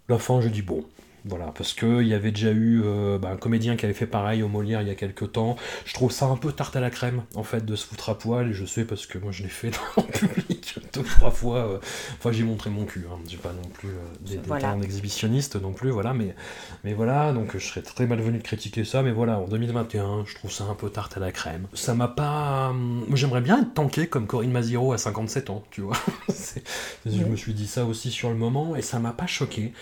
la 0.10 0.18
fin, 0.18 0.42
je 0.42 0.50
dis, 0.50 0.62
bon, 0.62 0.84
voilà, 1.26 1.48
parce 1.56 1.74
qu'il 1.74 2.08
y 2.08 2.14
avait 2.14 2.32
déjà 2.32 2.52
eu 2.52 2.82
euh, 2.84 3.18
bah, 3.20 3.30
un 3.30 3.38
comédien 3.38 3.76
qui 3.76 3.86
avait 3.86 3.94
fait 3.94 4.08
pareil 4.08 4.42
au 4.42 4.48
Molière 4.48 4.82
il 4.82 4.88
y 4.88 4.92
a 4.92 4.96
quelques 4.96 5.32
temps. 5.34 5.56
Je 5.86 5.94
trouve 5.94 6.12
ça 6.12 6.26
un 6.26 6.36
peu 6.38 6.52
tarte 6.52 6.76
à 6.76 6.80
la 6.80 6.90
crème, 6.90 7.24
en 7.36 7.44
fait, 7.44 7.64
de 7.66 7.76
se 7.76 7.86
foutre 7.86 8.10
à 8.10 8.18
poil, 8.18 8.50
et 8.50 8.54
je 8.54 8.66
sais 8.66 8.86
parce 8.86 9.06
que 9.06 9.18
moi 9.20 9.32
je 9.32 9.44
l'ai 9.44 9.50
fait 9.50 9.72
en 9.98 10.02
public 10.04 10.80
deux, 10.94 11.04
trois 11.04 11.32
fois. 11.32 11.58
euh, 11.58 11.78
Enfin, 12.18 12.32
j'ai 12.32 12.44
montré 12.44 12.70
mon 12.70 12.86
cul, 12.86 13.06
hein. 13.12 13.18
j'ai 13.28 13.38
pas 13.38 13.54
non 13.54 13.68
plus 13.70 13.90
euh, 13.90 13.94
des, 14.22 14.38
des 14.38 14.42
Voilà. 14.48 14.62
talents 14.64 14.78
d'exhibitionniste 14.80 15.56
non 15.62 15.74
plus, 15.74 15.92
voilà, 15.92 16.14
mais, 16.14 16.36
mais 16.84 16.94
voilà, 16.94 17.32
donc 17.34 17.56
je 17.58 17.66
serais 17.68 17.82
très 17.84 18.08
malvenu 18.08 18.40
de 18.40 18.44
critiquer 18.44 18.84
ça, 18.84 19.04
mais 19.04 19.12
voilà, 19.12 19.38
en 19.40 19.48
2021, 19.48 20.26
je 20.26 20.36
trouve 20.36 20.52
ça 20.52 20.64
un 20.66 20.76
peu 20.76 20.90
tarte 20.90 21.18
à 21.18 21.20
la 21.20 21.32
crème. 21.32 21.68
Ça 21.74 21.94
m'a 21.94 22.08
pas. 22.08 22.74
Moi 22.74 23.16
j'aimerais 23.16 23.42
bien 23.42 23.62
être 23.62 23.74
tanké 23.74 24.08
comme 24.08 24.26
Corinne 24.28 24.52
Maziro 24.52 24.94
à 24.94 24.98
57 24.98 25.50
ans, 25.52 25.64
tu 25.72 25.82
vois. 25.82 25.98
Je 27.06 27.24
me 27.24 27.36
suis 27.36 27.54
dit 27.54 27.68
ça 27.68 27.86
aussi 27.86 28.12
sur 28.12 28.30
le 28.30 28.36
moment, 28.36 28.76
et 28.76 28.82
ça 28.82 29.00
m'a 29.00 29.12
pas 29.14 29.28
choqué. 29.28 29.74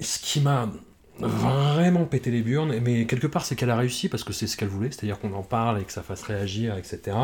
Ce 0.00 0.18
qui 0.18 0.40
m'a 0.40 0.68
vraiment 1.18 2.04
pété 2.04 2.30
les 2.30 2.42
burnes, 2.42 2.74
mais 2.80 3.06
quelque 3.06 3.26
part 3.26 3.44
c'est 3.44 3.54
qu'elle 3.54 3.70
a 3.70 3.76
réussi 3.76 4.08
parce 4.08 4.24
que 4.24 4.32
c'est 4.32 4.46
ce 4.46 4.56
qu'elle 4.56 4.68
voulait, 4.68 4.90
c'est-à-dire 4.90 5.18
qu'on 5.18 5.32
en 5.32 5.42
parle 5.42 5.80
et 5.80 5.84
que 5.84 5.92
ça 5.92 6.02
fasse 6.02 6.22
réagir, 6.22 6.76
etc. 6.76 7.16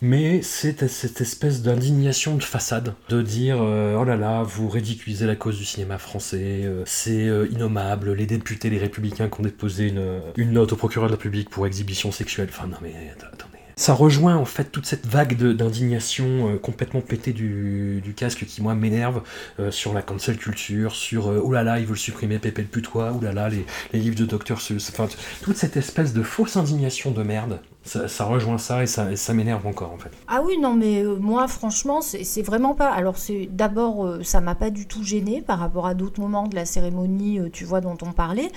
Mais 0.00 0.40
c'est 0.42 0.88
cette 0.88 1.20
espèce 1.20 1.62
d'indignation 1.62 2.36
de 2.36 2.42
façade, 2.42 2.94
de 3.08 3.20
dire 3.20 3.58
euh, 3.60 3.96
oh 3.98 4.04
là 4.04 4.16
là, 4.16 4.42
vous 4.42 4.68
ridiculisez 4.68 5.26
la 5.26 5.36
cause 5.36 5.58
du 5.58 5.64
cinéma 5.64 5.98
français, 5.98 6.62
euh, 6.64 6.82
c'est 6.86 7.28
euh, 7.28 7.48
innommable, 7.50 8.12
les 8.12 8.26
députés, 8.26 8.70
les 8.70 8.78
républicains 8.78 9.28
qui 9.28 9.40
ont 9.40 9.44
déposé 9.44 9.88
une, 9.88 10.52
note 10.52 10.72
au 10.72 10.76
procureur 10.76 11.08
de 11.08 11.12
la 11.12 11.16
République 11.16 11.50
pour 11.50 11.66
exhibition 11.66 12.12
sexuelle. 12.12 12.48
Enfin 12.50 12.66
non 12.66 12.78
mais 12.80 12.94
attendez 13.20 13.47
ça 13.78 13.94
rejoint 13.94 14.36
en 14.36 14.44
fait 14.44 14.64
toute 14.64 14.86
cette 14.86 15.06
vague 15.06 15.36
d'indignation 15.36 16.48
euh, 16.48 16.58
complètement 16.58 17.00
pétée 17.00 17.32
du, 17.32 18.02
casque 18.16 18.44
qui 18.44 18.60
moi 18.60 18.74
m'énerve 18.74 19.22
euh, 19.60 19.70
sur 19.70 19.94
la 19.94 20.02
cancel 20.02 20.36
culture, 20.36 20.96
sur 20.96 21.28
euh, 21.28 21.40
oh 21.42 21.52
là 21.52 21.62
là 21.62 21.78
ils 21.78 21.86
veulent 21.86 21.96
supprimer 21.96 22.40
Pépé 22.40 22.62
le 22.62 22.68
putois, 22.68 23.14
oh 23.16 23.22
là 23.22 23.32
là 23.32 23.48
les, 23.48 23.64
livres 23.92 24.16
de 24.16 24.24
Docteur 24.24 24.60
Seuss, 24.60 24.90
enfin 24.90 25.06
toute 25.42 25.56
cette 25.56 25.76
espèce 25.76 26.12
de 26.12 26.24
fausse 26.24 26.56
indignation 26.56 27.12
de 27.12 27.22
merde. 27.22 27.60
Ça, 27.84 28.24
rejoint 28.24 28.58
ça 28.58 28.82
et 28.82 28.86
ça, 28.86 29.16
ça 29.16 29.32
m'énerve 29.32 29.66
encore 29.66 29.92
en 29.92 29.96
fait. 29.96 30.10
Ah 30.26 30.42
oui 30.44 30.58
non 30.58 30.74
mais 30.74 31.02
moi 31.04 31.48
franchement 31.48 32.00
c'est 32.02 32.42
vraiment 32.42 32.74
pas. 32.74 32.90
Alors 32.90 33.16
c'est 33.16 33.48
d'abord 33.50 34.18
ça 34.22 34.42
m'a 34.42 34.54
pas 34.54 34.68
du 34.68 34.86
tout 34.86 35.02
gêné 35.02 35.40
par 35.40 35.58
rapport 35.58 35.86
à 35.86 35.94
d'autres 35.94 36.20
moments 36.20 36.48
de 36.48 36.54
la 36.54 36.66
cérémonie 36.66 37.40
tu 37.50 37.64
vois 37.64 37.80
dont 37.80 37.96
on 38.02 38.12
parlait. 38.12 38.50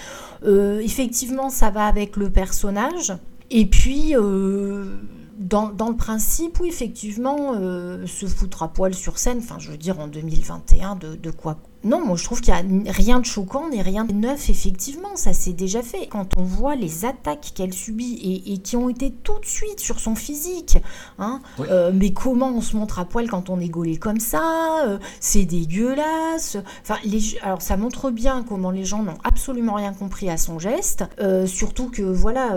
effectivement 0.43 1.49
ça 1.49 1.69
va 1.69 1.85
avec 1.85 2.17
le 2.17 2.29
personnage. 2.29 3.13
Et 3.53 3.65
puis, 3.65 4.15
euh, 4.15 4.85
dans, 5.37 5.67
le 5.69 5.97
principe, 5.97 6.61
oui, 6.61 6.69
effectivement, 6.69 7.53
euh, 7.55 8.07
se 8.07 8.25
foutre 8.25 8.63
à 8.63 8.71
poil 8.71 8.93
sur 8.93 9.17
scène, 9.17 9.39
enfin, 9.39 9.59
je 9.59 9.71
veux 9.71 9.77
dire, 9.77 9.99
en 9.99 10.07
2021, 10.07 10.95
de, 10.95 11.15
de 11.15 11.31
quoi 11.31 11.57
non, 11.83 12.05
moi 12.05 12.15
je 12.15 12.23
trouve 12.23 12.41
qu'il 12.41 12.53
n'y 12.53 12.89
a 12.89 12.91
rien 12.91 13.19
de 13.19 13.25
choquant 13.25 13.69
ni 13.69 13.81
rien 13.81 14.05
de 14.05 14.13
neuf, 14.13 14.49
effectivement, 14.49 15.15
ça 15.15 15.33
s'est 15.33 15.53
déjà 15.53 15.81
fait. 15.81 16.07
Quand 16.07 16.37
on 16.37 16.43
voit 16.43 16.75
les 16.75 17.05
attaques 17.05 17.53
qu'elle 17.55 17.73
subit 17.73 18.43
et, 18.45 18.57
qui 18.59 18.75
ont 18.75 18.89
été 18.89 19.11
tout 19.11 19.39
de 19.39 19.45
suite 19.45 19.79
sur 19.79 19.99
son 19.99 20.15
physique, 20.15 20.77
hein, 21.17 21.41
euh, 21.59 21.91
mais 21.93 22.11
comment 22.11 22.49
on 22.49 22.61
se 22.61 22.75
montre 22.75 22.99
à 22.99 23.05
poil 23.05 23.27
quand 23.27 23.49
on 23.49 23.59
est 23.59 23.69
gaulé 23.69 23.97
comme 23.97 24.19
ça, 24.19 24.85
euh, 24.85 24.99
c'est 25.19 25.45
dégueulasse. 25.45 26.57
Enfin, 26.83 26.97
alors 27.41 27.61
ça 27.61 27.77
montre 27.77 28.11
bien 28.11 28.45
comment 28.47 28.69
les 28.69 28.85
gens 28.85 29.01
n'ont 29.01 29.17
absolument 29.23 29.73
rien 29.73 29.93
compris 29.93 30.29
à 30.29 30.37
son 30.37 30.59
geste, 30.59 31.03
euh, 31.19 31.47
surtout 31.47 31.89
que 31.89 32.03
voilà, 32.03 32.55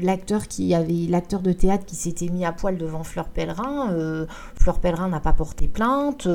l'acteur 0.00 0.48
qui 0.48 0.74
avait, 0.74 1.06
l'acteur 1.08 1.40
de 1.40 1.52
théâtre 1.52 1.84
qui 1.84 1.94
s'était 1.94 2.28
mis 2.28 2.44
à 2.44 2.52
poil 2.52 2.78
devant 2.78 3.04
Fleur 3.04 3.28
Pellerin, 3.28 4.26
Fleur 4.56 4.80
Pellerin 4.80 5.08
n'a 5.08 5.20
pas 5.20 5.32
porté 5.32 5.68
plainte, 5.68 6.26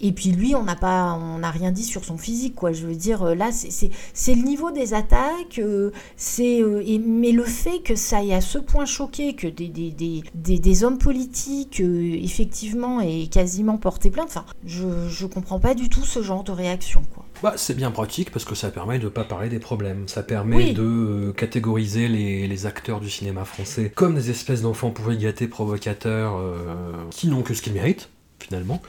et 0.00 0.12
puis 0.12 0.30
lui, 0.30 0.54
on 0.54 0.62
n'a 0.62 0.76
pas, 0.76 1.14
on 1.14 1.38
n'a 1.38 1.50
rien 1.50 1.71
dit 1.72 1.84
sur 1.84 2.04
son 2.04 2.16
physique, 2.16 2.54
quoi. 2.54 2.72
Je 2.72 2.86
veux 2.86 2.94
dire, 2.94 3.22
euh, 3.22 3.34
là, 3.34 3.50
c'est 3.52 4.34
le 4.34 4.42
niveau 4.42 4.70
des 4.70 4.94
attaques, 4.94 5.58
euh, 5.58 5.90
c'est 6.16 6.60
euh, 6.62 6.82
mais 7.04 7.32
le 7.32 7.44
fait 7.44 7.80
que 7.80 7.94
ça 7.94 8.22
ait 8.22 8.34
à 8.34 8.40
ce 8.40 8.58
point 8.58 8.84
choqué 8.84 9.34
que 9.34 9.46
des, 9.46 9.68
des, 9.68 9.90
des, 9.90 10.58
des, 10.58 10.84
hommes 10.84 10.98
politiques, 10.98 11.80
effectivement, 11.80 13.00
aient 13.00 13.26
quasiment 13.26 13.78
porté 13.78 14.10
plainte, 14.10 14.28
enfin, 14.28 14.44
je, 14.64 15.08
je 15.08 15.26
comprends 15.26 15.58
pas 15.58 15.74
du 15.74 15.88
tout 15.88 16.04
ce 16.04 16.22
genre 16.22 16.44
de 16.44 16.52
réaction, 16.52 17.02
quoi. 17.14 17.24
Bah, 17.42 17.54
c'est 17.56 17.74
bien 17.74 17.90
pratique 17.90 18.30
parce 18.30 18.44
que 18.44 18.54
ça 18.54 18.70
permet 18.70 19.00
de 19.00 19.08
pas 19.08 19.24
parler 19.24 19.48
des 19.48 19.58
problèmes. 19.58 20.06
Ça 20.06 20.22
permet 20.22 20.72
de 20.74 21.32
catégoriser 21.36 22.06
les, 22.06 22.46
les, 22.46 22.66
acteurs 22.66 23.00
du 23.00 23.10
cinéma 23.10 23.44
français 23.44 23.90
comme 23.92 24.14
des 24.14 24.30
espèces 24.30 24.62
d'enfants 24.62 24.90
pourris 24.90 25.18
gâtés 25.18 25.48
provocateurs 25.48 26.40
qui 27.10 27.26
n'ont 27.26 27.42
que 27.42 27.54
ce 27.54 27.62
qu'ils 27.62 27.72
méritent, 27.72 28.10
finalement. 28.38 28.80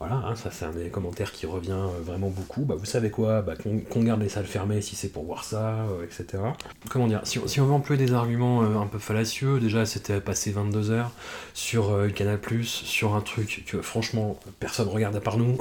Voilà, 0.00 0.16
hein, 0.16 0.34
ça 0.34 0.50
c'est 0.50 0.64
un 0.64 0.72
des 0.72 0.88
commentaires 0.88 1.30
qui 1.30 1.46
revient 1.46 1.70
euh, 1.70 2.02
vraiment 2.02 2.28
beaucoup. 2.28 2.62
Bah, 2.62 2.74
vous 2.76 2.84
savez 2.84 3.10
quoi? 3.10 3.42
Bah, 3.42 3.54
Qu'on 3.56 4.02
garde 4.02 4.20
les 4.20 4.28
salles 4.28 4.44
fermées 4.44 4.80
si 4.80 4.96
c'est 4.96 5.08
pour 5.08 5.24
voir 5.24 5.44
ça, 5.44 5.86
euh, 5.88 6.04
etc. 6.04 6.42
Comment 6.90 7.06
dire? 7.06 7.20
Si, 7.22 7.38
on 7.38 7.64
veut 7.64 7.72
employer 7.72 8.04
des 8.04 8.12
arguments 8.12 8.62
euh, 8.62 8.76
un 8.76 8.88
peu 8.88 8.98
fallacieux, 8.98 9.60
déjà 9.60 9.86
c'était 9.86 10.20
passé 10.20 10.50
22 10.50 10.90
heures 10.90 11.12
sur 11.54 11.96
Canal+, 12.14 12.40
sur 12.64 13.14
un 13.14 13.20
truc 13.20 13.64
que 13.68 13.80
franchement 13.82 14.36
personne 14.58 14.88
regarde 14.88 15.14
à 15.14 15.20
part 15.20 15.38
nous. 15.38 15.56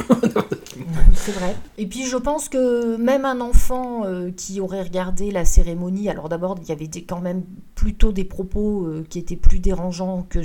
c'est 1.14 1.34
vrai. 1.34 1.56
Et 1.78 1.86
puis 1.86 2.06
je 2.06 2.18
pense 2.18 2.50
que 2.50 2.98
même 2.98 3.26
un 3.26 3.40
enfant 3.40 4.04
qui 4.36 4.60
aurait 4.60 4.82
regardé 4.82 5.30
la 5.30 5.46
cérémonie, 5.46 6.10
alors 6.10 6.28
d'abord 6.28 6.58
il 6.62 6.68
y 6.68 6.72
avait 6.72 6.90
quand 7.08 7.22
même 7.22 7.44
plutôt 7.76 8.12
des 8.12 8.26
propos 8.26 8.90
qui 9.10 9.20
étaient 9.20 9.36
plus 9.36 9.60
dérangeants 9.60 10.26
que, 10.28 10.42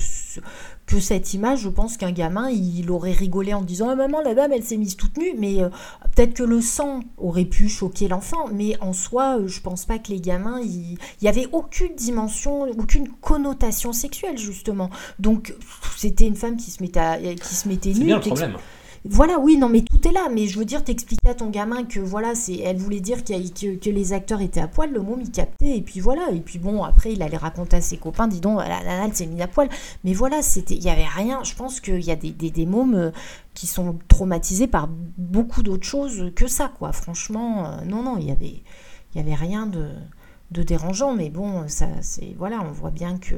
que 0.88 1.00
cette 1.00 1.34
image, 1.34 1.60
je 1.60 1.68
pense 1.68 1.96
qu'un 1.98 2.12
gamin, 2.12 2.50
il 2.50 2.90
aurait 2.90 3.12
rigolé 3.12 3.52
en 3.52 3.60
disant 3.60 3.90
ah, 3.90 3.94
maman, 3.94 4.22
la 4.22 4.34
dame, 4.34 4.52
elle 4.52 4.64
s'est 4.64 4.78
mise 4.78 4.96
toute 4.96 5.18
nue. 5.18 5.34
Mais 5.36 5.62
euh, 5.62 5.68
peut-être 6.16 6.34
que 6.34 6.42
le 6.42 6.60
sang 6.60 7.00
aurait 7.18 7.44
pu 7.44 7.68
choquer 7.68 8.08
l'enfant. 8.08 8.46
Mais 8.52 8.76
en 8.80 8.94
soi, 8.94 9.38
euh, 9.38 9.46
je 9.46 9.60
pense 9.60 9.84
pas 9.84 9.98
que 9.98 10.08
les 10.08 10.20
gamins, 10.20 10.60
il 10.60 10.96
n'y 11.22 11.28
avait 11.28 11.46
aucune 11.52 11.94
dimension, 11.94 12.62
aucune 12.62 13.08
connotation 13.20 13.92
sexuelle, 13.92 14.38
justement. 14.38 14.88
Donc, 15.18 15.54
c'était 15.96 16.26
une 16.26 16.36
femme 16.36 16.56
qui 16.56 16.70
se 16.70 16.82
mettait, 16.82 17.36
qui 17.36 17.54
se 17.54 17.68
mettait 17.68 17.90
nue. 17.90 17.96
C'est 17.96 18.04
bien 18.04 18.16
le 18.16 18.22
problème. 18.22 18.56
Voilà, 19.04 19.38
oui, 19.38 19.56
non, 19.56 19.68
mais 19.68 19.82
tout 19.82 20.06
est 20.06 20.12
là. 20.12 20.28
Mais 20.32 20.46
je 20.46 20.58
veux 20.58 20.64
dire, 20.64 20.84
t'expliquer 20.84 21.28
à 21.28 21.34
ton 21.34 21.50
gamin 21.50 21.84
que 21.84 22.00
voilà, 22.00 22.34
c'est, 22.34 22.56
elle 22.58 22.76
voulait 22.76 23.00
dire 23.00 23.24
que, 23.24 23.76
que, 23.76 23.90
les 23.90 24.12
acteurs 24.12 24.40
étaient 24.40 24.60
à 24.60 24.68
poil, 24.68 24.92
le 24.92 25.00
môme 25.00 25.20
il 25.22 25.30
captait, 25.30 25.76
et 25.76 25.82
puis 25.82 26.00
voilà. 26.00 26.30
Et 26.32 26.40
puis 26.40 26.58
bon, 26.58 26.82
après, 26.82 27.12
il 27.12 27.22
allait 27.22 27.36
raconter 27.36 27.76
à 27.76 27.80
ses 27.80 27.96
copains, 27.96 28.28
dis 28.28 28.40
donc, 28.40 28.58
la 28.58 28.82
nana, 28.82 29.06
elle 29.06 29.14
s'est 29.14 29.26
mise 29.26 29.40
à 29.40 29.46
poil. 29.46 29.68
Mais 30.04 30.12
voilà, 30.12 30.42
c'était, 30.42 30.74
il 30.74 30.82
y 30.82 30.90
avait 30.90 31.06
rien. 31.06 31.42
Je 31.44 31.54
pense 31.54 31.80
qu'il 31.80 32.04
y 32.04 32.10
a 32.10 32.16
des, 32.16 32.30
des, 32.32 32.66
mômes 32.66 32.94
euh, 32.94 33.10
qui 33.54 33.66
sont 33.66 33.98
traumatisés 34.08 34.66
par 34.66 34.88
beaucoup 35.16 35.62
d'autres 35.62 35.86
choses 35.86 36.32
que 36.34 36.46
ça, 36.46 36.70
quoi. 36.78 36.92
Franchement, 36.92 37.66
euh, 37.66 37.84
non, 37.84 38.02
non, 38.02 38.16
il 38.18 38.26
y 38.26 38.30
avait, 38.30 39.34
rien 39.34 39.66
de, 39.66 40.62
dérangeant. 40.62 41.14
Mais 41.14 41.30
bon, 41.30 41.68
ça, 41.68 41.86
c'est, 42.02 42.34
voilà, 42.36 42.60
on 42.62 42.72
voit 42.72 42.90
bien 42.90 43.18
que 43.18 43.36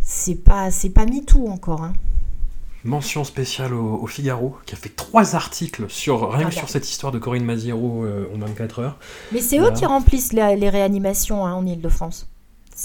c'est 0.00 0.36
pas, 0.36 0.70
c'est 0.70 0.90
pas 0.90 1.06
tout 1.26 1.46
encore, 1.46 1.82
hein. 1.82 1.92
Mention 2.84 3.22
spéciale 3.22 3.74
au, 3.74 4.06
Figaro, 4.08 4.56
qui 4.66 4.74
a 4.74 4.76
fait 4.76 4.88
trois 4.88 5.36
articles 5.36 5.84
sur 5.88 6.32
rien 6.32 6.48
que 6.48 6.54
sur 6.54 6.68
cette 6.68 6.88
histoire 6.88 7.12
de 7.12 7.18
Corinne 7.18 7.44
Maziero 7.44 8.04
euh, 8.04 8.28
en 8.34 8.38
24 8.38 8.78
heures. 8.80 8.98
Mais 9.30 9.40
c'est 9.40 9.60
eux 9.60 9.70
qui 9.72 9.86
remplissent 9.86 10.32
les 10.32 10.68
réanimations 10.68 11.46
hein, 11.46 11.54
en 11.54 11.64
Ile-de-France. 11.64 12.26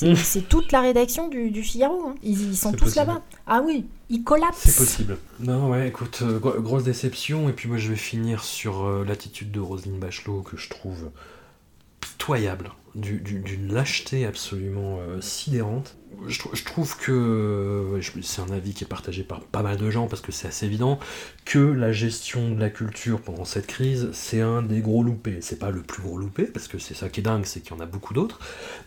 Mmh. 0.02 0.16
C'est 0.16 0.48
toute 0.48 0.72
la 0.72 0.82
rédaction 0.82 1.30
du, 1.30 1.64
Figaro. 1.64 2.10
Hein. 2.10 2.16
Ils, 2.22 2.56
sont 2.56 2.74
tous 2.74 2.96
là-bas. 2.96 3.24
Ah 3.48 3.64
oui, 3.66 3.86
ils 4.10 4.24
collapsent. 4.24 4.60
C'est 4.70 4.78
possible. 4.78 5.18
Non, 5.40 5.72
ouais, 5.72 5.88
écoute, 5.88 6.20
euh, 6.22 6.38
grosse 6.40 6.84
déception. 6.84 7.50
Et 7.50 7.54
puis 7.54 7.68
moi, 7.68 7.78
je 7.78 7.90
vais 7.90 7.96
finir 7.96 8.44
sur 8.44 8.86
euh, 8.86 9.04
l'attitude 9.08 9.52
de 9.52 9.60
Roselyne 9.60 9.98
Bachelot, 9.98 10.42
que 10.42 10.58
je 10.58 10.70
trouve 10.70 11.10
pitoyable, 12.02 12.70
d'une 12.94 13.74
lâcheté 13.74 14.28
absolument 14.28 15.00
sidérante 15.20 15.98
je, 16.28 16.64
trouve 16.64 16.98
que 16.98 18.00
c'est 18.22 18.42
un 18.42 18.50
avis 18.52 18.74
qui 18.74 18.84
est 18.84 18.88
partagé 18.88 19.24
par 19.24 19.42
pas 19.42 19.62
mal 19.62 19.78
de 19.78 19.90
gens 19.90 20.08
parce 20.08 20.22
que 20.22 20.32
c'est 20.32 20.48
assez 20.48 20.66
évident 20.66 21.00
que 21.46 21.60
la 21.60 21.92
gestion 21.92 22.52
de 22.52 22.60
la 22.60 22.70
culture 22.70 23.22
pendant 23.22 23.46
cette 23.46 23.68
crise 23.68 24.10
c'est 24.14 24.42
un 24.42 24.62
des 24.62 24.82
gros 24.82 25.04
loupés. 25.04 25.40
C'est 25.42 25.60
pas 25.60 25.70
le 25.70 25.82
plus 25.82 26.02
gros 26.02 26.18
loupé 26.18 26.46
parce 26.46 26.68
que 26.68 26.80
c'est 26.80 26.94
ça 26.94 27.10
qui 27.10 27.20
est 27.20 27.24
dingue, 27.24 27.46
c'est 27.46 27.62
qu'il 27.62 27.72
y 27.72 27.76
en 27.76 27.80
a 27.80 27.86
beaucoup 27.86 28.14
d'autres, 28.14 28.40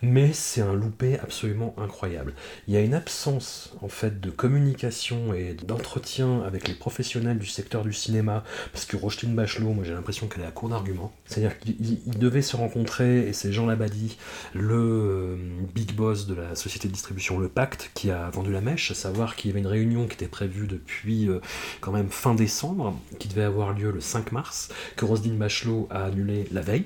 mais 0.02 0.32
c'est 0.32 0.60
un 0.60 0.74
loupé 0.74 1.18
absolument 1.18 1.74
incroyable. 1.78 2.34
Il 2.66 2.74
y 2.74 2.76
a 2.76 2.80
une 2.80 2.94
absence 2.94 3.74
en 3.80 3.88
fait 3.88 4.20
de 4.20 4.30
communication 4.30 5.32
et 5.32 5.54
d'entretien 5.54 6.42
avec 6.42 6.68
les 6.68 6.74
professionnels 6.74 7.38
du 7.38 7.46
secteur 7.46 7.84
du 7.84 7.92
cinéma 7.92 8.44
parce 8.72 8.84
que 8.84 8.96
Rochetine 8.96 9.34
Bachelot, 9.34 9.72
moi 9.72 9.84
j'ai 9.84 9.94
l'impression 9.94 10.26
qu'elle 10.26 10.42
est 10.42 10.46
à 10.48 10.52
court 10.52 10.68
d'arguments. 10.68 11.12
C'est-à-dire 11.26 11.58
qu'ils 11.58 12.18
devaient 12.18 12.42
se 12.42 12.56
rencontrer 12.56 13.28
et 13.28 13.32
c'est 13.32 13.52
Jean 13.52 13.66
Labadie, 13.66 14.16
le 14.54 14.74
euh, 14.74 15.36
big 15.74 15.94
boss 15.94 16.26
de 16.26 16.34
la 16.34 16.54
société 16.54 16.88
de 16.88 16.92
distribution 16.92 17.19
le 17.38 17.48
Pacte 17.48 17.90
qui 17.94 18.10
a 18.10 18.30
vendu 18.30 18.52
la 18.52 18.60
mèche, 18.60 18.90
à 18.90 18.94
savoir 18.94 19.36
qu'il 19.36 19.50
y 19.50 19.52
avait 19.52 19.60
une 19.60 19.66
réunion 19.66 20.06
qui 20.06 20.14
était 20.14 20.28
prévue 20.28 20.66
depuis 20.66 21.28
euh, 21.28 21.40
quand 21.80 21.92
même 21.92 22.08
fin 22.08 22.34
décembre, 22.34 22.98
qui 23.18 23.28
devait 23.28 23.42
avoir 23.42 23.72
lieu 23.72 23.90
le 23.90 24.00
5 24.00 24.32
mars, 24.32 24.70
que 24.96 25.04
Roselyne 25.04 25.36
Bachelot 25.36 25.86
a 25.90 26.04
annulé 26.04 26.46
la 26.50 26.62
veille. 26.62 26.84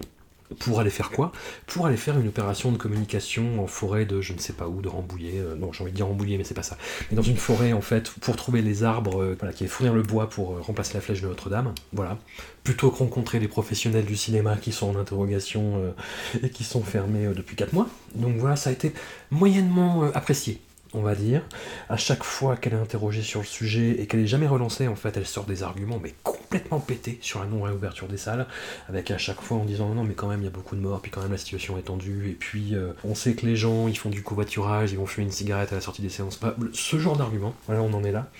Pour 0.58 0.80
aller 0.80 0.90
faire 0.90 1.10
quoi? 1.10 1.32
Pour 1.66 1.86
aller 1.86 1.96
faire 1.96 2.18
une 2.18 2.28
opération 2.28 2.70
de 2.70 2.76
communication 2.76 3.62
en 3.62 3.66
forêt 3.66 4.04
de 4.04 4.20
je 4.20 4.32
ne 4.32 4.38
sais 4.38 4.52
pas 4.52 4.68
où, 4.68 4.82
de 4.82 4.88
Rambouillet. 4.88 5.40
Euh, 5.40 5.56
non, 5.56 5.72
j'ai 5.72 5.82
envie 5.82 5.92
de 5.92 5.96
dire 5.96 6.06
Rambouillet, 6.06 6.36
mais 6.36 6.44
c'est 6.44 6.54
pas 6.54 6.62
ça. 6.62 6.76
Mais 7.10 7.16
dans 7.16 7.22
une 7.22 7.36
forêt, 7.36 7.72
en 7.72 7.80
fait, 7.80 8.10
pour 8.20 8.36
trouver 8.36 8.62
les 8.62 8.84
arbres, 8.84 9.22
euh, 9.22 9.52
qui 9.54 9.66
fournir 9.66 9.94
le 9.94 10.02
bois 10.02 10.28
pour 10.28 10.58
remplacer 10.64 10.94
la 10.94 11.00
flèche 11.00 11.22
de 11.22 11.28
Notre-Dame. 11.28 11.74
Voilà. 11.92 12.18
Plutôt 12.62 12.90
que 12.90 12.98
rencontrer 12.98 13.40
les 13.40 13.48
professionnels 13.48 14.04
du 14.04 14.16
cinéma 14.16 14.56
qui 14.56 14.72
sont 14.72 14.94
en 14.94 14.98
interrogation 14.98 15.94
et 16.42 16.48
qui 16.48 16.64
sont 16.64 16.82
fermés 16.82 17.28
depuis 17.34 17.56
4 17.56 17.72
mois. 17.72 17.88
Donc 18.14 18.36
voilà, 18.36 18.56
ça 18.56 18.70
a 18.70 18.72
été 18.72 18.94
moyennement 19.30 20.04
apprécié 20.14 20.60
on 20.94 21.02
va 21.02 21.14
dire. 21.14 21.42
À 21.88 21.96
chaque 21.96 22.22
fois 22.22 22.56
qu'elle 22.56 22.72
est 22.72 22.80
interrogée 22.80 23.22
sur 23.22 23.40
le 23.40 23.46
sujet 23.46 24.00
et 24.00 24.06
qu'elle 24.06 24.20
est 24.20 24.26
jamais 24.26 24.46
relancée, 24.46 24.88
en 24.88 24.96
fait, 24.96 25.16
elle 25.16 25.26
sort 25.26 25.44
des 25.44 25.62
arguments, 25.62 25.98
mais 26.02 26.14
complètement 26.22 26.80
pétés 26.80 27.18
sur 27.20 27.40
la 27.40 27.46
non-réouverture 27.46 28.08
des 28.08 28.16
salles, 28.16 28.46
avec 28.88 29.10
à 29.10 29.18
chaque 29.18 29.40
fois 29.40 29.58
en 29.58 29.64
disant 29.64 29.94
non, 29.94 30.04
mais 30.04 30.14
quand 30.14 30.28
même, 30.28 30.40
il 30.40 30.44
y 30.44 30.48
a 30.48 30.50
beaucoup 30.50 30.76
de 30.76 30.80
morts, 30.80 31.00
puis 31.00 31.10
quand 31.10 31.22
même, 31.22 31.32
la 31.32 31.38
situation 31.38 31.76
est 31.78 31.82
tendue, 31.82 32.30
et 32.30 32.34
puis 32.34 32.74
euh, 32.74 32.92
on 33.04 33.14
sait 33.14 33.34
que 33.34 33.44
les 33.46 33.56
gens, 33.56 33.88
ils 33.88 33.98
font 33.98 34.10
du 34.10 34.22
covoiturage, 34.22 34.92
ils 34.92 34.98
vont 34.98 35.06
fumer 35.06 35.26
une 35.26 35.32
cigarette 35.32 35.72
à 35.72 35.76
la 35.76 35.80
sortie 35.80 36.02
des 36.02 36.08
séances. 36.08 36.38
ce 36.72 36.98
genre 36.98 37.16
d'argument, 37.16 37.54
voilà, 37.66 37.82
on 37.82 37.92
en 37.92 38.04
est 38.04 38.12
là. 38.12 38.30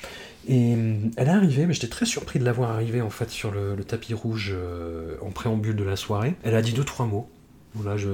Et 0.46 0.74
euh, 0.74 0.96
elle 1.16 1.28
est 1.28 1.30
arrivée, 1.30 1.66
mais 1.66 1.74
j'étais 1.74 1.88
très 1.88 2.07
surpris 2.07 2.38
de 2.38 2.44
la 2.44 2.52
voir 2.52 2.70
arriver 2.70 3.00
en 3.00 3.11
fait 3.11 3.30
sur 3.30 3.50
le, 3.50 3.76
tapis 3.84 4.14
rouge 4.14 4.52
euh, 4.55 5.16
en 5.22 5.30
préambule 5.30 5.76
de 5.76 5.84
la 5.84 5.96
soirée. 5.96 6.34
Elle 6.42 6.55
a 6.55 6.62
dit 6.62 6.72
deux 6.72 6.84
trois 6.84 7.07
mots 7.07 7.28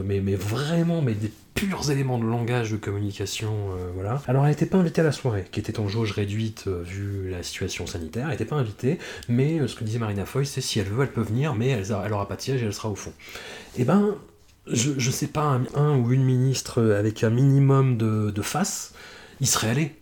mets, 0.04 0.20
mais 0.20 0.34
vraiment, 0.34 1.02
mais 1.02 1.14
des 1.14 1.32
purs 1.60 1.90
éléments 1.90 2.18
de 2.18 2.24
langage, 2.24 2.72
de 2.72 2.78
communication, 2.78 3.52
euh, 3.52 3.90
voilà. 3.94 4.22
Alors, 4.26 4.44
elle 4.44 4.50
n'était 4.50 4.64
pas 4.64 4.78
invitée 4.78 5.02
à 5.02 5.04
la 5.04 5.12
soirée, 5.12 5.44
qui 5.52 5.60
était 5.60 5.78
en 5.78 5.88
jauge 5.88 6.12
réduite 6.12 6.64
euh, 6.68 6.82
vu 6.82 7.28
la 7.30 7.42
situation 7.42 7.86
sanitaire. 7.86 8.24
Elle 8.24 8.32
n'était 8.32 8.46
pas 8.46 8.56
invitée, 8.56 8.98
mais 9.28 9.60
euh, 9.60 9.68
ce 9.68 9.76
que 9.76 9.84
disait 9.84 9.98
Marina 9.98 10.24
Foy, 10.24 10.46
c'est 10.46 10.62
si 10.62 10.78
elle 10.78 10.86
veut, 10.86 11.02
elle 11.02 11.12
peut 11.12 11.20
venir, 11.20 11.54
mais 11.54 11.68
elle, 11.68 12.12
aura 12.12 12.26
pas 12.26 12.36
de 12.36 12.40
siège 12.40 12.62
et 12.62 12.66
elle 12.66 12.72
sera 12.72 12.88
au 12.88 12.94
fond. 12.94 13.12
Et 13.76 13.84
ben, 13.84 14.14
je, 14.68 15.10
sais 15.10 15.26
pas, 15.26 15.60
un, 15.74 15.98
ou 15.98 16.12
une 16.12 16.24
ministre 16.24 16.82
avec 16.94 17.22
un 17.24 17.30
minimum 17.30 17.98
de, 17.98 18.42
face, 18.42 18.94
il 19.42 19.46
serait 19.46 19.68
allé 19.68 19.92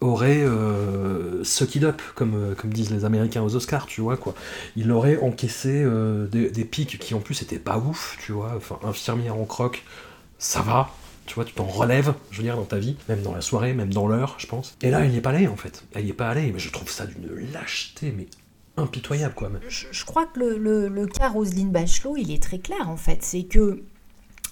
aurait 0.00 0.42
euh, 0.42 1.44
suck 1.44 1.76
up, 1.82 2.00
comme, 2.16 2.56
comme 2.56 2.72
disent 2.72 2.90
les 2.90 3.04
Américains 3.04 3.42
aux 3.42 3.54
Oscars, 3.54 3.86
tu 3.86 4.00
vois, 4.00 4.16
quoi. 4.16 4.34
Il 4.76 4.90
aurait 4.90 5.16
encaissé 5.18 5.84
des, 6.30 6.50
des 6.50 6.64
pics 6.64 6.98
qui 6.98 7.14
en 7.14 7.20
plus 7.20 7.42
étaient 7.42 7.58
pas 7.58 7.78
ouf, 7.78 8.16
tu 8.24 8.32
vois. 8.32 8.52
Enfin, 8.56 8.78
infirmière 8.84 9.36
en 9.36 9.44
croque, 9.44 9.84
ça 10.42 10.60
va, 10.60 10.90
tu 11.26 11.36
vois, 11.36 11.44
tu 11.44 11.54
t'en 11.54 11.64
relèves, 11.64 12.14
je 12.32 12.38
veux 12.38 12.42
dire, 12.42 12.56
dans 12.56 12.64
ta 12.64 12.78
vie, 12.78 12.96
même 13.08 13.22
dans 13.22 13.32
la 13.32 13.40
soirée, 13.40 13.74
même 13.74 13.94
dans 13.94 14.08
l'heure, 14.08 14.34
je 14.38 14.46
pense. 14.48 14.76
Et 14.82 14.90
là, 14.90 15.04
elle 15.04 15.12
n'y 15.12 15.18
est 15.18 15.22
pas 15.22 15.30
allée, 15.30 15.46
en 15.46 15.56
fait. 15.56 15.84
Elle 15.94 16.04
n'y 16.04 16.10
est 16.10 16.14
pas 16.14 16.28
allée, 16.28 16.50
mais 16.52 16.58
je 16.58 16.70
trouve 16.70 16.90
ça 16.90 17.06
d'une 17.06 17.30
lâcheté, 17.52 18.12
mais 18.16 18.26
impitoyable, 18.76 19.34
quoi. 19.34 19.50
Je, 19.68 19.86
je 19.90 20.04
crois 20.04 20.26
que 20.26 20.40
le, 20.40 20.58
le, 20.58 20.88
le 20.88 21.06
cas 21.06 21.28
Roselyne 21.28 21.70
Bachelot, 21.70 22.16
il 22.16 22.32
est 22.32 22.42
très 22.42 22.58
clair, 22.58 22.88
en 22.88 22.96
fait. 22.96 23.22
C'est 23.22 23.44
que 23.44 23.84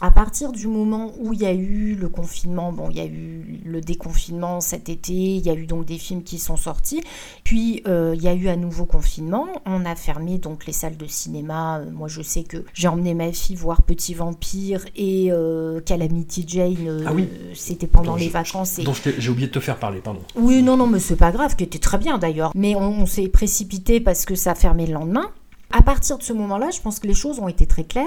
à 0.00 0.10
partir 0.10 0.52
du 0.52 0.66
moment 0.66 1.12
où 1.18 1.32
il 1.32 1.40
y 1.40 1.46
a 1.46 1.52
eu 1.52 1.94
le 1.94 2.08
confinement, 2.08 2.72
bon, 2.72 2.88
il 2.90 2.96
y 2.96 3.00
a 3.00 3.04
eu 3.06 3.60
le 3.64 3.80
déconfinement 3.80 4.60
cet 4.60 4.88
été, 4.88 5.12
il 5.12 5.44
y 5.44 5.50
a 5.50 5.54
eu 5.54 5.66
donc 5.66 5.84
des 5.84 5.98
films 5.98 6.22
qui 6.22 6.38
sont 6.38 6.56
sortis, 6.56 7.02
puis 7.44 7.82
euh, 7.86 8.14
il 8.16 8.22
y 8.22 8.28
a 8.28 8.34
eu 8.34 8.48
un 8.48 8.56
nouveau 8.56 8.86
confinement, 8.86 9.46
on 9.66 9.84
a 9.84 9.94
fermé 9.96 10.38
donc 10.38 10.66
les 10.66 10.72
salles 10.72 10.96
de 10.96 11.06
cinéma. 11.06 11.80
Moi, 11.92 12.08
je 12.08 12.22
sais 12.22 12.42
que 12.44 12.64
j'ai 12.74 12.88
emmené 12.88 13.14
ma 13.14 13.32
fille 13.32 13.56
voir 13.56 13.82
Petit 13.82 14.14
Vampire 14.14 14.84
et 14.96 15.28
euh, 15.30 15.80
Calamity 15.80 16.44
Jane, 16.46 16.76
euh, 16.86 17.04
Ah 17.06 17.12
oui. 17.14 17.28
c'était 17.54 17.86
pendant 17.86 18.12
Dont 18.12 18.16
les 18.16 18.26
je- 18.28 18.32
vacances. 18.32 18.78
Et... 18.78 18.84
J'ai 19.18 19.30
oublié 19.30 19.48
de 19.48 19.52
te 19.52 19.60
faire 19.60 19.78
parler, 19.78 20.00
pardon. 20.00 20.20
Oui, 20.36 20.62
non, 20.62 20.76
non, 20.76 20.86
mais 20.86 20.98
c'est 21.00 21.16
pas 21.16 21.32
grave, 21.32 21.56
qui 21.56 21.64
était 21.64 21.78
très 21.78 21.98
bien 21.98 22.18
d'ailleurs. 22.18 22.52
Mais 22.54 22.74
on, 22.74 23.02
on 23.02 23.06
s'est 23.06 23.28
précipité 23.28 24.00
parce 24.00 24.24
que 24.24 24.34
ça 24.34 24.52
a 24.52 24.54
fermé 24.54 24.86
le 24.86 24.94
lendemain. 24.94 25.30
À 25.72 25.82
partir 25.82 26.18
de 26.18 26.22
ce 26.24 26.32
moment-là, 26.32 26.70
je 26.70 26.80
pense 26.80 26.98
que 26.98 27.06
les 27.06 27.14
choses 27.14 27.38
ont 27.38 27.46
été 27.46 27.64
très 27.66 27.84
claires. 27.84 28.06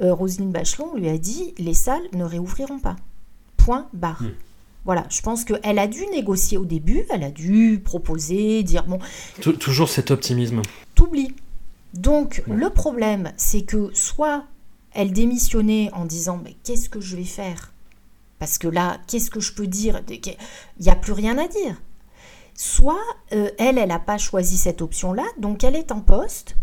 Euh, 0.00 0.12
Roselyne 0.12 0.50
Bachelot 0.52 0.94
lui 0.96 1.08
a 1.08 1.18
dit 1.18 1.54
les 1.58 1.74
salles 1.74 2.06
ne 2.12 2.24
réouvriront 2.24 2.78
pas. 2.78 2.96
Point 3.56 3.88
barre. 3.92 4.22
Hmm. 4.22 4.32
Voilà, 4.84 5.04
je 5.10 5.20
pense 5.20 5.44
qu'elle 5.44 5.78
a 5.78 5.86
dû 5.88 6.06
négocier 6.12 6.58
au 6.58 6.64
début, 6.64 7.04
elle 7.10 7.24
a 7.24 7.30
dû 7.30 7.80
proposer, 7.84 8.62
dire 8.62 8.84
bon, 8.84 8.98
Tou- 9.40 9.52
Toujours 9.54 9.88
cet 9.88 10.10
optimisme. 10.12 10.62
t'oublies. 10.94 11.34
Donc 11.94 12.42
Ouais. 12.46 12.56
le 12.56 12.70
problème, 12.70 13.32
c'est 13.36 13.62
que 13.62 13.90
soit 13.94 14.44
elle 14.92 15.12
démissionnait 15.12 15.90
en 15.92 16.04
disant 16.04 16.38
mais 16.42 16.54
qu'est-ce 16.62 16.88
que 16.88 17.00
je 17.00 17.16
vais 17.16 17.24
faire? 17.24 17.72
Parce 18.38 18.58
que 18.58 18.68
là, 18.68 18.98
qu'est-ce 19.08 19.30
que 19.30 19.40
je 19.40 19.54
peux 19.54 19.66
dire? 19.66 20.02
Il 20.08 20.36
n'y 20.80 20.88
a 20.90 20.94
plus 20.94 21.12
rien 21.12 21.36
à 21.38 21.48
dire. 21.48 21.80
Soit 22.54 23.00
euh, 23.32 23.50
elle, 23.58 23.78
elle 23.78 23.88
n'a 23.88 23.98
pas 23.98 24.18
choisi 24.18 24.56
cette 24.56 24.82
option-là, 24.82 25.24
donc 25.38 25.64
elle 25.64 25.74
est 25.76 25.90
en 25.90 26.00
poste, 26.00 26.56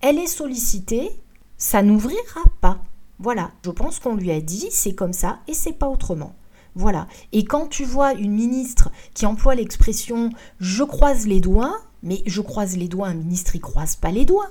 elle 0.00 0.18
est 0.18 0.26
sollicitée, 0.26 1.10
ça 1.58 1.82
n'ouvrira 1.82 2.44
pas. 2.60 2.78
Voilà, 3.18 3.50
je 3.64 3.70
pense 3.70 3.98
qu'on 3.98 4.14
lui 4.14 4.30
a 4.30 4.40
dit 4.40 4.68
c'est 4.70 4.94
comme 4.94 5.12
ça 5.12 5.40
et 5.48 5.54
c'est 5.54 5.72
pas 5.72 5.88
autrement. 5.88 6.34
Voilà. 6.74 7.08
Et 7.32 7.44
quand 7.44 7.66
tu 7.66 7.84
vois 7.84 8.14
une 8.14 8.32
ministre 8.32 8.90
qui 9.12 9.26
emploie 9.26 9.56
l'expression 9.56 10.30
je 10.60 10.84
croise 10.84 11.26
les 11.26 11.40
doigts, 11.40 11.76
mais 12.02 12.22
je 12.26 12.40
croise 12.40 12.76
les 12.76 12.88
doigts, 12.88 13.08
un 13.08 13.14
ministre 13.14 13.56
il 13.56 13.60
croise 13.60 13.96
pas 13.96 14.12
les 14.12 14.24
doigts. 14.24 14.50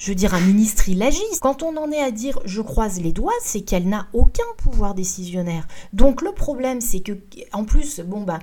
Je 0.00 0.08
veux 0.08 0.14
dire, 0.14 0.32
un 0.32 0.40
ministre, 0.40 0.88
il 0.88 1.02
agit. 1.02 1.20
Quand 1.42 1.62
on 1.62 1.76
en 1.76 1.92
est 1.92 2.00
à 2.00 2.10
dire 2.10 2.40
je 2.46 2.62
croise 2.62 3.02
les 3.02 3.12
doigts, 3.12 3.34
c'est 3.42 3.60
qu'elle 3.60 3.86
n'a 3.86 4.06
aucun 4.14 4.42
pouvoir 4.56 4.94
décisionnaire. 4.94 5.68
Donc 5.92 6.22
le 6.22 6.32
problème, 6.32 6.80
c'est 6.80 7.00
que, 7.00 7.18
en 7.52 7.66
plus, 7.66 8.00
bon, 8.00 8.22
bah, 8.22 8.38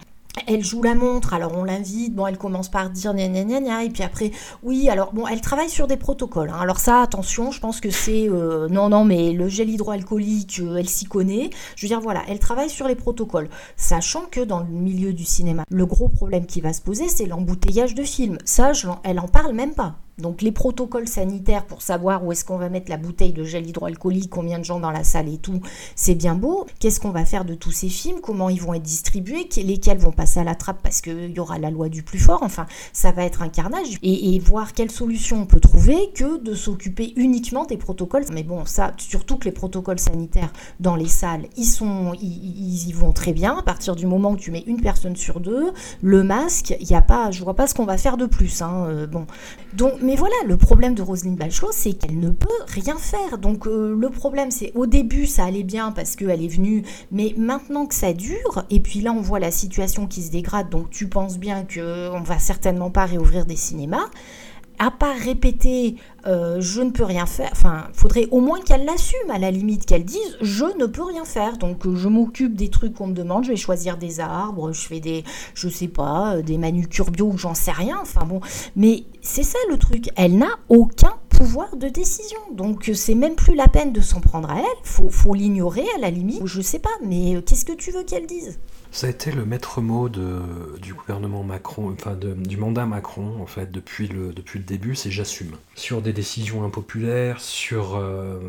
elle 0.46 0.64
joue 0.64 0.84
la 0.84 0.96
montre, 0.96 1.34
alors 1.34 1.54
on 1.56 1.64
l'invite, 1.64 2.14
bon, 2.14 2.28
elle 2.28 2.38
commence 2.38 2.70
par 2.70 2.90
dire 2.90 3.14
gna 3.14 3.28
gna 3.28 3.60
gna 3.60 3.84
et 3.84 3.90
puis 3.90 4.04
après, 4.04 4.32
oui, 4.64 4.90
alors 4.90 5.14
bon, 5.14 5.26
elle 5.28 5.42
travaille 5.42 5.70
sur 5.70 5.88
des 5.88 5.98
protocoles. 5.98 6.50
hein. 6.50 6.60
Alors 6.60 6.80
ça, 6.80 7.02
attention, 7.02 7.52
je 7.52 7.60
pense 7.60 7.80
que 7.80 7.90
c'est, 7.90 8.30
euh, 8.30 8.68
non, 8.70 8.90
non, 8.90 9.06
mais 9.06 9.34
le 9.34 9.48
gel 9.48 9.70
hydroalcoolique, 9.70 10.60
euh, 10.62 10.78
elle 10.78 10.90
s'y 10.90 11.06
connaît. 11.06 11.50
Je 11.76 11.86
veux 11.86 11.90
dire, 11.90 12.02
voilà, 12.02 12.22
elle 12.28 12.40
travaille 12.40 12.70
sur 12.70 12.88
les 12.88 12.96
protocoles, 12.96 13.50
sachant 13.76 14.26
que 14.30 14.42
dans 14.42 14.60
le 14.60 14.68
milieu 14.68 15.14
du 15.14 15.26
cinéma, 15.26 15.64
le 15.70 15.86
gros 15.86 16.10
problème 16.10 16.46
qui 16.46 16.62
va 16.62 16.74
se 16.74 16.82
poser, 16.82 17.08
c'est 17.10 17.26
l'embouteillage 17.26 17.96
de 17.96 18.04
films. 18.04 18.38
Ça, 18.46 18.72
elle 19.04 19.20
en 19.20 19.28
parle 19.28 19.54
même 19.54 19.74
pas. 19.74 19.96
Donc 20.18 20.42
les 20.42 20.52
protocoles 20.52 21.08
sanitaires 21.08 21.66
pour 21.66 21.82
savoir 21.82 22.26
où 22.26 22.32
est-ce 22.32 22.44
qu'on 22.44 22.58
va 22.58 22.70
mettre 22.70 22.90
la 22.90 22.98
bouteille 22.98 23.34
de 23.34 23.44
gel 23.44 23.68
hydroalcoolique, 23.68 24.30
combien 24.30 24.58
de 24.60 24.64
gens 24.66 24.80
dans 24.80 24.92
la 24.92 25.04
salle 25.04 25.30
et 25.30 25.38
tout, 25.38 25.62
c'est 25.96 26.16
bien 26.16 26.34
beau. 26.36 26.66
Qu'est-ce 26.80 27.00
qu'on 27.00 27.12
va 27.12 27.24
faire 27.26 27.46
de 27.46 27.54
tous 27.54 27.72
ces 27.72 27.90
films? 27.90 28.20
Comment 28.22 28.50
ils 28.50 28.62
vont 28.62 28.74
être 28.74 28.82
distribués? 28.84 29.48
Que- 29.48 29.62
Lesquels 29.62 29.98
vont 30.00 30.12
passer 30.12 30.40
à 30.40 30.44
la 30.44 30.56
trappe? 30.56 30.82
Parce 30.82 31.02
qu'il 31.02 31.32
y 31.32 31.40
aura 31.40 31.60
la 31.60 31.70
loi 31.70 31.90
du 31.90 32.04
plus 32.04 32.20
fort 32.20 32.40
Enfin, 32.42 32.66
ça 32.94 33.12
va 33.12 33.24
être 33.26 33.42
un 33.42 33.50
carnage. 33.50 33.98
Et, 34.04 34.40
voir 34.40 34.74
quelle 34.74 34.92
solution 34.92 35.42
on 35.42 35.46
peut 35.46 35.60
trouver 35.60 36.12
que 36.16 36.42
de 36.42 36.54
s'occuper 36.54 37.14
uniquement 37.16 37.66
des 37.66 37.78
protocoles. 37.78 38.24
Mais 38.32 38.44
bon, 38.44 38.66
ça, 38.66 38.94
surtout 38.98 39.38
que 39.38 39.46
les 39.46 39.52
protocoles 39.52 40.00
sanitaires 40.00 40.54
dans 40.80 40.96
les 40.96 41.08
salles, 41.08 41.48
ils, 41.58 41.66
sont, 41.66 42.14
ils 42.22 42.88
y 42.88 42.92
vont 42.94 43.12
très 43.14 43.34
bien. 43.34 43.58
À 43.58 43.64
partir 43.64 43.96
du 43.96 44.06
moment 44.06 44.32
où 44.32 44.38
tu 44.38 44.52
mets 44.52 44.64
une 44.68 44.82
personne 44.82 45.16
sur 45.16 45.40
deux, 45.40 45.72
le 46.02 46.24
masque, 46.24 46.76
il 46.80 46.90
y 46.90 46.96
a 46.96 47.02
pas, 47.02 47.32
je 47.32 47.44
vois 47.44 47.56
pas 47.56 47.68
ce 47.68 47.74
qu'on 47.74 47.86
va 47.86 47.98
faire 47.98 48.18
de 48.18 48.26
plus. 48.26 48.62
hein, 48.62 48.86
euh, 48.88 49.08
bon, 49.08 49.26
donc, 49.74 49.94
mais 50.08 50.16
voilà, 50.16 50.36
le 50.46 50.56
problème 50.56 50.96
de 50.96 51.02
Roselyne 51.02 51.36
Bachelot, 51.36 51.74
c'est 51.74 51.92
qu'elle 51.92 52.18
ne 52.18 52.30
peut 52.30 52.48
rien 52.68 52.96
faire. 52.96 53.38
Donc, 53.38 53.68
euh, 53.68 53.94
le 53.94 54.10
problème, 54.10 54.52
c'est 54.52 54.72
au 54.74 54.86
début, 54.86 55.26
ça 55.26 55.44
allait 55.44 55.66
bien 55.66 55.92
parce 55.92 56.16
qu'elle 56.16 56.42
est 56.42 56.48
venue, 56.48 56.84
mais 57.12 57.34
maintenant 57.36 57.86
que 57.86 57.94
ça 57.94 58.14
dure, 58.14 58.64
et 58.70 58.80
puis 58.80 59.02
là, 59.02 59.12
on 59.12 59.20
voit 59.20 59.40
la 59.40 59.52
situation 59.52 60.08
qui 60.08 60.22
se 60.22 60.32
dégrade, 60.32 60.70
donc 60.70 60.90
tu 60.92 61.10
penses 61.10 61.38
bien 61.38 61.66
qu'on 61.66 62.22
va 62.22 62.40
certainement 62.40 62.90
pas 62.90 63.04
réouvrir 63.04 63.46
des 63.46 63.58
cinémas. 63.58 64.10
À 64.80 64.92
part 64.92 65.16
répéter, 65.16 65.96
euh, 66.28 66.58
je 66.60 66.82
ne 66.82 66.92
peux 66.92 67.04
rien 67.04 67.26
faire, 67.26 67.50
enfin, 67.52 67.88
faudrait 67.94 68.28
au 68.30 68.42
moins 68.42 68.62
qu'elle 68.62 68.86
l'assume, 68.86 69.32
à 69.32 69.40
la 69.40 69.50
limite, 69.50 69.88
qu'elle 69.88 70.06
dise, 70.06 70.38
je 70.42 70.66
ne 70.78 70.86
peux 70.86 71.04
rien 71.04 71.26
faire. 71.26 71.58
Donc, 71.58 71.88
euh, 71.88 71.96
je 71.96 72.08
m'occupe 72.08 72.56
des 72.56 72.70
trucs 72.70 72.94
qu'on 72.94 73.08
me 73.08 73.14
demande, 73.14 73.44
je 73.44 73.50
vais 73.50 73.56
choisir 73.56 73.98
des 73.98 74.20
arbres, 74.20 74.72
je 74.74 74.88
fais 74.88 75.00
des, 75.00 75.24
je 75.56 75.68
sais 75.68 75.88
pas, 75.88 76.36
euh, 76.36 76.42
des 76.44 76.60
manucures 76.60 77.08
ou 77.22 77.38
j'en 77.38 77.56
sais 77.56 77.72
rien. 77.72 77.98
Enfin 78.02 78.26
bon, 78.26 78.40
mais 78.76 79.06
c'est 79.22 79.44
ça 79.44 79.58
le 79.72 79.78
truc. 79.78 80.10
Elle 80.16 80.38
n'a 80.38 80.52
aucun 80.70 81.14
pouvoir 81.30 81.76
de 81.76 81.90
décision. 81.90 82.40
Donc 82.52 82.92
c'est 82.94 83.16
même 83.16 83.36
plus 83.36 83.56
la 83.56 83.68
peine 83.68 83.94
de 83.94 84.02
s'en 84.02 84.22
prendre 84.22 84.52
à 84.52 84.60
elle. 84.60 84.66
Faut, 84.84 85.10
faut 85.10 85.34
l'ignorer 85.34 85.86
à 85.96 86.00
la 86.00 86.12
limite. 86.12 86.46
Je 86.46 86.62
sais 86.62 86.80
pas, 86.80 86.90
mais 87.04 87.42
qu'est-ce 87.46 87.66
que 87.66 87.74
tu 87.74 87.92
veux 87.92 88.04
qu'elle 88.04 88.28
dise? 88.28 88.60
Ça 88.92 89.08
a 89.08 89.10
été 89.10 89.32
le 89.32 89.46
maître 89.46 89.82
mot 89.82 90.10
du 90.10 90.94
gouvernement 90.94 91.44
Macron, 91.44 91.94
enfin 91.94 92.16
du 92.16 92.58
mandat 92.58 92.86
Macron, 92.86 93.42
en 93.42 93.46
fait, 93.46 93.72
depuis 93.72 94.08
le, 94.08 94.34
début, 94.56 94.96
c'est 94.96 95.12
j'assume. 95.12 95.52
Sur 95.76 96.02
des 96.02 96.14
décisions 96.14 96.64
impopulaires, 96.64 97.40
sur 97.40 97.96
euh, 97.96 98.40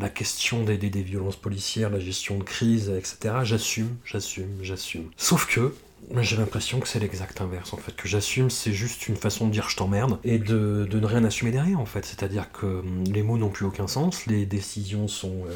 la 0.00 0.08
question 0.08 0.62
des 0.64 0.76
violences 1.02 1.36
policières, 1.36 1.90
la 1.90 1.98
gestion 1.98 2.38
de 2.38 2.44
crise, 2.44 2.90
etc. 2.90 3.40
J'assume, 3.42 3.96
j'assume, 4.04 4.58
j'assume. 4.62 5.10
Sauf 5.16 5.46
que, 5.46 5.74
j'ai 6.18 6.36
l'impression 6.36 6.80
que 6.80 6.88
c'est 6.88 6.98
l'exact 6.98 7.40
inverse, 7.40 7.72
en 7.72 7.76
fait. 7.76 7.94
Que 7.94 8.08
j'assume, 8.08 8.50
c'est 8.50 8.72
juste 8.72 9.08
une 9.08 9.16
façon 9.16 9.46
de 9.46 9.52
dire 9.52 9.68
je 9.68 9.76
t'emmerde 9.76 10.18
et 10.24 10.38
de, 10.38 10.88
ne 10.92 11.06
rien 11.06 11.24
assumer 11.24 11.50
derrière, 11.50 11.80
en 11.80 11.86
fait. 11.86 12.04
C'est-à-dire 12.04 12.50
que 12.52 12.66
hum, 12.66 13.04
les 13.04 13.22
mots 13.22 13.38
n'ont 13.38 13.48
plus 13.48 13.66
aucun 13.66 13.86
sens, 13.86 14.26
les 14.26 14.46
décisions 14.46 15.08
sont 15.08 15.44
euh, 15.46 15.54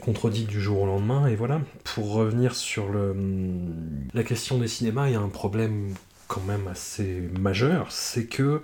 contredites 0.00 0.46
du 0.46 0.60
jour 0.60 0.82
au 0.82 0.86
lendemain, 0.86 1.26
et 1.26 1.34
voilà. 1.34 1.60
Pour 1.84 2.12
revenir 2.12 2.54
sur 2.54 2.84
hum, 2.84 3.74
la 4.14 4.22
question 4.22 4.58
des 4.58 4.68
cinémas, 4.68 5.08
il 5.08 5.12
y 5.12 5.16
a 5.16 5.20
un 5.20 5.28
problème 5.28 5.94
quand 6.28 6.42
même 6.42 6.66
assez 6.68 7.22
majeur, 7.38 7.90
c'est 7.90 8.26
que 8.26 8.60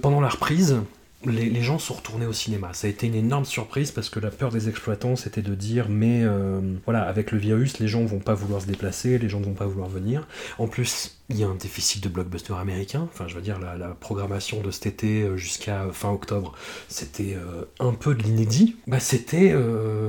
pendant 0.00 0.20
la 0.20 0.28
reprise, 0.28 0.80
les, 1.24 1.62
gens 1.62 1.78
sont 1.78 1.94
retournés 1.94 2.26
au 2.26 2.32
cinéma. 2.32 2.72
Ça 2.72 2.86
a 2.86 2.90
été 2.90 3.06
une 3.08 3.14
énorme 3.14 3.44
surprise 3.44 3.90
parce 3.90 4.08
que 4.08 4.20
la 4.20 4.30
peur 4.30 4.52
des 4.52 4.68
exploitants, 4.68 5.16
c'était 5.16 5.42
de 5.42 5.54
dire 5.54 5.88
mais 5.88 6.22
euh, 6.22 6.60
voilà, 6.84 7.02
avec 7.02 7.32
le 7.32 7.38
virus, 7.38 7.80
les 7.80 7.88
gens 7.88 8.04
vont 8.04 8.20
pas 8.20 8.34
vouloir 8.34 8.62
se 8.62 8.66
déplacer, 8.66 9.18
les 9.18 9.28
gens 9.28 9.40
ne 9.40 9.46
vont 9.46 9.54
pas 9.54 9.66
vouloir 9.66 9.88
venir. 9.88 10.28
En 10.58 10.68
plus, 10.68 11.16
il 11.30 11.38
y 11.38 11.44
a 11.44 11.48
un 11.48 11.56
déficit 11.56 12.02
de 12.02 12.08
blockbuster 12.08 12.54
américain. 12.54 13.06
Enfin, 13.12 13.26
je 13.26 13.34
veux 13.34 13.42
dire, 13.42 13.58
la, 13.58 13.76
la 13.76 13.88
programmation 13.88 14.62
de 14.62 14.70
cet 14.70 14.86
été 14.86 15.22
euh, 15.22 15.36
jusqu'à 15.36 15.88
fin 15.92 16.10
octobre, 16.10 16.54
c'était 16.88 17.34
euh, 17.34 17.64
un 17.80 17.92
peu 17.92 18.14
de 18.14 18.22
l'inédit. 18.22 18.76
Bah, 18.86 19.00
c'était 19.00 19.54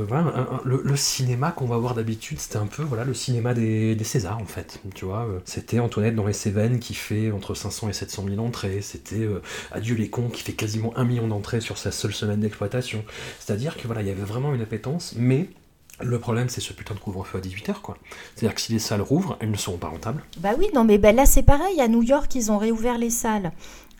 voilà, 0.08 0.62
le, 0.64 0.96
cinéma 0.96 1.52
qu'on 1.52 1.66
va 1.66 1.78
voir 1.78 1.96
d'habitude, 1.96 2.40
c'était 2.40 2.58
un 2.58 2.68
peu 2.68 2.84
voilà 2.84 3.04
le 3.04 3.14
cinéma 3.14 3.54
des, 3.54 3.96
des 3.96 4.04
Césars 4.04 4.38
en 4.38 4.46
fait. 4.46 4.80
Tu 4.94 5.06
vois, 5.06 5.28
c'était 5.46 5.80
Antoinette 5.80 6.16
dans 6.16 6.28
les 6.28 6.34
Cévennes 6.34 6.80
qui 6.80 6.94
fait 6.94 7.32
entre 7.32 7.56
500 7.56 7.90
et 7.90 7.94
700 7.94 8.26
000 8.30 8.46
entrées. 8.46 8.82
C'était 8.82 9.28
Adieu 9.72 9.96
les 9.96 10.10
cons 10.10 10.30
qui 10.30 10.44
fait 10.44 10.54
quasiment 10.54 10.94
un 11.00 11.06
million 11.06 11.28
d'entrées 11.28 11.62
sur 11.62 11.78
sa 11.78 11.92
seule 11.92 12.14
semaine 12.14 12.42
d'exploitation. 12.42 13.04
C'est-à-dire 13.40 13.78
que 13.78 13.88
voilà, 13.88 14.02
il 14.02 14.08
y 14.08 14.12
avait 14.12 14.22
vraiment 14.22 14.54
une 14.54 14.62
appétence, 14.62 15.14
mais 15.16 15.50
le 16.02 16.20
problème, 16.20 16.50
c'est 16.50 16.62
ce 16.62 16.74
putain 16.74 16.94
de 16.94 17.00
couvre-feu 17.00 17.40
à 17.40 17.42
18h, 17.42 17.82
quoi. 17.82 17.98
C'est-à-dire 18.36 18.56
que 18.56 18.62
si 18.62 18.72
les 18.72 18.80
salles 18.80 19.02
rouvrent, 19.02 19.38
elles 19.40 19.52
ne 19.52 19.58
seront 19.58 19.78
pas 19.78 19.88
rentables. 19.88 20.24
Bah 20.38 20.52
oui, 20.58 20.68
non 20.74 20.84
mais 20.84 20.98
ben 20.98 21.16
là 21.16 21.26
c'est 21.26 21.44
pareil, 21.44 21.82
à 21.82 21.88
New 21.88 22.04
York 22.04 22.34
ils 22.36 22.52
ont 22.52 22.58
réouvert 22.58 22.98
les 22.98 23.10
salles 23.10 23.52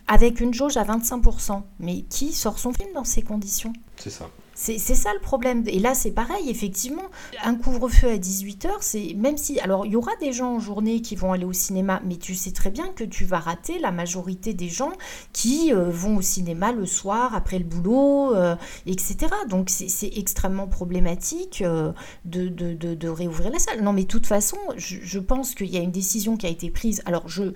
avec 0.06 0.40
une 0.40 0.52
jauge 0.52 0.76
à 0.76 0.84
25%. 0.84 1.62
Mais 1.78 2.02
qui 2.02 2.32
sort 2.32 2.58
son 2.58 2.72
film 2.72 2.90
dans 2.94 3.04
ces 3.04 3.22
conditions? 3.22 3.72
C'est 3.96 4.10
ça. 4.10 4.28
C'est 4.62 4.78
ça 4.78 5.14
le 5.14 5.20
problème. 5.20 5.64
Et 5.68 5.78
là, 5.78 5.94
c'est 5.94 6.10
pareil, 6.10 6.50
effectivement. 6.50 7.06
Un 7.42 7.54
couvre-feu 7.54 8.08
à 8.08 8.18
18h, 8.18 8.68
c'est 8.80 9.14
même 9.16 9.38
si. 9.38 9.58
Alors, 9.58 9.86
il 9.86 9.92
y 9.92 9.96
aura 9.96 10.12
des 10.20 10.34
gens 10.34 10.56
en 10.56 10.60
journée 10.60 11.00
qui 11.00 11.16
vont 11.16 11.32
aller 11.32 11.46
au 11.46 11.54
cinéma, 11.54 12.02
mais 12.04 12.16
tu 12.16 12.34
sais 12.34 12.50
très 12.50 12.70
bien 12.70 12.88
que 12.88 13.02
tu 13.02 13.24
vas 13.24 13.38
rater 13.38 13.78
la 13.78 13.90
majorité 13.90 14.52
des 14.52 14.68
gens 14.68 14.92
qui 15.32 15.72
euh, 15.72 15.88
vont 15.88 16.18
au 16.18 16.20
cinéma 16.20 16.72
le 16.72 16.84
soir, 16.84 17.34
après 17.34 17.58
le 17.58 17.64
boulot, 17.64 18.34
euh, 18.34 18.54
etc. 18.84 19.28
Donc, 19.48 19.70
c'est 19.70 20.12
extrêmement 20.14 20.68
problématique 20.68 21.62
euh, 21.62 21.92
de, 22.26 23.08
réouvrir 23.08 23.50
la 23.50 23.58
salle. 23.58 23.80
Non, 23.80 23.94
mais 23.94 24.02
de 24.02 24.08
toute 24.08 24.26
façon, 24.26 24.58
je, 24.76 24.98
je 25.00 25.18
pense 25.18 25.54
qu'il 25.54 25.70
y 25.70 25.78
a 25.78 25.80
une 25.80 25.90
décision 25.90 26.36
qui 26.36 26.44
a 26.44 26.50
été 26.50 26.70
prise. 26.70 27.00
Alors, 27.06 27.26
je. 27.28 27.54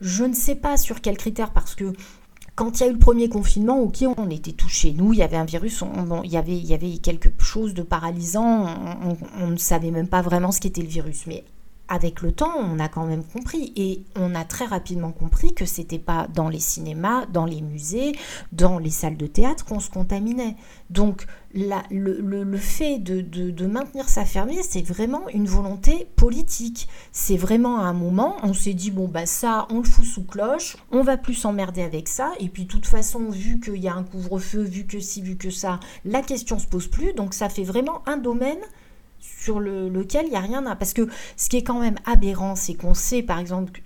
Je 0.00 0.24
ne 0.24 0.32
sais 0.32 0.54
pas 0.54 0.78
sur 0.78 1.02
quels 1.02 1.18
critères, 1.18 1.52
parce 1.52 1.74
que 1.74 1.92
quand 2.60 2.78
il 2.78 2.82
y 2.82 2.86
a 2.86 2.90
eu 2.90 2.92
le 2.92 2.98
premier 2.98 3.30
confinement, 3.30 3.80
ok, 3.80 4.04
on 4.18 4.28
était 4.28 4.52
touché. 4.52 4.92
Nous, 4.92 5.14
il 5.14 5.20
y 5.20 5.22
avait 5.22 5.38
un 5.38 5.46
virus, 5.46 5.82
il, 6.24 6.30
y 6.30 6.36
avait, 6.36 6.58
il 6.58 6.66
y 6.66 6.74
avait 6.74 6.98
quelque 6.98 7.30
chose 7.42 7.72
de 7.72 7.82
paralysant, 7.82 8.66
on, 9.40 9.46
ne 9.46 9.56
savait 9.56 9.90
même 9.90 10.08
pas 10.08 10.20
vraiment 10.20 10.52
ce 10.52 10.60
qu'était 10.60 10.82
le 10.82 10.88
virus. 10.88 11.24
Mais 11.26 11.42
avec 11.90 12.22
le 12.22 12.32
temps, 12.32 12.54
on 12.56 12.78
a 12.78 12.88
quand 12.88 13.04
même 13.04 13.24
compris. 13.24 13.72
Et 13.76 14.04
on 14.16 14.34
a 14.34 14.44
très 14.44 14.64
rapidement 14.64 15.12
compris 15.12 15.52
que 15.52 15.66
c'était 15.66 15.98
pas 15.98 16.28
dans 16.32 16.48
les 16.48 16.60
cinémas, 16.60 17.26
dans 17.26 17.44
les 17.44 17.60
musées, 17.60 18.12
dans 18.52 18.78
les 18.78 18.90
salles 18.90 19.16
de 19.16 19.26
théâtre 19.26 19.64
qu'on 19.66 19.80
se 19.80 19.90
contaminait. 19.90 20.56
Donc, 20.88 21.26
le, 21.52 22.56
fait 22.56 22.98
de, 22.98 23.66
maintenir 23.66 24.08
ça 24.08 24.24
fermé, 24.24 24.60
c'est 24.62 24.82
vraiment 24.82 25.28
une 25.28 25.46
volonté 25.46 26.06
politique. 26.14 26.88
C'est 27.10 27.36
vraiment 27.36 27.80
un 27.80 27.92
moment, 27.92 28.36
on 28.44 28.54
s'est 28.54 28.74
dit, 28.74 28.92
bon, 28.92 29.08
bah 29.08 29.26
ça, 29.26 29.66
on 29.70 29.78
le 29.78 29.84
fout 29.84 30.04
sous 30.04 30.24
cloche, 30.24 30.76
on 30.92 31.02
va 31.02 31.16
plus 31.16 31.34
s'emmerder 31.34 31.82
avec 31.82 32.06
ça. 32.06 32.32
Et 32.38 32.48
puis, 32.48 32.64
de 32.64 32.68
toute 32.68 32.86
façon, 32.86 33.30
vu 33.30 33.58
qu'il 33.58 33.78
y 33.78 33.88
a 33.88 33.94
un 33.94 34.04
couvre-feu, 34.04 34.62
vu 34.62 34.86
que 34.86 35.00
si, 35.00 35.22
vu 35.22 35.36
que 35.36 35.50
ça, 35.50 35.80
la 36.04 36.22
question 36.22 36.60
se 36.60 36.68
pose 36.68 36.86
plus. 36.86 37.12
Donc, 37.14 37.34
ça 37.34 37.48
fait 37.48 37.64
vraiment 37.64 38.02
un 38.06 38.16
domaine 38.16 38.60
sur 39.20 39.60
lequel 39.60 40.26
il 40.26 40.30
n'y 40.30 40.36
a 40.36 40.40
rien 40.40 40.66
à... 40.66 40.76
Parce 40.76 40.92
que 40.92 41.08
ce 41.36 41.48
qui 41.48 41.56
est 41.56 41.62
quand 41.62 41.80
même 41.80 41.96
aberrant, 42.06 42.56
c'est 42.56 42.74
qu'on 42.74 42.94
sait, 42.94 43.22
par 43.22 43.38
exemple, 43.38 43.80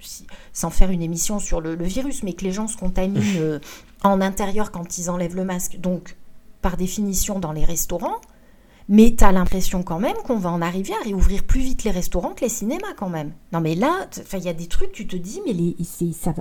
sans 0.53 0.71
faire 0.71 0.91
une 0.91 1.03
émission 1.03 1.39
sur 1.39 1.61
le, 1.61 1.75
virus, 1.85 2.23
mais 2.23 2.33
que 2.33 2.45
les 2.45 2.53
gens 2.53 2.69
se 2.69 2.77
contaminent 2.77 3.23
euh, 3.37 3.59
en 4.03 4.21
intérieur 4.21 4.71
quand 4.71 4.99
ils 4.99 5.11
enlèvent 5.11 5.37
le 5.37 5.45
masque, 5.45 5.79
donc 5.79 6.17
par 6.63 6.77
définition 6.77 7.41
dans 7.41 7.53
les 7.53 7.65
restaurants, 7.65 8.21
mais 8.89 9.15
tu 9.17 9.25
as 9.25 9.33
l'impression 9.33 9.83
quand 9.83 9.99
même 9.99 10.17
qu'on 10.27 10.39
va 10.39 10.51
en 10.51 10.61
arriver 10.61 10.93
à 10.95 11.05
réouvrir 11.05 11.45
plus 11.45 11.61
vite 11.61 11.85
les 11.85 11.91
restaurants 11.91 12.35
que 12.35 12.43
les 12.43 12.51
cinémas 12.51 12.95
quand 12.97 13.09
même. 13.09 13.33
Non 13.53 13.61
mais 13.61 13.75
là, 13.75 14.09
il 14.33 14.43
y 14.43 14.49
a 14.49 14.53
des 14.53 14.67
trucs, 14.67 14.93
tu 14.93 15.07
te 15.07 15.17
dis, 15.17 15.41
mais 15.47 15.55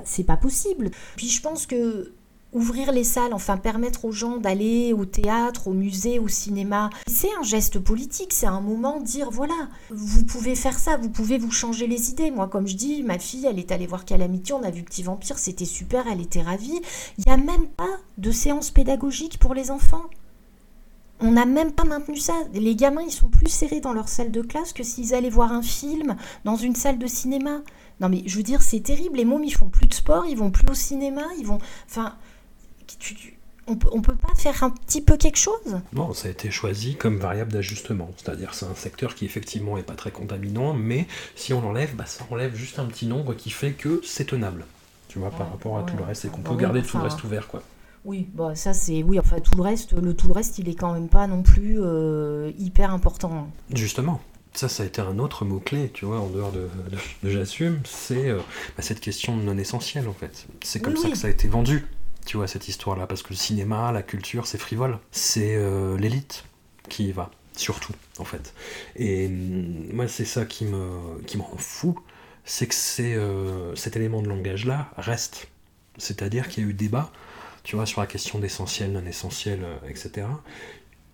c'est 0.06 0.24
pas 0.24 0.38
possible. 0.38 0.92
Puis 1.16 1.30
je 1.30 1.42
pense 1.42 1.66
que 1.66 2.14
ouvrir 2.54 2.92
les 2.92 3.04
salles, 3.04 3.34
enfin 3.34 3.58
permettre 3.58 4.06
aux 4.06 4.12
gens 4.12 4.38
d'aller 4.38 4.94
au 4.94 5.06
théâtre, 5.06 5.68
au 5.68 5.74
musée, 5.74 6.20
au 6.20 6.28
cinéma. 6.28 6.90
C'est 7.08 7.30
un 7.40 7.44
geste 7.44 7.80
politique, 7.80 8.34
c'est 8.34 8.48
un 8.48 8.62
moment 8.62 9.00
de 9.00 9.06
dire 9.06 9.30
voilà, 9.32 9.70
vous 9.90 10.24
pouvez 10.24 10.56
faire 10.56 10.80
ça, 10.80 10.98
vous 10.98 11.10
pouvez 11.10 11.38
vous 11.38 11.52
changer 11.52 11.88
les 11.88 12.12
idées. 12.12 12.32
Moi, 12.32 12.48
comme 12.48 12.68
je 12.68 12.76
dis, 12.76 13.04
ma 13.04 13.20
fille, 13.20 13.46
elle 13.46 13.60
est 13.60 13.72
allée 13.72 13.88
voir 13.88 14.06
Calamity, 14.06 14.54
on 14.54 14.64
a 14.64 14.72
vu 14.72 14.84
Petit 14.84 15.04
Vampire, 15.04 15.40
c'était 15.40 15.66
super, 15.66 16.06
elle 16.08 16.22
était 16.22 16.42
ravie. 16.42 16.82
Il 17.18 17.24
n'y 17.26 17.32
a 17.32 17.38
même 17.38 17.68
pas 17.68 18.00
de 18.18 18.32
séance 18.32 18.72
pédagogique 18.72 19.40
pour 19.40 19.54
les 19.54 19.72
enfants. 19.72 20.04
On 21.20 21.32
n'a 21.32 21.46
même 21.46 21.72
pas 21.72 21.86
maintenu 21.86 22.18
ça. 22.18 22.34
Les 22.54 22.76
gamins, 22.76 23.04
ils 23.04 23.12
sont 23.12 23.30
plus 23.30 23.50
serrés 23.50 23.80
dans 23.80 23.94
leur 23.94 24.10
salle 24.10 24.32
de 24.32 24.42
classe 24.42 24.74
que 24.74 24.84
s'ils 24.84 25.14
allaient 25.14 25.30
voir 25.30 25.54
un 25.54 25.62
film 25.62 26.18
dans 26.44 26.58
une 26.58 26.76
salle 26.76 26.98
de 27.00 27.08
cinéma. 27.08 27.62
Non 28.02 28.10
mais 28.10 28.24
je 28.26 28.36
veux 28.36 28.44
dire, 28.44 28.62
c'est 28.62 28.82
terrible. 28.82 29.18
Les 29.18 29.26
mômes, 29.26 29.44
ils 29.44 29.54
font 29.54 29.70
plus 29.70 29.88
de 29.88 29.94
sport, 29.94 30.26
ils 30.26 30.38
vont 30.38 30.52
plus 30.52 30.68
au 30.70 30.74
cinéma, 30.74 31.22
ils 31.40 31.46
vont... 31.46 31.60
Enfin, 31.90 32.16
on 33.68 33.76
peut, 33.76 33.90
peut 34.02 34.16
pas 34.16 34.34
faire 34.36 34.64
un 34.64 34.70
petit 34.70 35.02
peu 35.02 35.18
quelque 35.18 35.38
chose? 35.38 35.80
Non, 35.94 36.14
ça 36.14 36.28
a 36.28 36.32
été 36.32 36.52
choisi 36.52 36.96
comme 36.96 37.18
variable 37.18 37.52
d'ajustement. 37.52 38.12
C'est-à-dire, 38.18 38.54
c'est 38.54 38.66
un 38.66 38.76
secteur 38.76 39.16
qui 39.16 39.26
effectivement 39.26 39.78
est 39.78 39.84
pas 39.84 39.96
très 39.96 40.12
contaminant, 40.12 40.74
mais 40.74 41.08
si 41.36 41.54
on 41.54 41.62
l'enlève, 41.62 41.96
bah, 41.96 42.06
ça 42.06 42.26
enlève 42.30 42.56
juste 42.56 42.80
un 42.80 42.86
petit 42.86 43.08
nombre 43.08 43.34
qui 43.34 43.50
fait 43.50 43.72
que 43.72 44.02
c'est 44.04 44.26
tenable. 44.26 44.66
Tu 45.08 45.20
vois, 45.20 45.30
par 45.30 45.50
rapport 45.50 45.78
à 45.78 45.84
tout 45.84 45.96
le 45.96 46.04
reste, 46.04 46.26
et 46.26 46.30
qu'on 46.30 46.42
peut 46.42 46.56
garder 46.56 46.82
tout 46.82 46.98
le 46.98 47.04
reste 47.04 47.24
ouvert, 47.24 47.48
quoi. 47.48 47.62
Oui, 48.06 48.28
bah 48.34 48.54
ça 48.54 48.74
c'est 48.74 49.02
oui, 49.02 49.18
enfin 49.18 49.40
tout 49.40 49.56
le 49.56 49.62
reste, 49.62 49.94
le 49.94 50.14
tout 50.14 50.28
le 50.28 50.34
reste, 50.34 50.60
il 50.60 50.68
est 50.68 50.76
quand 50.76 50.92
même 50.92 51.08
pas 51.08 51.26
non 51.26 51.42
plus 51.42 51.78
euh, 51.80 52.52
hyper 52.58 52.92
important. 52.92 53.48
Justement, 53.74 54.22
ça, 54.54 54.68
ça 54.68 54.84
a 54.84 54.86
été 54.86 55.02
un 55.02 55.20
autre 55.20 55.46
mot-clé, 55.46 55.90
tu 55.94 56.06
vois, 56.06 56.20
en 56.20 56.28
dehors 56.28 56.52
de, 56.52 56.68
j'assume, 57.24 57.80
c'est 57.86 58.30
euh, 58.30 58.40
bah, 58.76 58.84
cette 58.84 59.00
question 59.00 59.38
non 59.38 59.58
essentielle, 59.58 60.10
en 60.10 60.14
fait. 60.14 60.48
C'est 60.64 60.82
comme 60.82 60.98
ça 60.98 61.10
que 61.10 61.18
ça 61.18 61.28
a 61.28 61.30
été 61.30 61.48
vendu 61.48 61.86
tu 62.26 62.38
vois, 62.38 62.48
cette 62.48 62.68
histoire-là, 62.68 63.08
parce 63.08 63.24
que 63.24 63.30
le 63.30 63.36
cinéma, 63.36 63.92
la 63.92 64.04
culture, 64.04 64.48
c'est 64.48 64.58
frivole. 64.58 65.00
C'est 65.12 65.56
euh, 65.56 65.98
l'élite 65.98 66.46
qui 66.90 67.08
y 67.08 67.12
va, 67.12 67.32
surtout, 67.56 67.94
en 68.18 68.26
fait. 68.26 68.54
Et 68.96 69.28
mm, 69.28 69.94
moi, 69.94 70.08
c'est 70.08 70.26
ça 70.26 70.46
qui 70.46 70.66
me, 70.66 71.22
qui 71.26 71.38
me 71.38 71.44
rend 71.44 71.58
fou, 71.58 72.00
c'est 72.46 72.68
que 72.68 73.02
euh, 73.02 73.76
cet 73.76 73.96
élément 73.96 74.22
de 74.22 74.30
langage-là 74.30 74.92
reste. 74.98 75.48
C'est-à-dire 75.98 76.48
qu'il 76.48 76.64
y 76.64 76.68
a 76.68 76.70
eu 76.70 76.74
débat, 76.74 77.12
tu 77.64 77.76
vois, 77.76 77.86
sur 77.86 78.02
la 78.02 78.08
question 78.08 78.40
d'essentiel, 78.40 78.92
non 78.92 79.06
essentiel, 79.06 79.64
euh, 79.64 79.78
etc. 79.88 80.28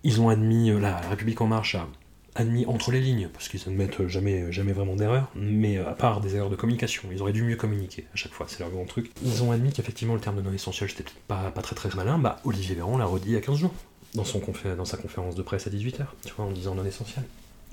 Ils 0.02 0.20
ont 0.20 0.28
admis, 0.28 0.70
la 0.80 0.96
République 0.96 1.40
en 1.40 1.46
marche 1.46 1.74
a 1.74 1.86
admis 2.34 2.66
entre 2.66 2.92
les 2.92 3.00
lignes, 3.00 3.28
parce 3.32 3.48
qu'ils 3.48 3.62
admettent 3.66 4.06
jamais, 4.06 4.50
jamais 4.52 4.72
vraiment 4.72 4.96
d'erreur, 4.96 5.30
mais 5.34 5.78
à 5.78 5.92
part 5.92 6.20
des 6.20 6.36
erreurs 6.36 6.50
de 6.50 6.56
communication, 6.56 7.08
ils 7.10 7.20
auraient 7.22 7.32
dû 7.32 7.42
mieux 7.42 7.56
communiquer 7.56 8.06
à 8.14 8.16
chaque 8.16 8.32
fois, 8.32 8.46
c'est 8.48 8.60
leur 8.60 8.70
grand 8.70 8.84
truc. 8.84 9.10
Ils 9.24 9.42
ont 9.42 9.52
admis 9.52 9.72
qu'effectivement 9.72 10.14
le 10.14 10.20
terme 10.20 10.36
de 10.36 10.42
non 10.42 10.52
essentiel 10.52 10.90
c'était 10.90 11.02
peut-être 11.02 11.16
pas, 11.26 11.50
pas 11.50 11.62
très 11.62 11.74
très 11.74 11.90
malin, 11.96 12.18
bah 12.18 12.40
Olivier 12.44 12.74
Véran 12.74 12.98
l'a 12.98 13.06
redit 13.06 13.28
il 13.28 13.34
y 13.34 13.36
a 13.36 13.40
15 13.40 13.56
jours, 13.56 13.74
dans, 14.14 14.24
son 14.24 14.40
dans 14.76 14.84
sa 14.84 14.96
conférence 14.96 15.34
de 15.34 15.42
presse 15.42 15.66
à 15.66 15.70
18h, 15.70 16.06
tu 16.24 16.32
vois, 16.36 16.46
en 16.46 16.50
disant 16.50 16.74
non 16.74 16.84
essentiel. 16.84 17.24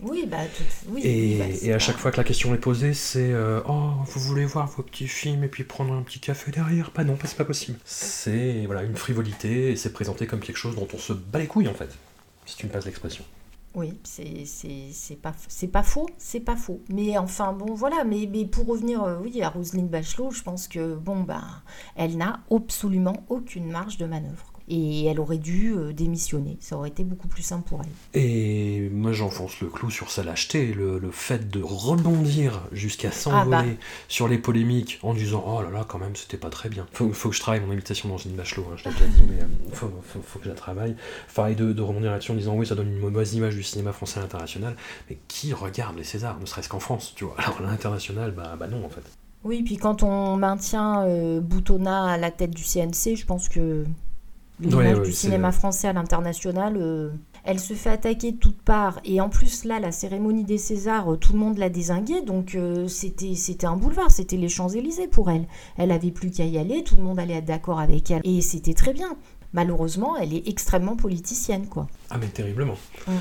Oui, 0.04 0.28
bah, 0.30 0.38
oui, 0.90 1.02
et, 1.04 1.38
bah, 1.40 1.46
et, 1.64 1.74
à 1.74 1.80
chaque 1.80 1.98
fois 1.98 2.12
que 2.12 2.18
la 2.18 2.24
question 2.24 2.54
est 2.54 2.60
posée, 2.60 2.94
c'est 2.94 3.32
euh, 3.32 3.62
Oh, 3.68 3.94
vous 4.06 4.20
voulez 4.20 4.46
voir 4.46 4.68
vos 4.68 4.84
petits 4.84 5.08
films 5.08 5.44
et 5.44 5.48
puis 5.48 5.64
prendre 5.64 5.92
un 5.94 6.04
petit 6.04 6.20
café 6.20 6.52
derrière? 6.52 6.92
Bah 6.96 7.04
non, 7.04 7.18
c'est 7.24 7.36
pas 7.36 7.46
possible. 7.46 7.80
C'est 7.84 8.64
voilà, 8.68 8.84
une 8.84 8.96
frivolité 8.96 9.72
et 9.72 9.76
c'est 9.76 9.94
présenté 9.94 10.28
comme 10.28 10.40
quelque 10.40 10.58
chose 10.58 10.76
dont 10.76 10.88
on 10.94 11.00
se 11.00 11.14
bat 11.14 11.40
les 11.40 11.48
couilles 11.48 11.68
en 11.68 11.74
fait, 11.74 11.90
si 12.46 12.56
tu 12.58 12.68
me 12.68 12.72
passes 12.72 12.86
l'expression. 12.86 13.24
Oui, 13.76 14.00
c'est 14.04 15.22
pas, 15.22 15.34
pas 15.72 15.84
faux, 15.84 16.08
c'est 16.18 16.40
pas 16.40 16.56
faux. 16.56 16.82
Mais 16.90 17.18
enfin, 17.18 17.54
bon, 17.54 17.76
voilà, 17.76 18.04
mais, 18.04 18.28
mais 18.32 18.46
pour 18.46 18.66
revenir 18.66 19.04
euh, 19.04 19.20
oui, 19.22 19.42
à 19.44 19.50
Roselyne 19.50 19.88
Bachelot, 19.88 20.32
je 20.32 20.42
pense 20.42 20.68
que, 20.68 20.96
bon, 20.96 21.22
ben, 21.22 21.44
elle 21.96 22.18
n'a 22.18 22.40
absolument 22.52 23.24
aucune 23.30 23.70
marge 23.70 23.98
de 23.98 24.06
manœuvre 24.06 24.52
et 24.70 25.06
elle 25.06 25.20
aurait 25.20 25.38
dû 25.38 25.74
euh, 25.74 25.94
démissionner. 25.94 26.58
Ça 26.60 26.78
aurait 26.78 26.90
été 26.90 27.04
beaucoup 27.04 27.28
plus 27.28 27.44
simple 27.44 27.68
pour 27.68 27.82
elle. 27.82 28.22
Et 28.22 28.90
moi 28.90 29.14
j'enfonce 29.14 29.62
le 29.62 29.68
clou 29.68 29.90
sur 29.90 30.12
sa 30.12 30.24
lâcheté, 30.24 30.74
le, 30.74 31.00
le 31.00 31.12
fait 31.12 31.50
de 31.50 31.62
rebondir 31.62 32.62
jusqu'à 32.72 33.12
s'envoler 33.12 33.58
ah 33.58 33.64
bah. 33.64 33.86
sur 34.08 34.28
les 34.28 34.38
polémiques 34.38 35.00
en 35.04 35.14
disant 35.14 35.44
oh 35.48 35.62
là 35.62 35.70
là 35.70 35.86
quand 35.88 36.00
même 36.00 36.16
c'était 36.16 36.38
pas 36.38 36.50
très 36.50 36.70
bien. 36.70 36.86
Faut, 36.92 37.12
faut 37.14 37.30
que 37.30 37.36
je 37.36 37.42
travaille 37.42 37.62
mon 37.62 37.72
invitation 37.72 38.10
dans 38.10 38.18
une 38.18 38.34
bachelot, 38.34 38.66
hein, 38.72 38.76
je 38.78 38.90
l'ai 38.90 38.96
déjà 38.96 39.06
dit, 39.06 39.24
mais 39.30 39.42
euh, 39.42 39.74
faut, 39.74 39.92
faut, 40.04 40.40
que 40.40 40.46
je 40.46 40.50
la 40.50 40.56
travaille. 40.56 40.96
Enfin 41.30 41.48
et 41.48 41.56
de, 41.56 41.72
de 41.72 41.82
rebondir 41.82 42.12
là-dessus 42.12 42.32
en 42.32 42.36
disant 42.36 42.56
oui 42.56 42.66
ça 42.66 42.76
donne 42.76 42.90
une 42.90 43.00
mauvaise 43.00 43.34
image 43.34 43.56
du 43.56 43.64
cinéma 43.64 43.94
français 43.94 44.20
à 44.20 44.24
l'international, 44.24 44.76
mais 45.10 45.18
qui 45.28 45.54
regarde 45.54 45.98
les 45.98 46.04
Césars, 46.04 46.40
ne 46.40 46.46
serait-ce 46.46 46.70
qu'en 46.70 46.80
France, 46.80 47.14
tu 47.16 47.24
vois. 47.24 47.36
Alors 47.38 47.62
l'international, 47.62 48.32
bah, 48.32 48.56
bah 48.60 48.68
non 48.68 48.86
en 48.86 48.90
fait. 48.90 49.04
Oui, 49.44 49.64
puis 49.64 49.78
quand 49.78 50.04
on 50.04 50.36
maintient 50.36 51.06
euh, 51.06 51.40
Boutonna 51.40 52.12
à 52.12 52.18
la 52.18 52.32
tête 52.32 52.52
du 52.52 52.64
CNC, 52.64 53.16
je 53.16 53.26
pense 53.26 53.48
que 53.48 53.86
l'image 54.60 55.02
du 55.02 55.12
cinéma 55.12 55.52
français 55.52 55.88
à 55.88 55.94
l'international, 55.94 56.78
euh, 56.78 57.10
elle 57.44 57.60
se 57.60 57.74
fait 57.74 57.90
attaquer 57.90 58.32
de 58.32 58.38
toutes 58.38 58.62
parts. 58.62 59.00
Et 59.06 59.22
en 59.22 59.30
plus, 59.30 59.64
là, 59.66 59.80
la 59.80 59.92
cérémonie 59.92 60.44
des 60.44 60.58
Césars, 60.58 61.14
euh, 61.14 61.18
tout 61.18 61.34
le 61.34 61.40
monde 61.40 61.58
l'a 61.58 61.70
désinguée, 61.70 62.22
donc 62.22 62.56
euh, 62.56 62.88
c'était, 62.88 63.36
c'était 63.36 63.68
un 63.68 63.78
boulevard, 63.78 64.12
c'était 64.12 64.38
les 64.38 64.50
Champs-Élysées 64.50 65.08
pour 65.08 65.30
elle. 65.30 65.48
Elle 65.78 65.92
avait 65.92 66.12
plus 66.12 66.32
qu'à 66.32 66.46
y 66.46 66.58
aller, 66.58 66.84
tout 66.84 66.96
le 66.96 67.04
monde 67.04 67.20
allait 67.20 67.36
être 67.36 67.46
d'accord 67.46 67.80
avec 67.80 68.12
elle. 68.12 68.22
Et 68.24 68.42
c'était 68.42 68.74
très 68.74 68.94
bien. 68.94 69.16
Malheureusement, 69.54 70.18
elle 70.18 70.34
est 70.34 70.48
extrêmement 70.48 70.96
politicienne, 70.96 71.68
quoi. 71.68 71.88
Ah, 72.10 72.18
mais 72.18 72.28
terriblement. 72.28 72.76
Mm 73.08 73.14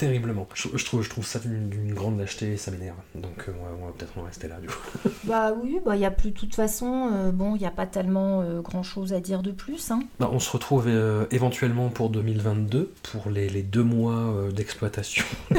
terriblement. 0.00 0.48
Je, 0.54 0.82
trouve, 0.82 1.02
je 1.02 1.10
trouve 1.10 1.26
ça 1.26 1.38
d'une 1.40 1.92
grande 1.92 2.18
lâcheté 2.18 2.54
et 2.54 2.56
ça 2.56 2.70
m'énerve. 2.70 2.96
Donc 3.14 3.44
euh, 3.48 3.52
on 3.82 3.84
va 3.84 3.92
peut-être 3.92 4.16
en 4.16 4.22
rester 4.22 4.48
là 4.48 4.56
du 4.58 4.68
coup. 4.68 4.74
Bah 5.24 5.52
oui, 5.52 5.76
il 5.76 5.82
bah, 5.84 5.96
n'y 5.96 6.06
a 6.06 6.10
plus 6.10 6.30
de 6.30 6.36
toute 6.36 6.54
façon, 6.54 7.10
euh, 7.12 7.30
bon, 7.30 7.54
il 7.54 7.58
n'y 7.58 7.66
a 7.66 7.70
pas 7.70 7.86
tellement 7.86 8.40
euh, 8.40 8.62
grand 8.62 8.82
chose 8.82 9.12
à 9.12 9.20
dire 9.20 9.42
de 9.42 9.52
plus. 9.52 9.90
Hein. 9.90 10.00
Bah, 10.18 10.30
on 10.32 10.38
se 10.38 10.50
retrouve 10.50 10.88
éventuellement 11.30 11.90
pour 11.90 12.08
2022, 12.08 12.92
pour 13.02 13.28
les, 13.28 13.50
les 13.50 13.62
deux 13.62 13.82
mois 13.82 14.34
d'exploitation 14.50 15.24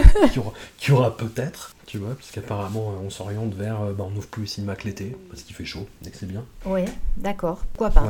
qu'il 0.77 0.93
y 0.93 0.97
aura, 0.97 1.15
peut-être. 1.15 1.76
Tu 1.85 1.97
vois, 1.97 2.15
puisqu'apparemment 2.15 2.93
on 3.03 3.09
s'oriente 3.09 3.53
vers 3.53 3.81
bah, 3.93 4.05
on 4.07 4.11
n'ouvre 4.11 4.27
plus 4.27 4.43
le 4.43 4.47
cinéma 4.47 4.76
que 4.76 4.85
l'été, 4.85 5.18
parce 5.30 5.43
qu'il 5.43 5.53
fait 5.53 5.65
chaud, 5.65 5.88
et 6.05 6.09
que 6.09 6.15
c'est 6.18 6.27
bien. 6.27 6.45
Oui, 6.65 6.81
d'accord. 7.18 7.65
Pourquoi 7.73 7.89
pas 7.89 8.09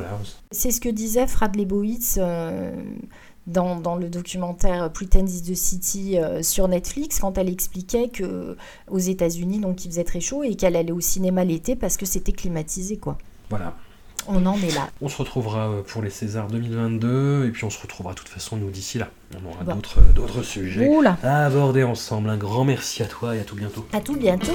C'est 0.52 0.70
ce 0.70 0.80
que 0.80 0.90
disait 0.90 1.26
Frad 1.26 1.56
Lebowitz 1.56 2.20
dans, 3.47 3.95
le 3.95 4.09
documentaire 4.09 4.91
Pretend 4.91 5.26
is 5.26 5.41
the 5.41 5.55
City 5.55 6.18
euh, 6.18 6.43
sur 6.43 6.68
Netflix 6.68 7.19
quand 7.19 7.38
elle 7.38 7.49
expliquait 7.49 8.09
que 8.09 8.55
aux 8.89 8.99
États-Unis 8.99 9.59
donc 9.59 9.84
il 9.84 9.89
faisait 9.89 10.03
très 10.03 10.19
chaud 10.19 10.43
et 10.43 10.55
qu'elle 10.55 10.76
allait 10.76 10.91
au 10.91 11.01
cinéma 11.01 11.43
l'été 11.43 11.76
parce 11.76 11.97
que 11.97 12.05
c'était 12.05 12.31
climatisé 12.34 12.97
quoi. 12.97 13.18
Voilà. 13.49 13.76
On 14.27 14.45
en 14.45 14.53
est 14.57 14.76
là. 14.76 14.88
On 15.01 15.09
se 15.09 15.18
retrouvera 15.18 15.68
euh, 15.69 15.81
pour 15.81 16.03
les 16.03 16.11
Césars 16.11 16.47
2022 16.47 17.45
et 17.47 17.49
puis 17.49 17.63
on 17.65 17.72
se 17.72 17.81
retrouvera 17.81 18.13
de 18.13 18.19
toute 18.19 18.30
façon 18.30 18.55
nous 18.55 18.69
d'ici 18.69 18.99
là. 18.99 19.09
On 19.43 19.49
aura 19.49 19.63
Bon. 19.63 19.73
d'autres 19.76 19.97
euh, 19.99 20.13
d'autres 20.13 20.43
sujets 20.43 20.88
Oula. 20.88 21.18
à 21.23 21.45
aborder 21.45 21.84
ensemble. 21.84 22.30
Un 22.30 22.38
grand 22.38 22.63
merci 22.63 23.01
à 23.01 23.07
toi 23.07 23.35
et 23.35 23.39
à 23.39 23.43
tout 23.43 23.55
bientôt. 23.55 23.88
À 23.93 23.99
tout 23.99 24.15
bientôt. 24.15 24.53